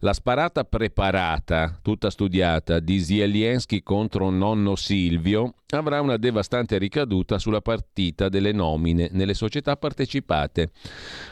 La 0.00 0.12
sparata 0.12 0.64
preparata, 0.64 1.78
tutta 1.80 2.10
studiata, 2.10 2.80
di 2.80 3.00
Zielinski 3.00 3.82
contro 3.82 4.28
nonno 4.28 4.76
Silvio 4.76 5.54
avrà 5.68 6.00
una 6.00 6.18
devastante 6.18 6.76
ricaduta 6.78 7.38
sulla 7.38 7.62
partita 7.62 8.28
delle 8.28 8.52
nomine 8.52 9.08
nelle 9.12 9.34
società 9.34 9.76
partecipate. 9.76 10.70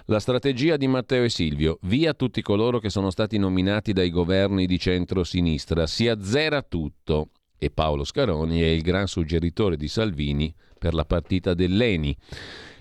La 0.06 0.18
strategia 0.18 0.76
di 0.76 0.88
Matteo 0.88 1.24
e 1.24 1.28
Silvio, 1.28 1.78
via 1.82 2.14
tutti 2.14 2.40
coloro 2.40 2.78
che 2.78 2.90
sono 2.90 3.10
stati 3.10 3.36
nominati 3.36 3.92
dai 3.92 4.10
governi 4.10 4.66
di 4.66 4.78
centro-sinistra, 4.78 5.86
si 5.86 6.08
azzera 6.08 6.62
tutto 6.62 7.28
e 7.58 7.70
Paolo 7.70 8.02
Scaroni 8.02 8.60
è 8.62 8.66
il 8.66 8.82
gran 8.82 9.06
suggeritore 9.06 9.76
di 9.76 9.86
Salvini 9.86 10.52
per 10.82 10.94
la 10.94 11.04
partita 11.04 11.54
dell'Eni. 11.54 12.16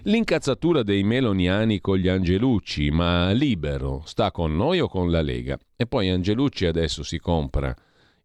L'incazzatura 0.06 0.82
dei 0.82 1.04
meloniani 1.04 1.80
con 1.80 1.98
gli 1.98 2.08
Angelucci, 2.08 2.90
ma 2.90 3.30
libero, 3.30 4.02
sta 4.06 4.32
con 4.32 4.56
noi 4.56 4.80
o 4.80 4.88
con 4.88 5.12
la 5.12 5.22
Lega? 5.22 5.56
E 5.76 5.86
poi 5.86 6.10
Angelucci 6.10 6.66
adesso 6.66 7.04
si 7.04 7.20
compra 7.20 7.72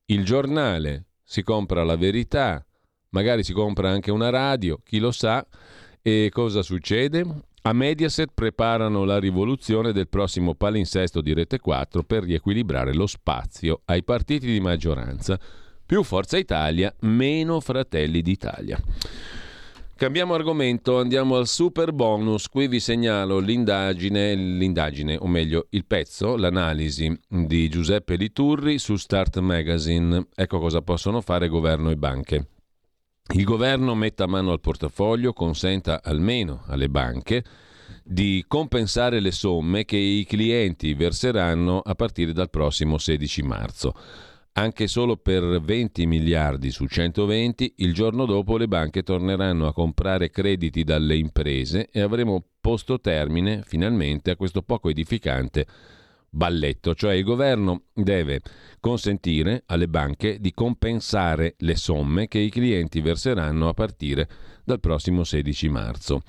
il 0.07 0.25
giornale, 0.25 1.09
si 1.23 1.43
compra 1.43 1.85
la 1.85 1.97
verità, 1.97 2.65
magari 3.11 3.45
si 3.45 3.53
compra 3.53 3.91
anche 3.91 4.11
una 4.11 4.31
radio, 4.31 4.81
chi 4.83 4.99
lo 4.99 5.11
sa. 5.11 5.47
E 6.01 6.31
cosa 6.33 6.63
succede? 6.63 7.27
A 7.61 7.75
Mediaset 7.75 8.31
preparano 8.33 9.05
la 9.05 9.19
rivoluzione 9.19 9.93
del 9.93 10.09
prossimo 10.09 10.55
palinsesto 10.55 11.21
di 11.21 11.35
Rete 11.35 11.59
4 11.59 12.03
per 12.03 12.23
riequilibrare 12.23 12.95
lo 12.95 13.07
spazio 13.07 13.83
ai 13.85 14.03
partiti 14.03 14.47
di 14.47 14.61
maggioranza 14.61 15.39
più 15.85 16.03
Forza 16.03 16.39
Italia, 16.39 16.93
meno 17.01 17.61
Fratelli 17.61 18.23
d'Italia. 18.23 18.81
Cambiamo 19.99 20.35
argomento, 20.35 20.99
andiamo 20.99 21.37
al 21.37 21.47
super 21.47 21.91
bonus. 21.91 22.51
Qui 22.51 22.69
vi 22.69 22.81
segnalo 22.81 23.39
l'indagine, 23.39 24.35
l'indagine, 24.35 25.17
o 25.17 25.27
meglio 25.27 25.69
il 25.71 25.87
pezzo, 25.87 26.37
l'analisi 26.37 27.19
di 27.27 27.71
Giuseppe 27.71 28.17
Liturri 28.17 28.79
su 28.79 28.97
Start 28.97 29.39
Magazine. 29.39 30.27
Ecco 30.35 30.59
cosa 30.59 30.83
possono 30.83 31.23
fare 31.23 31.49
governo 31.49 31.89
e 31.89 31.97
banche. 31.97 32.49
Il 33.33 33.45
governo 33.45 33.95
metta 33.95 34.27
mano 34.27 34.53
al 34.53 34.61
portafoglio, 34.61 35.33
consenta 35.33 36.03
almeno 36.05 36.65
alle 36.67 36.91
banche 36.91 37.43
di 38.05 38.45
compensare 38.47 39.19
le 39.21 39.33
somme 39.33 39.87
che 39.87 39.97
i 39.97 40.27
clienti 40.27 40.93
verseranno 40.93 41.81
a 41.81 41.95
partire 41.95 42.35
dal 42.35 42.51
prossimo 42.51 42.99
16 42.99 43.43
marzo 43.43 43.95
anche 44.59 44.87
solo 44.87 45.17
per 45.17 45.61
20 45.61 46.07
miliardi 46.07 46.71
su 46.71 46.87
120, 46.87 47.75
il 47.79 47.93
giorno 47.93 48.25
dopo 48.25 48.57
le 48.57 48.69
banche 48.69 49.03
torneranno 49.03 49.67
a 49.67 49.75
comprare 49.75 50.31
crediti 50.31 50.83
dalle 50.83 51.17
imprese 51.17 51.89
e 51.91 52.01
avremo 52.01 52.43
posto 52.59 52.99
termine 52.99 53.63
finalmente 53.65 54.31
a 54.31 54.37
questo 54.37 54.63
poco 54.63 54.89
edificante 54.89 55.67
balletto, 56.31 56.95
cioè 56.95 57.15
il 57.15 57.25
governo 57.25 57.85
deve 57.93 58.41
consentire 58.81 59.63
alle 59.67 59.89
banche 59.89 60.39
di 60.41 60.53
compensare 60.53 61.55
le 61.59 61.77
somme 61.77 62.27
che 62.27 62.39
i 62.39 62.51
clienti 62.51 63.03
verseranno 63.03 63.69
a 63.69 63.75
partire 63.75 64.29
dal 64.65 64.81
prossimo 64.81 65.23
16 65.23 65.69
marzo. 65.69 66.23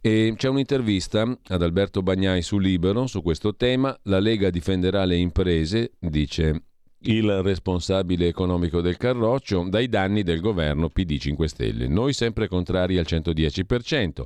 E 0.00 0.32
c'è 0.36 0.48
un'intervista 0.48 1.22
ad 1.48 1.62
Alberto 1.62 2.02
Bagnai 2.02 2.40
su 2.40 2.58
Libero 2.58 3.08
su 3.08 3.20
questo 3.20 3.56
tema, 3.56 3.96
la 4.04 4.20
Lega 4.20 4.48
difenderà 4.48 5.04
le 5.04 5.16
imprese, 5.16 5.92
dice 5.98 6.62
il 7.02 7.42
responsabile 7.42 8.26
economico 8.26 8.80
del 8.80 8.96
Carroccio, 8.96 9.64
dai 9.68 9.88
danni 9.88 10.22
del 10.22 10.40
governo 10.40 10.88
PD 10.88 11.18
5 11.18 11.48
Stelle. 11.48 11.86
Noi 11.86 12.12
sempre 12.12 12.48
contrari 12.48 12.98
al 12.98 13.06
110%. 13.08 14.22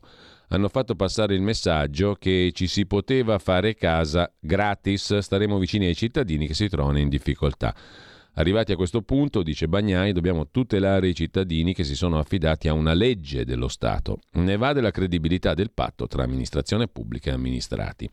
Hanno 0.49 0.69
fatto 0.69 0.95
passare 0.95 1.35
il 1.35 1.43
messaggio 1.43 2.15
che 2.15 2.51
ci 2.55 2.67
si 2.67 2.87
poteva 2.87 3.39
fare 3.39 3.75
casa 3.75 4.31
gratis, 4.39 5.19
staremo 5.19 5.59
vicini 5.59 5.87
ai 5.87 5.95
cittadini 5.95 6.47
che 6.47 6.55
si 6.55 6.69
trovano 6.69 6.99
in 6.99 7.09
difficoltà. 7.09 7.75
Arrivati 8.35 8.73
a 8.73 8.77
questo 8.77 9.03
punto, 9.03 9.43
dice 9.43 9.69
Bagnai, 9.69 10.13
dobbiamo 10.13 10.49
tutelare 10.49 11.09
i 11.09 11.15
cittadini 11.15 11.75
che 11.75 11.85
si 11.85 11.95
sono 11.95 12.19
affidati 12.19 12.67
a 12.67 12.73
una 12.73 12.95
legge 12.95 13.45
dello 13.45 13.69
Stato. 13.69 14.21
Ne 14.33 14.57
va 14.57 14.73
della 14.73 14.91
credibilità 14.91 15.53
del 15.53 15.71
patto 15.71 16.07
tra 16.07 16.23
amministrazione 16.23 16.89
pubblica 16.89 17.31
e 17.31 17.35
amministrati. 17.35 18.09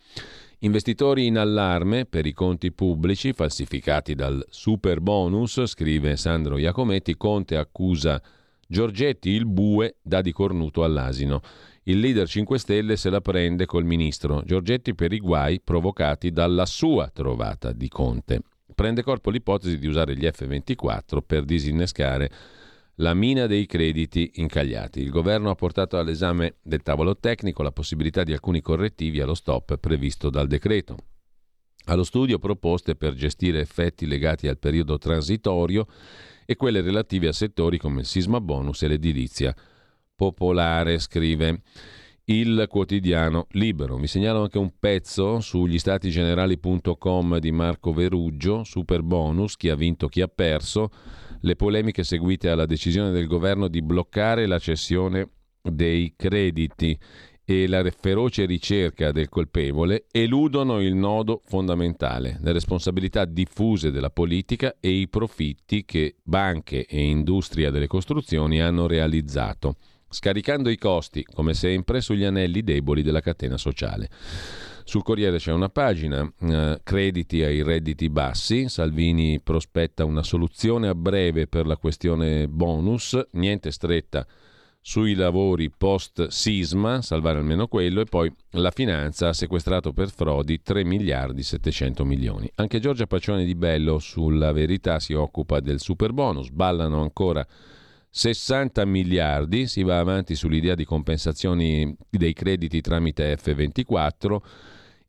Investitori 0.59 1.25
in 1.25 1.37
allarme 1.37 2.05
per 2.05 2.25
i 2.25 2.33
conti 2.33 2.73
pubblici 2.73 3.31
falsificati 3.31 4.13
dal 4.13 4.45
super 4.49 4.99
bonus, 4.99 5.65
scrive 5.65 6.17
Sandro 6.17 6.57
Iacometti, 6.57 7.15
Conte 7.15 7.55
accusa 7.55 8.21
Giorgetti 8.67 9.29
il 9.29 9.47
bue 9.47 9.95
dà 10.01 10.21
di 10.21 10.33
cornuto 10.33 10.83
all'asino. 10.83 11.39
Il 11.83 11.99
leader 11.99 12.27
5 12.27 12.59
Stelle 12.59 12.97
se 12.97 13.09
la 13.09 13.21
prende 13.21 13.65
col 13.65 13.85
ministro 13.85 14.43
Giorgetti 14.43 14.93
per 14.93 15.13
i 15.13 15.19
guai 15.19 15.61
provocati 15.61 16.31
dalla 16.31 16.65
sua 16.65 17.09
trovata 17.09 17.71
di 17.71 17.87
Conte. 17.87 18.41
Prende 18.79 19.03
corpo 19.03 19.29
l'ipotesi 19.29 19.77
di 19.77 19.87
usare 19.87 20.15
gli 20.15 20.25
F-24 20.25 21.17
per 21.27 21.43
disinnescare 21.43 22.31
la 22.95 23.13
mina 23.13 23.45
dei 23.45 23.65
crediti 23.65 24.31
incagliati. 24.35 25.01
Il 25.01 25.09
governo 25.09 25.49
ha 25.49 25.55
portato 25.55 25.97
all'esame 25.97 26.59
del 26.61 26.81
tavolo 26.81 27.17
tecnico 27.17 27.61
la 27.61 27.73
possibilità 27.73 28.23
di 28.23 28.31
alcuni 28.31 28.61
correttivi 28.61 29.19
allo 29.19 29.33
stop 29.33 29.75
previsto 29.79 30.29
dal 30.29 30.47
decreto. 30.47 30.95
Allo 31.87 32.05
studio 32.05 32.39
proposte 32.39 32.95
per 32.95 33.15
gestire 33.15 33.59
effetti 33.59 34.07
legati 34.07 34.47
al 34.47 34.57
periodo 34.57 34.97
transitorio 34.97 35.85
e 36.45 36.55
quelle 36.55 36.79
relative 36.79 37.27
a 37.27 37.33
settori 37.33 37.77
come 37.77 37.99
il 37.99 38.05
sisma 38.05 38.39
bonus 38.39 38.83
e 38.83 38.87
l'edilizia 38.87 39.53
popolare, 40.15 40.99
scrive 40.99 41.63
il 42.29 42.65
quotidiano 42.69 43.47
Libero. 43.51 43.97
Vi 43.97 44.07
segnalo 44.07 44.41
anche 44.41 44.57
un 44.57 44.73
pezzo 44.79 45.39
sugli 45.39 45.79
statigenerali.com 45.79 47.39
di 47.39 47.51
Marco 47.51 47.91
Veruggio, 47.91 48.63
super 48.63 49.01
bonus, 49.01 49.55
chi 49.55 49.69
ha 49.69 49.75
vinto, 49.75 50.07
chi 50.07 50.21
ha 50.21 50.27
perso 50.27 50.89
le 51.41 51.55
polemiche 51.55 52.03
seguite 52.03 52.49
alla 52.49 52.65
decisione 52.65 53.11
del 53.11 53.25
governo 53.25 53.67
di 53.67 53.81
bloccare 53.81 54.45
la 54.45 54.59
cessione 54.59 55.29
dei 55.61 56.13
crediti 56.15 56.97
e 57.43 57.67
la 57.67 57.83
feroce 57.89 58.45
ricerca 58.45 59.11
del 59.11 59.27
colpevole 59.27 60.05
eludono 60.11 60.81
il 60.81 60.93
nodo 60.93 61.41
fondamentale, 61.45 62.37
le 62.41 62.51
responsabilità 62.51 63.25
diffuse 63.25 63.89
della 63.89 64.11
politica 64.11 64.75
e 64.79 64.89
i 64.91 65.07
profitti 65.07 65.83
che 65.83 66.17
banche 66.21 66.85
e 66.85 67.01
industria 67.01 67.71
delle 67.71 67.87
costruzioni 67.87 68.61
hanno 68.61 68.85
realizzato, 68.85 69.77
scaricando 70.09 70.69
i 70.69 70.77
costi, 70.77 71.23
come 71.23 71.53
sempre, 71.53 72.01
sugli 72.01 72.23
anelli 72.23 72.63
deboli 72.63 73.01
della 73.01 73.21
catena 73.21 73.57
sociale. 73.57 74.09
Sul 74.83 75.03
Corriere 75.03 75.37
c'è 75.37 75.51
una 75.51 75.69
pagina, 75.69 76.27
eh, 76.41 76.79
crediti 76.83 77.43
ai 77.43 77.61
redditi 77.61 78.09
bassi, 78.09 78.67
Salvini 78.69 79.39
prospetta 79.39 80.03
una 80.03 80.23
soluzione 80.23 80.87
a 80.87 80.95
breve 80.95 81.45
per 81.45 81.67
la 81.67 81.77
questione 81.77 82.47
bonus, 82.47 83.19
niente 83.33 83.69
stretta 83.69 84.25
sui 84.81 85.13
lavori 85.13 85.69
post 85.69 86.27
sisma, 86.29 87.01
salvare 87.01 87.37
almeno 87.37 87.67
quello, 87.67 88.01
e 88.01 88.05
poi 88.05 88.33
la 88.53 88.71
finanza 88.71 89.27
ha 89.27 89.33
sequestrato 89.33 89.93
per 89.93 90.09
frodi 90.09 90.61
3 90.61 90.83
miliardi 90.83 91.43
700 91.43 92.05
milioni. 92.05 92.49
Anche 92.55 92.79
Giorgia 92.79 93.05
Pacione 93.05 93.45
di 93.45 93.53
Bello 93.55 93.99
sulla 93.99 94.51
verità 94.51 94.99
si 94.99 95.13
occupa 95.13 95.59
del 95.59 95.79
super 95.79 96.13
bonus, 96.13 96.49
ballano 96.49 97.01
ancora 97.01 97.45
60 98.09 98.85
miliardi, 98.85 99.67
si 99.67 99.83
va 99.83 99.99
avanti 99.99 100.35
sull'idea 100.35 100.75
di 100.75 100.85
compensazioni 100.85 101.95
dei 102.09 102.33
crediti 102.33 102.81
tramite 102.81 103.37
F24 103.37 104.37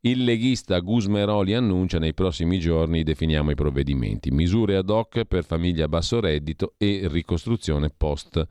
il 0.03 0.23
leghista 0.23 0.79
Gusmeroli 0.79 1.53
annuncia 1.53 1.99
nei 1.99 2.15
prossimi 2.15 2.57
giorni 2.57 3.03
definiamo 3.03 3.51
i 3.51 3.55
provvedimenti, 3.55 4.31
misure 4.31 4.75
ad 4.75 4.89
hoc 4.89 5.25
per 5.25 5.45
famiglie 5.45 5.83
a 5.83 5.87
basso 5.87 6.19
reddito 6.19 6.73
e 6.77 7.01
ricostruzione 7.03 7.91
post 7.95 8.43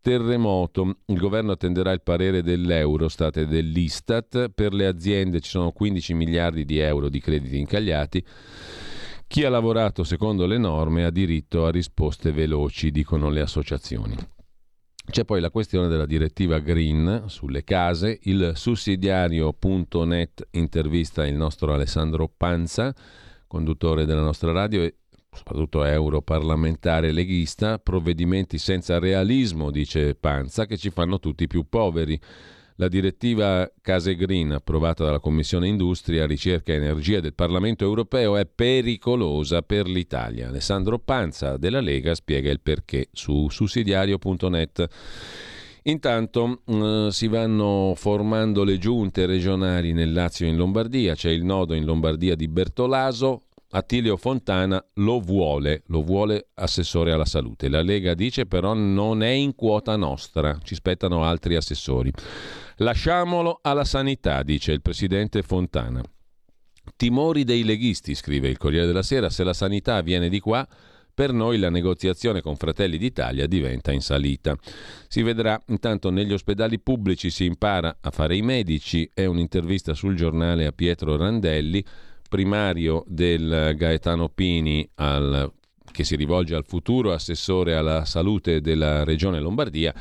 terremoto. 0.00 1.00
Il 1.04 1.18
governo 1.18 1.52
attenderà 1.52 1.92
il 1.92 2.00
parere 2.00 2.42
dell'Eurostat 2.42 3.36
e 3.36 3.46
dell'Istat. 3.46 4.48
Per 4.48 4.72
le 4.72 4.86
aziende 4.86 5.40
ci 5.40 5.50
sono 5.50 5.72
15 5.72 6.14
miliardi 6.14 6.64
di 6.64 6.78
euro 6.78 7.10
di 7.10 7.20
crediti 7.20 7.58
incagliati. 7.58 8.24
Chi 9.28 9.44
ha 9.44 9.50
lavorato 9.50 10.04
secondo 10.04 10.46
le 10.46 10.56
norme 10.56 11.04
ha 11.04 11.10
diritto 11.10 11.66
a 11.66 11.70
risposte 11.70 12.32
veloci, 12.32 12.90
dicono 12.90 13.28
le 13.28 13.42
associazioni. 13.42 14.16
C'è 15.10 15.26
poi 15.26 15.42
la 15.42 15.50
questione 15.50 15.86
della 15.86 16.06
direttiva 16.06 16.58
Green 16.60 17.24
sulle 17.26 17.62
case. 17.62 18.18
Il 18.22 18.52
sussidiario.net 18.54 20.48
intervista 20.52 21.26
il 21.26 21.34
nostro 21.34 21.74
Alessandro 21.74 22.32
Panza, 22.34 22.94
conduttore 23.46 24.06
della 24.06 24.22
nostra 24.22 24.50
radio 24.50 24.80
e 24.82 24.96
soprattutto 25.30 25.84
europarlamentare 25.84 27.12
leghista. 27.12 27.78
Provvedimenti 27.78 28.56
senza 28.56 28.98
realismo, 28.98 29.70
dice 29.70 30.14
Panza, 30.14 30.64
che 30.64 30.78
ci 30.78 30.88
fanno 30.88 31.18
tutti 31.18 31.46
più 31.46 31.68
poveri. 31.68 32.18
La 32.80 32.86
direttiva 32.86 33.68
Case 33.82 34.14
Green, 34.14 34.52
approvata 34.52 35.04
dalla 35.04 35.18
Commissione 35.18 35.66
Industria, 35.66 36.26
Ricerca 36.26 36.72
e 36.72 36.76
Energia 36.76 37.18
del 37.18 37.34
Parlamento 37.34 37.82
europeo, 37.82 38.36
è 38.36 38.46
pericolosa 38.46 39.62
per 39.62 39.88
l'Italia. 39.88 40.46
Alessandro 40.46 41.00
Panza 41.00 41.56
della 41.56 41.80
Lega 41.80 42.14
spiega 42.14 42.52
il 42.52 42.60
perché 42.60 43.08
su 43.10 43.48
sussidiario.net. 43.48 44.86
Intanto 45.82 46.60
eh, 46.66 47.08
si 47.10 47.26
vanno 47.26 47.94
formando 47.96 48.62
le 48.62 48.78
giunte 48.78 49.26
regionali 49.26 49.92
nel 49.92 50.12
Lazio 50.12 50.46
e 50.46 50.50
in 50.50 50.56
Lombardia, 50.56 51.16
c'è 51.16 51.30
il 51.30 51.44
nodo 51.44 51.74
in 51.74 51.84
Lombardia 51.84 52.36
di 52.36 52.46
Bertolaso, 52.46 53.46
Attilio 53.70 54.16
Fontana 54.16 54.82
lo 54.94 55.18
vuole, 55.18 55.82
lo 55.88 56.02
vuole 56.02 56.50
assessore 56.54 57.10
alla 57.12 57.24
salute. 57.24 57.68
La 57.68 57.82
Lega 57.82 58.14
dice 58.14 58.46
però 58.46 58.72
non 58.72 59.22
è 59.22 59.30
in 59.30 59.56
quota 59.56 59.96
nostra, 59.96 60.58
ci 60.62 60.76
spettano 60.76 61.24
altri 61.24 61.56
assessori. 61.56 62.12
Lasciamolo 62.80 63.58
alla 63.62 63.84
sanità, 63.84 64.44
dice 64.44 64.70
il 64.70 64.82
presidente 64.82 65.42
Fontana. 65.42 66.00
Timori 66.94 67.42
dei 67.42 67.64
leghisti, 67.64 68.14
scrive 68.14 68.48
il 68.48 68.56
Corriere 68.56 68.86
della 68.86 69.02
Sera, 69.02 69.30
se 69.30 69.42
la 69.42 69.52
sanità 69.52 70.00
viene 70.00 70.28
di 70.28 70.38
qua, 70.38 70.66
per 71.12 71.32
noi 71.32 71.58
la 71.58 71.70
negoziazione 71.70 72.40
con 72.40 72.54
Fratelli 72.54 72.96
d'Italia 72.96 73.48
diventa 73.48 73.90
in 73.90 74.00
salita. 74.00 74.56
Si 75.08 75.22
vedrà 75.22 75.60
intanto 75.66 76.10
negli 76.10 76.32
ospedali 76.32 76.78
pubblici 76.78 77.30
si 77.30 77.46
impara 77.46 77.98
a 78.00 78.10
fare 78.12 78.36
i 78.36 78.42
medici, 78.42 79.10
è 79.12 79.24
un'intervista 79.24 79.94
sul 79.94 80.14
giornale 80.14 80.64
a 80.64 80.70
Pietro 80.70 81.16
Randelli, 81.16 81.84
primario 82.28 83.02
del 83.08 83.74
Gaetano 83.76 84.28
Pini 84.28 84.88
al, 84.94 85.52
che 85.90 86.04
si 86.04 86.14
rivolge 86.14 86.54
al 86.54 86.64
futuro 86.64 87.12
assessore 87.12 87.74
alla 87.74 88.04
salute 88.04 88.60
della 88.60 89.02
regione 89.02 89.40
Lombardia 89.40 89.92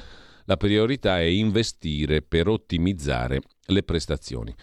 la 0.48 0.56
priorità 0.56 1.19
è 1.19 1.26
investire 1.26 2.22
per 2.22 2.48
ottimizzare 2.48 3.41
le 3.65 3.84
prestazioni. 3.84 4.53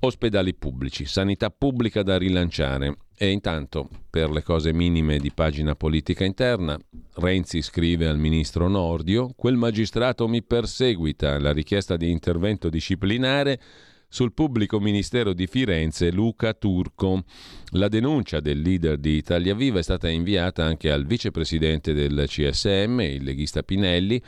Ospedali 0.00 0.54
pubblici, 0.54 1.04
sanità 1.04 1.50
pubblica 1.50 2.02
da 2.02 2.16
rilanciare. 2.16 2.96
E 3.18 3.30
intanto, 3.30 3.88
per 4.08 4.30
le 4.30 4.42
cose 4.42 4.72
minime 4.72 5.18
di 5.18 5.30
pagina 5.32 5.74
politica 5.74 6.24
interna, 6.24 6.78
Renzi 7.14 7.60
scrive 7.60 8.06
al 8.06 8.18
ministro 8.18 8.68
Nordio: 8.68 9.32
Quel 9.36 9.56
magistrato 9.56 10.26
mi 10.26 10.42
perseguita. 10.42 11.38
La 11.38 11.52
richiesta 11.52 11.96
di 11.96 12.10
intervento 12.10 12.70
disciplinare 12.70 13.60
sul 14.08 14.32
pubblico 14.32 14.80
ministero 14.80 15.34
di 15.34 15.46
Firenze 15.46 16.10
Luca 16.10 16.54
Turco. 16.54 17.24
La 17.72 17.88
denuncia 17.88 18.40
del 18.40 18.60
leader 18.60 18.96
di 18.96 19.16
Italia 19.16 19.54
Viva 19.54 19.80
è 19.80 19.82
stata 19.82 20.08
inviata 20.08 20.64
anche 20.64 20.90
al 20.90 21.04
vicepresidente 21.04 21.92
del 21.92 22.24
CSM, 22.26 23.00
il 23.00 23.22
leghista 23.22 23.62
Pinelli, 23.62 24.22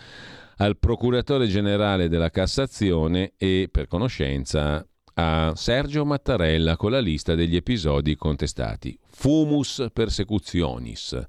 al 0.58 0.78
procuratore 0.78 1.46
generale 1.46 2.08
della 2.08 2.30
Cassazione 2.30 3.32
e, 3.36 3.68
per 3.70 3.86
conoscenza, 3.86 4.84
a 5.14 5.52
Sergio 5.56 6.04
Mattarella 6.04 6.76
con 6.76 6.92
la 6.92 7.00
lista 7.00 7.34
degli 7.34 7.56
episodi 7.56 8.16
contestati. 8.16 8.98
Fumus 9.08 9.86
persecutionis. 9.92 11.20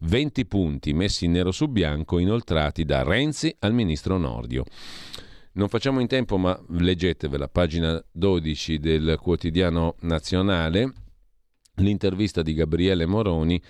20 0.00 0.46
punti 0.46 0.92
messi 0.92 1.26
nero 1.28 1.52
su 1.52 1.68
bianco 1.68 2.18
inoltrati 2.18 2.84
da 2.84 3.02
Renzi 3.02 3.54
al 3.60 3.72
ministro 3.72 4.18
Nordio. 4.18 4.64
Non 5.52 5.68
facciamo 5.68 6.00
in 6.00 6.06
tempo, 6.06 6.38
ma 6.38 6.58
leggetevela, 6.68 7.48
pagina 7.48 8.02
12 8.10 8.78
del 8.78 9.18
quotidiano 9.20 9.96
nazionale, 10.00 10.92
l'intervista 11.76 12.42
di 12.42 12.54
Gabriele 12.54 13.06
Moroni 13.06 13.60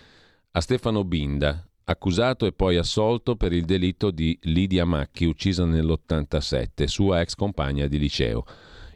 a 0.52 0.60
Stefano 0.60 1.04
Binda, 1.04 1.69
accusato 1.90 2.46
e 2.46 2.52
poi 2.52 2.76
assolto 2.76 3.36
per 3.36 3.52
il 3.52 3.64
delitto 3.64 4.10
di 4.10 4.38
Lidia 4.42 4.84
Macchi, 4.84 5.24
uccisa 5.24 5.64
nell'87, 5.64 6.84
sua 6.84 7.20
ex 7.20 7.34
compagna 7.34 7.86
di 7.86 7.98
liceo. 7.98 8.44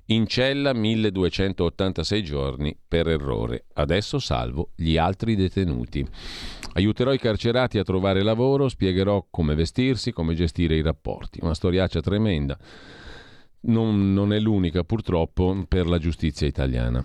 In 0.07 0.27
cella 0.27 0.75
1286 0.75 2.23
giorni 2.23 2.77
per 2.87 3.09
errore. 3.09 3.65
Adesso 3.73 4.19
salvo 4.19 4.71
gli 4.77 4.99
altri 4.99 5.35
detenuti. 5.35 6.07
Aiuterò 6.75 7.13
i 7.13 7.19
carcerati 7.19 7.79
a 7.79 7.85
trovare 7.85 8.23
lavoro, 8.23 8.69
spiegherò 8.69 9.27
come 9.31 9.55
vestirsi, 9.55 10.13
come 10.13 10.35
gestire 10.35 10.77
i 10.77 10.83
rapporti. 10.83 11.39
Una 11.43 11.55
storiaccia 11.55 12.01
tremenda. 12.01 12.59
Non, 13.61 14.13
non 14.13 14.33
è 14.35 14.39
l'unica 14.39 14.85
purtroppo 14.85 15.65
per 15.67 15.87
la 15.87 15.99
giustizia 15.99 16.47
italiana. 16.47 17.03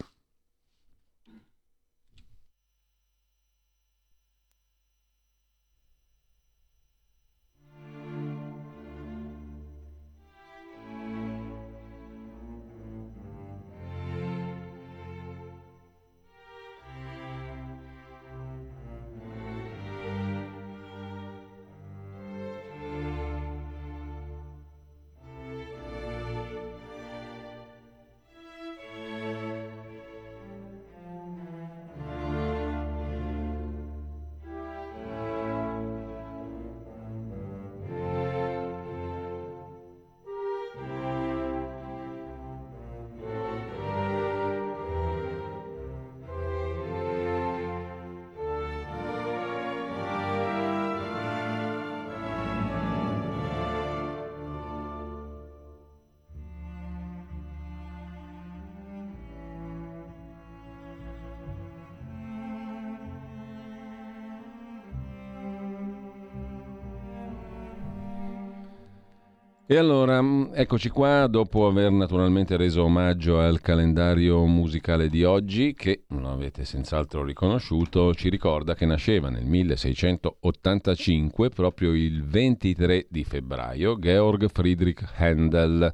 E 69.72 69.78
allora, 69.78 70.20
mm, 70.20 70.46
eccoci 70.56 70.90
qua, 70.90 71.28
dopo 71.28 71.68
aver 71.68 71.92
naturalmente 71.92 72.58
reso 72.58 72.86
omaggio 72.86 73.40
al 73.40 73.62
calendario 73.62 74.44
musicale 74.48 75.10
di 75.10 75.24
oggi, 75.24 75.76
che 75.76 76.06
lo 76.08 76.32
avete 76.32 76.66
senz'altro 76.66 77.24
riconosciuto, 77.24 78.16
ci 78.16 78.30
ricorda 78.30 78.74
che 78.74 78.88
nasceva 78.88 79.30
nel 79.30 79.46
1685, 79.46 81.50
proprio 81.50 81.94
il 81.94 82.24
23 82.24 83.06
di 83.12 83.24
febbraio, 83.24 84.00
Georg 84.00 84.50
Friedrich 84.52 85.08
Handel, 85.18 85.94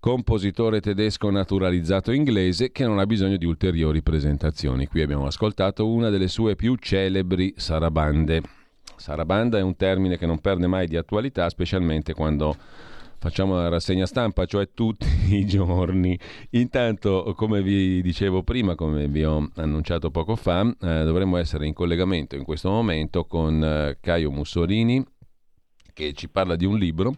compositore 0.00 0.80
tedesco 0.80 1.30
naturalizzato 1.30 2.10
inglese 2.10 2.72
che 2.72 2.84
non 2.84 2.98
ha 2.98 3.06
bisogno 3.06 3.36
di 3.36 3.46
ulteriori 3.46 4.02
presentazioni. 4.02 4.88
Qui 4.88 5.02
abbiamo 5.02 5.26
ascoltato 5.26 5.86
una 5.86 6.08
delle 6.08 6.26
sue 6.26 6.56
più 6.56 6.74
celebri 6.74 7.54
sarabande. 7.56 8.61
Sarabanda 8.96 9.58
è 9.58 9.62
un 9.62 9.76
termine 9.76 10.16
che 10.16 10.26
non 10.26 10.38
perde 10.38 10.66
mai 10.66 10.86
di 10.86 10.96
attualità, 10.96 11.48
specialmente 11.48 12.14
quando 12.14 12.56
facciamo 13.18 13.54
la 13.54 13.68
rassegna 13.68 14.04
stampa, 14.04 14.46
cioè 14.46 14.70
tutti 14.74 15.06
i 15.34 15.46
giorni. 15.46 16.18
Intanto, 16.50 17.32
come 17.36 17.62
vi 17.62 18.02
dicevo 18.02 18.42
prima, 18.42 18.74
come 18.74 19.06
vi 19.06 19.24
ho 19.24 19.48
annunciato 19.56 20.10
poco 20.10 20.34
fa, 20.34 20.62
eh, 20.62 21.04
dovremmo 21.04 21.36
essere 21.36 21.66
in 21.66 21.72
collegamento 21.72 22.34
in 22.34 22.42
questo 22.42 22.68
momento 22.68 23.24
con 23.24 23.62
eh, 23.62 23.98
Caio 24.00 24.30
Mussolini, 24.30 25.04
che 25.92 26.12
ci 26.14 26.28
parla 26.28 26.56
di 26.56 26.64
un 26.64 26.78
libro 26.78 27.14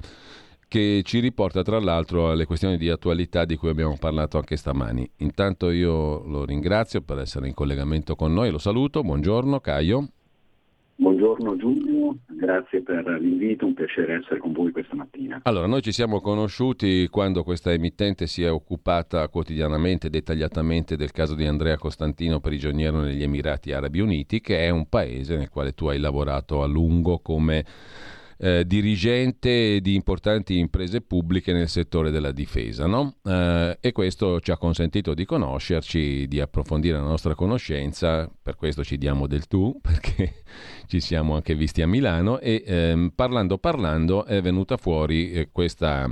che 0.67 1.03
ci 1.05 1.21
riporta 1.21 1.63
tra 1.63 1.79
l'altro 1.79 2.31
alle 2.31 2.47
questioni 2.47 2.77
di 2.77 2.89
attualità 2.89 3.45
di 3.45 3.55
cui 3.55 3.69
abbiamo 3.69 3.97
parlato 3.97 4.39
anche 4.39 4.57
stamani. 4.57 5.09
Intanto 5.19 5.71
io 5.71 6.25
lo 6.27 6.45
ringrazio 6.45 7.01
per 7.01 7.21
essere 7.21 7.47
in 7.47 7.55
collegamento 7.55 8.17
con 8.17 8.33
noi, 8.33 8.51
lo 8.51 8.59
saluto, 8.59 9.03
buongiorno 9.03 9.61
Caio. 9.61 10.09
Buongiorno 11.35 11.57
Giulio, 11.57 12.17
grazie 12.27 12.83
per 12.83 13.05
l'invito, 13.21 13.67
un 13.67 13.75
piacere 13.75 14.21
essere 14.21 14.39
con 14.39 14.53
voi 14.53 14.71
questa 14.71 14.95
mattina. 14.95 15.41
Allora, 15.43 15.67
noi 15.67 15.83
ci 15.83 15.91
siamo 15.91 16.21
conosciuti 16.21 17.09
quando 17.09 17.43
questa 17.43 17.73
emittente 17.73 18.29
si 18.29 18.45
è 18.45 18.51
occupata 18.53 19.27
quotidianamente, 19.29 20.11
dettagliatamente 20.11 20.97
del 20.97 21.11
caso 21.11 21.35
di 21.35 21.45
Andrea 21.45 21.77
Costantino, 21.77 22.39
prigioniero 22.39 23.01
negli 23.01 23.23
Emirati 23.23 23.73
Arabi 23.73 23.99
Uniti, 23.99 24.41
che 24.41 24.59
è 24.59 24.71
un 24.71 24.89
paese 24.89 25.37
nel 25.37 25.49
quale 25.49 25.73
tu 25.73 25.87
hai 25.87 25.99
lavorato 25.99 26.63
a 26.63 26.67
lungo 26.67 27.19
come 27.19 27.65
eh, 28.39 28.67
dirigente 28.67 29.81
di 29.81 29.95
importanti 29.95 30.59
imprese 30.59 31.01
pubbliche 31.01 31.53
nel 31.53 31.69
settore 31.69 32.11
della 32.11 32.33
difesa. 32.33 32.87
No? 32.87 33.17
Eh, 33.23 33.79
e 33.81 33.93
questo 33.93 34.41
ci 34.41 34.51
ha 34.51 34.57
consentito 34.57 35.15
di 35.15 35.25
conoscerci, 35.25 36.27
di 36.29 36.41
approfondire 36.41 36.99
la 36.99 37.05
nostra 37.05 37.35
conoscenza, 37.35 38.31
per 38.43 38.57
questo 38.57 38.85
ci 38.85 38.99
diamo 38.99 39.27
del 39.27 39.47
tu, 39.47 39.79
perché 39.83 40.43
ci 40.87 41.01
siamo 41.01 41.35
anche 41.35 41.55
visti 41.55 41.83
a 41.83 41.87
Milano 41.87 42.39
e 42.41 42.63
ehm, 42.67 43.13
parlando 43.15 43.59
parlando 43.59 44.25
è 44.25 44.41
venuta 44.41 44.77
fuori 44.77 45.33
eh, 45.33 45.49
questa 45.51 46.09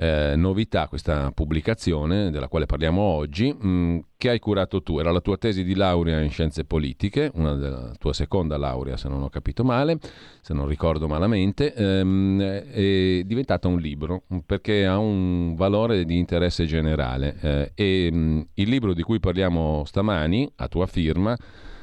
eh, 0.00 0.32
novità, 0.34 0.88
questa 0.88 1.30
pubblicazione 1.30 2.30
della 2.30 2.48
quale 2.48 2.64
parliamo 2.64 3.02
oggi, 3.02 3.52
mh, 3.52 3.68
mm, 3.68 3.98
che 4.16 4.30
hai 4.30 4.38
curato 4.38 4.82
tu. 4.82 4.98
Era 4.98 5.10
la 5.10 5.20
tua 5.20 5.36
tesi 5.36 5.62
di 5.62 5.74
laurea 5.74 6.20
in 6.20 6.30
scienze 6.30 6.64
politiche, 6.64 7.30
una 7.34 7.54
della 7.54 7.92
tua 7.98 8.14
seconda 8.14 8.56
laurea 8.56 8.96
se 8.96 9.08
non 9.08 9.20
ho 9.22 9.28
capito 9.28 9.62
male, 9.62 9.98
se 10.40 10.54
non 10.54 10.66
ricordo 10.66 11.06
malamente, 11.06 11.74
ehm, 11.74 12.40
è 12.40 13.22
diventata 13.26 13.68
un 13.68 13.78
libro 13.78 14.22
perché 14.46 14.86
ha 14.86 14.96
un 14.96 15.54
valore 15.54 16.06
di 16.06 16.16
interesse 16.16 16.64
generale 16.64 17.36
eh, 17.42 17.72
e 17.74 18.10
mh, 18.10 18.16
mm, 18.16 18.40
il 18.54 18.68
libro 18.70 18.94
di 18.94 19.02
cui 19.02 19.20
parliamo 19.20 19.84
stamani, 19.84 20.50
a 20.56 20.68
tua 20.68 20.86
firma, 20.86 21.36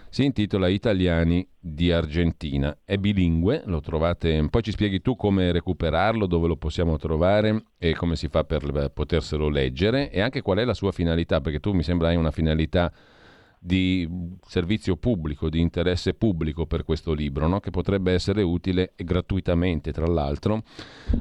si 0.09 0.23
intitola 0.23 0.67
Italiani 0.67 1.47
di 1.59 1.91
Argentina. 1.91 2.77
È 2.83 2.97
bilingue, 2.97 3.63
lo 3.65 3.79
trovate, 3.81 4.47
poi 4.49 4.61
ci 4.61 4.71
spieghi 4.71 5.01
tu 5.01 5.15
come 5.15 5.51
recuperarlo, 5.51 6.25
dove 6.25 6.47
lo 6.47 6.57
possiamo 6.57 6.97
trovare 6.97 7.63
e 7.77 7.93
come 7.95 8.15
si 8.15 8.27
fa 8.27 8.43
per 8.43 8.91
poterselo 8.93 9.49
leggere 9.49 10.09
e 10.09 10.21
anche 10.21 10.41
qual 10.41 10.59
è 10.59 10.65
la 10.65 10.73
sua 10.73 10.91
finalità, 10.91 11.41
perché 11.41 11.59
tu 11.59 11.73
mi 11.73 11.83
sembra 11.83 12.09
hai 12.09 12.15
una 12.15 12.31
finalità 12.31 12.91
di 13.67 14.09
servizio 14.47 14.95
pubblico, 14.95 15.49
di 15.49 15.59
interesse 15.59 16.13
pubblico 16.13 16.65
per 16.65 16.83
questo 16.83 17.13
libro, 17.13 17.47
no? 17.47 17.59
che 17.59 17.69
potrebbe 17.69 18.13
essere 18.13 18.41
utile 18.41 18.93
gratuitamente, 18.95 19.91
tra 19.91 20.07
l'altro, 20.07 20.63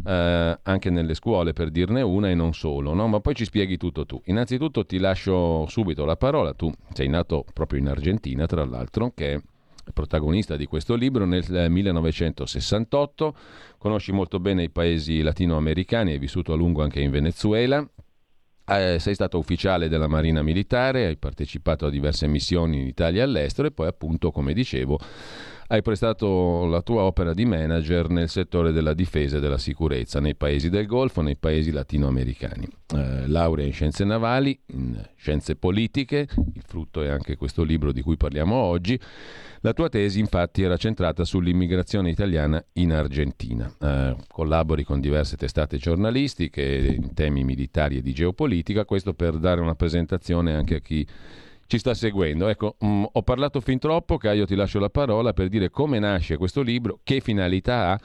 eh, 0.06 0.58
anche 0.62 0.88
nelle 0.88 1.14
scuole, 1.14 1.52
per 1.52 1.70
dirne 1.70 2.00
una 2.00 2.30
e 2.30 2.34
non 2.34 2.54
solo. 2.54 2.94
No? 2.94 3.08
Ma 3.08 3.20
poi 3.20 3.34
ci 3.34 3.44
spieghi 3.44 3.76
tutto 3.76 4.06
tu. 4.06 4.22
Innanzitutto 4.26 4.86
ti 4.86 4.98
lascio 4.98 5.66
subito 5.66 6.04
la 6.04 6.16
parola, 6.16 6.54
tu 6.54 6.72
sei 6.94 7.08
nato 7.08 7.44
proprio 7.52 7.80
in 7.80 7.88
Argentina, 7.88 8.46
tra 8.46 8.64
l'altro, 8.64 9.12
che 9.14 9.34
è 9.34 9.40
protagonista 9.92 10.56
di 10.56 10.66
questo 10.66 10.94
libro 10.94 11.26
nel 11.26 11.44
1968, 11.70 13.36
conosci 13.78 14.12
molto 14.12 14.38
bene 14.38 14.62
i 14.64 14.70
paesi 14.70 15.20
latinoamericani, 15.20 16.12
hai 16.12 16.18
vissuto 16.18 16.52
a 16.52 16.56
lungo 16.56 16.82
anche 16.82 17.00
in 17.00 17.10
Venezuela, 17.10 17.86
eh, 18.66 18.98
sei 18.98 19.14
stato 19.14 19.38
ufficiale 19.38 19.88
della 19.88 20.08
Marina 20.08 20.42
Militare, 20.42 21.06
hai 21.06 21.16
partecipato 21.16 21.86
a 21.86 21.90
diverse 21.90 22.26
missioni 22.26 22.80
in 22.80 22.86
Italia 22.86 23.20
e 23.20 23.24
all'estero 23.24 23.68
e 23.68 23.72
poi 23.72 23.86
appunto, 23.86 24.30
come 24.30 24.52
dicevo, 24.52 24.98
hai 25.68 25.82
prestato 25.82 26.66
la 26.66 26.82
tua 26.82 27.02
opera 27.02 27.34
di 27.34 27.44
manager 27.44 28.08
nel 28.08 28.28
settore 28.28 28.72
della 28.72 28.94
difesa 28.94 29.38
e 29.38 29.40
della 29.40 29.58
sicurezza 29.58 30.20
nei 30.20 30.34
paesi 30.34 30.70
del 30.70 30.86
Golfo, 30.86 31.20
nei 31.22 31.36
paesi 31.36 31.70
latinoamericani. 31.70 32.68
Eh, 32.94 33.26
laurea 33.26 33.66
in 33.66 33.72
scienze 33.72 34.04
navali, 34.04 34.58
in 34.66 35.00
scienze 35.16 35.56
politiche, 35.56 36.28
il 36.54 36.62
frutto 36.66 37.02
è 37.02 37.08
anche 37.08 37.36
questo 37.36 37.62
libro 37.62 37.92
di 37.92 38.02
cui 38.02 38.16
parliamo 38.16 38.54
oggi 38.54 38.98
la 39.66 39.72
tua 39.72 39.88
tesi 39.88 40.20
infatti 40.20 40.62
era 40.62 40.76
centrata 40.76 41.24
sull'immigrazione 41.24 42.10
italiana 42.10 42.64
in 42.74 42.92
Argentina. 42.92 43.68
Eh, 43.80 44.16
collabori 44.28 44.84
con 44.84 45.00
diverse 45.00 45.36
testate 45.36 45.76
giornalistiche 45.76 46.62
in 46.62 47.14
temi 47.14 47.42
militari 47.42 47.96
e 47.96 48.02
di 48.02 48.12
geopolitica, 48.12 48.84
questo 48.84 49.12
per 49.12 49.38
dare 49.38 49.60
una 49.60 49.74
presentazione 49.74 50.54
anche 50.54 50.76
a 50.76 50.78
chi 50.78 51.04
ci 51.66 51.78
sta 51.78 51.94
seguendo. 51.94 52.48
Ecco, 52.48 52.76
mh, 52.78 52.86
mm, 52.86 53.04
ho 53.12 53.22
parlato 53.22 53.60
fin 53.60 53.78
troppo, 53.78 54.16
Caio 54.16 54.46
ti 54.46 54.54
lascio 54.54 54.78
la 54.78 54.90
parola 54.90 55.32
per 55.32 55.48
dire 55.48 55.70
come 55.70 55.98
nasce 55.98 56.36
questo 56.36 56.62
libro, 56.62 57.00
che 57.02 57.20
finalità 57.20 57.90
ha 57.92 58.00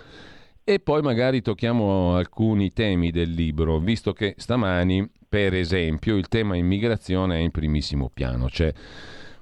e 0.63 0.79
poi 0.79 1.01
magari 1.01 1.41
tocchiamo 1.41 2.15
alcuni 2.15 2.71
temi 2.71 3.09
del 3.11 3.31
libro, 3.31 3.79
visto 3.79 4.13
che 4.13 4.35
stamani, 4.37 5.09
per 5.27 5.53
esempio, 5.55 6.15
il 6.17 6.27
tema 6.27 6.55
immigrazione 6.55 7.37
è 7.37 7.39
in 7.39 7.51
primissimo 7.51 8.09
piano. 8.13 8.47
Cioè, 8.47 8.71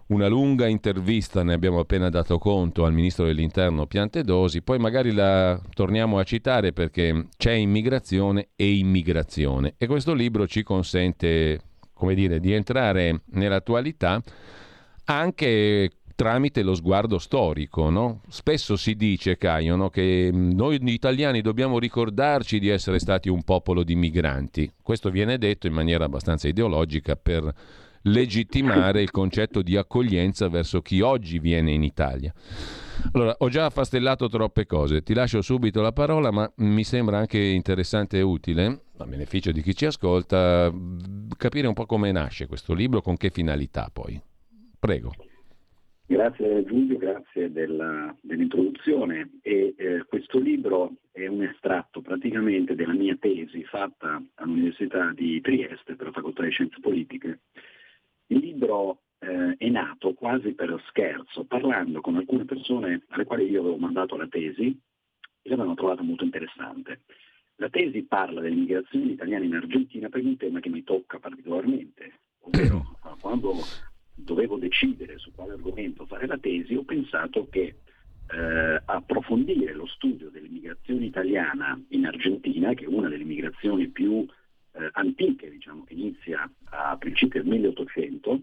una 0.07 0.27
lunga 0.27 0.65
intervista, 0.65 1.43
ne 1.43 1.53
abbiamo 1.53 1.79
appena 1.79 2.09
dato 2.09 2.39
conto 2.39 2.85
al 2.85 2.93
ministro 2.93 3.25
dell'interno 3.25 3.85
Piantedosi, 3.85 4.63
poi 4.63 4.79
magari 4.79 5.11
la 5.11 5.59
torniamo 5.73 6.17
a 6.17 6.23
citare 6.23 6.73
perché 6.73 7.27
c'è 7.37 7.51
immigrazione 7.51 8.49
e 8.55 8.77
immigrazione 8.77 9.75
e 9.77 9.85
questo 9.85 10.13
libro 10.13 10.47
ci 10.47 10.63
consente, 10.63 11.59
come 11.99 12.15
dire, 12.15 12.39
di 12.39 12.53
entrare 12.53 13.23
nell'attualità 13.31 14.23
anche 15.03 15.91
tramite 16.15 16.63
lo 16.63 16.73
sguardo 16.73 17.19
storico. 17.19 17.89
No? 17.89 18.21
Spesso 18.29 18.77
si 18.77 18.95
dice, 18.95 19.37
Caio, 19.37 19.75
no, 19.75 19.89
che 19.89 20.29
noi 20.33 20.79
italiani 20.81 21.41
dobbiamo 21.41 21.77
ricordarci 21.77 22.57
di 22.57 22.69
essere 22.69 22.99
stati 22.99 23.27
un 23.27 23.43
popolo 23.43 23.83
di 23.83 23.95
migranti. 23.95 24.71
Questo 24.81 25.11
viene 25.11 25.37
detto 25.37 25.67
in 25.67 25.73
maniera 25.73 26.05
abbastanza 26.05 26.47
ideologica 26.47 27.17
per 27.17 27.53
legittimare 28.03 29.01
il 29.01 29.11
concetto 29.11 29.61
di 29.61 29.75
accoglienza 29.75 30.47
verso 30.47 30.81
chi 30.81 31.01
oggi 31.01 31.37
viene 31.37 31.71
in 31.71 31.83
Italia. 31.83 32.33
Allora, 33.11 33.35
ho 33.37 33.49
già 33.49 33.65
affastellato 33.65 34.27
troppe 34.27 34.65
cose, 34.65 35.03
ti 35.03 35.13
lascio 35.13 35.41
subito 35.41 35.81
la 35.81 35.91
parola, 35.91 36.31
ma 36.31 36.49
mi 36.57 36.83
sembra 36.83 37.17
anche 37.17 37.39
interessante 37.39 38.17
e 38.17 38.21
utile, 38.21 38.83
a 39.03 39.07
beneficio 39.07 39.51
di 39.51 39.61
chi 39.61 39.75
ci 39.75 39.85
ascolta, 39.85 40.71
capire 41.37 41.67
un 41.67 41.73
po' 41.73 41.85
come 41.85 42.11
nasce 42.11 42.47
questo 42.47 42.73
libro, 42.73 43.01
con 43.01 43.17
che 43.17 43.29
finalità 43.29 43.89
poi. 43.91 44.19
Prego. 44.79 45.11
Grazie 46.05 46.63
Giulio, 46.65 46.97
grazie 46.97 47.51
della, 47.51 48.15
dell'introduzione. 48.21 49.39
E, 49.41 49.75
eh, 49.77 50.03
questo 50.07 50.39
libro 50.39 50.93
è 51.11 51.27
un 51.27 51.43
estratto 51.43 52.01
praticamente 52.01 52.73
della 52.73 52.93
mia 52.93 53.15
tesi 53.19 53.63
fatta 53.63 54.21
all'Università 54.35 55.11
di 55.13 55.39
Trieste 55.41 55.95
per 55.95 56.07
la 56.07 56.13
Facoltà 56.13 56.43
di 56.43 56.49
Scienze 56.49 56.79
Politiche 56.81 57.41
il 58.31 58.37
libro 58.39 59.01
eh, 59.19 59.55
è 59.57 59.69
nato 59.69 60.13
quasi 60.13 60.53
per 60.53 60.81
scherzo, 60.87 61.45
parlando 61.45 62.01
con 62.01 62.15
alcune 62.15 62.45
persone 62.45 63.03
alle 63.09 63.25
quali 63.25 63.49
io 63.49 63.61
avevo 63.61 63.77
mandato 63.77 64.15
la 64.15 64.27
tesi 64.27 64.67
e 65.41 65.49
l'avevano 65.49 65.75
trovata 65.75 66.01
molto 66.03 66.23
interessante. 66.23 67.01
La 67.61 67.69
tesi 67.69 68.03
parla 68.03 68.39
dell'immigrazione 68.39 69.11
italiana 69.11 69.43
in 69.43 69.53
Argentina 69.53 70.07
per 70.07 70.23
un 70.23 70.37
tema 70.37 70.61
che 70.61 70.69
mi 70.69 70.81
tocca 70.81 71.19
particolarmente, 71.19 72.13
ovvero 72.39 72.97
quando 73.19 73.53
dovevo 74.15 74.57
decidere 74.57 75.17
su 75.17 75.33
quale 75.33 75.53
argomento 75.53 76.05
fare 76.05 76.25
la 76.25 76.37
tesi, 76.37 76.75
ho 76.75 76.83
pensato 76.83 77.49
che 77.49 77.75
eh, 78.31 78.81
approfondire 78.85 79.73
lo 79.73 79.85
studio 79.87 80.29
dell'immigrazione 80.29 81.03
italiana 81.03 81.77
in 81.89 82.05
Argentina, 82.05 82.73
che 82.73 82.85
è 82.85 82.87
una 82.87 83.09
delle 83.09 83.23
immigrazioni 83.23 83.89
più 83.89 84.25
eh, 84.71 84.89
antiche, 84.93 85.49
diciamo, 85.49 85.83
che 85.83 85.95
inizia 85.95 86.49
a 86.69 86.95
principi 86.95 87.39
del 87.39 87.47
1800, 87.47 88.41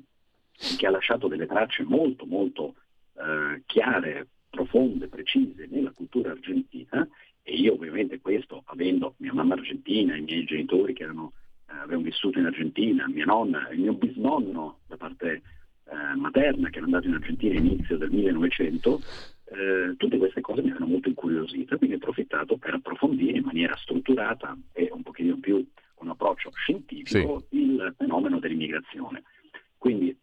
che 0.77 0.87
ha 0.87 0.91
lasciato 0.91 1.27
delle 1.27 1.47
tracce 1.47 1.85
molto 1.85 2.27
molto 2.27 2.75
eh, 3.15 3.63
chiare, 3.65 4.29
profonde, 4.51 5.09
precise 5.09 5.67
nella 5.71 5.93
cultura 5.93 6.33
argentina 6.33 7.09
e 7.49 7.55
io 7.55 7.75
ovviamente 7.75 8.21
questo, 8.21 8.65
avendo 8.67 9.15
mia 9.19 9.33
mamma 9.33 9.55
Argentina, 9.55 10.17
i 10.17 10.21
miei 10.21 10.43
genitori 10.45 10.93
che 10.93 11.05
erano, 11.05 11.33
eh, 11.71 11.77
avevano 11.77 12.03
vissuto 12.03 12.41
in 12.41 12.47
Argentina, 12.47 13.07
mia 13.07 13.25
nonna, 13.25 13.69
il 13.71 13.79
mio 13.79 13.93
bisnonno 13.93 14.81
da 14.89 14.97
parte 14.97 15.43
eh, 15.85 16.17
materna 16.17 16.69
che 16.71 16.79
era 16.79 16.87
andato 16.87 17.07
in 17.07 17.15
Argentina 17.15 17.57
all'inizio 17.57 17.99
del 17.99 18.11
1900, 18.11 19.01
eh, 19.45 19.95
tutte 19.97 20.19
queste 20.19 20.41
cose 20.41 20.61
mi 20.61 20.73
hanno 20.73 20.87
molto 20.87 21.09
incuriosito, 21.09 21.79
quindi 21.79 21.95
ho 21.95 21.99
approfittato 21.99 22.57
per 22.57 22.75
approfondire 22.75 23.39
in 23.39 23.45
maniera 23.45 23.77
strutturata 23.77 24.59
e 24.73 24.89
un 24.91 25.05
pochino 25.05 25.39
più 25.39 25.65
con 25.95 26.09
un 26.09 26.15
approccio 26.15 26.51
scientifico 26.53 27.45
sì. 27.49 27.59
il 27.59 27.95
fenomeno 27.97 28.41
dell'immigrazione. 28.41 29.23
Quindi 29.79 30.19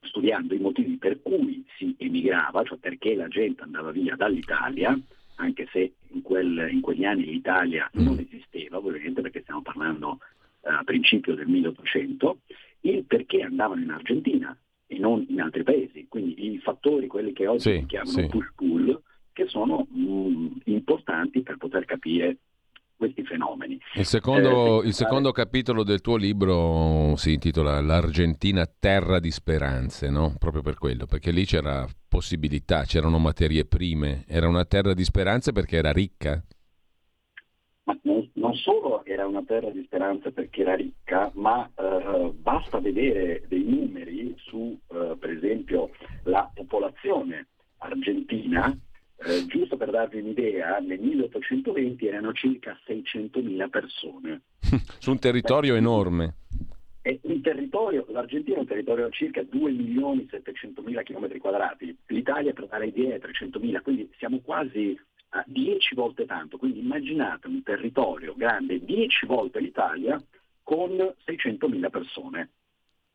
studiando 0.00 0.54
i 0.54 0.58
motivi 0.58 0.98
per 0.98 1.22
cui 1.22 1.64
si 1.78 1.94
emigrava, 1.96 2.64
cioè 2.64 2.76
perché 2.76 3.14
la 3.14 3.28
gente 3.28 3.62
andava 3.62 3.92
via 3.92 4.14
dall'Italia, 4.14 4.94
anche 5.36 5.68
se 5.72 5.94
in, 6.08 6.22
quel, 6.22 6.68
in 6.70 6.80
quegli 6.80 7.04
anni 7.04 7.24
l'Italia 7.24 7.88
non 7.94 8.18
esisteva, 8.18 8.78
ovviamente 8.78 9.20
perché 9.20 9.42
stiamo 9.42 9.62
parlando 9.62 10.18
eh, 10.62 10.70
a 10.70 10.82
principio 10.84 11.34
del 11.34 11.46
1800, 11.48 12.38
il 12.80 13.04
perché 13.04 13.42
andavano 13.42 13.82
in 13.82 13.90
Argentina 13.90 14.56
e 14.86 14.98
non 14.98 15.24
in 15.28 15.40
altri 15.40 15.62
paesi, 15.62 16.06
quindi 16.08 16.52
i 16.52 16.58
fattori, 16.58 17.06
quelli 17.06 17.32
che 17.32 17.46
oggi 17.46 17.72
sì, 17.72 17.78
si 17.80 17.86
chiamano 17.86 18.18
sì. 18.18 18.26
push-pull, 18.26 19.00
che 19.32 19.46
sono 19.48 19.86
mh, 19.90 20.00
mm, 20.00 20.46
importanti 20.64 21.42
per 21.42 21.56
poter 21.56 21.84
capire 21.84 22.38
questi 22.96 23.22
fenomeni. 23.24 23.78
Il 23.94 24.04
secondo, 24.04 24.82
eh, 24.82 24.86
il 24.86 24.94
secondo, 24.94 25.32
capitolo 25.32 25.84
del 25.84 26.00
tuo 26.00 26.16
libro 26.16 27.14
si 27.16 27.34
intitola 27.34 27.80
L'Argentina 27.80 28.66
terra 28.66 29.20
di 29.20 29.30
speranze, 29.30 30.10
no? 30.10 30.34
Proprio 30.38 30.62
per 30.62 30.76
quello, 30.76 31.06
perché 31.06 31.30
lì 31.30 31.44
c'era 31.44 31.86
possibilità, 32.08 32.84
c'erano 32.84 33.18
materie 33.18 33.64
prime, 33.64 34.24
era 34.26 34.48
una 34.48 34.64
terra 34.64 34.94
di 34.94 35.04
speranze 35.04 35.52
perché 35.52 35.76
era 35.76 35.92
ricca. 35.92 36.42
Ma 37.84 37.96
non, 38.02 38.28
non 38.34 38.54
solo 38.54 39.04
era 39.04 39.26
una 39.26 39.44
terra 39.46 39.70
di 39.70 39.82
speranze 39.84 40.32
perché 40.32 40.62
era 40.62 40.74
ricca, 40.74 41.30
ma 41.34 41.70
eh, 41.76 42.32
basta 42.34 42.80
vedere 42.80 43.44
dei 43.46 43.62
numeri 43.62 44.34
su, 44.38 44.76
eh, 44.88 45.16
per 45.18 45.30
esempio, 45.30 45.90
la 46.24 46.50
popolazione 46.52 47.48
argentina 47.78 48.76
eh, 49.18 49.46
giusto 49.46 49.76
per 49.76 49.90
darvi 49.90 50.20
un'idea, 50.20 50.78
nel 50.78 51.00
1820 51.00 52.06
erano 52.06 52.32
circa 52.32 52.78
600.000 52.86 53.68
persone. 53.68 54.42
Su 54.98 55.10
un 55.10 55.18
territorio 55.18 55.72
Beh, 55.72 55.78
enorme. 55.78 56.34
È 57.00 57.18
un 57.22 57.40
territorio, 57.40 58.04
l'Argentina 58.10 58.56
è 58.56 58.60
un 58.60 58.66
territorio 58.66 59.06
di 59.06 59.12
circa 59.12 59.40
2.700.000 59.40 61.02
km 61.04 61.38
quadrati, 61.38 61.96
l'Italia 62.06 62.52
per 62.52 62.66
dare 62.66 62.86
idea 62.86 63.14
è 63.14 63.20
300.000, 63.20 63.80
quindi 63.80 64.10
siamo 64.18 64.40
quasi 64.40 64.98
a 65.30 65.44
10 65.46 65.94
volte 65.94 66.26
tanto, 66.26 66.56
quindi 66.56 66.80
immaginate 66.80 67.46
un 67.46 67.62
territorio 67.62 68.34
grande 68.36 68.84
10 68.84 69.26
volte 69.26 69.60
l'Italia 69.60 70.20
con 70.62 70.90
600.000 70.90 71.90
persone. 71.90 72.50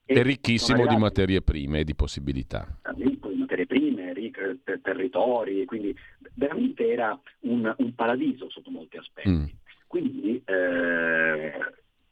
È 0.06 0.24
ricchissimo 0.24 0.86
di 0.88 0.98
materie 0.98 1.42
prime 1.42 1.80
e 1.80 1.84
di 1.84 1.96
possibilità. 1.96 2.80
Ricco 2.96 3.30
di 3.30 3.36
materie 3.36 3.66
prime, 3.66 3.91
ricco 4.22 4.42
di 4.48 4.82
territori, 4.82 5.66
quindi 5.66 5.96
veramente 6.34 6.88
era 6.88 7.20
un, 7.42 7.74
un 7.78 7.96
paradiso 7.96 8.50
sotto 8.50 8.70
molti 8.70 8.98
aspetti. 8.98 9.30
Mm. 9.30 9.46
Quindi 9.88 10.42
eh, 10.46 11.52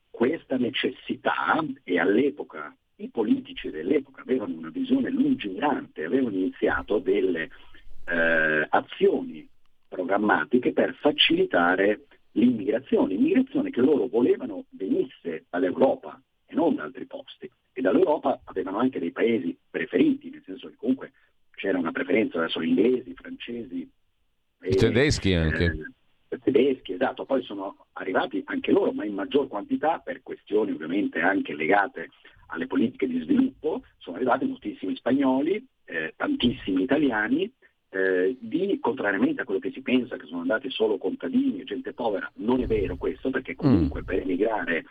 questa 0.10 0.57
necessità, 0.57 1.64
e 1.84 1.99
all'epoca 1.99 2.76
i 2.98 3.10
politici 3.10 3.69
dell'epoca 3.69 4.22
avevano 4.22 4.57
una 4.57 4.69
visione 4.69 5.10
lungimirante, 5.10 6.03
avevano 6.03 6.36
iniziato 6.36 6.99
delle 6.99 7.49
eh, 8.06 8.68
azioni 8.69 9.48
programmatiche 9.88 10.73
per 10.73 10.94
facilitare 10.95 12.06
l'immigrazione, 12.34 13.14
immigrazione 13.14 13.69
che 13.69 13.81
loro 13.81 14.07
volevano 14.07 14.65
venisse 14.72 15.45
all'Europa 15.49 16.22
e 16.45 16.53
non 16.53 16.76
da 16.76 16.84
altri 16.84 17.06
posti 17.06 17.49
e 17.73 17.81
dall'Europa 17.81 18.41
avevano 18.44 18.80
anche 18.80 18.99
dei 18.99 19.11
paesi 19.11 19.57
preferiti, 19.69 20.30
nel 20.30 20.44
senso 20.45 20.68
che 20.68 20.76
comunque 20.76 21.11
c'era 21.60 21.77
una 21.77 21.91
preferenza 21.91 22.40
verso 22.40 22.61
gli 22.61 22.69
inglesi, 22.69 23.10
i 23.10 23.15
francesi. 23.15 23.90
I 24.61 24.76
tedeschi 24.76 25.34
anche. 25.34 25.65
Eh, 26.30 26.40
tedeschi, 26.40 26.94
esatto, 26.94 27.26
poi 27.26 27.44
sono 27.44 27.86
arrivati 27.94 28.41
anche 28.45 28.72
loro, 28.72 28.94
ma 28.94 29.03
in 29.03 29.14
maggior 29.14 29.48
quantità 29.49 29.99
per 29.99 30.22
questioni 30.23 30.72
ovviamente 30.72 31.19
anche 31.19 31.53
legate 31.53 32.11
alle 32.48 32.65
politiche 32.65 33.07
di 33.07 33.19
sviluppo, 33.22 33.84
sono 33.98 34.15
arrivati 34.15 34.45
moltissimi 34.45 34.95
spagnoli, 34.95 35.64
eh, 35.84 36.14
tantissimi 36.15 36.84
italiani, 36.84 37.52
eh, 37.90 38.38
di, 38.40 38.77
contrariamente 38.80 39.41
a 39.41 39.44
quello 39.44 39.60
che 39.60 39.72
si 39.72 39.81
pensa 39.81 40.15
che 40.15 40.27
sono 40.27 40.41
andati 40.41 40.69
solo 40.69 40.98
contadini 40.98 41.60
e 41.60 41.65
gente 41.65 41.91
povera, 41.91 42.31
non 42.36 42.61
è 42.61 42.68
vero 42.68 42.95
questo, 42.95 43.30
perché 43.30 43.56
comunque 43.56 44.02
mm. 44.02 44.06
per 44.06 44.19
emigrare 44.19 44.86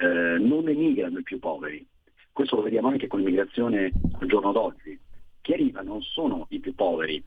eh, 0.00 0.38
non 0.38 0.68
emigrano 0.68 1.18
i 1.18 1.22
più 1.22 1.38
poveri, 1.40 1.84
questo 2.32 2.56
lo 2.56 2.62
vediamo 2.62 2.88
anche 2.88 3.08
con 3.08 3.18
l'immigrazione 3.18 3.90
al 4.20 4.26
giorno 4.28 4.52
d'oggi. 4.52 4.98
Chi 5.42 5.52
arriva 5.52 5.82
non 5.82 6.00
sono 6.02 6.46
i 6.50 6.60
più 6.60 6.74
poveri, 6.74 7.22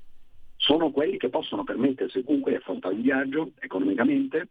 sono 0.58 0.90
quelli 0.92 1.18
che 1.18 1.30
possono 1.30 1.64
permettersi 1.64 2.24
comunque 2.24 2.52
di 2.52 2.58
affrontare 2.58 2.96
un 2.96 3.02
viaggio 3.02 3.52
economicamente. 3.60 4.48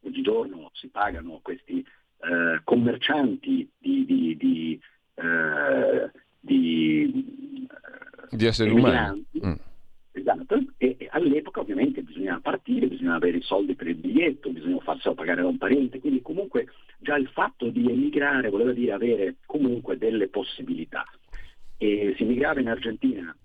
Oggigiorno 0.00 0.70
si 0.72 0.88
pagano 0.88 1.40
questi 1.42 1.78
eh, 1.78 2.60
commercianti 2.64 3.70
di, 3.78 4.04
di, 4.04 4.36
di, 4.36 4.80
eh, 5.14 6.10
di, 6.40 7.68
di 8.30 8.46
esseri 8.46 8.70
umani. 8.70 9.24
Mm. 9.44 9.54
Esatto, 10.12 10.58
e, 10.78 10.96
e, 10.98 11.08
all'epoca 11.10 11.60
ovviamente 11.60 12.02
bisognava 12.02 12.40
partire, 12.40 12.86
bisognava 12.86 13.16
avere 13.16 13.36
i 13.36 13.42
soldi 13.42 13.74
per 13.74 13.88
il 13.88 13.96
biglietto, 13.96 14.50
bisognava 14.50 14.80
farselo 14.80 15.14
pagare 15.14 15.42
da 15.42 15.48
un 15.48 15.58
parente, 15.58 16.00
quindi 16.00 16.22
comunque 16.22 16.68
già 16.98 17.16
il 17.16 17.28
fatto 17.28 17.68
di 17.68 17.90
emigrare 17.90 18.48
voleva 18.48 18.72
dire 18.72 18.92
avere 18.92 19.36
comunque 19.44 19.98
delle 19.98 20.28
possibilità. 20.28 21.04
E 21.78 22.14
si 22.16 22.22
emigrava 22.22 22.60
in 22.60 22.68
Argentina 22.68 23.36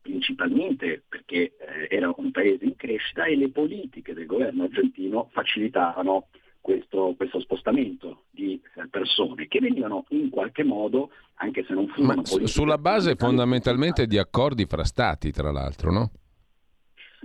principalmente 0.00 1.04
perché 1.06 1.56
eh, 1.58 1.94
era 1.94 2.10
un 2.16 2.30
paese 2.30 2.64
in 2.64 2.76
crescita 2.76 3.24
e 3.24 3.36
le 3.36 3.50
politiche 3.50 4.14
del 4.14 4.24
governo 4.24 4.64
argentino 4.64 5.28
facilitavano 5.32 6.28
questo, 6.60 7.14
questo 7.16 7.40
spostamento 7.40 8.24
di 8.30 8.60
eh, 8.76 8.88
persone 8.88 9.46
che 9.48 9.60
venivano 9.60 10.06
in 10.10 10.30
qualche 10.30 10.64
modo, 10.64 11.10
anche 11.34 11.64
se 11.66 11.74
non 11.74 11.88
furono... 11.88 12.14
Ma 12.14 12.46
sulla 12.46 12.78
base 12.78 13.16
fondamentalmente 13.16 14.06
di 14.06 14.18
accordi 14.18 14.64
fra 14.66 14.84
stati, 14.84 15.30
tra 15.30 15.50
l'altro, 15.50 15.92
no? 15.92 16.10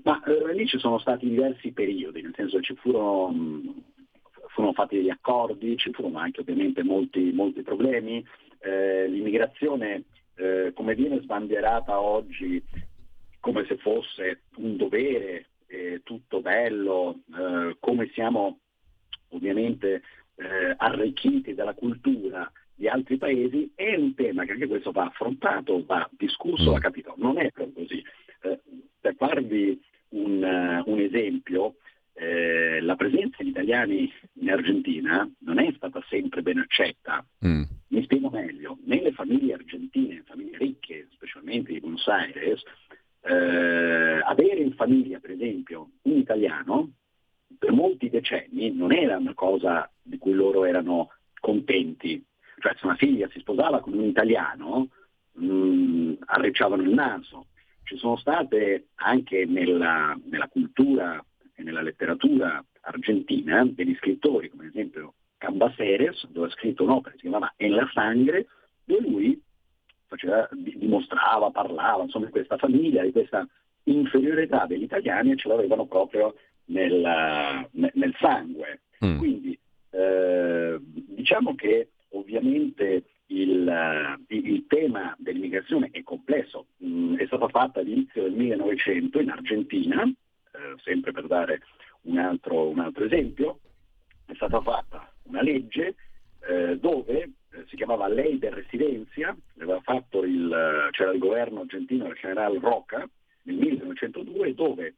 Ma 0.04 0.22
eh, 0.24 0.54
lì 0.54 0.68
ci 0.68 0.78
sono 0.78 1.00
stati 1.00 1.28
diversi 1.28 1.72
periodi, 1.72 2.22
nel 2.22 2.34
senso 2.36 2.60
ci 2.62 2.76
furono, 2.76 3.30
mh, 3.30 3.84
furono 4.48 4.74
fatti 4.74 4.98
degli 4.98 5.10
accordi, 5.10 5.78
ci 5.78 5.92
furono 5.92 6.18
anche 6.18 6.42
ovviamente 6.42 6.84
molti, 6.84 7.32
molti 7.32 7.62
problemi. 7.62 8.26
Eh, 8.60 9.08
l'immigrazione, 9.08 10.04
eh, 10.36 10.72
come 10.74 10.96
viene 10.96 11.22
sbandierata 11.22 12.00
oggi, 12.00 12.64
come 13.40 13.66
se 13.66 13.78
fosse 13.78 14.44
un 14.58 14.78
dovere, 14.78 15.48
eh, 15.68 16.02
tutto 16.04 16.42
bello, 16.42 17.20
eh, 17.36 17.78
come 17.80 18.10
siamo 18.14 18.60
ovviamente 19.30 20.02
eh, 20.36 20.74
arricchiti 20.78 21.54
dalla 21.54 21.74
cultura 21.74 22.50
di 22.76 22.88
altri 22.88 23.18
paesi, 23.18 23.72
è 23.76 23.96
un 23.96 24.14
tema 24.16 24.46
che 24.46 24.54
anche 24.54 24.68
questo 24.68 24.92
va 24.92 25.06
affrontato, 25.06 25.84
va 25.86 26.10
discusso, 26.12 26.72
va 26.72 26.78
mm. 26.78 26.82
capito. 26.82 27.14
Non 27.18 27.38
è 27.38 27.52
proprio 27.52 27.86
così. 27.86 28.04
Eh, 28.42 28.60
per 29.00 29.16
farvi 29.16 29.80
un, 30.10 30.84
uh, 30.86 30.90
un 30.90 31.00
esempio, 31.00 31.76
eh, 32.14 32.80
la 32.82 32.96
presenza 32.96 33.42
di 33.42 33.50
italiani 33.50 34.12
in 34.34 34.52
Argentina 34.52 35.30
non 35.40 35.60
è 35.60 35.72
stata 35.76 36.04
sempre 36.10 36.42
ben 36.42 36.60
accetta. 36.60 37.26
Mm. 37.46 37.64
Mi 37.88 38.04
spiego 38.04 38.30
meglio, 38.30 38.78
nelle 38.86 39.12
famiglie 39.12 39.54
argentine, 39.54 40.24
famiglie 40.26 40.58
ricche, 40.58 41.08
specialmente 41.12 41.74
di 41.74 41.80
Buenos 41.80 42.08
Aires, 42.08 42.62
eh, 43.22 44.22
avere 44.24 44.60
in 44.62 44.74
famiglia, 44.74 45.20
per 45.20 45.32
esempio, 45.32 45.92
un 46.04 46.18
italiano 46.18 46.92
per 47.58 47.72
molti 47.72 48.10
decenni 48.10 48.72
non 48.72 48.92
era 48.92 49.18
una 49.18 49.34
cosa 49.34 49.90
di 50.02 50.18
cui 50.18 50.34
loro 50.34 50.66
erano 50.66 51.12
contenti. 51.40 52.24
Cioè 52.60 52.76
se 52.78 52.86
una 52.86 52.96
figlia 52.96 53.30
si 53.30 53.40
sposava 53.40 53.80
con 53.80 53.94
un 53.94 54.04
italiano, 54.06 54.90
mh, 55.34 55.46
mm, 55.46 56.14
arricciavano 56.26 56.82
il 56.82 56.90
naso. 56.90 57.48
Ci 57.84 57.98
sono 57.98 58.18
state 58.18 58.88
anche 58.96 59.46
nella, 59.46 60.18
nella 60.30 60.48
cultura 60.48 61.24
e 61.56 61.64
nella 61.64 61.82
letteratura 61.82 62.64
argentina 62.82 63.66
degli 63.66 63.96
scrittori, 63.96 64.50
come 64.50 64.64
ad 64.64 64.70
esempio 64.70 65.14
Cambaceres, 65.38 66.28
dove 66.30 66.48
ha 66.48 66.52
scritto 66.52 66.84
un'opera 66.84 67.12
che 67.12 67.18
si 67.18 67.28
chiamava 67.28 67.54
En 67.58 67.76
la 67.76 67.90
sangre, 67.94 68.48
dove 68.84 69.02
lui 69.02 69.42
faceva, 70.08 70.48
dimostrava, 70.52 71.52
parlava 71.52 72.04
insomma, 72.04 72.26
di 72.26 72.32
questa 72.32 72.58
famiglia, 72.58 73.04
di 73.04 73.12
questa 73.12 73.48
inferiorità 73.84 74.66
degli 74.66 74.84
italiani 74.84 75.32
e 75.32 75.36
ce 75.36 75.48
l'avevano 75.48 75.86
proprio 75.86 76.36
nel, 76.66 77.68
nel 77.72 78.16
sangue. 78.20 78.82
Mm. 79.04 79.18
Quindi 79.18 79.60
eh, 79.90 80.78
diciamo 80.80 81.56
che 81.56 81.90
ovviamente 82.10 83.04
il, 83.28 84.18
il, 84.28 84.66
tema 84.68 85.16
dell'immigrazione 85.18 85.90
è 85.92 86.04
complesso, 86.04 86.68
mm, 86.84 87.18
è 87.18 87.26
stata 87.26 87.48
fatta 87.48 87.80
all'inizio 87.80 88.24
del 88.24 88.34
1900 88.34 89.20
in 89.20 89.30
Argentina, 89.30 90.04
eh, 90.04 90.16
sempre 90.82 91.12
per 91.12 91.28
dare 91.28 91.62
un 92.02 92.18
altro, 92.18 92.70
un 92.70 92.80
altro 92.80 93.06
esempio, 93.06 93.60
è 94.26 94.34
stata 94.36 94.62
fatta 94.62 95.12
una 95.24 95.42
legge 95.42 95.96
eh, 96.48 96.78
dove 96.78 97.22
eh, 97.22 97.66
si 97.68 97.76
chiamava 97.76 98.08
Lei 98.08 98.38
de 98.38 98.50
Residencia, 98.50 99.36
il, 99.56 100.90
c'era 100.92 101.12
il 101.12 101.20
governo 101.20 101.62
argentino 101.62 102.06
del 102.06 102.18
generale 102.20 102.60
Roca 102.60 103.08
nel 103.44 103.56
1902 103.56 104.54
dove 104.54 104.96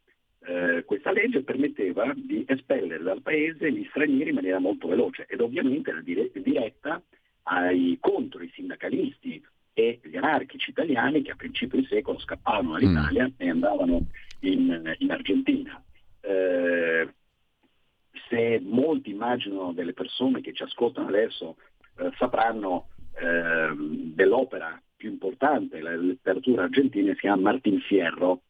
eh, 0.47 0.83
questa 0.85 1.11
legge 1.11 1.41
permetteva 1.41 2.11
di 2.15 2.45
espellere 2.47 3.03
dal 3.03 3.21
paese 3.21 3.71
gli 3.71 3.85
stranieri 3.89 4.29
in 4.29 4.35
maniera 4.35 4.59
molto 4.59 4.87
veloce 4.87 5.25
ed 5.27 5.41
ovviamente 5.41 5.89
era 5.89 6.01
dire- 6.01 6.31
diretta 6.33 7.01
ai, 7.43 7.97
contro 7.99 8.43
i 8.43 8.51
sindacalisti 8.53 9.43
e 9.73 9.99
gli 10.03 10.15
anarchici 10.15 10.69
italiani 10.69 11.21
che 11.21 11.31
a 11.31 11.35
principio 11.35 11.79
di 11.79 11.85
secolo 11.85 12.19
scappavano 12.19 12.73
dall'Italia 12.73 13.25
mm. 13.25 13.33
e 13.37 13.49
andavano 13.49 14.07
in, 14.51 14.95
in 14.99 15.11
Argentina. 15.11 15.81
Eh, 16.21 17.13
se 18.29 18.59
molti 18.63 19.11
immaginano 19.11 19.73
delle 19.73 19.93
persone 19.93 20.41
che 20.41 20.53
ci 20.53 20.63
ascoltano 20.63 21.07
adesso 21.07 21.57
eh, 21.97 22.11
sapranno 22.17 22.89
eh, 23.17 23.73
dell'opera 23.75 24.81
più 24.95 25.11
importante 25.11 25.77
della 25.77 25.95
letteratura 25.95 26.63
argentina 26.63 27.13
si 27.13 27.19
chiama 27.19 27.41
Martin 27.41 27.79
Fierro. 27.81 28.41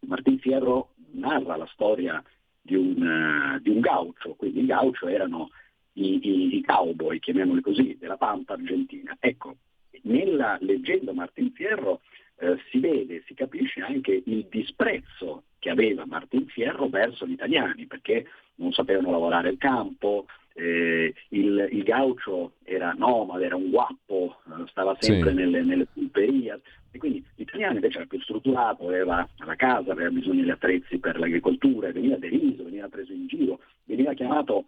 Martin 0.00 0.38
Fierro 0.38 0.94
narra 1.12 1.56
la 1.56 1.68
storia 1.72 2.22
di 2.60 2.74
un, 2.74 3.60
uh, 3.62 3.70
un 3.70 3.80
gaucho, 3.80 4.34
quindi 4.34 4.60
i 4.60 4.66
gaucho 4.66 5.06
erano 5.06 5.50
i, 5.94 6.18
i, 6.22 6.56
i, 6.56 6.62
cowboy, 6.62 7.18
chiamiamoli 7.18 7.60
così, 7.60 7.96
della 7.98 8.16
pampa 8.16 8.54
argentina. 8.54 9.16
Ecco, 9.20 9.56
nella 10.02 10.56
leggenda 10.60 11.12
Martin 11.12 11.52
Fierro 11.52 12.00
eh, 12.38 12.58
si 12.70 12.78
vede, 12.78 13.22
si 13.26 13.34
capisce 13.34 13.80
anche 13.80 14.22
il 14.24 14.46
disprezzo 14.50 15.44
che 15.58 15.70
aveva 15.70 16.04
Martin 16.06 16.46
Fierro 16.46 16.88
verso 16.88 17.26
gli 17.26 17.32
italiani, 17.32 17.86
perché 17.86 18.26
non 18.56 18.72
sapevano 18.72 19.10
lavorare 19.10 19.50
il 19.50 19.58
campo, 19.58 20.26
eh, 20.54 21.12
il, 21.28 21.68
il, 21.70 21.82
gaucho 21.82 22.52
era 22.62 22.92
nomade, 22.92 23.46
era 23.46 23.56
un 23.56 23.70
guappo, 23.70 24.38
eh, 24.46 24.68
stava 24.68 24.96
sempre 25.00 25.30
sì. 25.30 25.36
nelle, 25.36 25.62
nelle 25.62 25.86
pulperie 25.92 26.60
e 26.92 26.98
quindi 26.98 27.24
l'italiano 27.34 27.74
invece 27.74 27.98
era 27.98 28.06
più 28.06 28.20
strutturato, 28.20 28.86
aveva 28.86 29.28
la 29.44 29.56
casa, 29.56 29.90
aveva 29.90 30.10
bisogno 30.10 30.44
di 30.44 30.50
attrezzi 30.50 30.98
per 30.98 31.18
l'agricoltura, 31.18 31.90
veniva 31.90 32.16
deriso, 32.16 32.62
veniva 32.62 32.88
preso 32.88 33.12
in 33.12 33.26
giro, 33.26 33.58
veniva 33.84 34.12
chiamato 34.12 34.66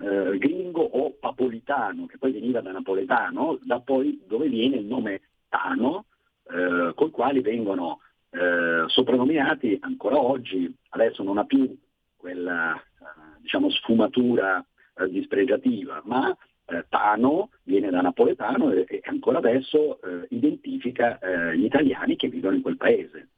eh, 0.00 0.38
gringo 0.38 0.82
o 0.82 1.12
papolitano, 1.12 2.06
che 2.06 2.18
poi 2.18 2.32
veniva 2.32 2.60
da 2.60 2.72
napoletano, 2.72 3.60
da 3.62 3.78
poi 3.78 4.20
dove 4.26 4.48
viene 4.48 4.78
il 4.78 4.86
nome 4.86 5.20
Tano, 5.48 6.06
eh, 6.44 6.92
col 6.94 7.10
quali 7.10 7.40
vengono 7.40 8.00
eh, 8.30 8.84
soprannominati 8.86 9.78
ancora 9.80 10.18
oggi, 10.18 10.74
adesso 10.90 11.22
non 11.22 11.38
ha 11.38 11.44
più 11.44 11.76
quella 12.16 12.74
eh, 12.74 13.40
diciamo, 13.40 13.70
sfumatura 13.70 14.64
eh, 14.96 15.08
dispregiativa, 15.08 16.00
ma 16.04 16.34
eh, 16.66 16.86
Tano 16.88 17.50
viene 17.64 17.90
da 17.90 18.00
napoletano 18.00 18.72
e, 18.72 18.84
e 18.88 19.00
ancora 19.04 19.38
adesso 19.38 20.00
eh, 20.02 20.26
identifica 20.30 21.18
gli 21.54 21.64
italiani 21.64 22.16
che 22.16 22.28
vivono 22.28 22.56
in 22.56 22.62
quel 22.62 22.76
paese. 22.76 23.28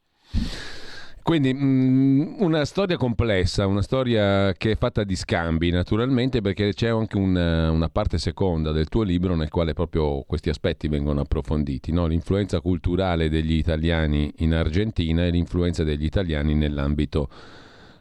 Quindi 1.25 1.55
mh, 1.55 1.57
mm, 1.57 2.35
una 2.37 2.65
storia 2.65 2.97
complessa, 2.97 3.65
una 3.65 3.81
storia 3.81 4.53
che 4.53 4.73
è 4.73 4.77
fatta 4.77 5.03
di 5.03 5.15
scambi 5.15 5.71
naturalmente 5.71 6.39
perché 6.39 6.71
c'è 6.75 6.89
anche 6.89 7.17
una, 7.17 7.71
una 7.71 7.89
parte 7.89 8.19
seconda 8.19 8.71
del 8.71 8.89
tuo 8.89 9.01
libro 9.01 9.33
nel 9.35 9.49
quale 9.49 9.73
proprio 9.73 10.21
questi 10.21 10.49
aspetti 10.49 10.87
vengono 10.87 11.21
approfonditi, 11.21 11.91
no? 11.91 12.05
l'influenza 12.05 12.61
culturale 12.61 13.27
degli 13.27 13.53
italiani 13.53 14.31
in 14.37 14.53
Argentina 14.53 15.25
e 15.25 15.31
l'influenza 15.31 15.83
degli 15.83 16.05
italiani 16.05 16.53
nell'ambito 16.53 17.27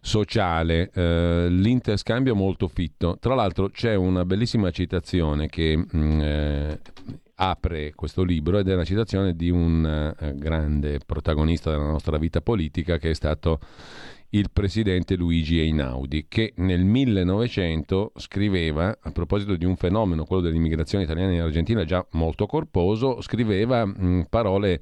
sociale, 0.02 0.90
eh, 0.92 1.46
l'interscambio 1.48 2.34
molto 2.34 2.68
fitto. 2.68 3.16
Tra 3.18 3.34
l'altro 3.34 3.70
c'è 3.70 3.94
una 3.94 4.26
bellissima 4.26 4.70
citazione 4.70 5.48
che 5.48 5.74
mh, 5.78 5.96
mm, 5.96 6.20
eh, 6.20 6.80
apre 7.36 7.92
questo 7.94 8.22
libro 8.22 8.58
ed 8.58 8.68
è 8.68 8.74
una 8.74 8.84
citazione 8.84 9.34
di 9.34 9.50
un 9.50 10.14
eh, 10.18 10.34
grande 10.36 11.00
protagonista 11.04 11.70
della 11.70 11.84
nostra 11.84 12.18
vita 12.18 12.40
politica 12.40 12.98
che 12.98 13.10
è 13.10 13.14
stato 13.14 13.58
il 14.30 14.50
presidente 14.52 15.14
Luigi 15.14 15.60
Einaudi, 15.60 16.26
che 16.28 16.54
nel 16.56 16.84
1900 16.84 18.12
scriveva, 18.16 18.96
a 19.00 19.10
proposito 19.12 19.54
di 19.54 19.64
un 19.64 19.76
fenomeno, 19.76 20.24
quello 20.24 20.42
dell'immigrazione 20.42 21.04
italiana 21.04 21.32
in 21.32 21.40
Argentina 21.40 21.84
già 21.84 22.04
molto 22.12 22.46
corposo, 22.46 23.20
scriveva 23.20 23.84
mh, 23.84 23.94
mm, 24.00 24.20
parole 24.28 24.80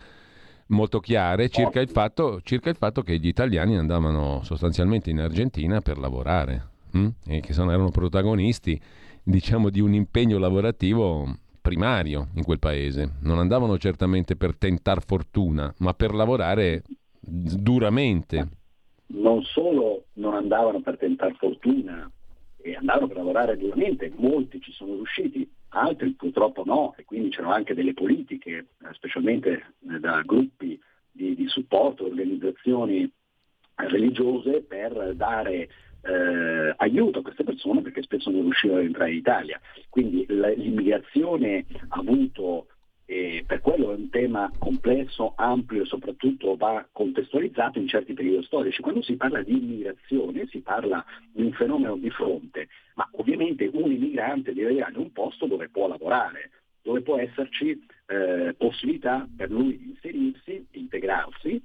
molto 0.69 1.01
chiare 1.01 1.51
circa 1.51 1.81
il, 1.81 1.91
fatto, 1.91 2.41
circa 2.43 2.71
il, 2.71 2.77
fatto, 2.77 3.03
che 3.03 3.19
gli 3.19 3.27
italiani 3.27 3.77
andavano 3.77 4.41
sostanzialmente 4.43 5.11
in 5.11 5.21
Argentina 5.21 5.83
per 5.83 5.99
lavorare 5.99 6.69
mh? 6.93 6.99
Hm? 6.99 7.09
e 7.27 7.41
che 7.41 7.53
sono, 7.53 7.73
erano 7.73 7.91
protagonisti 7.91 8.81
diciamo, 9.23 9.69
di 9.69 9.81
un 9.81 9.93
impegno 9.93 10.39
lavorativo 10.39 11.37
primario 11.63 12.29
in 12.35 12.43
quel 12.43 12.59
paese. 12.59 13.19
Non 13.23 13.39
andavano 13.39 13.79
certamente 13.79 14.37
per 14.37 14.57
tentar 14.57 15.03
fortuna, 15.05 15.73
ma 15.79 15.95
per 15.95 16.13
lavorare 16.13 16.83
duramente. 17.21 18.49
Non 19.07 19.43
solo 19.43 20.07
non 20.15 20.35
andavano 20.35 20.81
per 20.81 20.99
tentar 20.99 21.35
fortuna, 21.37 22.11
e 22.63 22.77
andavano 22.77 23.09
per 23.09 23.17
lavorare 23.17 23.57
duramente, 23.57 24.13
molti 24.17 24.61
ci 24.61 24.73
sono 24.73 24.95
riusciti, 24.95 25.49
altri 25.71 26.11
purtroppo 26.13 26.63
no, 26.65 26.95
e 26.97 27.05
quindi 27.05 27.31
c'erano 27.31 27.53
anche 27.53 27.75
delle 27.75 27.93
politiche, 27.93 28.51
eh, 28.51 28.67
specialmente 28.93 29.75
eh, 29.91 29.99
da 29.99 30.23
gruppi 30.25 30.81
di, 31.11 31.35
di 31.35 31.49
supporto, 31.49 32.05
organizzazioni 32.05 33.11
religiose 33.75 34.63
per 34.63 35.15
dare 35.17 35.69
eh, 36.03 36.75
aiuto 36.77 37.21
a 37.21 37.23
queste 37.23 37.45
persone 37.45 37.83
perché 37.83 38.03
spesso 38.03 38.31
non 38.31 38.43
riuscivano 38.43 38.81
ad 38.81 38.87
entrare 38.87 39.11
in 39.11 39.17
Italia. 39.17 39.61
Quindi 39.89 40.25
l'immigrazione 40.29 41.65
ha 41.89 41.99
avuto 41.99 42.67
e 43.13 43.45
per 43.47 43.61
quello 43.61 43.93
è 43.93 43.97
un 43.97 44.09
tema 44.09 44.51
complesso, 44.59 45.35
ampio 45.37 45.83
e 45.83 45.87
soprattutto 45.87 46.57
va 46.57 46.87
contestualizzato 46.91 47.79
in 47.79 47.87
certi 47.87 48.15
periodi 48.15 48.45
storici. 48.45 48.81
Quando 48.81 49.03
si 49.03 49.17
parla 49.17 49.43
di 49.43 49.53
immigrazione 49.53 50.47
si 50.47 50.61
parla 50.61 51.05
di 51.31 51.43
un 51.43 51.53
fenomeno 51.53 51.97
di 51.97 52.09
fronte, 52.09 52.69
ma 52.95 53.07
ovviamente 53.13 53.69
un 53.71 53.93
immigrante 53.93 54.55
deve 54.55 54.73
in 54.73 54.97
un 54.97 55.13
posto 55.13 55.47
dove 55.47 55.69
può 55.69 55.89
lavorare, 55.89 56.51
dove 56.81 57.03
può 57.03 57.19
esserci 57.19 57.85
eh, 58.07 58.55
possibilità 58.57 59.29
per 59.37 59.51
lui 59.51 59.77
di 59.77 59.91
inserirsi, 59.91 60.67
integrarsi, 60.71 61.63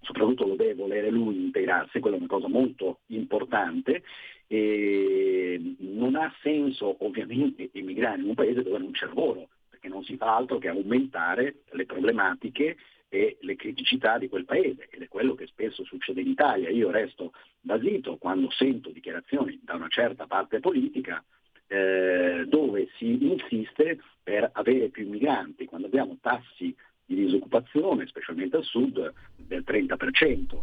soprattutto 0.00 0.46
lo 0.46 0.54
deve 0.54 0.74
volere 0.74 1.10
lui 1.10 1.36
integrarsi, 1.36 2.00
quella 2.00 2.16
è 2.16 2.18
una 2.18 2.28
cosa 2.28 2.48
molto 2.48 3.00
importante 3.06 4.02
e 4.46 5.76
non 5.78 6.16
ha 6.16 6.32
senso 6.42 6.96
ovviamente 7.04 7.70
immigrare 7.72 8.20
in 8.20 8.28
un 8.28 8.34
paese 8.34 8.62
dove 8.62 8.78
non 8.78 8.90
c'è 8.90 9.06
lavoro, 9.06 9.48
che 9.78 9.88
non 9.88 10.04
si 10.04 10.16
fa 10.16 10.36
altro 10.36 10.58
che 10.58 10.68
aumentare 10.68 11.62
le 11.70 11.86
problematiche 11.86 12.76
e 13.08 13.38
le 13.40 13.56
criticità 13.56 14.18
di 14.18 14.28
quel 14.28 14.44
paese 14.44 14.88
ed 14.90 15.02
è 15.02 15.08
quello 15.08 15.34
che 15.34 15.46
spesso 15.46 15.84
succede 15.84 16.20
in 16.20 16.28
Italia. 16.28 16.68
Io 16.70 16.90
resto 16.90 17.32
basito 17.60 18.16
quando 18.16 18.50
sento 18.50 18.90
dichiarazioni 18.90 19.58
da 19.62 19.74
una 19.74 19.88
certa 19.88 20.26
parte 20.26 20.60
politica 20.60 21.22
eh, 21.66 22.44
dove 22.46 22.88
si 22.96 23.26
insiste 23.26 24.00
per 24.22 24.48
avere 24.52 24.88
più 24.88 25.08
migranti, 25.08 25.64
quando 25.64 25.86
abbiamo 25.86 26.18
tassi 26.20 26.74
di 27.04 27.14
disoccupazione, 27.16 28.06
specialmente 28.06 28.56
al 28.56 28.64
sud, 28.64 29.12
del 29.50 29.64
30%. 29.66 30.62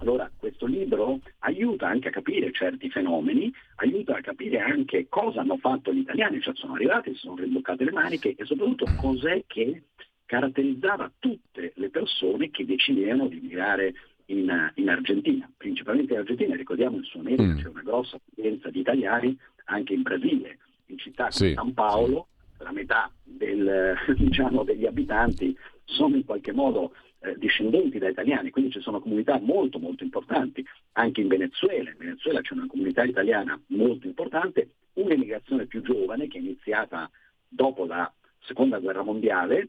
Allora 0.00 0.30
questo 0.34 0.66
libro 0.66 1.20
aiuta 1.40 1.88
anche 1.88 2.08
a 2.08 2.10
capire 2.10 2.52
certi 2.52 2.90
fenomeni, 2.90 3.52
aiuta 3.76 4.16
a 4.16 4.20
capire 4.20 4.58
anche 4.60 5.06
cosa 5.08 5.40
hanno 5.40 5.56
fatto 5.56 5.92
gli 5.92 5.98
italiani, 5.98 6.40
cioè 6.40 6.54
sono 6.54 6.74
arrivati, 6.74 7.12
si 7.12 7.20
sono 7.20 7.36
rimboccate 7.36 7.84
le 7.84 7.92
maniche 7.92 8.34
e 8.34 8.44
soprattutto 8.44 8.86
cos'è 8.98 9.44
che 9.46 9.82
caratterizzava 10.24 11.12
tutte 11.18 11.72
le 11.74 11.90
persone 11.90 12.50
che 12.50 12.64
decidevano 12.64 13.28
di 13.28 13.40
migrare 13.40 13.94
in, 14.26 14.72
in 14.74 14.88
Argentina, 14.88 15.50
principalmente 15.56 16.12
in 16.12 16.20
Argentina, 16.20 16.54
ricordiamo 16.54 16.96
in 16.96 17.02
Sud 17.02 17.20
America 17.20 17.42
mm. 17.42 17.58
c'è 17.58 17.68
una 17.68 17.82
grossa 17.82 18.18
presenza 18.32 18.70
di 18.70 18.80
italiani 18.80 19.36
anche 19.64 19.92
in 19.92 20.02
Brasile, 20.02 20.58
in 20.86 20.98
città 20.98 21.28
come 21.28 21.48
sì, 21.48 21.54
San 21.54 21.74
Paolo, 21.74 22.28
sì. 22.56 22.64
la 22.64 22.72
metà 22.72 23.10
del, 23.22 23.94
diciamo, 24.16 24.62
degli 24.62 24.86
abitanti 24.86 25.54
sono 25.84 26.16
in 26.16 26.24
qualche 26.24 26.52
modo 26.52 26.92
eh, 27.20 27.34
discendenti 27.36 27.98
da 27.98 28.08
italiani, 28.08 28.50
quindi 28.50 28.72
ci 28.72 28.80
sono 28.80 29.00
comunità 29.00 29.38
molto 29.38 29.78
molto 29.78 30.04
importanti, 30.04 30.64
anche 30.92 31.20
in 31.20 31.28
Venezuela, 31.28 31.90
in 31.90 31.96
Venezuela 31.98 32.40
c'è 32.40 32.54
una 32.54 32.66
comunità 32.66 33.04
italiana 33.04 33.60
molto 33.68 34.06
importante, 34.06 34.70
un'emigrazione 34.94 35.66
più 35.66 35.82
giovane 35.82 36.28
che 36.28 36.38
è 36.38 36.40
iniziata 36.40 37.10
dopo 37.48 37.84
la 37.84 38.10
seconda 38.40 38.78
guerra 38.78 39.02
mondiale, 39.02 39.68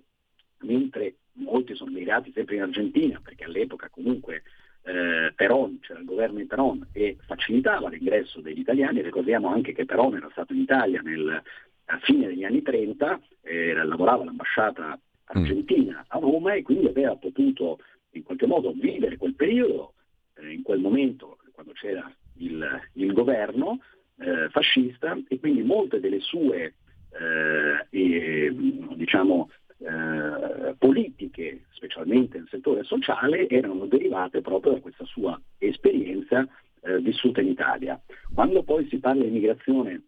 mentre 0.59 1.15
molti 1.33 1.75
sono 1.75 1.91
migrati 1.91 2.31
sempre 2.33 2.55
in 2.55 2.63
Argentina, 2.63 3.19
perché 3.23 3.45
all'epoca 3.45 3.89
comunque 3.89 4.43
eh, 4.83 5.31
Peron, 5.35 5.79
c'era 5.79 5.99
il 5.99 6.05
governo 6.05 6.37
di 6.37 6.45
Peron 6.45 6.87
e 6.91 7.17
facilitava 7.25 7.89
l'ingresso 7.89 8.41
degli 8.41 8.59
italiani, 8.59 9.01
ricordiamo 9.01 9.49
anche 9.49 9.73
che 9.73 9.85
Peron 9.85 10.15
era 10.15 10.29
stato 10.31 10.53
in 10.53 10.61
Italia 10.61 11.01
nel, 11.01 11.41
a 11.85 11.99
fine 11.99 12.27
degli 12.27 12.43
anni 12.43 12.61
30, 12.61 13.19
eh, 13.41 13.73
lavorava 13.73 14.23
all'ambasciata. 14.23 14.99
Argentina 15.33 16.05
a 16.07 16.19
Roma 16.19 16.53
e 16.53 16.61
quindi 16.61 16.87
aveva 16.87 17.15
potuto 17.15 17.79
in 18.11 18.23
qualche 18.23 18.45
modo 18.45 18.71
vivere 18.71 19.17
quel 19.17 19.35
periodo, 19.35 19.93
eh, 20.35 20.51
in 20.51 20.61
quel 20.61 20.79
momento 20.79 21.37
quando 21.51 21.73
c'era 21.73 22.11
il, 22.37 22.65
il 22.93 23.13
governo, 23.13 23.79
eh, 24.17 24.49
fascista 24.49 25.17
e 25.27 25.39
quindi 25.39 25.63
molte 25.63 25.99
delle 25.99 26.19
sue 26.19 26.75
eh, 27.11 28.53
diciamo, 28.95 29.49
eh, 29.79 30.75
politiche, 30.77 31.65
specialmente 31.71 32.37
nel 32.37 32.47
settore 32.49 32.83
sociale, 32.83 33.47
erano 33.49 33.85
derivate 33.85 34.41
proprio 34.41 34.73
da 34.73 34.79
questa 34.79 35.05
sua 35.05 35.39
esperienza 35.57 36.47
eh, 36.81 36.99
vissuta 36.99 37.41
in 37.41 37.47
Italia. 37.47 37.99
Quando 38.33 38.63
poi 38.63 38.87
si 38.87 38.99
parla 38.99 39.23
di 39.23 39.29
immigrazione, 39.29 40.01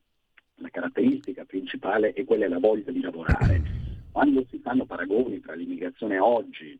la 0.56 0.70
caratteristica 0.70 1.44
principale 1.46 2.14
è 2.14 2.24
quella 2.24 2.48
della 2.48 2.60
voglia 2.60 2.92
di 2.92 3.02
lavorare. 3.02 3.93
Quando 4.14 4.46
si 4.48 4.60
fanno 4.60 4.86
paragoni 4.86 5.40
tra 5.40 5.56
l'immigrazione 5.56 6.20
oggi, 6.20 6.80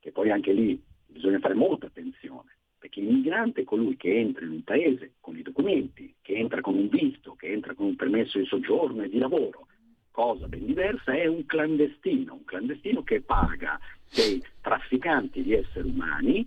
che 0.00 0.10
poi 0.10 0.32
anche 0.32 0.52
lì 0.52 0.82
bisogna 1.06 1.38
fare 1.38 1.54
molta 1.54 1.86
attenzione, 1.86 2.56
perché 2.76 3.00
l'immigrante 3.00 3.60
è 3.60 3.64
colui 3.64 3.96
che 3.96 4.18
entra 4.18 4.44
in 4.44 4.50
un 4.50 4.64
paese 4.64 5.12
con 5.20 5.38
i 5.38 5.42
documenti, 5.42 6.12
che 6.20 6.34
entra 6.34 6.60
con 6.60 6.74
un 6.74 6.88
visto, 6.88 7.36
che 7.36 7.46
entra 7.46 7.74
con 7.74 7.86
un 7.86 7.94
permesso 7.94 8.40
di 8.40 8.44
soggiorno 8.46 9.02
e 9.02 9.08
di 9.08 9.18
lavoro. 9.18 9.68
Cosa 10.10 10.48
ben 10.48 10.66
diversa 10.66 11.12
è 11.12 11.26
un 11.26 11.46
clandestino, 11.46 12.34
un 12.34 12.44
clandestino 12.44 13.04
che 13.04 13.20
paga 13.20 13.78
dei 14.12 14.42
trafficanti 14.60 15.44
di 15.44 15.52
esseri 15.52 15.88
umani 15.88 16.44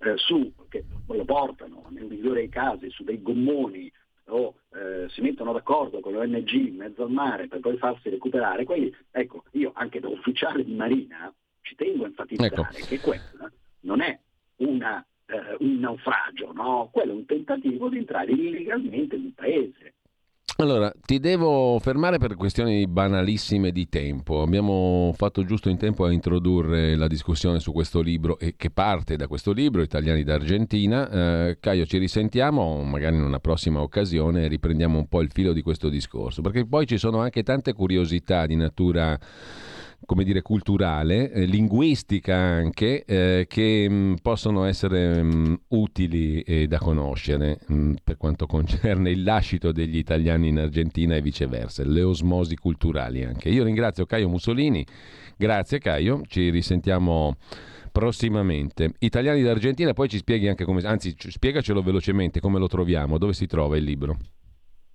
eh, 0.00 0.16
su, 0.16 0.52
che 0.68 0.84
lo 1.06 1.24
portano 1.24 1.86
nel 1.88 2.04
migliore 2.04 2.40
dei 2.40 2.50
casi 2.50 2.90
su 2.90 3.04
dei 3.04 3.22
gommoni 3.22 3.90
o 4.26 4.54
eh, 4.74 5.08
si 5.10 5.20
mettono 5.20 5.52
d'accordo 5.52 6.00
con 6.00 6.12
l'ONG 6.12 6.50
in 6.52 6.76
mezzo 6.76 7.02
al 7.02 7.10
mare 7.10 7.48
per 7.48 7.60
poi 7.60 7.76
farsi 7.76 8.08
recuperare, 8.08 8.64
quelli, 8.64 8.94
ecco, 9.10 9.44
io 9.52 9.72
anche 9.74 10.00
da 10.00 10.08
ufficiale 10.08 10.64
di 10.64 10.74
Marina 10.74 11.32
ci 11.62 11.74
tengo 11.74 12.04
a 12.04 12.06
enfatizzare 12.08 12.78
ecco. 12.78 12.86
che 12.86 13.00
quella 13.00 13.52
non 13.80 14.00
è 14.00 14.18
una, 14.56 15.04
eh, 15.26 15.56
un 15.60 15.78
naufragio, 15.78 16.52
no? 16.52 16.88
quello 16.92 17.12
è 17.12 17.14
un 17.14 17.26
tentativo 17.26 17.88
di 17.88 17.98
entrare 17.98 18.32
illegalmente 18.32 19.16
in 19.16 19.24
un 19.24 19.34
paese. 19.34 19.94
Allora, 20.62 20.92
ti 21.04 21.18
devo 21.18 21.80
fermare 21.80 22.18
per 22.18 22.36
questioni 22.36 22.86
banalissime 22.86 23.72
di 23.72 23.88
tempo. 23.88 24.42
Abbiamo 24.42 25.12
fatto 25.16 25.42
giusto 25.42 25.68
in 25.68 25.76
tempo 25.76 26.04
a 26.04 26.12
introdurre 26.12 26.94
la 26.94 27.08
discussione 27.08 27.58
su 27.58 27.72
questo 27.72 28.00
libro 28.00 28.38
e 28.38 28.54
che 28.56 28.70
parte 28.70 29.16
da 29.16 29.26
questo 29.26 29.50
libro, 29.50 29.82
Italiani 29.82 30.22
d'Argentina. 30.22 31.10
Eh, 31.48 31.56
Caio, 31.58 31.84
ci 31.84 31.98
risentiamo 31.98 32.80
magari 32.84 33.16
in 33.16 33.24
una 33.24 33.40
prossima 33.40 33.80
occasione 33.80 34.46
riprendiamo 34.46 34.98
un 34.98 35.08
po' 35.08 35.20
il 35.20 35.32
filo 35.32 35.52
di 35.52 35.62
questo 35.62 35.88
discorso, 35.88 36.42
perché 36.42 36.64
poi 36.64 36.86
ci 36.86 36.96
sono 36.96 37.18
anche 37.18 37.42
tante 37.42 37.72
curiosità 37.72 38.46
di 38.46 38.54
natura 38.54 39.18
come 40.04 40.24
dire, 40.24 40.42
culturale, 40.42 41.30
eh, 41.30 41.44
linguistica 41.44 42.36
anche, 42.36 43.04
eh, 43.04 43.46
che 43.48 43.86
mh, 43.88 43.94
mm, 43.94 44.14
possono 44.22 44.64
essere 44.64 45.22
mh, 45.22 45.34
mm, 45.34 45.54
utili 45.68 46.40
e 46.42 46.66
da 46.66 46.78
conoscere 46.78 47.58
mh, 47.66 47.74
mm, 47.74 47.92
per 48.02 48.16
quanto 48.16 48.46
concerne 48.46 49.10
il 49.10 49.22
lascito 49.22 49.72
degli 49.72 49.96
italiani 49.96 50.48
in 50.48 50.58
Argentina 50.58 51.14
e 51.14 51.22
viceversa, 51.22 51.84
le 51.84 52.02
osmosi 52.02 52.56
culturali 52.56 53.24
anche. 53.24 53.48
Io 53.48 53.64
ringrazio 53.64 54.06
Caio 54.06 54.28
Mussolini, 54.28 54.84
grazie 55.36 55.78
Caio, 55.78 56.22
ci 56.26 56.50
risentiamo 56.50 57.36
prossimamente. 57.92 58.94
Italiani 58.98 59.42
d'Argentina, 59.42 59.92
poi 59.92 60.08
ci 60.08 60.18
spieghi 60.18 60.48
anche 60.48 60.64
come, 60.64 60.80
anzi 60.82 61.14
spiegacelo 61.16 61.82
velocemente 61.82 62.40
come 62.40 62.58
lo 62.58 62.66
troviamo, 62.66 63.18
dove 63.18 63.34
si 63.34 63.46
trova 63.46 63.76
il 63.76 63.84
libro. 63.84 64.16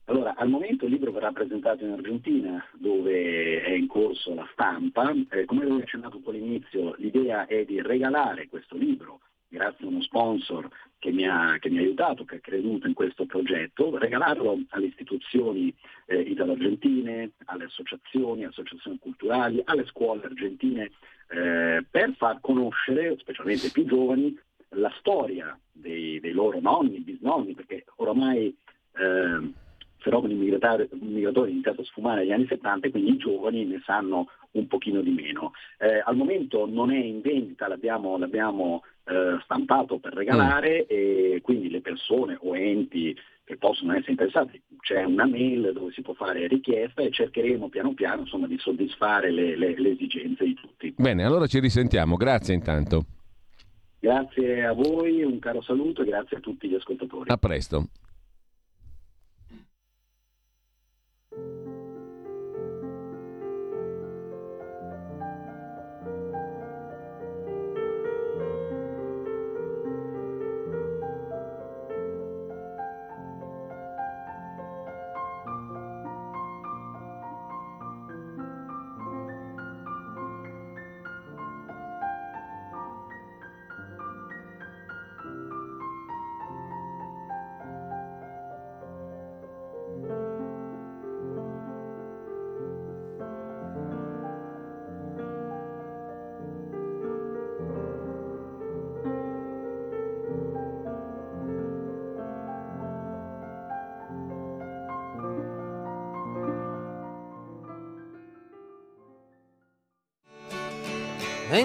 Allora, 0.10 0.36
al 0.38 0.48
momento 0.48 0.86
il 0.86 0.92
libro 0.92 1.12
verrà 1.12 1.34
presentato 1.34 1.84
in 1.84 1.92
Argentina, 1.92 2.66
dove 2.76 3.62
è 3.62 3.72
in 3.72 3.88
corso 3.88 4.34
la 4.34 4.48
stampa. 4.54 5.14
Eh, 5.30 5.44
come 5.44 5.64
avevo 5.64 5.80
accennato 5.80 6.16
un 6.16 6.24
po' 6.24 6.30
all'inizio, 6.30 6.96
l'idea 6.98 7.46
è 7.46 7.66
di 7.66 7.82
regalare 7.82 8.48
questo 8.48 8.78
libro, 8.78 9.20
grazie 9.50 9.84
a 9.84 9.90
uno 9.90 10.02
sponsor 10.02 10.70
che 10.98 11.12
mi 11.12 11.28
ha, 11.28 11.58
che 11.60 11.70
mi 11.70 11.80
ha 11.80 11.82
aiutato, 11.82 12.24
che 12.24 12.38
ha 12.38 12.40
creduto 12.40 12.88
in 12.88 12.94
questo 12.94 13.26
progetto, 13.26 13.98
regalarlo 13.98 14.58
alle 14.70 14.86
istituzioni 14.86 15.76
eh, 16.06 16.22
italo-argentine, 16.22 17.32
alle 17.44 17.66
associazioni, 17.66 18.46
associazioni 18.46 19.00
culturali, 19.00 19.62
alle 19.66 19.86
scuole 19.88 20.24
argentine, 20.24 20.90
eh, 21.32 21.86
per 21.92 22.14
far 22.16 22.40
conoscere, 22.40 23.18
specialmente 23.20 23.68
i 23.68 23.72
più 23.72 23.84
giovani, 23.84 24.40
la 24.70 24.94
storia 25.00 25.60
dei, 25.70 26.22
dei 26.22 26.32
loro 26.32 26.62
nonni, 26.62 27.00
bisnonni, 27.00 27.54
perché 27.56 27.84
oramai 27.98 28.56
eh, 28.96 29.66
fenomeni 30.08 30.36
migratori, 30.36 30.88
migratori 31.02 31.52
iniziato 31.52 31.82
a 31.82 31.86
sfumare 31.86 32.22
negli 32.22 32.32
anni 32.32 32.48
70 32.48 32.88
e 32.88 32.92
quindi 32.92 33.12
i 33.12 33.18
giovani 33.18 33.66
ne 33.66 33.82
sanno 33.84 34.30
un 34.52 34.68
pochino 34.68 35.02
di 35.02 35.12
meno. 35.12 35.52
Eh, 35.78 36.02
al 36.04 36.16
momento 36.16 36.66
non 36.66 36.92
è 36.92 36.98
in 36.98 37.20
vendita, 37.22 37.68
l'abbiamo, 37.68 38.18
l'abbiamo 38.18 38.84
eh, 39.06 39.38
stampato 39.44 40.00
per 40.00 40.14
regalare 40.14 40.84
mm. 40.84 40.86
e 40.88 41.40
quindi 41.44 41.70
le 41.70 41.82
persone 41.82 42.38
o 42.40 42.56
enti 42.56 43.16
che 43.44 43.58
possono 43.58 43.94
essere 43.94 44.12
interessati, 44.12 44.62
c'è 44.82 45.06
una 45.06 45.26
mail 45.26 45.72
dove 45.74 45.94
si 45.94 46.02
può 46.02 46.14
fare 46.14 46.48
richiesta 46.48 47.02
e 47.02 47.12
cercheremo 47.12 47.70
piano 47.70 47.94
piano 47.94 48.22
insomma, 48.22 48.46
di 48.46 48.58
soddisfare 48.58 49.32
le, 49.32 49.56
le, 49.56 49.80
le 49.80 49.92
esigenze 49.92 50.44
di 50.44 50.54
tutti. 50.54 50.94
Bene, 50.98 51.24
allora 51.24 51.48
ci 51.48 51.60
risentiamo, 51.60 52.18
grazie 52.18 52.54
intanto. 52.54 53.06
Grazie 54.00 54.66
a 54.66 54.74
voi, 54.74 55.24
un 55.24 55.40
caro 55.40 55.62
saluto 55.62 56.02
e 56.02 56.06
grazie 56.06 56.38
a 56.38 56.40
tutti 56.42 56.68
gli 56.68 56.76
ascoltatori. 56.76 57.30
A 57.32 57.38
presto. 57.38 57.88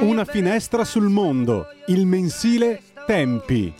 Una 0.00 0.24
finestra 0.24 0.84
sul 0.84 1.08
mondo, 1.08 1.66
il 1.86 2.06
mensile 2.06 2.80
Tempi. 3.06 3.74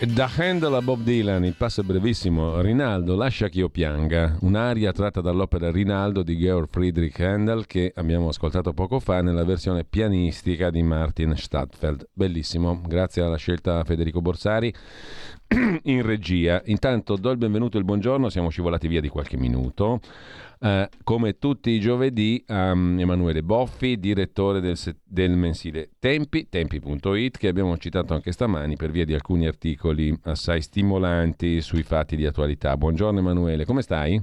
Da 0.00 0.30
Handel 0.34 0.74
a 0.74 0.82
Bob 0.82 1.02
Dylan, 1.02 1.44
il 1.44 1.54
passo 1.54 1.82
è 1.82 1.84
brevissimo. 1.84 2.60
Rinaldo, 2.60 3.16
lascia 3.16 3.48
che 3.48 3.58
io 3.58 3.68
pianga. 3.68 4.38
Un'aria 4.40 4.92
tratta 4.92 5.20
dall'opera 5.20 5.70
Rinaldo 5.70 6.22
di 6.22 6.36
Georg 6.36 6.68
Friedrich 6.70 7.20
Handel 7.20 7.66
che 7.66 7.92
abbiamo 7.94 8.28
ascoltato 8.28 8.72
poco 8.72 8.98
fa 8.98 9.20
nella 9.20 9.44
versione 9.44 9.84
pianistica 9.84 10.70
di 10.70 10.82
Martin 10.82 11.36
Stadtfeld. 11.36 12.08
Bellissimo, 12.12 12.80
grazie 12.86 13.22
alla 13.22 13.36
scelta 13.36 13.84
Federico 13.84 14.20
Borsari 14.20 14.74
in 15.84 16.02
regia. 16.02 16.62
Intanto 16.66 17.16
do 17.16 17.30
il 17.30 17.36
benvenuto 17.36 17.76
e 17.76 17.80
il 17.80 17.84
buongiorno, 17.84 18.28
siamo 18.28 18.50
scivolati 18.50 18.86
via 18.86 19.00
di 19.00 19.08
qualche 19.08 19.36
minuto. 19.36 20.00
Uh, 20.60 20.86
come 21.04 21.38
tutti 21.38 21.70
i 21.70 21.80
giovedì, 21.80 22.44
um, 22.48 22.98
Emanuele 22.98 23.42
Boffi, 23.42 23.98
direttore 23.98 24.60
del, 24.60 24.76
del, 25.02 25.30
mensile 25.30 25.88
Tempi, 25.98 26.48
tempi.it, 26.50 27.38
che 27.38 27.48
abbiamo 27.48 27.76
citato 27.78 28.12
anche 28.12 28.30
stamani 28.30 28.76
per 28.76 28.90
via 28.90 29.06
di 29.06 29.14
alcuni 29.14 29.46
articoli 29.46 30.16
assai 30.24 30.60
stimolanti 30.60 31.62
sui 31.62 31.82
fatti 31.82 32.14
di 32.14 32.26
attualità. 32.26 32.76
Buongiorno 32.76 33.18
Emanuele, 33.18 33.64
come 33.64 33.80
stai? 33.80 34.22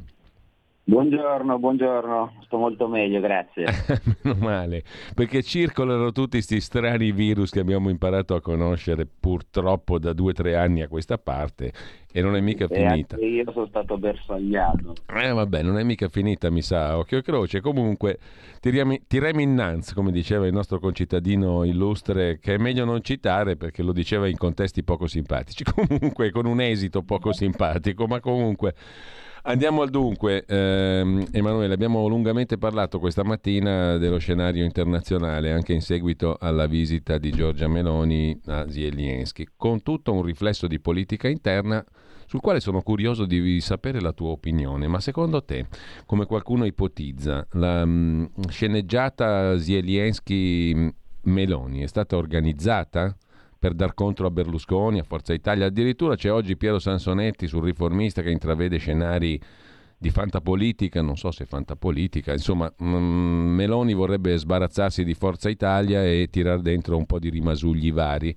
Buongiorno, 0.90 1.60
buongiorno, 1.60 2.36
sto 2.46 2.58
molto 2.58 2.88
meglio, 2.88 3.20
grazie. 3.20 3.66
Meno 4.24 4.38
male, 4.40 4.84
perché 5.14 5.44
circolano 5.44 6.14
tutti 6.14 6.38
questi 6.38 6.62
strani 6.62 7.12
virus 7.12 7.52
che 7.52 7.60
abbiamo 7.60 7.90
imparato 7.90 8.36
a 8.36 8.42
conoscere 8.42 9.06
purtroppo 9.06 10.00
da 10.00 10.14
due 10.14 10.30
o 10.30 10.34
tre 10.34 10.56
anni 10.56 10.84
a 10.84 10.88
questa 10.88 11.18
parte 11.18 11.74
e 12.10 12.22
non 12.22 12.38
è 12.38 12.40
mica 12.40 12.68
e 12.70 12.74
finita. 12.74 13.18
io 13.18 13.52
sono 13.52 13.66
stato 13.66 13.98
bersagliato. 13.98 14.94
Eh 15.14 15.34
vabbè, 15.34 15.62
non 15.62 15.78
è 15.78 15.84
mica 15.84 16.08
finita, 16.08 16.50
mi 16.50 16.62
sa, 16.62 16.98
occhio 16.98 17.18
e 17.18 17.22
croce. 17.22 17.60
Comunque, 17.60 18.18
tiriamo, 18.62 18.96
tiriamo 19.08 19.42
innanzi, 19.42 19.94
come 19.94 20.14
diceva 20.14 20.48
il 20.48 20.54
nostro 20.54 20.80
concittadino 20.80 21.66
illustre, 21.66 22.40
che 22.40 22.54
è 22.54 22.58
meglio 22.58 22.86
non 22.86 23.02
citare 23.02 23.58
perché 23.58 23.84
lo 23.84 23.92
diceva 23.92 24.30
in 24.30 24.38
contesti 24.38 24.86
poco 24.86 25.08
simpatici. 25.08 25.66
Comunque, 25.68 26.32
con 26.32 26.46
un 26.46 26.62
esito 26.62 27.04
poco 27.04 27.34
simpatico, 27.34 28.08
ma 28.08 28.22
comunque... 28.22 28.74
Andiamo 29.48 29.82
al 29.82 29.90
dunque. 29.90 30.44
Eh, 30.46 31.26
Emanuele, 31.32 31.74
abbiamo 31.74 32.06
lungamente 32.10 32.58
parlato 32.58 33.00
questa 33.00 33.24
mattina 33.24 33.96
dello 33.96 34.18
scenario 34.18 34.66
internazionale, 34.66 35.54
anche 35.54 35.72
in 35.72 35.80
seguito 35.80 36.36
alla 36.38 36.68
visita 36.68 37.18
di 37.18 37.32
Giorgia 37.32 37.70
Meloni 37.70 38.38
a 38.48 38.70
Zelensky, 38.70 39.48
con 39.56 39.84
tutto 39.84 40.12
un 40.12 40.24
riflesso 40.24 40.68
di 40.68 40.82
politica 40.82 41.30
interna 41.30 41.82
sul 42.26 42.42
quale 42.42 42.60
sono 42.60 42.82
curioso 42.82 43.24
di 43.24 43.62
sapere 43.62 44.02
la 44.02 44.12
tua 44.12 44.32
opinione. 44.32 44.86
Ma 44.88 45.00
secondo 45.00 45.42
te, 45.46 45.68
come 46.06 46.26
qualcuno 46.26 46.66
ipotizza, 46.66 47.48
la 47.52 47.86
mh, 47.86 48.50
sceneggiata 48.50 49.58
Zelensky-Meloni 49.58 51.84
è 51.84 51.88
stata 51.88 52.18
organizzata? 52.18 53.16
Per 53.58 53.74
dar 53.74 53.94
contro 53.94 54.28
a 54.28 54.32
Berlusconi, 54.32 55.00
a 55.00 55.04
Forza 55.04 55.34
Italia. 55.34 55.66
Addirittura 55.66 56.16
c'è 56.16 56.32
oggi 56.32 56.58
Piero 56.58 56.80
Sansonetti 56.80 57.48
sul 57.48 57.64
riformista 57.64 58.22
che 58.22 58.32
intravede 58.32 58.78
scenari 58.78 59.40
di 60.00 60.12
fantapolitica, 60.12 61.02
non 61.02 61.18
so 61.18 61.32
se 61.32 61.46
fantapolitica, 61.46 62.32
insomma 62.32 62.72
mm, 62.84 63.56
Meloni 63.56 63.94
vorrebbe 63.94 64.38
sbarazzarsi 64.38 65.04
di 65.04 65.16
Forza 65.16 65.50
Italia 65.50 66.06
e 66.06 66.28
tirare 66.30 66.62
dentro 66.62 66.98
un 66.98 67.08
po' 67.08 67.18
di 67.18 67.30
rimasugli 67.30 67.92
vari 67.92 68.36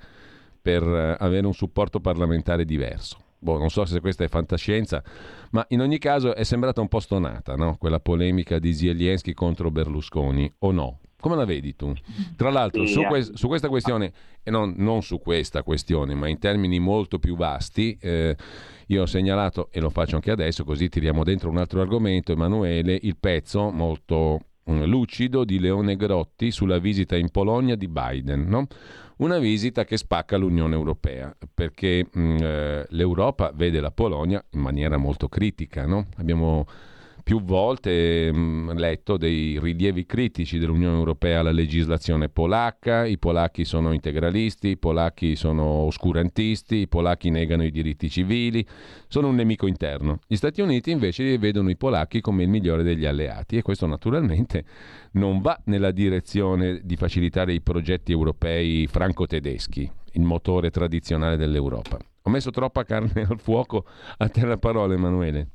per 0.60 0.82
eh, 0.82 1.16
avere 1.18 1.46
un 1.46 1.52
supporto 1.52 2.00
parlamentare 2.00 2.64
diverso. 2.64 3.18
Boh, 3.42 3.58
non 3.58 3.70
so 3.70 3.84
se 3.86 4.00
questa 4.00 4.24
è 4.24 4.28
fantascienza, 4.28 5.02
ma 5.52 5.64
in 5.68 5.80
ogni 5.80 5.98
caso 5.98 6.34
è 6.34 6.44
sembrata 6.44 6.80
un 6.80 6.88
po' 6.88 7.00
stonata 7.00 7.56
no? 7.56 7.76
quella 7.78 8.00
polemica 8.00 8.58
di 8.58 8.74
Zelensky 8.74 9.32
contro 9.32 9.70
Berlusconi, 9.70 10.50
o 10.58 10.72
no? 10.72 10.98
Come 11.20 11.36
la 11.36 11.44
vedi 11.44 11.76
tu? 11.76 11.92
Tra 12.34 12.50
l'altro, 12.50 12.86
sì, 12.86 12.92
su, 12.94 13.02
que- 13.02 13.22
su, 13.22 13.46
questa 13.46 13.68
questione, 13.68 14.12
e 14.42 14.50
non, 14.50 14.74
non, 14.78 15.02
su 15.02 15.20
questa 15.20 15.62
questione, 15.62 16.14
ma 16.14 16.28
in 16.28 16.38
termini 16.38 16.78
molto 16.78 17.18
più 17.18 17.36
vasti, 17.36 17.96
eh, 18.00 18.36
io 18.86 19.02
ho 19.02 19.06
segnalato, 19.06 19.68
e 19.70 19.80
lo 19.80 19.90
faccio 19.90 20.16
anche 20.16 20.30
adesso, 20.30 20.64
così 20.64 20.88
tiriamo 20.88 21.22
dentro 21.22 21.50
un 21.50 21.58
altro 21.58 21.80
argomento, 21.80 22.32
Emanuele, 22.32 22.98
il 23.02 23.16
pezzo 23.18 23.70
molto 23.70 24.40
um, 24.64 24.84
lucido 24.86 25.44
di 25.44 25.58
Leone 25.58 25.96
Grotti 25.96 26.50
sulla 26.50 26.78
visita 26.78 27.16
in 27.16 27.30
Polonia 27.30 27.76
di 27.76 27.88
Biden. 27.88 28.46
No? 28.48 28.66
Una 29.18 29.38
visita 29.38 29.84
che 29.84 29.98
spacca 29.98 30.38
l'Unione 30.38 30.74
Europea, 30.74 31.36
perché 31.52 32.06
mh, 32.10 32.20
mm, 32.20 32.36
eh, 32.40 32.86
l'Europa 32.88 33.52
vede 33.54 33.80
la 33.80 33.90
Polonia 33.90 34.42
in 34.52 34.60
maniera 34.60 34.96
molto 34.96 35.28
critica. 35.28 35.86
No? 35.86 36.06
Abbiamo 36.16 36.66
più 37.22 37.42
volte 37.42 38.32
mh, 38.32 38.38
mm, 38.38 38.70
letto 38.70 39.16
dei 39.16 39.58
rilievi 39.60 40.06
critici 40.06 40.58
dell'Unione 40.58 40.96
Europea 40.96 41.40
alla 41.40 41.50
legislazione 41.50 42.28
polacca, 42.28 43.04
i 43.04 43.18
polacchi 43.18 43.64
sono 43.64 43.92
integralisti, 43.92 44.68
i 44.68 44.76
polacchi 44.76 45.36
sono 45.36 45.64
oscurantisti, 45.64 46.76
i 46.76 46.88
polacchi 46.88 47.30
negano 47.30 47.64
i 47.64 47.70
diritti 47.70 48.08
civili, 48.08 48.66
sono 49.08 49.28
un 49.28 49.34
nemico 49.34 49.66
interno. 49.66 50.18
Gli 50.26 50.36
Stati 50.36 50.60
Uniti 50.60 50.90
invece 50.90 51.38
vedono 51.38 51.70
i 51.70 51.76
polacchi 51.76 52.20
come 52.20 52.42
il 52.42 52.48
migliore 52.48 52.82
degli 52.82 53.06
alleati 53.06 53.56
e 53.56 53.62
questo 53.62 53.86
naturalmente 53.86 54.64
non 55.12 55.40
va 55.40 55.60
nella 55.64 55.90
direzione 55.90 56.80
di 56.82 56.96
facilitare 56.96 57.52
i 57.52 57.60
progetti 57.60 58.12
europei 58.12 58.86
franco-tedeschi, 58.86 59.90
il 60.12 60.22
motore 60.22 60.70
tradizionale 60.70 61.36
dell'Europa. 61.36 61.98
Ho 62.22 62.30
messo 62.30 62.50
troppa 62.50 62.84
carne 62.84 63.22
al 63.28 63.40
fuoco, 63.40 63.84
a 64.18 64.28
te 64.28 64.44
la 64.44 64.58
parola 64.58 64.94
Emanuele. 64.94 65.48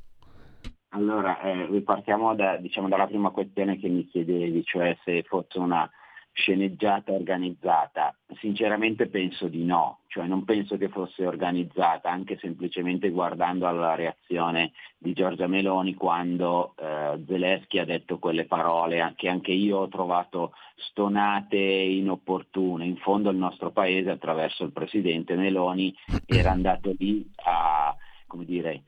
Allora, 0.96 1.38
eh, 1.42 1.66
ripartiamo 1.66 2.34
da, 2.34 2.56
diciamo, 2.56 2.88
dalla 2.88 3.06
prima 3.06 3.28
questione 3.28 3.78
che 3.78 3.86
mi 3.86 4.06
chiedevi, 4.06 4.64
cioè 4.64 4.96
se 5.04 5.22
fosse 5.24 5.58
una 5.58 5.88
sceneggiata 6.32 7.12
organizzata. 7.12 8.16
Sinceramente 8.40 9.06
penso 9.08 9.46
di 9.48 9.62
no, 9.62 10.00
cioè 10.06 10.26
non 10.26 10.44
penso 10.44 10.78
che 10.78 10.88
fosse 10.88 11.26
organizzata, 11.26 12.10
anche 12.10 12.38
semplicemente 12.40 13.10
guardando 13.10 13.66
alla 13.66 13.94
reazione 13.94 14.72
di 14.96 15.12
Giorgia 15.12 15.46
Meloni 15.46 15.92
quando 15.92 16.74
eh, 16.78 17.22
Zelensky 17.26 17.78
ha 17.78 17.84
detto 17.84 18.18
quelle 18.18 18.46
parole 18.46 19.12
che 19.16 19.28
anche 19.28 19.52
io 19.52 19.80
ho 19.80 19.88
trovato 19.88 20.54
stonate 20.76 21.56
e 21.56 21.94
inopportune. 21.94 22.86
In 22.86 22.96
fondo 22.96 23.28
il 23.28 23.36
nostro 23.36 23.70
paese 23.70 24.08
attraverso 24.08 24.64
il 24.64 24.72
presidente 24.72 25.36
Meloni 25.36 25.94
era 26.24 26.52
andato 26.52 26.94
lì 26.96 27.30
a, 27.44 27.94
come 28.26 28.46
dire, 28.46 28.82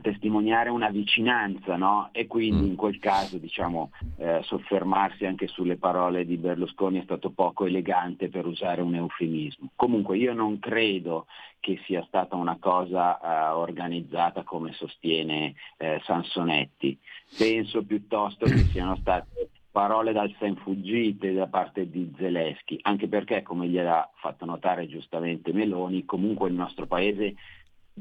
a 0.00 0.02
testimoniare 0.02 0.70
una 0.70 0.88
vicinanza 0.88 1.76
no? 1.76 2.08
e 2.12 2.26
quindi 2.26 2.64
mm. 2.64 2.70
in 2.70 2.76
quel 2.76 2.98
caso 2.98 3.36
diciamo, 3.36 3.92
eh, 4.16 4.40
soffermarsi 4.42 5.26
anche 5.26 5.46
sulle 5.46 5.76
parole 5.76 6.24
di 6.24 6.36
Berlusconi 6.36 6.98
è 6.98 7.04
stato 7.04 7.30
poco 7.30 7.66
elegante 7.66 8.28
per 8.28 8.46
usare 8.46 8.80
un 8.80 8.94
eufemismo. 8.94 9.70
Comunque 9.76 10.16
io 10.16 10.32
non 10.32 10.58
credo 10.58 11.26
che 11.60 11.78
sia 11.84 12.02
stata 12.06 12.34
una 12.34 12.56
cosa 12.58 13.20
eh, 13.20 13.52
organizzata 13.52 14.42
come 14.42 14.72
sostiene 14.72 15.54
eh, 15.76 16.00
Sansonetti, 16.04 16.98
penso 17.36 17.84
piuttosto 17.84 18.46
che 18.46 18.64
siano 18.72 18.96
state 18.96 19.50
parole 19.70 20.12
dal 20.12 20.34
sen 20.38 20.56
fuggite 20.56 21.32
da 21.32 21.46
parte 21.46 21.88
di 21.88 22.12
Zelensky, 22.16 22.78
anche 22.82 23.06
perché 23.06 23.42
come 23.42 23.68
gli 23.68 23.78
ha 23.78 24.08
fatto 24.16 24.44
notare 24.44 24.88
giustamente 24.88 25.52
Meloni, 25.52 26.04
comunque 26.04 26.48
il 26.48 26.54
nostro 26.54 26.86
paese 26.86 27.36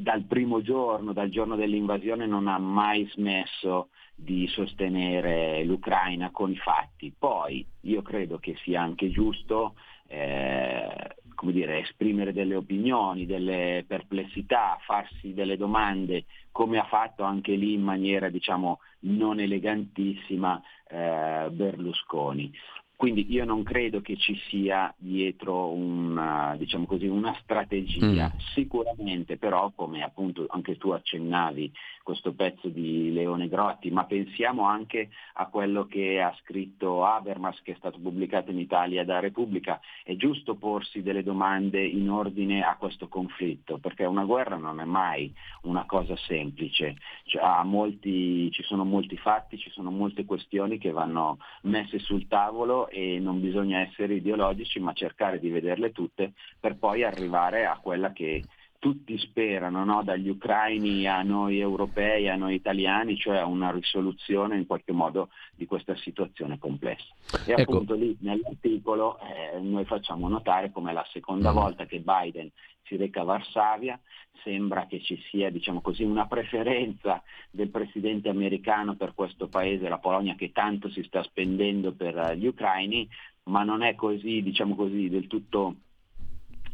dal 0.01 0.23
primo 0.23 0.61
giorno, 0.61 1.11
dal 1.11 1.30
giorno 1.30 1.57
dell'invasione, 1.57 2.26
non 2.26 2.47
ha 2.47 2.57
mai 2.57 3.05
smesso 3.11 3.89
di 4.15 4.47
sostenere 4.47 5.63
l'Ucraina 5.65 6.31
con 6.31 6.51
i 6.51 6.55
fatti. 6.55 7.13
Poi 7.17 7.65
io 7.81 8.01
credo 8.01 8.38
che 8.39 8.55
sia 8.63 8.81
anche 8.81 9.09
giusto 9.09 9.76
eh, 10.07 11.15
come 11.35 11.51
dire, 11.51 11.80
esprimere 11.80 12.31
delle 12.31 12.55
opinioni, 12.55 13.26
delle 13.26 13.84
perplessità, 13.88 14.77
farsi 14.85 15.34
delle 15.34 15.57
domande, 15.57 16.26
come 16.51 16.77
ha 16.77 16.85
fatto 16.85 17.23
anche 17.23 17.55
lì 17.55 17.73
in 17.73 17.81
maniera 17.81 18.30
diciamo, 18.30 18.80
non 19.01 19.39
elegantissima 19.39 20.61
eh, 20.88 21.49
Berlusconi. 21.51 22.51
Quindi 22.99 23.31
io 23.31 23.45
non 23.45 23.63
credo 23.63 24.01
che 24.01 24.17
ci 24.17 24.35
sia 24.49 24.93
dietro 24.97 25.67
una, 25.69 26.53
diciamo 26.57 26.85
così, 26.85 27.07
una 27.07 27.34
strategia, 27.41 28.27
mm. 28.27 28.39
sicuramente 28.53 29.38
però 29.38 29.71
come 29.73 30.03
appunto 30.03 30.45
anche 30.49 30.76
tu 30.76 30.89
accennavi 30.89 31.71
questo 32.03 32.34
pezzo 32.34 32.67
di 32.67 33.13
Leone 33.13 33.47
Grotti, 33.47 33.89
ma 33.91 34.03
pensiamo 34.03 34.63
anche 34.63 35.11
a 35.35 35.47
quello 35.47 35.85
che 35.85 36.19
ha 36.19 36.35
scritto 36.41 37.05
Habermas 37.05 37.61
che 37.61 37.73
è 37.73 37.76
stato 37.77 37.99
pubblicato 37.99 38.51
in 38.51 38.59
Italia 38.59 39.05
da 39.05 39.19
Repubblica, 39.19 39.80
è 40.03 40.15
giusto 40.15 40.55
porsi 40.55 41.01
delle 41.01 41.23
domande 41.23 41.85
in 41.85 42.09
ordine 42.09 42.63
a 42.63 42.76
questo 42.77 43.07
conflitto, 43.07 43.77
perché 43.77 44.03
una 44.03 44.26
guerra 44.26 44.57
non 44.57 44.81
è 44.81 44.85
mai 44.85 45.31
una 45.61 45.85
cosa 45.85 46.17
semplice, 46.17 46.97
cioè, 47.23 47.63
molti, 47.63 48.51
ci 48.51 48.63
sono 48.63 48.84
molti 48.84 49.15
fatti, 49.15 49.57
ci 49.57 49.69
sono 49.69 49.89
molte 49.89 50.26
questioni 50.26 50.80
che 50.80 50.91
vanno 50.91 51.38
messe 51.61 51.99
sul 51.99 52.27
tavolo 52.27 52.89
e 52.90 53.20
non 53.20 53.40
bisogna 53.40 53.80
essere 53.80 54.16
ideologici 54.16 54.80
ma 54.80 54.94
cercare 54.94 55.40
di 55.40 55.49
vederle 55.49 55.91
tutte 55.91 56.34
per 56.60 56.78
poi 56.78 57.03
arrivare 57.03 57.66
a 57.66 57.80
quella 57.82 58.11
che 58.11 58.44
tutti 58.80 59.18
sperano, 59.20 59.84
no? 59.84 60.03
dagli 60.03 60.30
ucraini 60.30 61.06
a 61.06 61.22
noi 61.22 61.60
europei, 61.60 62.30
a 62.30 62.38
noi 62.38 62.56
italiani, 62.56 63.18
cioè 63.18 63.38
a 63.38 63.45
una 63.45 63.72
risoluzione 63.72 64.56
in 64.56 64.66
qualche 64.66 64.94
modo 64.94 65.30
di 65.53 65.66
questa 65.66 65.95
situazione 65.98 66.57
complessa. 66.57 67.14
E 67.45 67.52
ecco. 67.52 67.74
appunto 67.74 67.94
lì 67.94 68.18
nell'articolo 68.22 69.20
eh, 69.20 69.60
noi 69.60 69.84
facciamo 69.84 70.30
notare 70.30 70.72
come 70.72 70.91
è 70.91 70.94
la 70.94 71.06
seconda 71.11 71.52
mm. 71.52 71.56
volta 71.56 71.86
che 71.86 71.99
Biden 71.99 72.49
si 72.90 72.98
reca 72.98 73.22
a 73.22 73.26
Varsavia, 73.26 73.98
sembra 74.44 74.88
che 74.88 74.99
ci 74.99 75.22
sia 75.30 75.52
diciamo 75.52 75.80
così, 75.80 76.03
una 76.03 76.26
preferenza 76.26 77.24
del 77.52 77.70
presidente 77.70 78.28
americano 78.28 78.95
per 78.95 79.14
questo 79.14 79.48
paese, 79.48 79.88
la 79.88 79.99
Polonia, 79.99 80.36
che 80.36 80.52
tanto 80.52 80.90
si 80.90 81.03
sta 81.03 81.22
spendendo 81.24 81.94
per 81.94 82.36
gli 82.36 82.48
ucraini, 82.48 83.07
ma 83.44 83.64
non 83.64 83.84
è 83.84 83.95
così, 83.95 84.41
diciamo 84.41 84.76
così, 84.76 85.07
del 85.07 85.28
tutto 85.28 85.76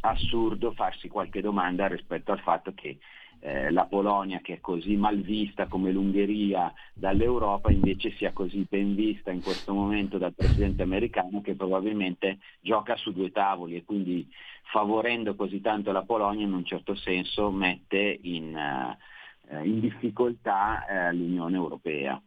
assurdo 0.02 0.72
farsi 0.72 1.08
qualche 1.08 1.42
domanda 1.42 1.88
rispetto 1.88 2.32
al 2.32 2.40
fatto 2.40 2.74
che 2.74 2.98
eh, 3.46 3.70
la 3.70 3.86
Polonia, 3.86 4.40
che 4.42 4.56
è 4.56 4.60
così 4.60 4.96
mal 4.96 5.22
vista 5.22 5.68
come 5.68 5.92
l'Ungheria 5.92 6.74
dall'Europa, 6.94 7.72
invece 7.72 8.10
sia 8.18 8.34
così 8.34 8.66
ben 8.68 8.96
vista 8.96 9.30
in 9.30 9.44
questo 9.44 9.72
momento 9.72 10.18
dal 10.18 10.34
presidente 10.34 10.82
americano 10.82 11.42
che 11.42 11.54
probabilmente 11.54 12.40
gioca 12.60 12.96
su 12.96 13.14
due 13.14 13.32
tavoli 13.32 13.76
e 13.76 13.86
quindi 13.86 14.28
favorendo 14.64 15.36
così 15.36 15.62
tanto 15.62 15.92
la 15.92 16.02
Polonia 16.02 16.44
in 16.44 16.54
un 16.54 16.66
certo 16.66 16.96
senso 16.96 17.52
mette 17.52 18.18
in, 18.24 18.56
uh, 18.56 19.64
in 19.64 19.80
difficoltà 19.80 20.84
uh, 20.90 21.16
l'Unione 21.16 21.56
Europea. 21.56 22.20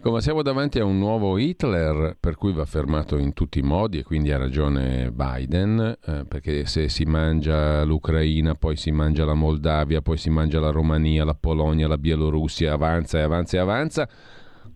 Come 0.00 0.20
siamo 0.20 0.42
davanti 0.42 0.78
a 0.78 0.84
un 0.84 0.96
nuovo 0.96 1.38
Hitler 1.38 2.16
per 2.20 2.36
cui 2.36 2.52
va 2.52 2.64
fermato 2.64 3.16
in 3.16 3.32
tutti 3.32 3.58
i 3.58 3.62
modi 3.62 3.98
e 3.98 4.04
quindi 4.04 4.30
ha 4.30 4.38
ragione 4.38 5.10
Biden, 5.10 5.98
eh, 6.04 6.24
perché 6.24 6.66
se 6.66 6.88
si 6.88 7.04
mangia 7.04 7.82
l'Ucraina, 7.82 8.54
poi 8.54 8.76
si 8.76 8.92
mangia 8.92 9.24
la 9.24 9.34
Moldavia, 9.34 10.00
poi 10.00 10.16
si 10.16 10.30
mangia 10.30 10.60
la 10.60 10.70
Romania, 10.70 11.24
la 11.24 11.34
Polonia, 11.34 11.88
la 11.88 11.98
Bielorussia, 11.98 12.72
avanza 12.72 13.18
e 13.18 13.22
avanza 13.22 13.56
e 13.56 13.60
avanza, 13.60 14.08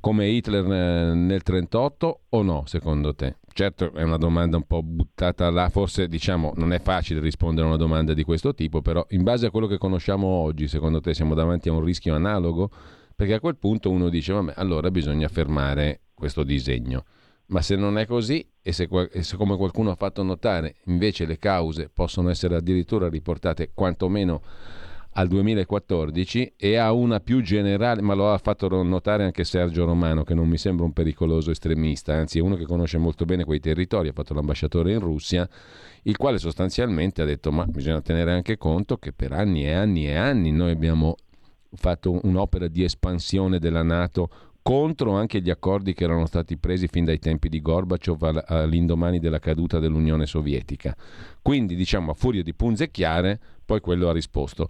come 0.01 0.27
Hitler 0.27 0.65
eh, 0.65 0.69
nel 0.69 1.43
1938 1.45 2.21
o 2.31 2.43
no, 2.43 2.65
secondo 2.67 3.15
te? 3.15 3.37
Certo 3.53 3.93
è 3.93 4.03
una 4.03 4.17
domanda 4.17 4.57
un 4.57 4.67
po' 4.67 4.83
buttata 4.83 5.49
là, 5.51 5.69
forse 5.69 6.09
diciamo 6.09 6.53
non 6.57 6.73
è 6.73 6.81
facile 6.81 7.21
rispondere 7.21 7.67
a 7.67 7.69
una 7.69 7.79
domanda 7.79 8.13
di 8.13 8.25
questo 8.25 8.55
tipo, 8.55 8.83
però 8.83 9.07
in 9.11 9.23
base 9.23 9.47
a 9.47 9.51
quello 9.53 9.69
che 9.69 9.79
conosciamo 9.79 10.27
oggi, 10.27 10.67
secondo 10.67 11.01
te 11.01 11.15
siamo 11.15 11.35
davanti 11.35 11.69
a 11.69 11.73
un 11.73 11.85
rischio 11.85 12.17
analogo 12.17 12.71
perché 13.15 13.35
a 13.35 13.41
quel 13.41 13.57
punto 13.57 13.91
uno 13.91 14.09
dice, 14.09 14.33
vabbè, 14.33 14.55
allora 14.57 14.91
bisogna 14.91 15.29
fermare 15.29 16.01
questo 16.15 16.43
disegno. 16.43 17.05
Ma 17.47 17.61
se 17.61 17.77
non 17.77 17.99
è 17.99 18.07
così 18.07 18.47
e 18.63 18.73
se, 18.73 18.89
e 19.11 19.23
se, 19.23 19.37
come 19.37 19.57
qualcuno 19.57 19.91
ha 19.91 19.95
fatto 19.97 20.23
notare 20.23 20.77
invece 20.85 21.27
le 21.27 21.39
cause 21.39 21.91
possono 21.93 22.31
essere 22.31 22.57
addirittura 22.57 23.09
riportate 23.09 23.73
quantomeno 23.75 24.41
al 25.15 25.29
2014 25.29 26.55
e 26.57 26.77
a 26.77 26.93
una 26.93 27.21
più 27.21 27.43
generale, 27.43 28.01
ma 28.01 28.15
lo 28.15 28.33
ha 28.33 28.39
fatto 28.39 28.69
notare 28.83 29.25
anche 29.25 29.45
Sergio 29.45 29.85
Romano 29.85 30.23
che 30.25 30.33
non 30.33 30.49
mi 30.49 30.57
sembra 30.57 30.85
un 30.85 30.93
pericoloso 30.93 31.51
estremista, 31.51 32.15
anzi 32.15 32.39
è 32.39 32.41
uno 32.41 32.57
che 32.57 32.65
conosce 32.65 32.97
molto 32.97 33.25
bene 33.27 33.45
quei 33.45 33.61
territori, 33.61 34.09
ha 34.09 34.13
fatto 34.13 34.33
l'ambasciatore 34.33 34.93
in 34.93 35.01
Russia, 35.01 35.47
il 36.05 36.17
quale 36.17 36.39
sostanzialmente 36.39 37.21
ha 37.21 37.27
detto 37.27 37.53
ma 37.53 37.67
bisogna 37.67 38.01
tenere 38.01 38.33
anche 38.33 38.57
conto 38.57 38.97
che 38.97 39.13
per 39.13 39.33
anni 39.33 39.65
e 39.65 39.73
anni 39.73 40.07
e 40.07 40.17
anni 40.17 40.51
noi 40.51 40.71
abbiamo 40.71 41.17
fatto 41.75 42.21
un'opera 42.23 42.69
di 42.69 42.85
espansione 42.85 43.59
della 43.59 43.83
Nato 43.83 44.29
contro 44.63 45.13
anche 45.15 45.41
gli 45.41 45.51
accordi 45.51 45.93
che 45.93 46.05
erano 46.05 46.27
stati 46.27 46.57
presi 46.57 46.87
fin 46.87 47.05
dai 47.05 47.19
tempi 47.19 47.49
di 47.49 47.61
Gorbaciov 47.61 48.45
all'indomani 48.47 49.19
della 49.19 49.41
caduta 49.41 49.81
dell'Unione 49.81 50.25
Sovietica. 50.27 50.97
Quindi, 51.43 51.75
diciamo, 51.75 52.13
a 52.13 52.15
furia 52.15 52.43
di 52.43 52.55
punzecchiare, 52.55 53.41
poi 53.65 53.81
quello 53.81 54.09
ha 54.09 54.13
risposto. 54.13 54.69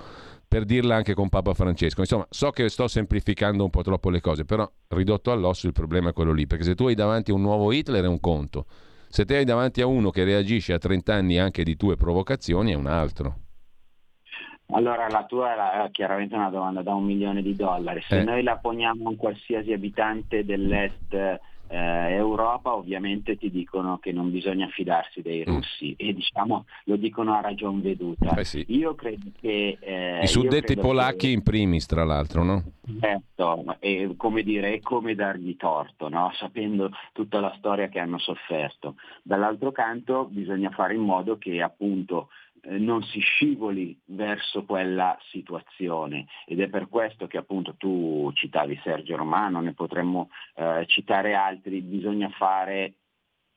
Per 0.49 0.65
dirla 0.65 0.97
anche 0.97 1.15
con 1.15 1.29
Papa 1.29 1.55
Francesco. 1.55 2.01
Insomma, 2.01 2.27
so 2.31 2.51
che 2.51 2.69
sto 2.69 2.89
semplificando 2.89 3.65
un 3.65 3.71
po' 3.71 3.83
troppo 3.83 4.11
le 4.11 4.21
cose, 4.21 4.45
però 4.45 4.71
ridotto 4.89 5.31
all'osso 5.31 5.67
il 5.67 5.73
problema 5.73 6.11
è 6.11 6.13
quello 6.13 6.33
lì, 6.33 6.47
perché 6.47 6.65
se 6.65 6.75
tu 6.75 6.87
hai 6.87 6.95
davanti 6.95 7.31
un 7.31 7.41
nuovo 7.41 7.73
Hitler 7.73 8.05
è 8.05 8.09
un 8.09 8.21
conto, 8.21 8.67
se 9.09 9.25
te 9.25 9.37
hai 9.37 9.45
davanti 9.45 9.81
a 9.83 9.87
uno 9.87 10.11
che 10.11 10.25
reagisce 10.25 10.73
a 10.73 10.79
30 10.79 11.15
anni 11.15 11.39
anche 11.39 11.65
di 11.65 11.77
tue 11.77 11.97
provocazioni 11.97 12.73
è 12.73 12.75
un 12.75 12.87
altro. 12.87 13.37
Allora 14.73 15.09
la 15.09 15.25
tua 15.25 15.53
era 15.53 15.89
chiaramente 15.91 16.35
una 16.35 16.51
domanda 16.51 16.83
da 16.83 16.95
un 16.95 17.05
milione 17.05 17.43
di 17.43 17.55
dollari. 17.55 18.03
Se 18.03 18.21
eh. 18.21 18.25
noi 18.25 18.43
la 18.43 18.57
poniamo 18.57 19.07
a 19.07 19.11
un 19.11 19.17
qualsiasi 19.17 19.73
abitante 19.73 20.45
dell'est 20.45 21.41
eh, 21.73 22.15
Europa, 22.15 22.75
ovviamente 22.75 23.37
ti 23.37 23.51
dicono 23.51 23.99
che 23.99 24.13
non 24.13 24.31
bisogna 24.31 24.69
fidarsi 24.69 25.23
dei 25.23 25.41
mm. 25.41 25.55
russi 25.55 25.91
mm. 25.91 25.95
e 25.97 26.13
diciamo 26.13 26.67
lo 26.85 26.97
dicono 26.97 27.35
a 27.35 27.41
ragion 27.41 27.81
veduta. 27.81 28.35
Eh 28.35 28.45
sì. 28.45 28.65
Io 28.69 28.95
credo 28.95 29.31
che... 29.41 29.79
Eh, 29.81 30.21
I 30.23 30.27
suddetti 30.27 30.77
polacchi 30.77 31.29
che... 31.29 31.33
in 31.33 31.43
primis, 31.43 31.87
tra 31.87 32.05
l'altro, 32.05 32.45
no? 32.45 32.63
Certo, 33.01 33.77
e 33.79 34.13
come 34.17 34.43
dire, 34.43 34.75
è 34.75 34.81
come 34.81 35.15
dargli 35.15 35.57
torto, 35.57 36.09
no? 36.09 36.31
sapendo 36.35 36.91
tutta 37.13 37.41
la 37.41 37.55
storia 37.57 37.89
che 37.89 37.99
hanno 37.99 38.19
sofferto. 38.19 38.97
Dall'altro 39.23 39.73
canto 39.73 40.27
bisogna 40.27 40.71
fare 40.71 40.95
in 40.95 41.03
modo 41.03 41.39
che 41.39 41.63
appunto 41.63 42.29
non 42.65 43.03
si 43.03 43.19
scivoli 43.19 43.99
verso 44.07 44.65
quella 44.65 45.19
situazione 45.31 46.27
ed 46.47 46.61
è 46.61 46.69
per 46.69 46.89
questo 46.89 47.27
che 47.27 47.39
appunto 47.39 47.75
tu 47.77 48.31
citavi 48.35 48.81
Sergio 48.83 49.17
Romano, 49.17 49.61
ne 49.61 49.75
potremmo 49.75 50.31
eh, 50.55 50.85
citare 50.87 51.35
altri, 51.35 51.81
bisogna 51.81 52.29
fare 52.31 52.95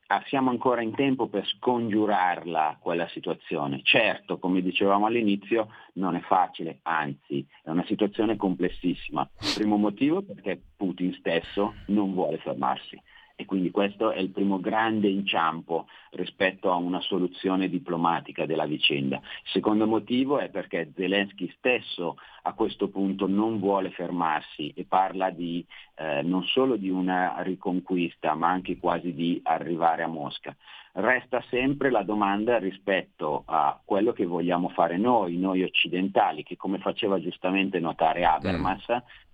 Ah, 0.08 0.24
siamo 0.28 0.52
ancora 0.52 0.84
in 0.84 0.94
tempo 0.94 1.28
per 1.30 1.48
scongiurarla 1.48 2.78
quella 2.80 3.08
situazione. 3.08 3.82
Certo, 3.82 4.38
come 4.38 4.62
dicevamo 4.62 5.08
all'inizio, 5.08 5.70
non 5.94 6.14
è 6.16 6.20
facile, 6.20 6.78
anzi 6.84 7.44
è 7.64 7.72
una 7.72 7.84
situazione 7.86 8.36
complessissima. 8.36 9.28
Primo 9.56 9.78
motivo 9.78 10.22
perché 10.22 10.62
Putin 10.78 11.12
stesso 11.16 11.74
non 11.88 12.14
vuole 12.14 12.38
fermarsi 12.38 13.02
e 13.36 13.46
quindi 13.46 13.70
questo 13.70 14.12
è 14.12 14.20
il 14.20 14.30
primo 14.30 14.60
grande 14.60 15.10
inciampo 15.10 15.88
rispetto 16.12 16.72
a 16.72 16.76
una 16.76 17.02
soluzione 17.02 17.68
diplomatica 17.68 18.46
della 18.46 18.66
vicenda. 18.66 19.18
Il 19.18 19.52
secondo 19.52 19.86
motivo 19.86 20.40
è 20.40 20.50
perché 20.50 20.92
Zelensky 20.96 21.54
stesso 21.58 22.18
a 22.44 22.54
questo 22.54 22.88
punto 22.88 23.28
non 23.28 23.60
vuole 23.60 23.92
fermarsi 23.92 24.72
e 24.76 24.86
parla 24.86 25.32
di, 25.32 25.66
eh, 25.96 26.22
non 26.22 26.44
solo 26.44 26.78
di 26.78 26.90
una 26.90 27.42
riconquista 27.42 28.36
ma 28.36 28.50
anche 28.50 28.78
quasi 28.78 29.14
di 29.14 29.40
arrivare 29.44 30.04
a 30.04 30.08
Mosca. 30.08 30.56
Resta 30.94 31.44
sempre 31.50 31.90
la 31.90 32.04
domanda 32.04 32.58
rispetto 32.58 33.44
a 33.48 33.78
quello 33.84 34.14
che 34.14 34.26
vogliamo 34.26 34.70
fare 34.70 34.96
noi, 34.96 35.38
noi 35.38 35.62
occidentali, 35.62 36.44
che 36.44 36.56
come 36.56 36.78
faceva 36.78 37.20
giustamente 37.20 37.80
notare 37.80 38.24
Habermas, 38.24 38.86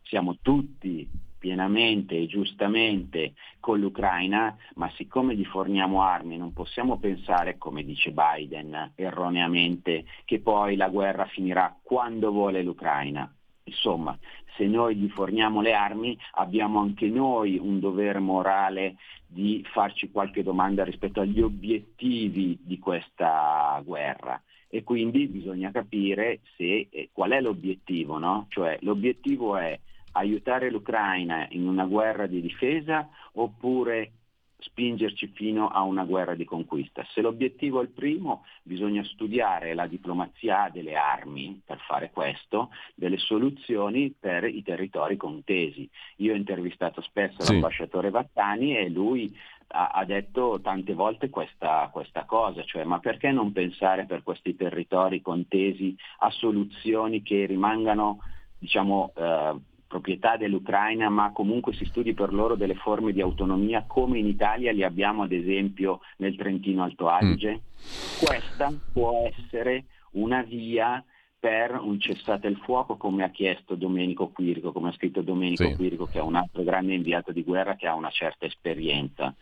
siamo 0.02 0.38
tutti 0.42 1.08
pienamente 1.42 2.16
e 2.16 2.28
giustamente 2.28 3.34
con 3.60 3.80
l'Ucraina, 3.80 4.56
ma 4.76 4.92
siccome 4.92 5.36
gli 5.36 5.44
forniamo 5.44 6.04
armi 6.04 6.38
non 6.38 6.54
possiamo 6.54 7.00
pensare, 7.00 7.58
come 7.58 7.84
dice 7.84 8.12
Biden 8.12 8.92
erroneamente, 8.94 10.06
che 10.24 10.40
poi 10.40 10.76
la 10.76 10.88
guerra 10.88 11.26
finirà 11.26 11.76
quando 11.82 12.30
vuole 12.30 12.62
l'Ucraina. 12.62 13.28
Insomma, 13.64 14.16
se 14.56 14.68
noi 14.68 14.96
gli 14.96 15.10
forniamo 15.10 15.62
le 15.62 15.74
armi 15.74 16.16
abbiamo 16.34 16.80
anche 16.80 17.08
noi 17.08 17.58
un 17.58 17.80
dovere 17.80 18.20
morale 18.20 18.98
di 19.26 19.66
farci 19.72 20.12
qualche 20.12 20.44
domanda 20.44 20.84
rispetto 20.84 21.22
agli 21.22 21.42
obiettivi 21.42 22.60
di 22.62 22.78
questa 22.78 23.82
guerra 23.84 24.40
e 24.68 24.84
quindi 24.84 25.28
bisogna 25.28 25.72
capire 25.72 26.42
se, 26.56 26.88
eh, 26.92 27.10
qual 27.12 27.32
è 27.32 27.42
l'obiettivo, 27.42 28.20
no? 28.20 28.46
Cioè 28.50 28.78
l'obiettivo 28.82 29.58
è 29.58 29.80
aiutare 30.14 30.70
l'Ucraina 30.70 31.48
in 31.50 31.68
una 31.68 31.86
guerra 31.86 32.28
di 32.28 32.42
difesa 32.42 33.08
oppure 33.34 34.14
spingerci 34.62 35.32
fino 35.34 35.70
a 35.70 35.82
una 35.82 36.04
guerra 36.06 36.36
di 36.36 36.46
conquista. 36.46 37.04
Se 37.12 37.22
l'obiettivo 37.22 37.80
è 37.80 37.84
il 37.84 37.90
primo, 37.90 38.46
bisogna 38.64 39.04
studiare 39.04 39.74
la 39.74 39.88
diplomazia 39.88 40.70
delle 40.72 40.96
armi 40.96 41.62
per 41.66 41.80
fare 41.80 42.12
questo, 42.12 42.70
delle 42.94 43.18
soluzioni 43.18 44.16
per 44.18 44.46
i 44.46 44.62
territori 44.62 45.18
contesi. 45.18 45.90
Io 46.18 46.34
ho 46.34 46.38
intervistato 46.38 47.02
spesso 47.02 47.42
sì. 47.42 47.54
l'ambasciatore 47.54 48.10
Vattani 48.12 48.78
e 48.78 48.90
lui 48.90 49.36
ha, 49.74 50.04
detto 50.04 50.60
tante 50.62 50.94
volte 50.94 51.30
questa, 51.30 51.90
questa, 51.94 52.26
cosa, 52.26 52.62
cioè 52.64 52.84
ma 52.84 53.00
perché 53.00 53.32
non 53.32 53.54
pensare 53.54 54.06
per 54.06 54.22
questi 54.22 54.54
territori 54.56 55.22
contesi 55.22 55.96
a 56.20 56.30
soluzioni 56.30 57.22
che 57.22 57.46
rimangano 57.46 58.20
diciamo, 58.62 59.12
eh, 59.16 59.56
proprietà 59.92 60.38
dell'Ucraina, 60.38 61.10
ma 61.10 61.32
comunque 61.34 61.74
si 61.74 61.84
studi 61.84 62.14
per 62.14 62.32
loro 62.32 62.56
delle 62.56 62.76
forme 62.76 63.12
di 63.12 63.20
autonomia 63.20 63.84
come 63.86 64.20
in 64.20 64.26
Italia 64.26 64.72
li 64.72 64.84
abbiamo 64.84 65.24
ad 65.24 65.34
esempio 65.34 66.00
nel 66.18 66.38
Trentino 66.38 66.84
Alto 66.84 67.10
Adige. 67.10 67.52
Mm. 67.52 68.26
Questa 68.26 68.74
può 68.94 69.28
essere 69.28 69.84
una 70.12 70.44
via 70.44 71.04
per 71.38 71.78
un 71.78 72.00
cessate 72.00 72.48
il 72.48 72.56
fuoco 72.58 72.96
come 72.96 73.24
ha 73.24 73.30
chiesto 73.32 73.76
Domenico 73.76 74.30
Quirico, 74.30 74.72
come 74.72 74.90
ha 74.90 74.94
scritto 74.94 75.22
Domenico 75.22 75.68
sì. 75.68 75.76
Quirico 75.76 76.06
che 76.06 76.20
è 76.20 76.22
un 76.22 76.36
altro 76.36 76.64
grande 76.64 76.94
inviato 76.94 77.34
di 77.34 77.44
guerra 77.44 77.76
che 77.76 77.88
ha 77.88 77.94
una 77.94 78.12
certa 78.12 78.46
esperienza, 78.46 79.36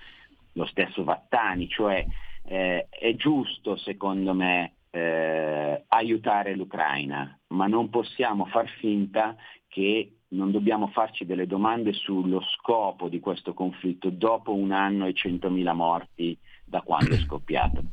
lo 0.54 0.66
stesso 0.66 1.04
Vattani, 1.04 1.68
cioè 1.68 2.04
eh, 2.46 2.88
è 2.90 3.16
giusto 3.16 3.76
secondo 3.78 4.34
me 4.34 4.74
eh, 4.90 5.84
aiutare 5.90 6.56
l'Ucraina, 6.56 7.38
ma 7.50 7.68
non 7.68 7.90
possiamo 7.90 8.46
far 8.46 8.68
finta 8.80 9.36
che 9.68 10.19
non 10.30 10.52
dobbiamo 10.52 10.88
farci 10.88 11.26
delle 11.26 11.48
domande 11.48 11.94
sullo 11.94 12.42
scopo 12.42 13.08
di 13.10 13.20
questo 13.20 13.54
conflitto 13.54 14.10
dopo 14.10 14.54
un 14.54 14.72
anno 14.72 15.06
e 15.06 15.14
centomila 15.14 15.74
morti 15.74 16.38
da 16.64 16.82
quando 16.82 17.16
è 17.16 17.18
scoppiato. 17.26 17.84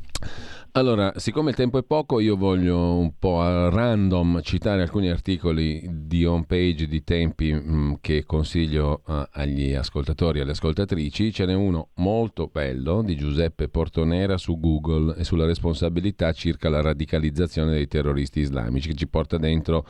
Allora, 0.73 1.13
siccome 1.17 1.51
il 1.51 1.57
tempo 1.57 1.79
è 1.79 1.83
poco, 1.83 2.21
io 2.21 2.37
voglio 2.37 2.99
un 2.99 3.13
po' 3.19 3.41
a 3.41 3.71
random 3.71 4.43
citare 4.43 4.83
alcuni 4.83 5.09
articoli 5.09 5.83
di 5.91 6.27
home 6.27 6.45
page 6.47 6.87
di 6.87 7.03
tempi 7.03 7.53
mh, 7.53 7.75
mm, 7.75 7.93
che 8.03 8.25
consiglio 8.27 9.01
uh, 9.07 9.23
agli 9.33 9.73
ascoltatori 9.73 10.39
e 10.39 10.43
alle 10.43 10.51
ascoltatrici. 10.51 11.33
Ce 11.33 11.47
n'è 11.47 11.55
uno 11.55 11.89
molto 11.95 12.51
bello 12.53 13.03
di 13.03 13.17
Giuseppe 13.17 13.69
Portonera 13.69 14.37
su 14.37 14.61
Google 14.61 15.17
e 15.17 15.25
sulla 15.25 15.47
responsabilità 15.47 16.33
circa 16.33 16.69
la 16.69 16.83
radicalizzazione 16.83 17.73
dei 17.73 17.89
terroristi 17.89 18.41
islamici, 18.41 18.89
che 18.89 18.95
ci 18.95 19.09
porta 19.09 19.39
dentro 19.39 19.87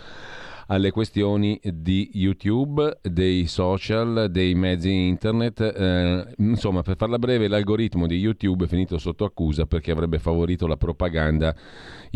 alle 0.67 0.91
questioni 0.91 1.61
di 1.63 2.11
YouTube, 2.15 2.99
dei 3.03 3.47
social, 3.47 4.29
dei 4.31 4.55
mezzi 4.55 4.93
internet. 4.93 5.61
Eh, 5.61 6.35
insomma, 6.39 6.83
per 6.83 6.97
farla 6.97 7.19
breve, 7.19 7.49
l'algoritmo 7.49 8.07
di 8.07 8.17
YouTube 8.17 8.65
è 8.65 8.69
finito 8.69 8.99
sotto 8.99 9.25
accusa 9.25 9.67
perché 9.67 9.91
avrebbe 9.91 10.19
favorito 10.19 10.67
la 10.67 10.77
propaganda 10.77 11.55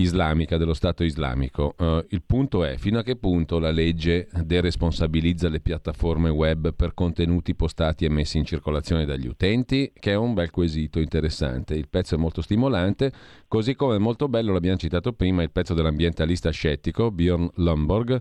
islamica 0.00 0.56
dello 0.56 0.74
Stato 0.74 1.04
islamico. 1.04 1.74
Uh, 1.78 2.04
il 2.08 2.22
punto 2.24 2.64
è 2.64 2.76
fino 2.76 2.98
a 2.98 3.02
che 3.02 3.16
punto 3.16 3.58
la 3.58 3.70
legge 3.70 4.28
deresponsabilizza 4.44 5.48
le 5.48 5.60
piattaforme 5.60 6.28
web 6.28 6.74
per 6.74 6.94
contenuti 6.94 7.54
postati 7.54 8.04
e 8.04 8.08
messi 8.08 8.38
in 8.38 8.44
circolazione 8.44 9.04
dagli 9.04 9.26
utenti, 9.26 9.92
che 9.98 10.12
è 10.12 10.16
un 10.16 10.34
bel 10.34 10.50
quesito 10.50 10.98
interessante. 10.98 11.74
Il 11.74 11.88
pezzo 11.88 12.14
è 12.14 12.18
molto 12.18 12.42
stimolante, 12.42 13.12
così 13.48 13.74
come 13.74 13.96
è 13.96 13.98
molto 13.98 14.28
bello, 14.28 14.52
l'abbiamo 14.52 14.78
citato 14.78 15.12
prima, 15.12 15.42
il 15.42 15.50
pezzo 15.50 15.74
dell'ambientalista 15.74 16.50
scettico 16.50 17.10
Björn 17.10 17.48
Lomborg 17.56 18.20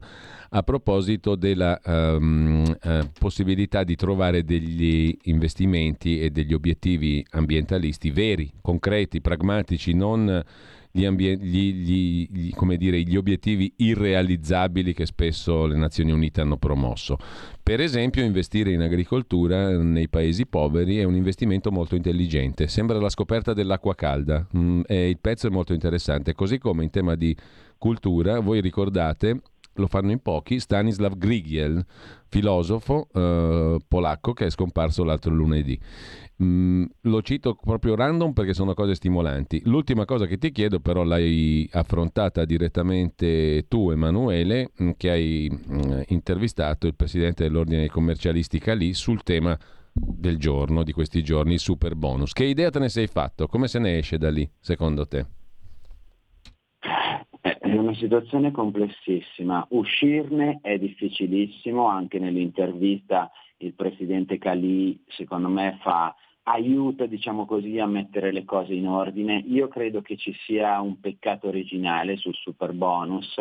a 0.51 0.64
proposito 0.64 1.35
della 1.35 1.80
um, 1.85 2.64
uh, 2.64 2.99
possibilità 3.18 3.84
di 3.84 3.95
trovare 3.95 4.43
degli 4.43 5.15
investimenti 5.23 6.19
e 6.19 6.31
degli 6.31 6.53
obiettivi 6.53 7.23
ambientalisti 7.31 8.10
veri, 8.10 8.51
concreti, 8.61 9.22
pragmatici, 9.22 9.93
non 9.93 10.43
gli, 10.91 11.05
ambie- 11.05 11.37
gli, 11.37 11.73
gli, 11.73 12.53
dire, 12.77 13.01
gli 13.01 13.15
obiettivi 13.15 13.73
irrealizzabili 13.77 14.93
che 14.93 15.05
spesso 15.05 15.65
le 15.65 15.75
Nazioni 15.75 16.11
Unite 16.11 16.41
hanno 16.41 16.57
promosso. 16.57 17.17
Per 17.61 17.79
esempio, 17.79 18.23
investire 18.23 18.71
in 18.71 18.81
agricoltura 18.81 19.77
nei 19.77 20.09
paesi 20.09 20.47
poveri 20.47 20.97
è 20.97 21.03
un 21.03 21.15
investimento 21.15 21.71
molto 21.71 21.95
intelligente. 21.95 22.67
Sembra 22.67 22.99
la 22.99 23.09
scoperta 23.09 23.53
dell'acqua 23.53 23.93
calda 23.93 24.47
mm, 24.55 24.81
e 24.87 25.09
il 25.09 25.19
pezzo 25.19 25.47
è 25.47 25.51
molto 25.51 25.73
interessante. 25.73 26.33
Così 26.33 26.57
come 26.57 26.83
in 26.83 26.89
tema 26.89 27.15
di 27.15 27.35
cultura, 27.77 28.39
voi 28.39 28.61
ricordate 28.61 29.41
lo 29.79 29.87
fanno 29.87 30.11
in 30.11 30.19
pochi, 30.19 30.59
Stanislav 30.59 31.17
Grigiel, 31.17 31.85
filosofo 32.27 33.07
eh, 33.13 33.77
polacco 33.87 34.33
che 34.33 34.47
è 34.47 34.49
scomparso 34.49 35.03
l'altro 35.03 35.33
lunedì. 35.33 35.79
Mm, 36.41 36.85
lo 37.01 37.21
cito 37.21 37.55
proprio 37.55 37.95
random 37.95 38.31
perché 38.31 38.53
sono 38.53 38.73
cose 38.73 38.95
stimolanti. 38.95 39.61
L'ultima 39.65 40.05
cosa 40.05 40.25
che 40.25 40.37
ti 40.37 40.51
chiedo, 40.51 40.79
però, 40.79 41.03
l'hai 41.03 41.67
affrontata 41.73 42.45
direttamente 42.45 43.65
tu, 43.67 43.89
Emanuele, 43.91 44.71
mm, 44.81 44.91
che 44.95 45.09
hai 45.09 45.49
mm, 45.51 46.01
intervistato 46.07 46.87
il 46.87 46.95
presidente 46.95 47.43
dell'Ordine 47.43 47.79
dei 47.79 47.89
commercialisti 47.89 48.57
Calì 48.59 48.93
sul 48.93 49.21
tema 49.23 49.57
del 49.91 50.37
giorno, 50.37 50.83
di 50.83 50.93
questi 50.93 51.21
giorni, 51.23 51.53
il 51.53 51.59
super 51.59 51.95
bonus. 51.95 52.31
Che 52.31 52.45
idea 52.45 52.69
te 52.69 52.79
ne 52.79 52.89
sei 52.89 53.07
fatto? 53.07 53.47
Come 53.47 53.67
se 53.67 53.79
ne 53.79 53.97
esce 53.97 54.17
da 54.17 54.29
lì, 54.29 54.49
secondo 54.61 55.05
te? 55.07 55.25
Eh, 57.41 57.57
è 57.57 57.73
una 57.75 57.95
situazione 57.95 58.51
complessissima. 58.51 59.67
Uscirne 59.71 60.59
è 60.61 60.77
difficilissimo, 60.77 61.85
anche 61.85 62.17
nell'intervista 62.17 63.29
il 63.57 63.73
presidente 63.73 64.37
Calì 64.37 65.03
secondo 65.07 65.49
me 65.49 65.77
fa 65.81 66.15
aiuta 66.51 67.05
diciamo 67.05 67.45
così, 67.45 67.77
a 67.80 67.85
mettere 67.85 68.31
le 68.31 68.43
cose 68.43 68.73
in 68.73 68.88
ordine. 68.88 69.43
Io 69.47 69.67
credo 69.67 70.01
che 70.01 70.17
ci 70.17 70.34
sia 70.45 70.80
un 70.81 70.99
peccato 70.99 71.47
originale 71.47 72.17
sul 72.17 72.34
super 72.34 72.73
bonus, 72.73 73.35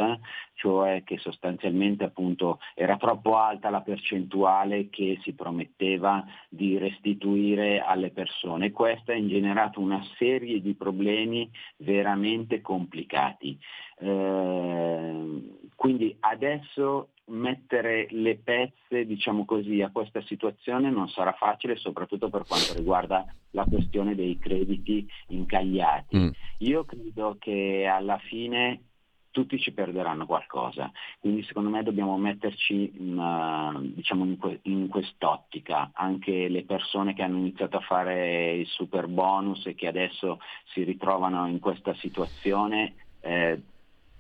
cioè 0.55 1.03
che 1.05 1.17
sostanzialmente 1.19 2.05
appunto 2.05 2.61
era 2.75 2.97
troppo 2.97 3.37
alta 3.37 3.71
la 3.71 3.81
percentuale 3.81 4.91
che 4.91 5.19
si 5.23 5.33
prometteva 5.33 6.25
di 6.49 6.77
restituire 6.77 7.81
alle 7.81 8.11
persone. 8.11 8.73
Questo 8.73 9.13
ha 9.13 9.17
ingenerato 9.17 9.81
una 9.81 10.03
serie 10.19 10.61
di 10.61 10.75
problemi 10.75 11.51
veramente 11.79 12.61
complicati. 12.61 13.59
Eh, 14.01 15.69
quindi 15.75 16.15
adesso 16.21 17.09
mettere 17.29 18.07
le 18.11 18.37
pezze, 18.37 19.07
diciamo 19.07 19.45
così, 19.45 19.83
a 19.83 19.91
questa 19.91 20.23
situazione 20.23 20.91
non 20.91 21.09
sarà 21.09 21.33
facile, 21.33 21.77
soprattutto 21.77 22.29
per 22.29 22.45
quanto 22.47 22.75
riguarda 22.75 23.25
la 23.51 23.65
questione 23.65 24.15
dei 24.15 24.39
crediti 24.39 25.07
incagliati. 25.29 26.17
Mm. 26.17 26.29
Io 26.59 26.85
credo 26.85 27.37
che 27.39 27.87
alla 27.91 28.19
fine 28.19 28.83
tutti 29.31 29.59
ci 29.61 29.73
perderanno 29.73 30.27
qualcosa, 30.27 30.91
quindi 31.21 31.45
secondo 31.45 31.71
me 31.71 31.83
dobbiamo 31.83 32.17
metterci 32.17 32.93
in, 32.97 33.17
uh, 33.17 33.81
diciamo 33.95 34.25
in, 34.25 34.37
que- 34.37 34.61
in, 34.63 34.89
quest'ottica, 34.89 35.91
anche 35.95 36.49
le 36.49 36.65
persone 36.65 37.15
che 37.15 37.23
hanno 37.23 37.39
iniziato 37.39 37.77
a 37.77 37.83
fare 37.83 38.55
il 38.55 38.67
super 38.67 39.07
bonus 39.07 39.65
e 39.67 39.75
che 39.75 39.87
adesso 39.87 40.41
si 40.73 40.83
ritrovano 40.83 41.47
in 41.47 41.61
questa 41.61 41.95
situazione. 41.95 42.95
Eh, 43.21 43.61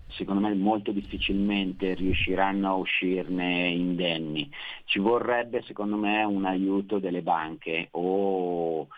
secondo 0.08 0.46
me 0.46 0.54
molto 0.54 0.92
difficilmente 0.92 1.94
riusciranno 1.94 2.68
a 2.68 2.74
uscirne 2.74 3.68
indenni. 3.68 4.50
Ci 4.84 4.98
vorrebbe 4.98 5.62
secondo 5.62 5.96
me 5.96 6.24
un 6.24 6.44
aiuto 6.44 6.98
delle 6.98 7.22
banche 7.22 7.88
o 7.92 8.88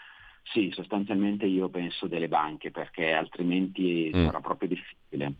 sì, 0.52 0.70
sostanzialmente 0.74 1.46
io 1.46 1.68
penso 1.68 2.06
delle 2.06 2.28
banche 2.28 2.70
perché 2.70 3.12
altrimenti 3.12 4.10
mm. 4.14 4.24
sarà 4.24 4.40
proprio 4.40 4.68
difficile. 4.68 5.34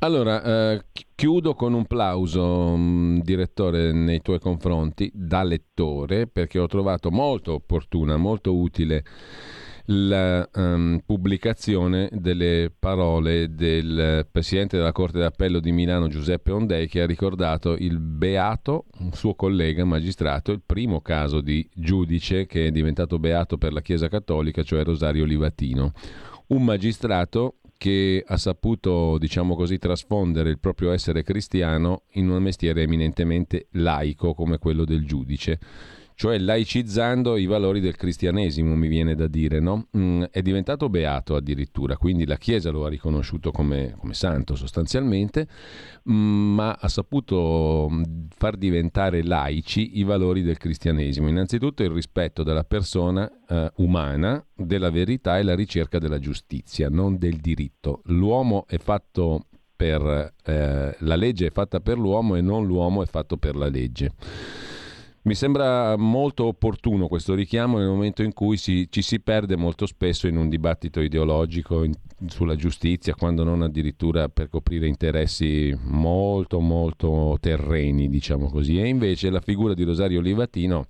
Allora, 0.00 0.42
eh, 0.42 0.84
chiudo 1.14 1.54
con 1.54 1.72
un 1.72 1.86
plauso, 1.86 2.76
mh, 2.76 2.80
mm, 2.80 3.18
direttore, 3.20 3.92
nei 3.92 4.20
tuoi 4.20 4.38
confronti, 4.38 5.10
da 5.14 5.42
lettore, 5.42 6.26
perché 6.26 6.58
ho 6.58 6.66
trovato 6.66 7.10
molto 7.10 7.54
opportuna, 7.54 8.16
molto 8.16 8.54
utile 8.54 9.02
la 9.86 10.48
um, 10.54 11.00
pubblicazione 11.04 12.08
delle 12.12 12.72
parole 12.76 13.54
del 13.54 14.26
Presidente 14.30 14.76
della 14.76 14.92
Corte 14.92 15.18
d'Appello 15.18 15.60
di 15.60 15.72
Milano 15.72 16.08
Giuseppe 16.08 16.52
Ondei 16.52 16.86
che 16.86 17.00
ha 17.02 17.06
ricordato 17.06 17.74
il 17.74 17.98
beato, 17.98 18.86
un 18.98 19.12
suo 19.12 19.34
collega 19.34 19.84
magistrato, 19.84 20.52
il 20.52 20.62
primo 20.64 21.00
caso 21.00 21.40
di 21.40 21.68
giudice 21.74 22.46
che 22.46 22.66
è 22.66 22.70
diventato 22.70 23.18
beato 23.18 23.58
per 23.58 23.72
la 23.72 23.80
Chiesa 23.80 24.08
Cattolica, 24.08 24.62
cioè 24.62 24.84
Rosario 24.84 25.24
Livatino. 25.24 25.92
Un 26.48 26.64
magistrato 26.64 27.56
che 27.76 28.22
ha 28.24 28.36
saputo, 28.36 29.18
diciamo 29.18 29.56
così, 29.56 29.78
trasfondere 29.78 30.50
il 30.50 30.60
proprio 30.60 30.92
essere 30.92 31.24
cristiano 31.24 32.02
in 32.12 32.30
un 32.30 32.40
mestiere 32.40 32.82
eminentemente 32.82 33.66
laico 33.72 34.34
come 34.34 34.58
quello 34.58 34.84
del 34.84 35.04
giudice 35.04 35.58
cioè 36.14 36.38
laicizzando 36.38 37.36
i 37.36 37.46
valori 37.46 37.80
del 37.80 37.96
cristianesimo, 37.96 38.74
mi 38.74 38.88
viene 38.88 39.14
da 39.14 39.26
dire, 39.26 39.60
no? 39.60 39.88
mm, 39.96 40.24
è 40.30 40.42
diventato 40.42 40.88
beato 40.88 41.36
addirittura, 41.36 41.96
quindi 41.96 42.26
la 42.26 42.36
Chiesa 42.36 42.70
lo 42.70 42.84
ha 42.84 42.88
riconosciuto 42.88 43.50
come, 43.50 43.94
come 43.98 44.14
santo 44.14 44.54
sostanzialmente, 44.54 45.46
mm, 46.10 46.54
ma 46.54 46.76
ha 46.78 46.88
saputo 46.88 47.88
mm, 47.90 48.02
far 48.36 48.56
diventare 48.56 49.22
laici 49.22 49.98
i 49.98 50.02
valori 50.02 50.42
del 50.42 50.58
cristianesimo. 50.58 51.28
Innanzitutto 51.28 51.82
il 51.82 51.90
rispetto 51.90 52.42
della 52.42 52.64
persona 52.64 53.30
eh, 53.48 53.70
umana, 53.76 54.44
della 54.54 54.90
verità 54.90 55.38
e 55.38 55.42
la 55.42 55.54
ricerca 55.54 55.98
della 55.98 56.18
giustizia, 56.18 56.88
non 56.88 57.18
del 57.18 57.36
diritto. 57.36 58.02
L'uomo 58.06 58.64
è 58.66 58.78
fatto 58.78 59.46
per 59.74 60.34
eh, 60.44 60.96
la 60.96 61.16
legge 61.16 61.46
è 61.46 61.50
fatta 61.50 61.80
per 61.80 61.98
l'uomo 61.98 62.36
e 62.36 62.40
non 62.40 62.66
l'uomo 62.66 63.02
è 63.02 63.06
fatto 63.06 63.36
per 63.36 63.56
la 63.56 63.68
legge. 63.68 64.12
Mi 65.24 65.36
sembra 65.36 65.96
molto 65.96 66.46
opportuno 66.46 67.06
questo 67.06 67.34
richiamo 67.34 67.78
nel 67.78 67.86
momento 67.86 68.24
in 68.24 68.32
cui 68.32 68.56
si, 68.56 68.88
ci 68.90 69.02
si 69.02 69.20
perde 69.20 69.54
molto 69.54 69.86
spesso 69.86 70.26
in 70.26 70.36
un 70.36 70.48
dibattito 70.48 71.00
ideologico 71.00 71.84
in, 71.84 71.92
sulla 72.26 72.56
giustizia, 72.56 73.14
quando 73.14 73.44
non 73.44 73.62
addirittura 73.62 74.28
per 74.28 74.48
coprire 74.48 74.88
interessi 74.88 75.72
molto 75.84 76.58
molto 76.58 77.36
terreni, 77.40 78.08
diciamo 78.08 78.48
così. 78.50 78.80
E 78.80 78.88
invece 78.88 79.30
la 79.30 79.40
figura 79.40 79.74
di 79.74 79.84
Rosario 79.84 80.20
Livatino 80.20 80.86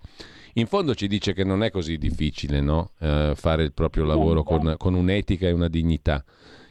in 0.54 0.66
fondo 0.66 0.94
ci 0.94 1.08
dice 1.08 1.34
che 1.34 1.44
non 1.44 1.62
è 1.62 1.70
così 1.70 1.98
difficile 1.98 2.62
no? 2.62 2.92
eh, 3.00 3.32
fare 3.34 3.64
il 3.64 3.74
proprio 3.74 4.04
lavoro 4.04 4.42
con, 4.42 4.76
con 4.78 4.94
un'etica 4.94 5.46
e 5.46 5.52
una 5.52 5.68
dignità. 5.68 6.24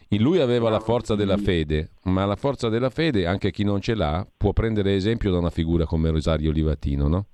In 0.10 0.24
lui 0.24 0.40
aveva 0.40 0.72
la 0.72 0.80
forza 0.80 1.14
della 1.14 1.38
fede, 1.38 1.92
ma 2.06 2.26
la 2.26 2.36
forza 2.36 2.70
della 2.70 2.90
fede, 2.90 3.28
anche 3.28 3.52
chi 3.52 3.64
non 3.64 3.82
ce 3.82 3.94
l'ha, 3.94 4.28
può 4.36 4.52
prendere 4.52 4.96
esempio 4.96 5.30
da 5.30 5.38
una 5.38 5.52
figura 5.52 5.86
come 5.86 6.10
Rosario 6.10 6.52
Livatino, 6.52 7.08
no? 7.08 7.26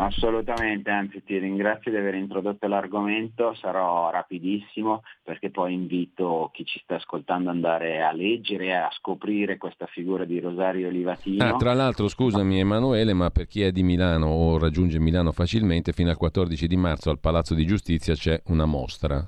Assolutamente, 0.00 0.90
anzi 0.90 1.24
ti 1.24 1.38
ringrazio 1.38 1.90
di 1.90 1.96
aver 1.96 2.14
introdotto 2.14 2.68
l'argomento, 2.68 3.52
sarò 3.54 4.10
rapidissimo 4.10 5.02
perché 5.24 5.50
poi 5.50 5.74
invito 5.74 6.50
chi 6.52 6.64
ci 6.64 6.78
sta 6.84 6.94
ascoltando 6.94 7.50
ad 7.50 7.56
andare 7.56 8.00
a 8.00 8.12
leggere 8.12 8.66
e 8.66 8.72
a 8.74 8.88
scoprire 8.92 9.56
questa 9.56 9.86
figura 9.86 10.24
di 10.24 10.38
Rosario 10.38 10.88
Livatino. 10.88 11.44
Ah, 11.44 11.56
tra 11.56 11.74
l'altro 11.74 12.06
scusami 12.06 12.60
Emanuele, 12.60 13.12
ma 13.12 13.30
per 13.30 13.48
chi 13.48 13.62
è 13.62 13.72
di 13.72 13.82
Milano 13.82 14.26
o 14.26 14.56
raggiunge 14.56 15.00
Milano 15.00 15.32
facilmente, 15.32 15.90
fino 15.92 16.10
al 16.10 16.16
14 16.16 16.68
di 16.68 16.76
marzo 16.76 17.10
al 17.10 17.18
Palazzo 17.18 17.54
di 17.54 17.66
Giustizia 17.66 18.14
c'è 18.14 18.40
una 18.46 18.66
mostra 18.66 19.26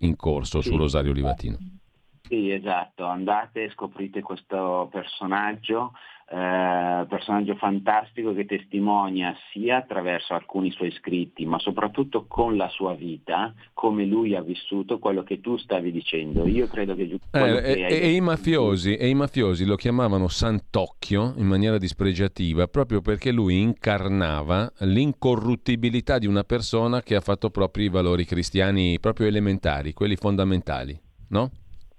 in 0.00 0.16
corso 0.16 0.60
sì. 0.60 0.68
su 0.68 0.76
Rosario 0.76 1.12
Livatino. 1.12 1.56
Sì, 2.28 2.52
esatto, 2.52 3.06
andate 3.06 3.64
e 3.64 3.70
scoprite 3.70 4.20
questo 4.20 4.88
personaggio 4.92 5.94
eh, 6.32 7.06
personaggio 7.08 7.56
fantastico 7.56 8.32
che 8.32 8.44
testimonia 8.44 9.34
sia 9.50 9.78
attraverso 9.78 10.32
alcuni 10.32 10.70
suoi 10.70 10.92
scritti, 10.92 11.44
ma 11.44 11.58
soprattutto 11.58 12.26
con 12.28 12.56
la 12.56 12.68
sua 12.68 12.94
vita, 12.94 13.52
come 13.72 14.04
lui 14.04 14.36
ha 14.36 14.40
vissuto 14.40 15.00
quello 15.00 15.24
che 15.24 15.40
tu 15.40 15.56
stavi 15.56 15.90
dicendo. 15.90 16.46
Io 16.46 16.68
credo 16.68 16.94
che... 16.94 17.02
Eh, 17.02 17.18
che 17.30 17.86
e, 17.86 18.00
e, 18.02 18.12
i 18.12 18.20
mafiosi, 18.20 18.94
e, 18.94 19.08
i 19.08 19.14
mafiosi, 19.14 19.64
lo 19.64 19.74
chiamavano 19.74 20.28
Sant'Occhio 20.28 21.34
in 21.36 21.46
maniera 21.46 21.78
dispregiativa 21.78 22.68
proprio 22.68 23.00
perché 23.00 23.32
lui 23.32 23.60
incarnava 23.60 24.70
l'incorruttibilità 24.78 26.18
di 26.18 26.28
una 26.28 26.44
persona 26.44 27.02
che 27.02 27.16
ha 27.16 27.20
fatto 27.20 27.50
proprio 27.50 27.86
i 27.86 27.88
valori 27.88 28.24
cristiani 28.24 29.00
proprio 29.00 29.26
elementari, 29.26 29.92
quelli 29.92 30.14
fondamentali, 30.14 30.96
no? 31.30 31.50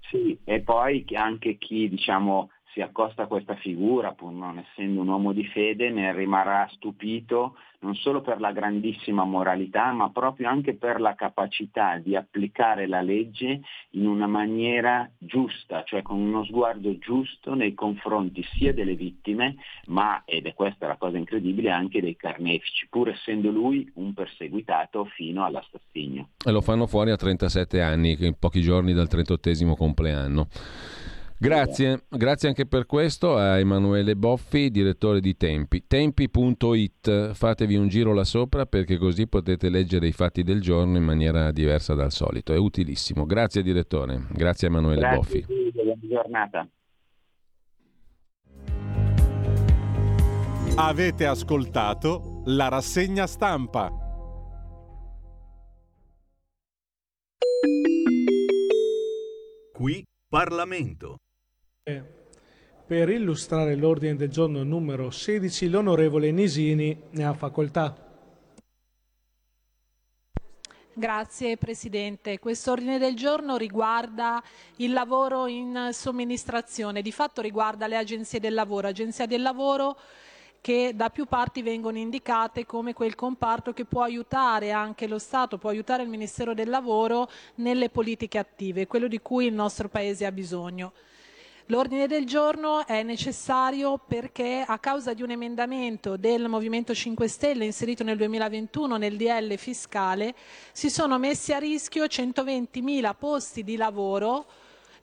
Sì, 0.08 0.38
e 0.44 0.60
poi 0.60 1.04
anche 1.14 1.56
chi 1.58 1.88
diciamo 1.88 2.50
si 2.72 2.80
accosta 2.80 3.22
a 3.22 3.26
questa 3.26 3.54
figura, 3.56 4.12
pur 4.12 4.32
non 4.32 4.58
essendo 4.58 5.00
un 5.00 5.08
uomo 5.08 5.32
di 5.32 5.44
fede, 5.46 5.90
ne 5.90 6.12
rimarrà 6.12 6.68
stupito 6.72 7.54
non 7.82 7.94
solo 7.96 8.20
per 8.20 8.40
la 8.40 8.52
grandissima 8.52 9.24
moralità, 9.24 9.92
ma 9.92 10.10
proprio 10.10 10.48
anche 10.48 10.74
per 10.74 11.00
la 11.00 11.14
capacità 11.14 11.98
di 11.98 12.16
applicare 12.16 12.86
la 12.86 13.00
legge 13.00 13.60
in 13.90 14.06
una 14.06 14.26
maniera 14.26 15.08
giusta, 15.18 15.82
cioè 15.84 16.02
con 16.02 16.18
uno 16.18 16.44
sguardo 16.44 16.96
giusto 16.98 17.54
nei 17.54 17.74
confronti 17.74 18.42
sia 18.54 18.72
delle 18.72 18.94
vittime, 18.94 19.56
ma, 19.86 20.22
ed 20.24 20.46
è 20.46 20.54
questa 20.54 20.86
la 20.86 20.96
cosa 20.96 21.18
incredibile, 21.18 21.70
anche 21.70 22.00
dei 22.00 22.16
carnefici, 22.16 22.86
pur 22.88 23.08
essendo 23.08 23.50
lui 23.50 23.90
un 23.94 24.14
perseguitato 24.14 25.04
fino 25.04 25.44
all'assassinio. 25.44 26.28
E 26.44 26.52
lo 26.52 26.60
fanno 26.60 26.86
fuori 26.86 27.10
a 27.10 27.16
37 27.16 27.80
anni, 27.82 28.16
in 28.20 28.38
pochi 28.38 28.60
giorni 28.60 28.92
dal 28.92 29.08
38 29.08 29.50
compleanno. 29.76 30.46
Grazie, 31.42 32.04
grazie 32.08 32.46
anche 32.46 32.66
per 32.66 32.86
questo 32.86 33.36
a 33.36 33.58
Emanuele 33.58 34.14
Boffi, 34.14 34.70
direttore 34.70 35.18
di 35.18 35.36
Tempi. 35.36 35.88
Tempi.it, 35.88 37.32
fatevi 37.32 37.74
un 37.74 37.88
giro 37.88 38.14
là 38.14 38.22
sopra 38.22 38.64
perché 38.64 38.96
così 38.96 39.26
potete 39.26 39.68
leggere 39.68 40.06
i 40.06 40.12
fatti 40.12 40.44
del 40.44 40.60
giorno 40.60 40.98
in 40.98 41.02
maniera 41.02 41.50
diversa 41.50 41.94
dal 41.94 42.12
solito. 42.12 42.52
È 42.52 42.56
utilissimo. 42.56 43.26
Grazie 43.26 43.64
direttore, 43.64 44.24
grazie 44.30 44.68
a 44.68 44.70
Emanuele 44.70 45.00
grazie, 45.00 45.16
Boffi. 45.16 45.72
Buona 45.72 45.98
giornata. 46.00 46.68
Avete 50.76 51.26
ascoltato 51.26 52.42
la 52.44 52.68
rassegna 52.68 53.26
stampa. 53.26 53.90
Qui 59.72 60.04
Parlamento. 60.28 61.16
Per 61.84 63.08
illustrare 63.08 63.74
l'ordine 63.74 64.14
del 64.14 64.28
giorno 64.28 64.62
numero 64.62 65.10
16, 65.10 65.68
l'onorevole 65.68 66.30
Nisini 66.30 66.96
ne 67.10 67.24
ha 67.24 67.34
facoltà. 67.34 67.96
Grazie 70.92 71.56
Presidente. 71.56 72.38
Questo 72.38 72.70
ordine 72.70 72.98
del 72.98 73.16
giorno 73.16 73.56
riguarda 73.56 74.40
il 74.76 74.92
lavoro 74.92 75.48
in 75.48 75.88
somministrazione, 75.90 77.02
di 77.02 77.10
fatto 77.10 77.40
riguarda 77.40 77.88
le 77.88 77.96
agenzie 77.96 78.38
del 78.38 78.54
lavoro. 78.54 78.86
Agenzia 78.86 79.26
del 79.26 79.42
lavoro 79.42 79.98
che 80.60 80.92
da 80.94 81.10
più 81.10 81.26
parti 81.26 81.62
vengono 81.62 81.98
indicate 81.98 82.64
come 82.64 82.92
quel 82.92 83.16
comparto 83.16 83.72
che 83.72 83.86
può 83.86 84.02
aiutare 84.02 84.70
anche 84.70 85.08
lo 85.08 85.18
Stato, 85.18 85.58
può 85.58 85.70
aiutare 85.70 86.04
il 86.04 86.08
Ministero 86.08 86.54
del 86.54 86.68
Lavoro 86.68 87.28
nelle 87.56 87.90
politiche 87.90 88.38
attive, 88.38 88.86
quello 88.86 89.08
di 89.08 89.18
cui 89.18 89.46
il 89.46 89.52
nostro 89.52 89.88
Paese 89.88 90.26
ha 90.26 90.30
bisogno. 90.30 90.92
L'ordine 91.66 92.08
del 92.08 92.26
giorno 92.26 92.84
è 92.84 93.04
necessario 93.04 93.96
perché 93.96 94.64
a 94.66 94.80
causa 94.80 95.14
di 95.14 95.22
un 95.22 95.30
emendamento 95.30 96.16
del 96.16 96.48
Movimento 96.48 96.92
5 96.92 97.28
Stelle 97.28 97.64
inserito 97.64 98.02
nel 98.02 98.16
2021 98.16 98.96
nel 98.96 99.16
DL 99.16 99.56
fiscale 99.56 100.34
si 100.72 100.90
sono 100.90 101.18
messi 101.18 101.52
a 101.52 101.58
rischio 101.58 102.04
120.000 102.04 103.14
posti 103.16 103.62
di 103.62 103.76
lavoro 103.76 104.46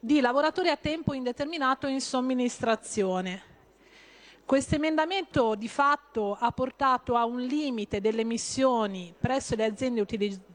di 0.02 0.20
lavoratori 0.20 0.68
a 0.68 0.76
tempo 0.76 1.14
indeterminato 1.14 1.88
in 1.88 2.02
somministrazione. 2.02 3.44
Questo 4.44 4.76
emendamento 4.76 5.56
di 5.56 5.70
fatto 5.70 6.36
ha 6.38 6.52
portato 6.52 7.16
a 7.16 7.24
un 7.24 7.40
limite 7.40 8.02
delle 8.02 8.22
emissioni 8.22 9.14
presso 9.18 9.56
le 9.56 9.64
aziende 9.64 10.02
utilizzatrici 10.02 10.49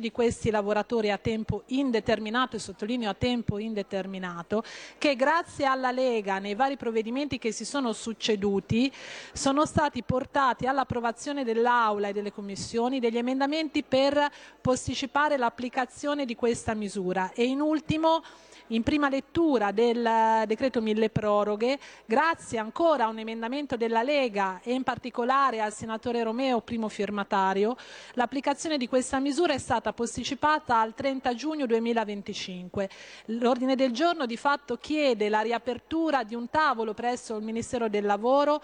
di 0.00 0.10
questi 0.10 0.50
lavoratori 0.50 1.10
a 1.10 1.18
tempo 1.18 1.62
indeterminato, 1.66 2.56
e 2.56 2.58
sottolineo 2.58 3.08
a 3.08 3.14
tempo 3.14 3.58
indeterminato, 3.58 4.64
che 4.98 5.14
grazie 5.14 5.66
alla 5.66 5.92
Lega 5.92 6.38
nei 6.38 6.54
vari 6.54 6.76
provvedimenti 6.76 7.38
che 7.38 7.52
si 7.52 7.64
sono 7.64 7.92
succeduti 7.92 8.92
sono 9.32 9.66
stati 9.66 10.02
portati 10.02 10.66
all'approvazione 10.66 11.44
dell'Aula 11.44 12.08
e 12.08 12.12
delle 12.12 12.32
commissioni 12.32 12.98
degli 12.98 13.18
emendamenti 13.18 13.84
per 13.84 14.28
posticipare 14.60 15.36
l'applicazione 15.36 16.24
di 16.24 16.34
questa 16.34 16.74
misura. 16.74 17.32
E 17.32 17.44
in 17.44 17.60
ultimo 17.60 18.22
in 18.68 18.82
prima 18.82 19.08
lettura 19.08 19.72
del 19.72 20.44
decreto 20.46 20.80
mille 20.80 21.10
proroghe, 21.10 21.78
grazie 22.06 22.58
ancora 22.58 23.04
a 23.04 23.08
un 23.08 23.18
emendamento 23.18 23.76
della 23.76 24.02
Lega 24.02 24.60
e 24.62 24.72
in 24.72 24.82
particolare 24.82 25.60
al 25.60 25.72
senatore 25.72 26.22
Romeo, 26.22 26.62
primo 26.62 26.88
firmatario, 26.88 27.76
l'applicazione 28.12 28.78
di 28.78 28.88
questa 28.88 29.18
misura 29.18 29.52
è 29.52 29.58
stata 29.58 29.92
posticipata 29.92 30.80
al 30.80 30.94
30 30.94 31.34
giugno 31.34 31.66
2025. 31.66 32.88
L'ordine 33.26 33.76
del 33.76 33.92
giorno 33.92 34.24
di 34.24 34.36
fatto 34.36 34.78
chiede 34.78 35.28
la 35.28 35.40
riapertura 35.40 36.24
di 36.24 36.34
un 36.34 36.48
tavolo 36.48 36.94
presso 36.94 37.36
il 37.36 37.44
Ministero 37.44 37.88
del 37.88 38.04
Lavoro 38.04 38.62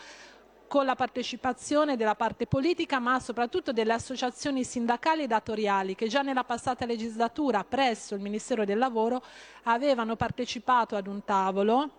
con 0.71 0.85
la 0.85 0.95
partecipazione 0.95 1.97
della 1.97 2.15
parte 2.15 2.47
politica, 2.47 3.01
ma 3.01 3.19
soprattutto 3.19 3.73
delle 3.73 3.93
associazioni 3.93 4.63
sindacali 4.63 5.25
e 5.25 5.27
datoriali 5.27 5.97
che 5.97 6.07
già 6.07 6.23
nella 6.23 6.45
passata 6.45 6.87
legislatura 6.87 7.65
presso 7.65 8.15
il 8.15 8.21
Ministero 8.21 8.65
del 8.65 8.79
Lavoro 8.79 9.21
avevano 9.65 10.15
partecipato 10.15 10.95
ad 10.95 11.09
un 11.09 11.25
tavolo 11.25 11.91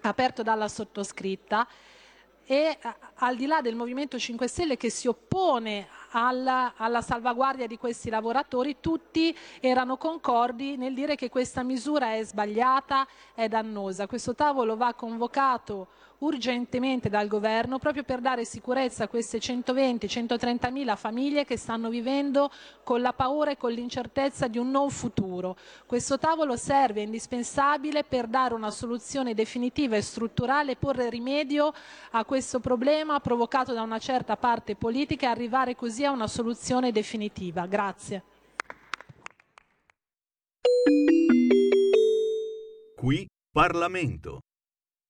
aperto 0.00 0.42
dalla 0.42 0.68
sottoscritta 0.68 1.68
e 2.46 2.78
al 3.16 3.36
di 3.36 3.44
là 3.44 3.60
del 3.60 3.76
Movimento 3.76 4.18
5 4.18 4.48
Stelle 4.48 4.78
che 4.78 4.88
si 4.88 5.06
oppone 5.06 5.86
alla, 6.14 6.74
alla, 6.76 7.02
salvaguardia 7.02 7.66
di 7.66 7.76
questi 7.76 8.08
lavoratori, 8.08 8.76
tutti 8.80 9.36
erano 9.60 9.96
concordi 9.96 10.76
nel 10.76 10.94
dire 10.94 11.16
che 11.16 11.28
questa 11.28 11.62
misura 11.62 12.14
è 12.14 12.22
sbagliata, 12.22 13.06
è 13.34 13.48
dannosa. 13.48 14.06
Questo 14.06 14.34
tavolo 14.34 14.76
va 14.76 14.94
convocato 14.94 15.88
urgentemente 16.18 17.08
dal 17.08 17.28
governo 17.28 17.78
proprio 17.78 18.02
per 18.02 18.20
dare 18.20 18.44
sicurezza 18.44 19.04
a 19.04 19.08
queste 19.08 19.38
120-130 19.38 20.70
mila 20.70 20.96
famiglie 20.96 21.44
che 21.44 21.56
stanno 21.56 21.88
vivendo 21.88 22.50
con 22.82 23.00
la 23.00 23.12
paura 23.12 23.50
e 23.50 23.56
con 23.56 23.72
l'incertezza 23.72 24.46
di 24.46 24.58
un 24.58 24.70
non 24.70 24.90
futuro. 24.90 25.56
Questo 25.86 26.18
tavolo 26.18 26.56
serve, 26.56 27.00
è 27.00 27.04
indispensabile 27.04 28.04
per 28.04 28.26
dare 28.26 28.54
una 28.54 28.70
soluzione 28.70 29.34
definitiva 29.34 29.96
e 29.96 30.02
strutturale 30.02 30.76
porre 30.76 31.10
rimedio 31.10 31.72
a 32.12 32.24
questo 32.24 32.60
problema 32.60 33.20
provocato 33.20 33.72
da 33.72 33.82
una 33.82 33.98
certa 33.98 34.36
parte 34.36 34.76
politica 34.76 35.26
e 35.26 35.30
arrivare 35.30 35.76
così 35.76 36.03
a 36.04 36.10
una 36.10 36.26
soluzione 36.26 36.92
definitiva. 36.92 37.66
Grazie. 37.66 38.24
Qui 42.96 43.26
Parlamento. 43.52 44.40